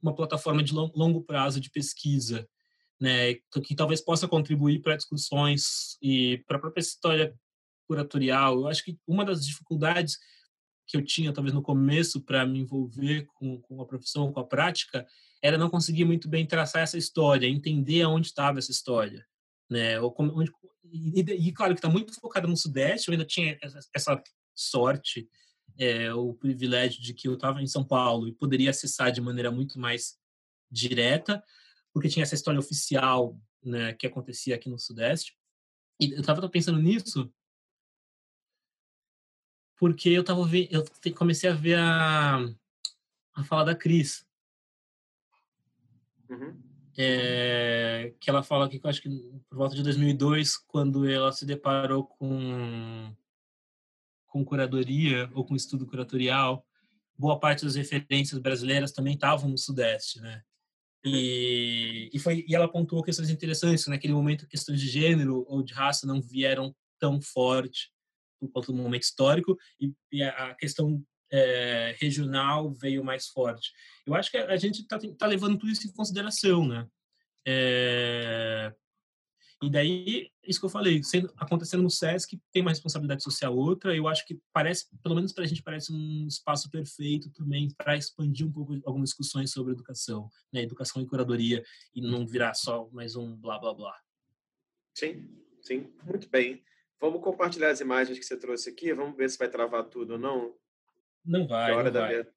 uma 0.00 0.14
plataforma 0.14 0.62
de 0.62 0.72
longo 0.72 1.22
prazo 1.22 1.60
de 1.60 1.70
pesquisa, 1.70 2.48
né, 2.98 3.34
que 3.34 3.74
talvez 3.74 4.00
possa 4.00 4.28
contribuir 4.28 4.80
para 4.80 4.96
discussões 4.96 5.96
e 6.00 6.38
para 6.46 6.56
a 6.56 6.60
própria 6.60 6.80
história 6.80 7.34
curatorial. 7.86 8.60
Eu 8.60 8.68
acho 8.68 8.84
que 8.84 8.98
uma 9.06 9.24
das 9.24 9.44
dificuldades 9.44 10.18
que 10.86 10.96
eu 10.96 11.04
tinha, 11.04 11.32
talvez 11.32 11.54
no 11.54 11.62
começo, 11.62 12.20
para 12.20 12.44
me 12.46 12.60
envolver 12.60 13.26
com, 13.34 13.60
com 13.60 13.80
a 13.80 13.86
profissão, 13.86 14.32
com 14.32 14.40
a 14.40 14.46
prática, 14.46 15.06
era 15.42 15.56
não 15.56 15.70
conseguir 15.70 16.04
muito 16.04 16.28
bem 16.28 16.46
traçar 16.46 16.82
essa 16.82 16.98
história, 16.98 17.46
entender 17.46 18.02
aonde 18.02 18.26
estava 18.26 18.58
essa 18.58 18.70
história. 18.70 19.24
Né? 19.68 20.00
Ou 20.00 20.10
como, 20.12 20.36
onde, 20.38 20.50
e, 20.84 21.20
e, 21.20 21.52
claro 21.52 21.74
que 21.74 21.78
está 21.78 21.88
muito 21.88 22.12
focada 22.20 22.46
no 22.46 22.56
Sudeste, 22.56 23.08
eu 23.08 23.12
ainda 23.12 23.24
tinha 23.24 23.56
essa 23.94 24.20
sorte, 24.60 25.28
é, 25.78 26.12
o 26.12 26.34
privilégio 26.34 27.00
de 27.02 27.14
que 27.14 27.28
eu 27.28 27.34
estava 27.34 27.62
em 27.62 27.66
São 27.66 27.84
Paulo 27.84 28.28
e 28.28 28.32
poderia 28.32 28.70
acessar 28.70 29.10
de 29.10 29.20
maneira 29.20 29.50
muito 29.50 29.78
mais 29.78 30.18
direta, 30.70 31.42
porque 31.92 32.08
tinha 32.08 32.22
essa 32.22 32.34
história 32.34 32.60
oficial 32.60 33.38
né, 33.62 33.92
que 33.94 34.06
acontecia 34.06 34.54
aqui 34.54 34.68
no 34.68 34.78
Sudeste. 34.78 35.36
E 35.98 36.12
eu 36.12 36.20
estava 36.20 36.48
pensando 36.48 36.78
nisso 36.78 37.32
porque 39.80 40.10
eu 40.10 40.22
tava 40.22 40.44
vendo, 40.46 40.68
eu 40.70 40.84
comecei 41.14 41.48
a 41.48 41.54
ver 41.54 41.78
a, 41.78 42.36
a 43.34 43.44
fala 43.44 43.64
da 43.64 43.74
Cris. 43.74 44.28
Uhum. 46.28 46.62
É, 46.98 48.12
que 48.20 48.28
ela 48.28 48.42
fala 48.42 48.68
que 48.68 48.76
eu 48.76 48.90
acho 48.90 49.00
que 49.00 49.08
por 49.48 49.56
volta 49.56 49.74
de 49.74 49.82
2002, 49.82 50.58
quando 50.58 51.08
ela 51.08 51.32
se 51.32 51.46
deparou 51.46 52.04
com 52.04 53.16
com 54.30 54.44
curadoria 54.44 55.28
ou 55.34 55.44
com 55.44 55.54
estudo 55.54 55.86
curatorial, 55.86 56.64
boa 57.18 57.38
parte 57.38 57.64
das 57.64 57.74
referências 57.74 58.40
brasileiras 58.40 58.92
também 58.92 59.14
estavam 59.14 59.50
no 59.50 59.58
Sudeste, 59.58 60.20
né? 60.20 60.42
E, 61.04 62.10
e, 62.12 62.18
foi, 62.18 62.44
e 62.46 62.54
ela 62.54 62.70
pontuou 62.70 63.02
questões 63.02 63.30
interessantes. 63.30 63.86
Naquele 63.86 64.12
momento, 64.12 64.46
questões 64.46 64.80
de 64.80 64.88
gênero 64.88 65.44
ou 65.48 65.62
de 65.62 65.72
raça 65.72 66.06
não 66.06 66.20
vieram 66.20 66.74
tão 66.98 67.20
forte 67.20 67.90
por 68.38 68.50
conta 68.50 68.72
do 68.72 68.78
momento 68.78 69.02
histórico 69.02 69.56
e, 69.80 69.92
e 70.12 70.22
a 70.22 70.54
questão 70.54 71.02
é, 71.32 71.96
regional 72.00 72.72
veio 72.72 73.04
mais 73.04 73.28
forte. 73.28 73.70
Eu 74.06 74.14
acho 74.14 74.30
que 74.30 74.36
a 74.36 74.56
gente 74.56 74.82
está 74.82 74.98
tá 74.98 75.26
levando 75.26 75.58
tudo 75.58 75.72
isso 75.72 75.86
em 75.86 75.92
consideração, 75.92 76.66
né? 76.66 76.86
É, 77.46 78.72
e 79.62 79.68
daí, 79.68 80.32
isso 80.42 80.58
que 80.58 80.64
eu 80.64 80.70
falei, 80.70 81.02
sendo, 81.02 81.30
acontecendo 81.36 81.82
no 81.82 81.90
SESC, 81.90 82.40
tem 82.50 82.62
uma 82.62 82.70
responsabilidade 82.70 83.22
social 83.22 83.54
outra, 83.54 83.94
eu 83.94 84.08
acho 84.08 84.26
que 84.26 84.40
parece, 84.54 84.86
pelo 85.02 85.14
menos 85.14 85.34
para 85.34 85.44
a 85.44 85.46
gente, 85.46 85.62
parece 85.62 85.92
um 85.92 86.26
espaço 86.26 86.70
perfeito 86.70 87.30
também 87.30 87.68
para 87.76 87.94
expandir 87.94 88.46
um 88.46 88.52
pouco 88.52 88.80
algumas 88.86 89.10
discussões 89.10 89.50
sobre 89.50 89.72
educação, 89.72 90.30
né? 90.50 90.62
educação 90.62 91.02
e 91.02 91.06
curadoria, 91.06 91.62
e 91.94 92.00
não 92.00 92.26
virar 92.26 92.54
só 92.54 92.88
mais 92.90 93.16
um 93.16 93.36
blá 93.36 93.58
blá 93.58 93.74
blá. 93.74 94.00
Sim, 94.94 95.28
sim, 95.60 95.92
muito 96.04 96.26
bem. 96.30 96.64
Vamos 96.98 97.22
compartilhar 97.22 97.70
as 97.70 97.80
imagens 97.80 98.18
que 98.18 98.24
você 98.24 98.38
trouxe 98.38 98.70
aqui, 98.70 98.94
vamos 98.94 99.14
ver 99.14 99.28
se 99.28 99.36
vai 99.36 99.48
travar 99.48 99.84
tudo 99.84 100.14
ou 100.14 100.18
não. 100.18 100.56
Não 101.22 101.46
vai, 101.46 101.72
hora, 101.72 101.84
não 101.84 101.92
da, 101.92 102.00
vai. 102.00 102.16
Ver... 102.16 102.32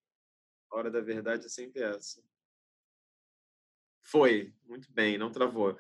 a 0.72 0.76
hora 0.76 0.92
da 0.92 1.00
verdade 1.00 1.46
é 1.46 1.50
sempre 1.50 1.84
essa. 1.84 2.22
Foi, 4.02 4.54
muito 4.66 4.92
bem, 4.92 5.18
não 5.18 5.32
travou. 5.32 5.80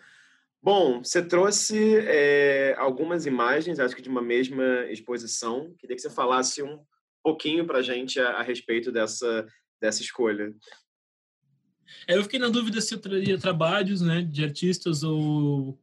Bom, 0.63 1.03
você 1.03 1.21
trouxe 1.21 1.97
é, 2.07 2.73
algumas 2.77 3.25
imagens, 3.25 3.81
acho 3.81 3.93
que 3.93 4.01
de 4.01 4.07
uma 4.07 4.21
mesma 4.21 4.85
exposição. 4.89 5.75
Queria 5.77 5.93
que 5.93 6.01
você 6.01 6.09
falasse 6.09 6.63
um 6.63 6.79
pouquinho 7.21 7.67
para 7.67 7.79
a 7.79 7.81
gente 7.81 8.17
a, 8.17 8.41
respeito 8.41 8.89
dessa, 8.89 9.45
dessa 9.81 10.01
escolha? 10.01 10.55
É, 12.07 12.15
eu 12.15 12.23
fiquei 12.23 12.39
na 12.39 12.47
dúvida 12.47 12.79
se 12.79 12.93
eu 12.93 13.01
traria 13.01 13.37
trabalhos 13.37 13.99
né, 13.99 14.21
de 14.21 14.41
artistas 14.41 15.03
ou, 15.03 15.77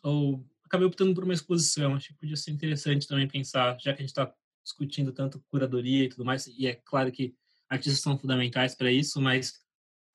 ou 0.00 0.46
acabei 0.64 0.86
optando 0.86 1.12
por 1.12 1.24
uma 1.24 1.34
exposição. 1.34 1.96
Acho 1.96 2.08
que 2.08 2.20
podia 2.20 2.36
ser 2.36 2.52
interessante 2.52 3.08
também 3.08 3.26
pensar, 3.26 3.76
já 3.80 3.92
que 3.92 3.98
a 3.98 4.06
gente 4.06 4.10
está 4.10 4.32
discutindo 4.62 5.12
tanto 5.12 5.42
curadoria 5.50 6.04
e 6.04 6.08
tudo 6.08 6.24
mais, 6.24 6.46
e 6.46 6.68
é 6.68 6.74
claro 6.84 7.10
que 7.10 7.34
artistas 7.68 8.00
são 8.00 8.16
fundamentais 8.16 8.76
para 8.76 8.92
isso, 8.92 9.20
mas 9.20 9.54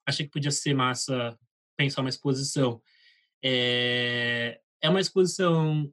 achei 0.05 0.25
que 0.25 0.31
podia 0.31 0.51
ser 0.51 0.73
massa 0.73 1.37
pensar 1.75 1.99
uma 1.99 2.09
exposição. 2.09 2.81
É, 3.43 4.61
é 4.81 4.89
uma 4.89 5.01
exposição, 5.01 5.91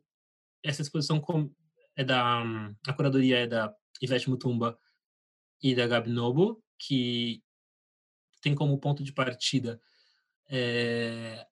essa 0.63 0.83
exposição 0.83 1.21
é 1.97 2.05
da, 2.05 2.43
a 2.87 2.93
curadoria 2.93 3.41
é 3.41 3.47
da 3.47 3.75
Ivete 4.01 4.31
Mutumba 4.31 4.79
e 5.61 5.75
da 5.75 5.87
Gabi 5.87 6.11
Nobo, 6.11 6.63
que 6.79 7.43
tem 8.41 8.55
como 8.55 8.79
ponto 8.79 9.03
de 9.03 9.13
partida 9.13 9.81
é, 10.49 11.47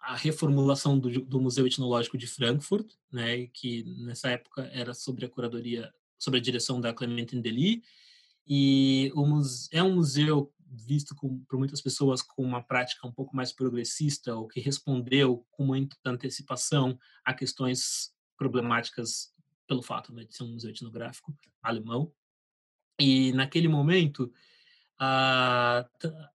a 0.00 0.16
reformulação 0.16 0.98
do, 0.98 1.10
do, 1.20 1.40
Museu 1.40 1.66
Etnológico 1.66 2.16
de 2.16 2.26
Frankfurt, 2.26 2.94
né, 3.12 3.46
que 3.48 3.84
nessa 3.98 4.30
época 4.30 4.62
era 4.72 4.94
sobre 4.94 5.26
a 5.26 5.28
curadoria, 5.28 5.92
sobre 6.18 6.38
a 6.38 6.42
direção 6.42 6.80
da 6.80 6.94
Clementine 6.94 7.42
Dely, 7.42 7.82
e 8.46 9.12
o 9.14 9.24
é 9.70 9.82
um 9.82 9.94
museu 9.94 10.52
visto 10.70 11.14
com, 11.14 11.40
por 11.44 11.58
muitas 11.58 11.80
pessoas 11.80 12.22
com 12.22 12.42
uma 12.42 12.62
prática 12.62 13.06
um 13.06 13.12
pouco 13.12 13.34
mais 13.34 13.52
progressista, 13.52 14.34
ou 14.34 14.46
que 14.46 14.60
respondeu 14.60 15.46
com 15.50 15.64
muita 15.64 15.96
antecipação 16.06 16.98
a 17.24 17.34
questões 17.34 18.12
problemáticas 18.36 19.34
pelo 19.66 19.82
fato 19.82 20.12
né, 20.12 20.24
de 20.24 20.34
ser 20.34 20.44
um 20.44 20.52
museu 20.52 20.70
etnográfico 20.70 21.36
alemão. 21.62 22.12
E 22.98 23.32
naquele 23.32 23.68
momento, 23.68 24.32
a, 24.98 25.88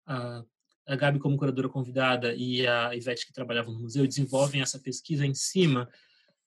a, 0.07 0.45
a 0.87 0.97
Gabi, 0.97 1.19
como 1.19 1.37
curadora 1.37 1.69
convidada, 1.69 2.35
e 2.35 2.67
a 2.67 2.95
Ivete, 2.95 3.27
que 3.27 3.33
trabalhavam 3.33 3.75
no 3.75 3.81
museu, 3.81 4.07
desenvolvem 4.07 4.61
essa 4.61 4.79
pesquisa 4.79 5.27
em 5.27 5.35
cima 5.35 5.89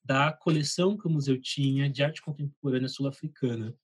da 0.04 0.32
coleção 0.32 0.98
que 0.98 1.08
o 1.08 1.10
museu 1.10 1.40
tinha 1.40 1.90
de 1.90 2.02
arte 2.02 2.22
contemporânea 2.22 2.88
sul-africana. 2.88 3.76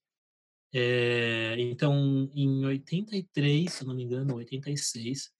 É, 0.76 1.54
então, 1.56 2.28
em 2.34 2.66
83, 2.66 3.72
se 3.72 3.84
não 3.84 3.94
me 3.94 4.02
engano, 4.02 4.34
86, 4.34 5.30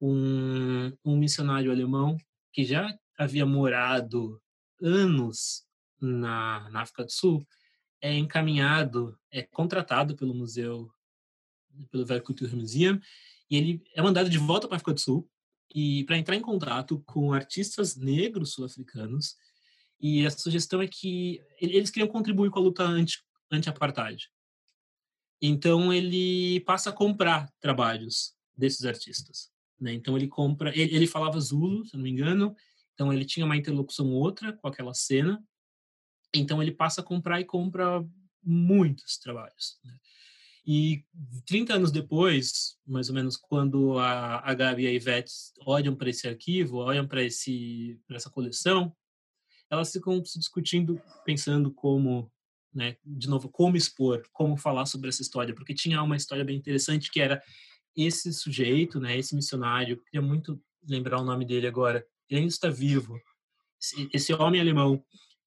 um, 0.00 0.92
um 1.04 1.16
missionário 1.16 1.72
alemão 1.72 2.16
que 2.52 2.64
já 2.64 2.96
havia 3.18 3.44
morado 3.44 4.40
anos 4.80 5.64
na, 6.00 6.70
na 6.70 6.82
África 6.82 7.04
do 7.04 7.10
Sul 7.10 7.44
é 8.00 8.14
encaminhado, 8.14 9.18
é 9.32 9.42
contratado 9.42 10.14
pelo 10.14 10.32
museu 10.32 10.88
pelo 11.90 12.06
Museum, 12.56 13.00
e 13.50 13.56
ele 13.56 13.82
é 13.94 14.02
mandado 14.02 14.30
de 14.30 14.38
volta 14.38 14.68
para 14.68 14.76
a 14.76 14.78
África 14.78 14.94
do 14.94 15.00
Sul 15.00 15.28
e 15.74 16.04
para 16.04 16.18
entrar 16.18 16.36
em 16.36 16.40
contato 16.40 17.02
com 17.04 17.32
artistas 17.32 17.96
negros 17.96 18.52
sul-africanos. 18.52 19.36
E 20.00 20.24
a 20.24 20.30
sugestão 20.30 20.80
é 20.80 20.86
que 20.86 21.42
eles 21.60 21.90
queriam 21.90 22.08
contribuir 22.08 22.50
com 22.50 22.58
a 22.60 22.62
luta 22.62 22.84
anti, 22.84 23.18
anti-apartheid. 23.50 24.28
Então 25.40 25.92
ele 25.92 26.60
passa 26.60 26.90
a 26.90 26.92
comprar 26.92 27.52
trabalhos 27.60 28.34
desses 28.56 28.84
artistas. 28.84 29.50
Né? 29.80 29.92
Então 29.92 30.16
ele 30.16 30.26
compra, 30.26 30.76
ele, 30.76 30.94
ele 30.94 31.06
falava 31.06 31.40
Zulu, 31.40 31.84
se 31.84 31.96
não 31.96 32.02
me 32.02 32.10
engano, 32.10 32.54
então 32.94 33.12
ele 33.12 33.24
tinha 33.24 33.46
uma 33.46 33.56
interlocução 33.56 34.12
outra 34.12 34.52
com 34.52 34.66
aquela 34.66 34.92
cena. 34.92 35.42
Então 36.34 36.60
ele 36.62 36.72
passa 36.72 37.00
a 37.00 37.04
comprar 37.04 37.40
e 37.40 37.44
compra 37.44 38.04
muitos 38.42 39.18
trabalhos. 39.18 39.78
Né? 39.84 39.96
E 40.66 41.02
30 41.46 41.74
anos 41.74 41.90
depois, 41.90 42.76
mais 42.86 43.08
ou 43.08 43.14
menos, 43.14 43.36
quando 43.36 43.98
a, 43.98 44.40
a 44.40 44.52
Gabi 44.52 44.82
e 44.82 44.86
a 44.86 44.92
Ivete 44.92 45.32
olham 45.64 45.94
para 45.96 46.10
esse 46.10 46.28
arquivo, 46.28 46.76
olham 46.76 47.08
para 47.08 47.24
essa 47.24 48.30
coleção, 48.30 48.94
elas 49.70 49.90
ficam 49.90 50.22
se 50.24 50.38
discutindo, 50.38 51.00
pensando 51.24 51.72
como, 51.72 52.30
né, 52.74 52.96
de 53.04 53.28
novo, 53.28 53.48
como 53.48 53.76
expor, 53.76 54.22
como 54.32 54.56
falar 54.56 54.86
sobre 54.86 55.08
essa 55.08 55.22
história, 55.22 55.54
porque 55.54 55.74
tinha 55.74 56.02
uma 56.02 56.16
história 56.16 56.44
bem 56.44 56.56
interessante 56.56 57.10
que 57.10 57.20
era 57.20 57.42
esse 57.96 58.32
sujeito, 58.32 59.00
né, 59.00 59.16
esse 59.16 59.34
missionário, 59.34 59.94
eu 59.94 60.02
queria 60.04 60.22
muito 60.22 60.60
lembrar 60.86 61.20
o 61.20 61.24
nome 61.24 61.44
dele 61.44 61.66
agora, 61.66 62.06
ele 62.28 62.40
ainda 62.40 62.52
está 62.52 62.68
vivo, 62.68 63.20
esse, 64.12 64.32
homem 64.34 64.60
alemão 64.60 65.02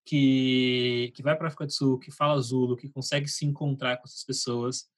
que, 0.05 1.11
que 1.15 1.21
vai 1.21 1.35
para 1.35 1.45
a 1.45 1.47
África 1.47 1.65
do 1.65 1.71
Sul, 1.71 1.99
que 1.99 2.11
fala 2.11 2.41
Zulu, 2.41 2.77
que 2.77 2.89
consegue 2.89 3.27
se 3.27 3.45
encontrar 3.45 3.97
com 3.97 4.05
essas 4.05 4.23
pessoas, 4.23 4.89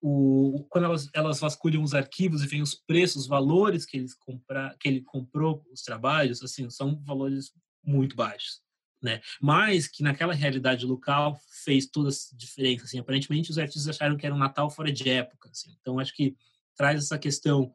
o, 0.00 0.66
quando 0.68 0.84
elas, 0.84 1.08
elas 1.14 1.38
vasculham 1.38 1.82
os 1.82 1.94
arquivos 1.94 2.42
e 2.42 2.46
veem 2.46 2.62
os 2.62 2.74
preços, 2.74 3.22
os 3.22 3.28
valores 3.28 3.86
que, 3.86 3.96
eles 3.96 4.14
compra, 4.14 4.74
que 4.80 4.88
ele 4.88 5.02
comprou 5.02 5.64
os 5.72 5.82
trabalhos, 5.82 6.42
assim, 6.42 6.68
são 6.70 7.00
valores 7.04 7.52
muito 7.84 8.16
baixos. 8.16 8.60
Né? 9.02 9.20
Mas 9.40 9.88
que 9.88 10.02
naquela 10.02 10.32
realidade 10.32 10.86
local 10.86 11.36
fez 11.64 11.86
toda 11.86 12.08
a 12.08 12.36
diferença. 12.36 12.84
Assim, 12.84 12.98
aparentemente 12.98 13.50
os 13.50 13.58
artistas 13.58 13.88
acharam 13.88 14.16
que 14.16 14.24
era 14.24 14.34
um 14.34 14.38
Natal 14.38 14.70
fora 14.70 14.92
de 14.92 15.08
época. 15.10 15.50
Assim. 15.50 15.74
Então 15.80 15.98
acho 15.98 16.14
que 16.14 16.36
traz 16.76 17.02
essa 17.02 17.18
questão 17.18 17.72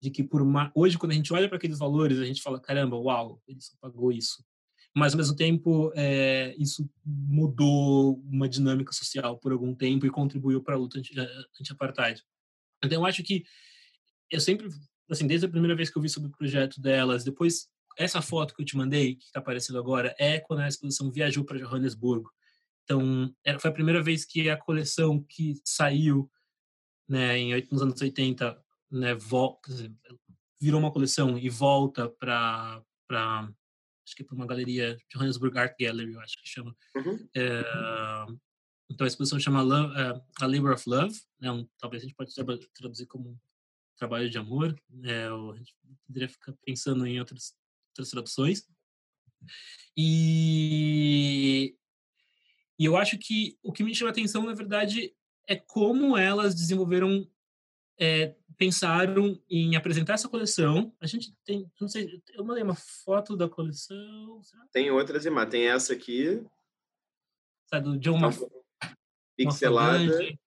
de 0.00 0.10
que 0.10 0.24
por 0.24 0.40
uma... 0.40 0.72
hoje 0.74 0.98
quando 0.98 1.12
a 1.12 1.14
gente 1.14 1.32
olha 1.32 1.48
para 1.48 1.58
aqueles 1.58 1.78
valores 1.78 2.18
a 2.18 2.24
gente 2.24 2.42
fala 2.42 2.58
caramba, 2.58 2.96
uau, 2.96 3.40
ele 3.46 3.60
só 3.60 3.74
pagou 3.80 4.10
isso 4.10 4.42
mas 4.94 5.14
ao 5.14 5.18
mesmo 5.18 5.34
tempo 5.34 5.90
é, 5.94 6.54
isso 6.58 6.88
mudou 7.04 8.20
uma 8.26 8.48
dinâmica 8.48 8.92
social 8.92 9.38
por 9.38 9.52
algum 9.52 9.74
tempo 9.74 10.04
e 10.04 10.10
contribuiu 10.10 10.62
para 10.62 10.74
a 10.74 10.78
luta 10.78 10.98
eh, 10.98 11.44
anti-apartheid. 11.60 12.22
Então 12.84 13.00
eu 13.00 13.06
acho 13.06 13.22
que 13.22 13.44
eu 14.30 14.40
sempre, 14.40 14.68
assim, 15.10 15.26
desde 15.26 15.46
a 15.46 15.48
primeira 15.48 15.74
vez 15.74 15.88
que 15.88 15.96
eu 15.96 16.02
vi 16.02 16.08
sobre 16.08 16.28
o 16.28 16.32
projeto 16.32 16.80
delas, 16.80 17.24
depois 17.24 17.68
essa 17.98 18.22
foto 18.22 18.54
que 18.54 18.62
eu 18.62 18.66
te 18.66 18.76
mandei, 18.76 19.16
que 19.16 19.24
está 19.24 19.40
aparecendo 19.40 19.78
agora, 19.78 20.14
é 20.18 20.40
quando 20.40 20.60
a 20.60 20.68
exposição 20.68 21.10
viajou 21.10 21.44
para 21.44 21.58
Johannesburgo. 21.58 22.30
Então, 22.84 23.32
foi 23.60 23.70
a 23.70 23.74
primeira 23.74 24.02
vez 24.02 24.24
que 24.24 24.50
a 24.50 24.56
coleção 24.56 25.22
que 25.22 25.60
saiu 25.64 26.30
né, 27.08 27.38
em, 27.38 27.68
nos 27.70 27.82
anos 27.82 28.00
80 28.00 28.60
né, 28.90 29.14
volta, 29.14 29.70
virou 30.60 30.80
uma 30.80 30.92
coleção 30.92 31.38
e 31.38 31.48
volta 31.48 32.08
para 32.08 32.82
acho 34.04 34.16
que 34.16 34.22
é 34.22 34.26
para 34.26 34.34
uma 34.34 34.46
galeria 34.46 34.96
Johannesburg 35.12 35.56
Art 35.58 35.76
Gallery, 35.78 36.12
eu 36.12 36.20
acho 36.20 36.36
que 36.40 36.48
chama. 36.48 36.76
Uhum. 36.96 37.28
É, 37.36 37.62
então 38.90 39.04
a 39.04 39.08
exposição 39.08 39.38
chama 39.38 39.62
Love, 39.62 39.94
uh, 39.94 40.22
A 40.40 40.46
Labor 40.46 40.72
of 40.72 40.88
Love, 40.88 41.18
né? 41.40 41.50
Um, 41.50 41.66
talvez 41.78 42.02
a 42.02 42.06
gente 42.06 42.16
pode 42.16 42.34
traduzir 42.74 43.06
como 43.06 43.40
trabalho 43.96 44.28
de 44.28 44.38
amor, 44.38 44.74
né? 44.90 45.28
a 45.28 45.56
gente 45.56 45.74
poderia 46.06 46.28
ficar 46.28 46.52
pensando 46.64 47.06
em 47.06 47.20
outras, 47.20 47.54
outras 47.92 48.10
traduções. 48.10 48.66
E, 49.96 51.76
e 52.78 52.84
eu 52.84 52.96
acho 52.96 53.18
que 53.18 53.58
o 53.62 53.72
que 53.72 53.84
me 53.84 53.94
chama 53.94 54.10
a 54.10 54.12
atenção, 54.12 54.44
na 54.44 54.54
verdade, 54.54 55.14
é 55.46 55.56
como 55.56 56.16
elas 56.16 56.54
desenvolveram 56.54 57.28
é, 57.98 58.34
pensaram 58.56 59.40
em 59.48 59.76
apresentar 59.76 60.14
essa 60.14 60.28
coleção. 60.28 60.94
A 61.00 61.06
gente 61.06 61.34
tem, 61.44 61.70
não 61.80 61.88
sei, 61.88 62.22
eu 62.32 62.44
mandei 62.44 62.62
uma 62.62 62.74
foto 62.74 63.36
da 63.36 63.48
coleção. 63.48 64.40
Tem 64.72 64.90
outras 64.90 65.26
imagens, 65.26 65.50
tem 65.50 65.68
essa 65.68 65.92
aqui. 65.92 66.44
Sabe, 67.66 67.90
do 67.90 67.98
John 67.98 68.18
Maf 68.18 68.40
Pixelada. 69.36 70.22
E 70.22 70.38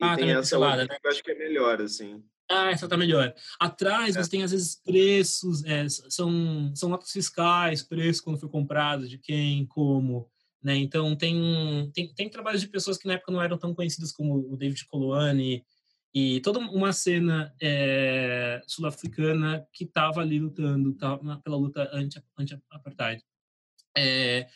ah, 0.00 0.16
tem 0.16 0.32
essa 0.32 0.58
outra 0.58 0.84
né? 0.84 0.98
que 0.98 1.06
eu 1.06 1.10
acho 1.10 1.22
que 1.22 1.30
é 1.30 1.38
melhor, 1.38 1.80
assim. 1.80 2.24
Ah, 2.52 2.70
essa 2.70 2.88
tá 2.88 2.96
melhor. 2.96 3.34
Atrás 3.58 4.16
é. 4.16 4.22
você 4.22 4.30
tem, 4.30 4.42
às 4.42 4.50
vezes, 4.50 4.76
preços, 4.76 5.64
é, 5.64 5.88
são, 5.88 6.72
são 6.74 6.88
notas 6.88 7.10
fiscais, 7.10 7.82
preço 7.82 8.22
quando 8.22 8.38
foi 8.38 8.48
comprado, 8.48 9.08
de 9.08 9.18
quem, 9.18 9.64
como. 9.66 10.28
Né? 10.62 10.76
Então, 10.76 11.16
tem, 11.16 11.90
tem, 11.94 12.12
tem 12.14 12.28
trabalhos 12.28 12.60
de 12.60 12.68
pessoas 12.68 12.98
que 12.98 13.06
na 13.06 13.14
época 13.14 13.32
não 13.32 13.42
eram 13.42 13.58
tão 13.58 13.74
conhecidas 13.74 14.12
como 14.12 14.52
o 14.52 14.56
David 14.56 14.84
Coloane, 14.86 15.64
e 16.14 16.40
toda 16.40 16.58
uma 16.58 16.92
cena 16.92 17.54
é, 17.60 18.60
sul-africana 18.66 19.66
que 19.72 19.84
estava 19.84 20.20
ali 20.20 20.38
lutando 20.38 20.92
tava 20.92 21.38
pela 21.38 21.56
luta 21.56 21.90
anti-apartheid. 22.36 23.24
é, 23.96 24.46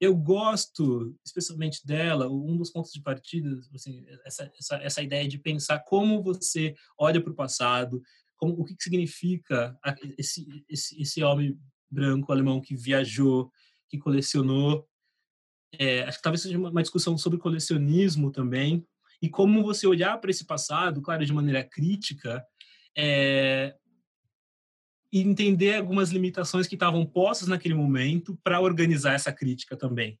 eu 0.00 0.16
gosto 0.16 1.14
especialmente 1.24 1.86
dela, 1.86 2.28
um 2.28 2.56
dos 2.56 2.70
pontos 2.70 2.90
de 2.90 3.02
partida, 3.02 3.60
assim, 3.74 4.04
essa, 4.24 4.50
essa, 4.58 4.76
essa 4.76 5.02
ideia 5.02 5.28
de 5.28 5.38
pensar 5.38 5.80
como 5.80 6.22
você 6.22 6.74
olha 6.98 7.22
para 7.22 7.32
o 7.32 7.36
passado, 7.36 8.02
como, 8.36 8.54
o 8.54 8.64
que, 8.64 8.74
que 8.74 8.82
significa 8.82 9.78
esse, 10.16 10.64
esse, 10.68 11.00
esse 11.00 11.22
homem 11.22 11.58
branco 11.90 12.32
alemão 12.32 12.60
que 12.60 12.74
viajou, 12.74 13.52
que 13.90 13.98
colecionou. 13.98 14.88
É, 15.78 16.02
acho 16.04 16.16
que 16.16 16.22
talvez 16.22 16.42
seja 16.42 16.58
uma 16.58 16.82
discussão 16.82 17.18
sobre 17.18 17.38
colecionismo 17.38 18.32
também, 18.32 18.84
e 19.22 19.28
como 19.28 19.62
você 19.62 19.86
olhar 19.86 20.18
para 20.18 20.30
esse 20.30 20.46
passado, 20.46 21.02
claro, 21.02 21.24
de 21.24 21.32
maneira 21.32 21.62
crítica, 21.62 22.42
é, 22.96 23.76
entender 25.12 25.76
algumas 25.76 26.10
limitações 26.10 26.66
que 26.68 26.76
estavam 26.76 27.04
postas 27.04 27.48
naquele 27.48 27.74
momento 27.74 28.38
para 28.44 28.60
organizar 28.60 29.14
essa 29.14 29.32
crítica 29.32 29.76
também, 29.76 30.18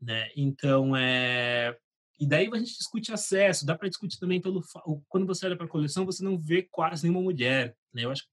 né? 0.00 0.30
Então 0.34 0.96
é 0.96 1.76
E 2.18 2.26
daí 2.26 2.48
a 2.52 2.58
gente 2.58 2.76
discute 2.76 3.12
acesso, 3.12 3.66
dá 3.66 3.76
para 3.76 3.88
discutir 3.88 4.18
também 4.18 4.40
pelo 4.40 4.62
quando 5.08 5.26
você 5.26 5.46
olha 5.46 5.56
para 5.56 5.66
a 5.66 5.68
coleção, 5.68 6.06
você 6.06 6.22
não 6.24 6.38
vê 6.38 6.62
quase 6.62 7.02
nenhuma 7.02 7.22
mulher, 7.22 7.76
né? 7.92 8.04
Eu 8.04 8.10
acho 8.10 8.22
que 8.24 8.30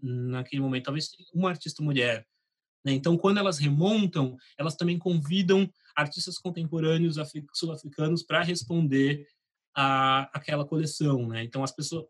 naquele 0.00 0.62
momento 0.62 0.84
talvez 0.84 1.10
uma 1.32 1.50
artista 1.50 1.82
mulher, 1.82 2.26
né? 2.84 2.92
Então 2.92 3.16
quando 3.16 3.38
elas 3.38 3.58
remontam, 3.58 4.36
elas 4.58 4.74
também 4.76 4.98
convidam 4.98 5.70
artistas 5.96 6.38
contemporâneos 6.38 7.16
sul-africanos 7.52 8.22
para 8.24 8.42
responder 8.42 9.26
a 9.76 10.28
aquela 10.36 10.64
coleção, 10.64 11.28
né? 11.28 11.44
Então 11.44 11.62
as 11.62 11.72
pessoas 11.72 12.06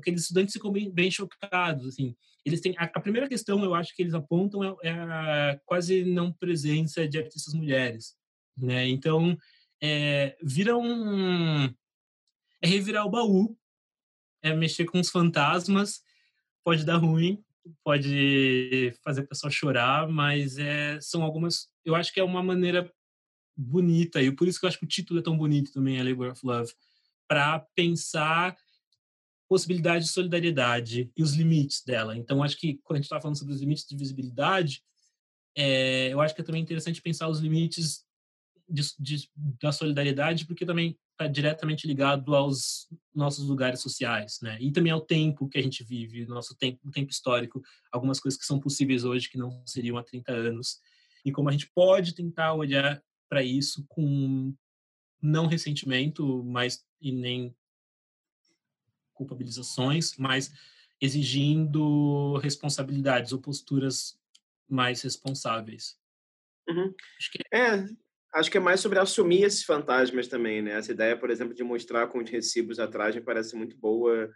aqueles 0.00 0.22
estudantes 0.22 0.52
ficam 0.52 0.72
bem, 0.72 0.90
bem 0.90 1.10
chocados, 1.10 1.86
assim. 1.86 2.14
Eles 2.44 2.60
têm 2.60 2.74
a, 2.78 2.84
a, 2.84 3.00
primeira 3.00 3.28
questão, 3.28 3.62
eu 3.62 3.74
acho 3.74 3.94
que 3.94 4.02
eles 4.02 4.14
apontam 4.14 4.64
é, 4.64 4.74
é 4.82 4.90
a 4.90 5.60
quase 5.66 6.04
não 6.04 6.32
presença 6.32 7.06
de 7.06 7.18
artistas 7.18 7.54
mulheres, 7.54 8.14
né? 8.56 8.88
Então 8.88 9.36
é, 9.82 10.36
vira 10.42 10.76
um 10.76 11.64
é 12.62 12.66
revirar 12.66 13.06
o 13.06 13.10
baú, 13.10 13.56
é 14.42 14.54
mexer 14.54 14.84
com 14.84 15.00
os 15.00 15.10
fantasmas, 15.10 16.02
pode 16.62 16.84
dar 16.84 16.96
ruim, 16.96 17.42
pode 17.82 18.92
fazer 19.02 19.22
a 19.22 19.26
pessoa 19.26 19.50
chorar, 19.50 20.08
mas 20.08 20.58
é, 20.58 21.00
são 21.00 21.22
algumas. 21.22 21.68
Eu 21.84 21.94
acho 21.94 22.12
que 22.12 22.20
é 22.20 22.24
uma 22.24 22.42
maneira 22.42 22.90
bonita 23.56 24.22
e 24.22 24.34
por 24.34 24.48
isso 24.48 24.58
que 24.58 24.66
eu 24.66 24.68
acho 24.68 24.78
que 24.78 24.84
o 24.84 24.88
título 24.88 25.20
é 25.20 25.22
tão 25.22 25.36
bonito 25.36 25.72
também, 25.72 26.00
a 26.00 26.04
Labor 26.04 26.32
of 26.32 26.40
Love, 26.44 26.72
para 27.28 27.60
pensar 27.74 28.56
possibilidade 29.50 30.04
de 30.04 30.12
solidariedade 30.12 31.10
e 31.16 31.22
os 31.24 31.34
limites 31.34 31.82
dela. 31.84 32.16
Então, 32.16 32.40
acho 32.40 32.56
que 32.56 32.78
quando 32.84 32.94
a 32.94 32.98
gente 32.98 33.06
está 33.06 33.20
falando 33.20 33.36
sobre 33.36 33.52
os 33.52 33.60
limites 33.60 33.84
de 33.84 33.96
visibilidade, 33.96 34.80
é, 35.56 36.12
eu 36.12 36.20
acho 36.20 36.32
que 36.32 36.40
é 36.40 36.44
também 36.44 36.62
interessante 36.62 37.02
pensar 37.02 37.28
os 37.28 37.40
limites 37.40 38.04
de, 38.68 38.82
de, 38.96 39.28
da 39.60 39.72
solidariedade, 39.72 40.46
porque 40.46 40.64
também 40.64 40.96
está 41.10 41.26
diretamente 41.26 41.84
ligado 41.84 42.32
aos 42.32 42.86
nossos 43.12 43.44
lugares 43.48 43.80
sociais, 43.80 44.38
né? 44.40 44.56
E 44.60 44.70
também 44.70 44.92
ao 44.92 45.00
tempo 45.00 45.48
que 45.48 45.58
a 45.58 45.62
gente 45.62 45.82
vive, 45.82 46.24
nosso 46.26 46.56
tempo, 46.56 46.88
tempo 46.92 47.10
histórico, 47.10 47.60
algumas 47.90 48.20
coisas 48.20 48.38
que 48.38 48.46
são 48.46 48.60
possíveis 48.60 49.02
hoje 49.02 49.28
que 49.28 49.36
não 49.36 49.66
seriam 49.66 49.98
há 49.98 50.04
30 50.04 50.30
anos, 50.30 50.78
e 51.24 51.32
como 51.32 51.48
a 51.48 51.52
gente 51.52 51.68
pode 51.74 52.14
tentar 52.14 52.54
olhar 52.54 53.02
para 53.28 53.42
isso 53.42 53.84
com 53.88 54.54
não 55.20 55.48
ressentimento, 55.48 56.44
mas 56.44 56.84
e 57.00 57.10
nem 57.10 57.52
culpabilizações, 59.20 60.16
mas 60.16 60.50
exigindo 60.98 62.38
responsabilidades 62.38 63.32
ou 63.32 63.38
posturas 63.38 64.18
mais 64.68 65.02
responsáveis. 65.02 65.98
Uhum. 66.66 66.94
Acho 67.18 67.30
que... 67.30 67.38
É, 67.52 67.86
acho 68.32 68.50
que 68.50 68.56
é 68.56 68.60
mais 68.60 68.80
sobre 68.80 68.98
assumir 68.98 69.42
esses 69.42 69.62
fantasmas 69.62 70.26
também, 70.26 70.62
né? 70.62 70.72
Essa 70.72 70.92
ideia, 70.92 71.18
por 71.18 71.28
exemplo, 71.28 71.54
de 71.54 71.62
mostrar 71.62 72.06
com 72.06 72.18
os 72.18 72.30
recibos 72.30 72.78
atrás 72.78 73.14
me 73.14 73.20
parece 73.20 73.54
muito 73.56 73.76
boa 73.76 74.30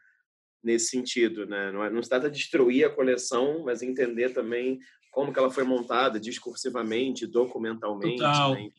nesse 0.63 0.89
sentido, 0.89 1.47
né? 1.47 1.73
Não, 1.73 1.83
é, 1.83 1.91
não 1.91 2.03
se 2.03 2.11
trata 2.11 2.31
de 2.31 2.37
destruir 2.37 2.85
a 2.85 2.95
coleção, 2.95 3.65
mas 3.65 3.83
entender 3.83 4.35
também 4.35 4.81
como 5.11 5.33
que 5.33 5.39
ela 5.39 5.51
foi 5.51 5.65
montada 5.65 6.21
discursivamente, 6.21 7.27
documentalmente. 7.27 8.19
Total. 8.19 8.55
Né? 8.55 8.71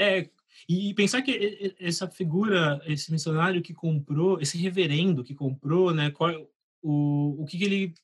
É, 0.00 0.30
e 0.68 0.94
pensar 0.94 1.22
que 1.22 1.74
essa 1.78 2.08
figura, 2.08 2.80
esse 2.86 3.10
missionário 3.10 3.62
que 3.62 3.74
comprou, 3.74 4.40
esse 4.40 4.56
reverendo 4.58 5.24
que 5.24 5.34
comprou, 5.34 5.92
né, 5.92 6.10
qual, 6.10 6.30
o, 6.82 7.42
o 7.42 7.44
que, 7.44 7.58
que 7.58 7.64
ele, 7.64 7.94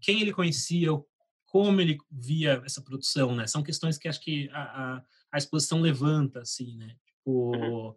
quem 0.00 0.20
ele 0.20 0.32
conhecia, 0.32 0.90
como 1.46 1.80
ele 1.80 1.98
via 2.10 2.62
essa 2.64 2.82
produção, 2.82 3.34
né? 3.34 3.46
São 3.46 3.62
questões 3.62 3.96
que 3.96 4.08
acho 4.08 4.20
que 4.20 4.48
a, 4.52 4.62
a, 4.62 5.04
a 5.32 5.38
exposição 5.38 5.80
levanta, 5.80 6.40
assim, 6.40 6.76
né? 6.76 6.96
Tipo, 7.06 7.56
uhum. 7.56 7.94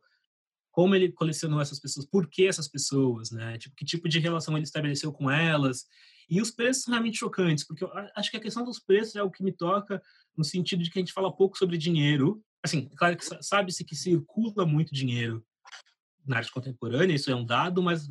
como 0.72 0.96
ele 0.96 1.12
colecionou 1.12 1.60
essas 1.60 1.80
pessoas, 1.80 2.06
por 2.06 2.28
que 2.30 2.46
essas 2.46 2.68
pessoas, 2.68 3.32
né? 3.32 3.58
Tipo, 3.58 3.76
que 3.76 3.84
tipo 3.84 4.08
de 4.08 4.20
relação 4.20 4.56
ele 4.56 4.64
estabeleceu 4.64 5.12
com 5.12 5.30
elas. 5.30 5.86
E 6.30 6.42
os 6.42 6.52
preços 6.52 6.84
são 6.84 6.92
realmente 6.92 7.18
chocantes, 7.18 7.66
porque 7.66 7.84
eu 7.84 7.92
acho 8.16 8.30
que 8.30 8.38
a 8.38 8.42
questão 8.42 8.64
dos 8.64 8.80
preços 8.80 9.16
é 9.16 9.24
o 9.24 9.32
que 9.32 9.44
me 9.44 9.52
toca 9.52 10.02
no 10.38 10.44
sentido 10.44 10.84
de 10.84 10.92
que 10.92 11.00
a 11.00 11.02
gente 11.02 11.14
fala 11.14 11.36
pouco 11.36 11.58
sobre 11.58 11.78
dinheiro, 11.78 12.44
assim, 12.64 12.90
claro 12.90 13.18
que 13.18 13.26
sabe-se 13.44 13.84
que 13.84 13.96
circula 13.96 14.66
muito 14.66 14.94
dinheiro 14.94 15.46
na 16.26 16.38
arte 16.38 16.52
contemporânea, 16.52 17.16
isso 17.16 17.32
é 17.32 17.36
um 17.36 17.46
dado, 17.46 17.82
mas 17.82 18.10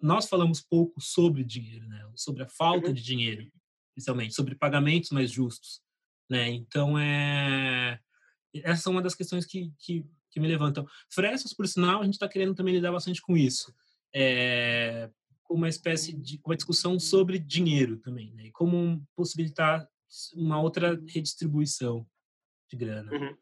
nós 0.00 0.28
falamos 0.28 0.60
pouco 0.60 1.00
sobre 1.00 1.44
dinheiro, 1.44 1.88
né? 1.88 2.08
Sobre 2.14 2.42
a 2.42 2.48
falta 2.48 2.88
uhum. 2.88 2.94
de 2.94 3.02
dinheiro, 3.02 3.50
especialmente, 3.90 4.34
sobre 4.34 4.54
pagamentos 4.54 5.10
mais 5.10 5.30
justos, 5.30 5.80
né? 6.28 6.48
Então, 6.50 6.98
é... 6.98 8.00
Essa 8.54 8.88
é 8.88 8.92
uma 8.92 9.02
das 9.02 9.16
questões 9.16 9.44
que, 9.44 9.72
que, 9.78 10.06
que 10.30 10.38
me 10.38 10.46
levantam. 10.46 10.86
Frestas, 11.10 11.52
por 11.52 11.66
sinal, 11.66 12.00
a 12.00 12.04
gente 12.04 12.14
está 12.14 12.28
querendo 12.28 12.54
também 12.54 12.74
lidar 12.74 12.92
bastante 12.92 13.20
com 13.20 13.36
isso. 13.36 13.74
É... 14.14 15.10
Uma 15.50 15.68
espécie 15.68 16.12
de 16.12 16.40
uma 16.44 16.56
discussão 16.56 16.98
sobre 16.98 17.38
dinheiro 17.38 17.98
também, 17.98 18.32
né? 18.32 18.46
E 18.46 18.52
como 18.52 19.06
possibilitar 19.14 19.88
uma 20.34 20.60
outra 20.60 21.00
redistribuição 21.08 22.06
de 22.70 22.76
grana. 22.76 23.12
Uhum. 23.12 23.36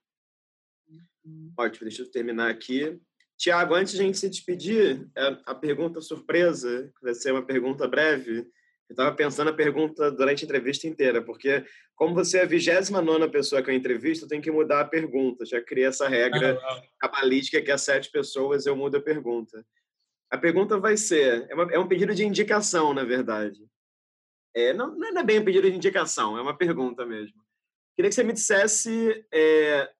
Ótimo, 1.58 1.88
deixa 1.88 2.02
eu 2.02 2.10
terminar 2.10 2.50
aqui. 2.50 3.00
Tiago, 3.36 3.74
antes 3.74 3.94
de 3.94 4.00
a 4.00 4.04
gente 4.04 4.18
se 4.18 4.28
despedir, 4.28 5.08
é, 5.16 5.36
a 5.46 5.54
pergunta 5.54 6.00
surpresa, 6.00 6.92
vai 7.02 7.14
ser 7.14 7.32
uma 7.32 7.44
pergunta 7.44 7.88
breve. 7.88 8.46
Eu 8.88 8.94
estava 8.94 9.14
pensando 9.14 9.48
a 9.48 9.54
pergunta 9.54 10.10
durante 10.10 10.44
a 10.44 10.46
entrevista 10.46 10.86
inteira, 10.86 11.22
porque 11.22 11.64
como 11.94 12.14
você 12.14 12.38
é 12.38 12.42
a 12.42 12.46
29 12.46 13.28
pessoa 13.30 13.62
que 13.62 13.70
eu 13.70 13.74
entrevisto, 13.74 14.24
eu 14.24 14.28
tenho 14.28 14.42
que 14.42 14.50
mudar 14.50 14.80
a 14.80 14.88
pergunta. 14.88 15.46
Já 15.46 15.60
criei 15.62 15.86
essa 15.86 16.08
regra 16.08 16.58
ah, 16.60 16.82
cabalística 16.98 17.62
que 17.62 17.70
a 17.70 17.78
sete 17.78 18.10
pessoas 18.10 18.66
eu 18.66 18.76
mudo 18.76 18.96
a 18.96 19.00
pergunta. 19.00 19.64
A 20.30 20.38
pergunta 20.38 20.78
vai 20.78 20.96
ser, 20.96 21.46
é, 21.50 21.54
uma, 21.54 21.72
é 21.72 21.78
um 21.78 21.88
pedido 21.88 22.14
de 22.14 22.24
indicação, 22.24 22.92
na 22.92 23.04
verdade. 23.04 23.60
É, 24.54 24.72
não, 24.72 24.94
não 24.96 25.20
é 25.20 25.24
bem 25.24 25.40
um 25.40 25.44
pedido 25.44 25.70
de 25.70 25.76
indicação, 25.76 26.36
é 26.36 26.42
uma 26.42 26.56
pergunta 26.56 27.06
mesmo. 27.06 27.42
Queria 27.94 28.08
que 28.08 28.14
você 28.14 28.22
me 28.22 28.32
dissesse 28.32 29.26
é, 29.32 29.90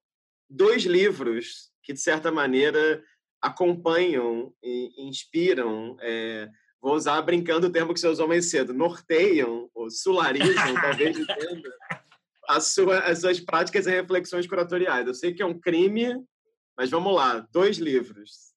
dois 0.53 0.85
livros 0.85 1.71
que, 1.83 1.93
de 1.93 2.01
certa 2.01 2.31
maneira, 2.31 3.03
acompanham 3.41 4.55
e 4.63 4.93
inspiram. 5.09 5.97
É, 6.01 6.49
vou 6.81 6.95
usar 6.95 7.21
brincando 7.23 7.67
o 7.67 7.71
termo 7.71 7.93
que 7.95 8.01
você 8.01 8.07
usou 8.07 8.29
mais 8.29 8.51
cedo, 8.51 8.75
norteiam 8.75 9.71
ou 9.75 9.91
sularizam, 9.91 10.75
talvez 10.75 11.17
entenda, 11.19 11.73
as, 12.49 12.73
sua, 12.73 12.99
as 13.01 13.21
suas 13.21 13.41
práticas 13.41 13.87
e 13.87 13.91
reflexões 13.91 14.47
curatoriais. 14.47 15.07
Eu 15.07 15.15
sei 15.15 15.33
que 15.33 15.43
é 15.43 15.47
um 15.47 15.59
crime, 15.59 16.23
mas 16.77 16.91
vamos 16.91 17.15
lá, 17.15 17.47
dois 17.51 17.79
livros. 17.79 18.53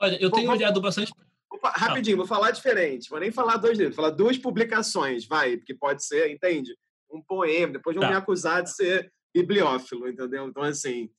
Olha, 0.00 0.20
eu 0.20 0.30
tenho 0.30 0.46
vou, 0.46 0.56
olhado 0.56 0.80
bastante. 0.80 1.12
Vou, 1.48 1.60
rapidinho, 1.62 2.16
vou 2.16 2.26
falar 2.26 2.50
diferente. 2.50 3.08
Vou 3.08 3.20
nem 3.20 3.30
falar 3.30 3.56
dois 3.56 3.78
livros, 3.78 3.96
vou 3.96 4.04
falar 4.04 4.16
duas 4.16 4.36
publicações, 4.36 5.26
vai, 5.26 5.56
porque 5.56 5.74
pode 5.74 6.04
ser, 6.04 6.30
entende? 6.30 6.76
Um 7.10 7.22
poema, 7.22 7.74
depois 7.74 7.96
vão 7.96 8.02
tá. 8.02 8.10
me 8.10 8.16
acusar 8.16 8.62
de 8.62 8.74
ser 8.74 9.10
bibliófilo, 9.34 10.08
entendeu? 10.08 10.46
Então, 10.46 10.62
assim, 10.62 11.10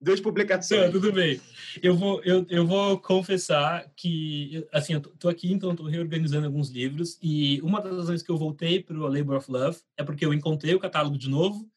duas 0.00 0.20
publicações. 0.20 0.86
Não, 0.86 0.92
tudo 0.92 1.12
bem. 1.12 1.40
Eu 1.82 1.96
vou, 1.96 2.22
eu, 2.24 2.46
eu 2.50 2.66
vou 2.66 2.98
confessar 3.00 3.88
que, 3.96 4.66
assim, 4.72 4.94
eu 4.94 5.00
tô 5.00 5.28
aqui, 5.28 5.52
então 5.52 5.70
estou 5.70 5.86
reorganizando 5.86 6.46
alguns 6.46 6.68
livros 6.68 7.18
e 7.22 7.60
uma 7.62 7.80
das 7.80 7.96
razões 7.96 8.22
que 8.22 8.30
eu 8.30 8.36
voltei 8.36 8.82
para 8.82 8.96
o 8.96 9.06
Labor 9.06 9.36
of 9.36 9.50
Love 9.50 9.80
é 9.96 10.04
porque 10.04 10.26
eu 10.26 10.34
encontrei 10.34 10.74
o 10.74 10.80
catálogo 10.80 11.16
de 11.16 11.28
novo. 11.28 11.70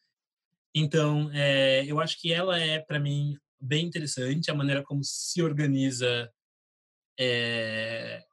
Então, 0.74 1.30
é, 1.32 1.84
eu 1.86 2.00
acho 2.00 2.20
que 2.20 2.32
ela 2.32 2.58
é, 2.58 2.78
para 2.78 2.98
mim, 2.98 3.38
bem 3.60 3.86
interessante, 3.86 4.50
a 4.50 4.54
maneira 4.54 4.82
como 4.82 5.02
se 5.02 5.42
organiza 5.42 6.30
é, 7.18 8.24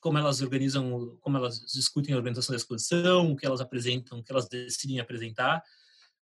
como 0.00 0.16
elas 0.16 0.40
organizam, 0.40 1.16
como 1.20 1.36
elas 1.36 1.60
discutem 1.60 2.14
a 2.14 2.16
organização 2.16 2.54
da 2.54 2.56
exposição, 2.56 3.30
o 3.30 3.36
que 3.36 3.44
elas 3.44 3.60
apresentam, 3.60 4.18
o 4.18 4.24
que 4.24 4.32
elas 4.32 4.48
decidem 4.48 4.98
apresentar 4.98 5.62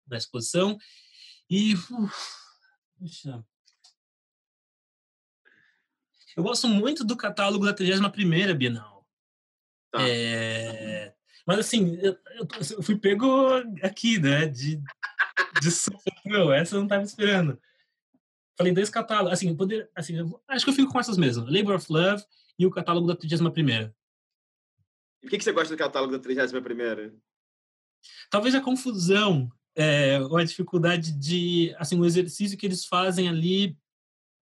na 0.07 0.17
exposição. 0.17 0.77
E 1.49 1.75
puxa, 2.97 3.45
eu 6.35 6.43
gosto 6.43 6.67
muito 6.67 7.03
do 7.03 7.15
catálogo 7.15 7.65
da 7.65 7.73
31ª 7.73 8.53
Bienal. 8.55 9.07
Tá. 9.91 9.99
É, 10.01 11.13
mas 11.45 11.59
assim, 11.59 11.97
eu, 12.01 12.17
eu, 12.35 12.81
fui 12.81 12.97
pego 12.97 13.27
aqui, 13.83 14.17
né, 14.19 14.47
de, 14.47 14.77
de 14.77 15.69
não, 16.25 16.51
essa 16.51 16.75
eu 16.75 16.79
não 16.79 16.85
estava 16.85 17.03
esperando. 17.03 17.61
Falei 18.57 18.73
dois 18.73 18.89
catálogos, 18.89 19.33
assim, 19.33 19.55
poder, 19.55 19.89
assim, 19.95 20.15
acho 20.47 20.65
que 20.65 20.71
eu 20.71 20.75
fico 20.75 20.91
com 20.91 20.99
essas 20.99 21.17
mesmas. 21.17 21.51
Labor 21.51 21.75
of 21.75 21.91
Love 21.91 22.23
e 22.57 22.65
o 22.65 22.71
catálogo 22.71 23.07
da 23.07 23.15
31ª. 23.15 23.93
E 25.21 25.25
por 25.25 25.29
que, 25.29 25.37
que 25.37 25.43
você 25.43 25.51
gosta 25.51 25.75
do 25.75 25.77
catálogo 25.77 26.17
da 26.17 26.19
31ª? 26.19 27.13
Talvez 28.29 28.53
a 28.55 28.61
confusão, 28.61 29.51
é, 29.75 30.19
ou 30.19 30.37
a 30.37 30.43
dificuldade 30.43 31.11
de, 31.11 31.73
assim, 31.77 31.99
o 31.99 32.05
exercício 32.05 32.57
que 32.57 32.65
eles 32.65 32.85
fazem 32.85 33.27
ali 33.27 33.77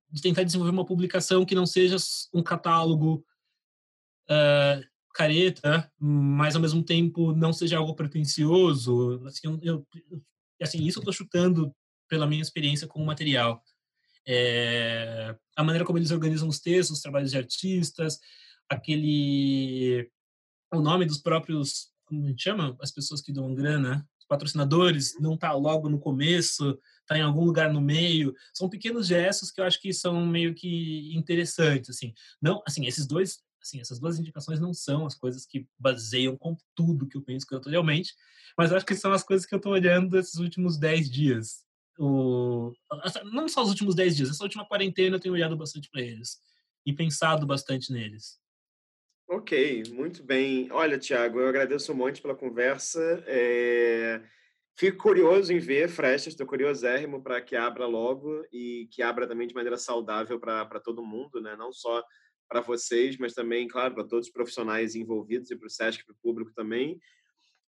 de 0.10 0.22
tentar 0.22 0.44
desenvolver 0.44 0.72
uma 0.74 0.86
publicação 0.86 1.45
que 1.45 1.56
não 1.56 1.66
seja 1.66 1.95
um 2.34 2.44
catálogo 2.44 3.26
uh, 4.30 4.86
careta, 5.14 5.91
mas 5.98 6.56
ao 6.56 6.62
mesmo 6.62 6.84
tempo 6.84 7.34
não 7.34 7.53
seja 7.53 7.78
algo 7.78 7.95
pretensioso. 7.95 9.22
Assim, 9.26 9.60
eu, 9.62 9.88
assim 10.62 10.84
isso 10.86 10.99
eu 10.99 11.02
estou 11.02 11.14
chutando 11.14 11.74
pela 12.10 12.28
minha 12.28 12.41
experiência 12.41 12.88
com 12.88 13.02
o 13.02 13.06
material. 13.06 13.64
é, 14.28 15.36
a 15.56 15.64
maneira 15.64 15.86
como 15.86 15.98
eles 15.98 16.12
organizam 16.12 16.48
os 16.48 16.60
textos, 16.60 16.98
os 16.98 17.02
trabalhos 17.02 17.32
de 17.32 17.38
artistas, 17.38 18.20
aquele 18.70 20.10
o 20.74 20.80
nome 20.80 21.06
dos 21.06 21.18
próprios 21.20 21.91
como 22.06 22.26
a 22.26 22.30
gente 22.30 22.44
chama 22.44 22.78
as 22.82 22.91
pessoas 22.91 23.22
que 23.22 23.32
dão 23.32 23.56
grana, 23.56 24.06
patrocinadores 24.32 25.20
não 25.20 25.36
tá 25.36 25.52
logo 25.52 25.90
no 25.90 25.99
começo, 25.99 26.80
tá 27.06 27.18
em 27.18 27.22
algum 27.22 27.44
lugar 27.44 27.72
no 27.74 27.82
meio. 27.82 28.34
São 28.53 28.70
pequenos 28.70 29.08
gestos 29.08 29.52
que 29.52 29.60
eu 29.60 29.66
acho 29.66 29.82
que 29.82 29.91
são 29.91 30.26
meio 30.26 30.56
que 30.56 31.14
interessantes 31.14 31.90
assim. 31.90 32.14
Não, 32.41 32.64
assim, 32.66 32.86
esses 32.86 33.06
dois 33.06 33.40
assim, 33.62 33.80
essas 33.80 33.99
duas 33.99 34.18
indicações 34.18 34.60
não 34.60 34.74
são 34.74 35.06
as 35.06 35.14
coisas 35.14 35.45
que 35.45 35.68
baseiam 35.78 36.36
com 36.36 36.58
tudo 36.74 37.06
que 37.08 37.16
eu 37.16 37.22
penso 37.22 37.45
curatorialmente, 37.45 38.16
mas 38.58 38.72
acho 38.72 38.86
que 38.86 38.95
são 38.95 39.12
as 39.12 39.22
coisas 39.22 39.45
que 39.45 39.53
eu 39.53 39.58
estou 39.58 39.74
olhando 39.74 40.18
esses 40.18 40.40
últimos 40.40 40.78
dez 40.80 41.12
dias. 41.12 41.64
O... 41.99 42.72
Não 43.32 43.48
só 43.48 43.62
os 43.62 43.70
últimos 43.70 43.94
dez 43.94 44.16
dias, 44.16 44.30
essa 44.30 44.44
última 44.44 44.66
quarentena 44.66 45.18
eu 45.18 45.20
tenho 45.20 45.36
olhado 45.36 45.56
bastante 45.56 45.90
para 45.91 46.02
eles 46.02 46.40
e 46.84 46.91
pensado 46.91 47.45
bastante 47.45 47.91
neles. 47.91 48.40
Ok, 49.34 49.84
muito 49.94 50.22
bem. 50.22 50.70
Olha, 50.74 50.99
Tiago, 50.99 51.40
eu 51.40 51.48
agradeço 51.48 51.94
um 51.94 51.95
monte 51.95 52.22
pela 52.22 52.36
conversa. 52.36 53.24
É... 53.26 54.22
Fico 54.78 54.98
curioso 54.98 55.53
em 55.53 55.58
ver 55.58 55.88
Frestas, 55.88 56.34
estou 56.34 56.45
curiosérrimo 56.45 57.24
para 57.24 57.40
que 57.41 57.56
abra 57.56 57.86
logo 57.86 58.45
e 58.52 58.90
que 58.91 59.02
abra 59.02 59.26
também 59.26 59.48
de 59.48 59.56
maneira 59.56 59.78
saudável 59.78 60.38
para 60.38 60.82
todo 60.82 61.06
mundo, 61.06 61.40
né? 61.40 61.56
não 61.56 61.72
só 61.72 62.03
para 62.49 62.60
vocês, 62.60 63.18
mas 63.18 63.34
também, 63.34 63.70
claro, 63.70 63.94
para 63.94 64.03
todos 64.03 64.28
os 64.28 64.34
profissionais 64.34 64.95
envolvidos 64.95 65.49
e 65.49 65.56
para 65.56 65.68
o 65.68 65.70
SESC, 65.70 66.03
para 66.03 66.12
o 66.12 66.22
público 66.22 66.52
também. 66.53 66.99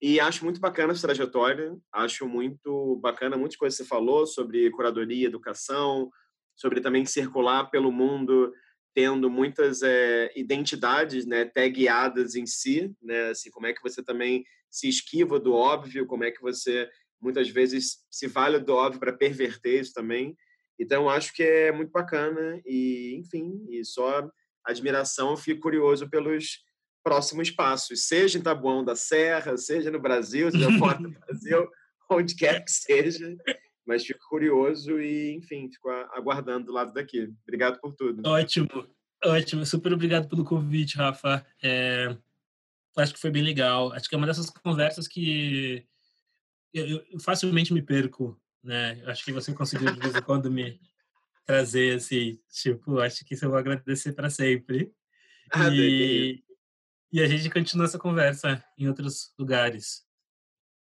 E 0.00 0.18
acho 0.18 0.42
muito 0.42 0.60
bacana 0.60 0.92
essa 0.92 1.06
trajetória, 1.06 1.78
acho 1.92 2.26
muito 2.26 2.96
bacana 2.96 3.36
muitas 3.36 3.56
coisas 3.56 3.78
que 3.78 3.84
você 3.84 3.88
falou 3.88 4.26
sobre 4.26 4.68
curadoria, 4.72 5.28
educação, 5.28 6.10
sobre 6.56 6.80
também 6.80 7.06
circular 7.06 7.70
pelo 7.70 7.92
mundo 7.92 8.52
tendo 8.94 9.30
muitas 9.30 9.82
é, 9.82 10.30
identidades 10.36 11.26
né, 11.26 11.44
tagueadas 11.44 12.34
em 12.34 12.46
si, 12.46 12.94
né, 13.02 13.30
assim, 13.30 13.50
como 13.50 13.66
é 13.66 13.72
que 13.72 13.82
você 13.82 14.02
também 14.02 14.44
se 14.70 14.88
esquiva 14.88 15.38
do 15.38 15.54
óbvio, 15.54 16.06
como 16.06 16.24
é 16.24 16.30
que 16.30 16.40
você 16.40 16.88
muitas 17.20 17.48
vezes 17.48 18.04
se 18.10 18.26
vale 18.26 18.58
do 18.58 18.74
óbvio 18.74 19.00
para 19.00 19.12
perverter 19.12 19.80
isso 19.80 19.92
também. 19.94 20.36
Então, 20.78 21.08
acho 21.08 21.32
que 21.32 21.42
é 21.42 21.70
muito 21.70 21.92
bacana 21.92 22.60
e, 22.66 23.14
enfim, 23.16 23.64
e 23.70 23.84
só 23.84 24.28
admiração, 24.64 25.36
fico 25.36 25.60
curioso 25.60 26.08
pelos 26.10 26.60
próximos 27.02 27.50
passos, 27.50 28.06
seja 28.06 28.38
em 28.38 28.42
Tabuão 28.42 28.84
da 28.84 28.96
Serra, 28.96 29.56
seja 29.56 29.90
no 29.90 30.00
Brasil, 30.00 30.50
seja 30.50 30.70
fora 30.78 30.98
do 30.98 31.10
Brasil, 31.20 31.68
onde 32.10 32.34
quer 32.34 32.64
que 32.64 32.70
seja. 32.70 33.36
Mas 33.86 34.04
fico 34.04 34.20
curioso 34.28 35.00
e, 35.00 35.34
enfim, 35.34 35.68
fico 35.70 35.88
aguardando 35.88 36.66
do 36.66 36.72
lado 36.72 36.92
daqui. 36.92 37.32
Obrigado 37.42 37.80
por 37.80 37.94
tudo. 37.94 38.26
Ótimo, 38.28 38.68
ótimo. 39.24 39.66
Super 39.66 39.92
obrigado 39.92 40.28
pelo 40.28 40.44
convite, 40.44 40.96
Rafa. 40.96 41.44
É, 41.62 42.16
acho 42.96 43.14
que 43.14 43.20
foi 43.20 43.30
bem 43.30 43.42
legal. 43.42 43.92
Acho 43.92 44.08
que 44.08 44.14
é 44.14 44.18
uma 44.18 44.26
dessas 44.26 44.50
conversas 44.50 45.08
que 45.08 45.84
eu, 46.72 47.04
eu 47.10 47.20
facilmente 47.20 47.72
me 47.72 47.82
perco, 47.82 48.40
né? 48.62 49.02
Acho 49.06 49.24
que 49.24 49.32
você 49.32 49.52
conseguiu 49.52 49.92
de 49.92 50.00
vez 50.00 50.14
em 50.14 50.22
quando 50.22 50.50
me 50.50 50.80
trazer, 51.44 51.96
assim, 51.96 52.38
tipo, 52.50 53.00
acho 53.00 53.24
que 53.24 53.34
isso 53.34 53.44
eu 53.44 53.50
vou 53.50 53.58
agradecer 53.58 54.12
para 54.12 54.30
sempre. 54.30 54.92
Ah, 55.50 55.68
e, 55.68 56.42
e 57.12 57.20
a 57.20 57.26
gente 57.26 57.50
continua 57.50 57.84
essa 57.84 57.98
conversa 57.98 58.64
em 58.78 58.88
outros 58.88 59.34
lugares. 59.38 60.06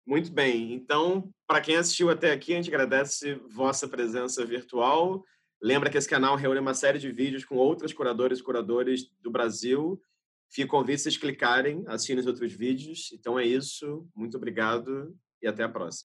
Muito 0.05 0.31
bem. 0.31 0.73
Então, 0.73 1.31
para 1.47 1.61
quem 1.61 1.75
assistiu 1.75 2.09
até 2.09 2.31
aqui, 2.31 2.53
a 2.53 2.55
gente 2.55 2.69
agradece 2.69 3.35
vossa 3.53 3.87
presença 3.87 4.43
virtual. 4.45 5.23
Lembra 5.61 5.89
que 5.89 5.97
esse 5.97 6.09
canal 6.09 6.35
reúne 6.35 6.59
uma 6.59 6.73
série 6.73 6.97
de 6.97 7.11
vídeos 7.11 7.45
com 7.45 7.55
outros 7.55 7.93
curadores 7.93 8.39
e 8.39 8.43
curadores 8.43 9.05
do 9.21 9.29
Brasil. 9.29 10.01
Fico 10.49 10.71
convite 10.71 11.01
vocês 11.01 11.17
clicarem, 11.17 11.83
assinem 11.87 12.19
os 12.19 12.27
outros 12.27 12.51
vídeos. 12.51 13.11
Então 13.13 13.37
é 13.37 13.45
isso. 13.45 14.07
Muito 14.15 14.35
obrigado 14.37 15.15
e 15.41 15.47
até 15.47 15.63
a 15.63 15.69
próxima. 15.69 15.99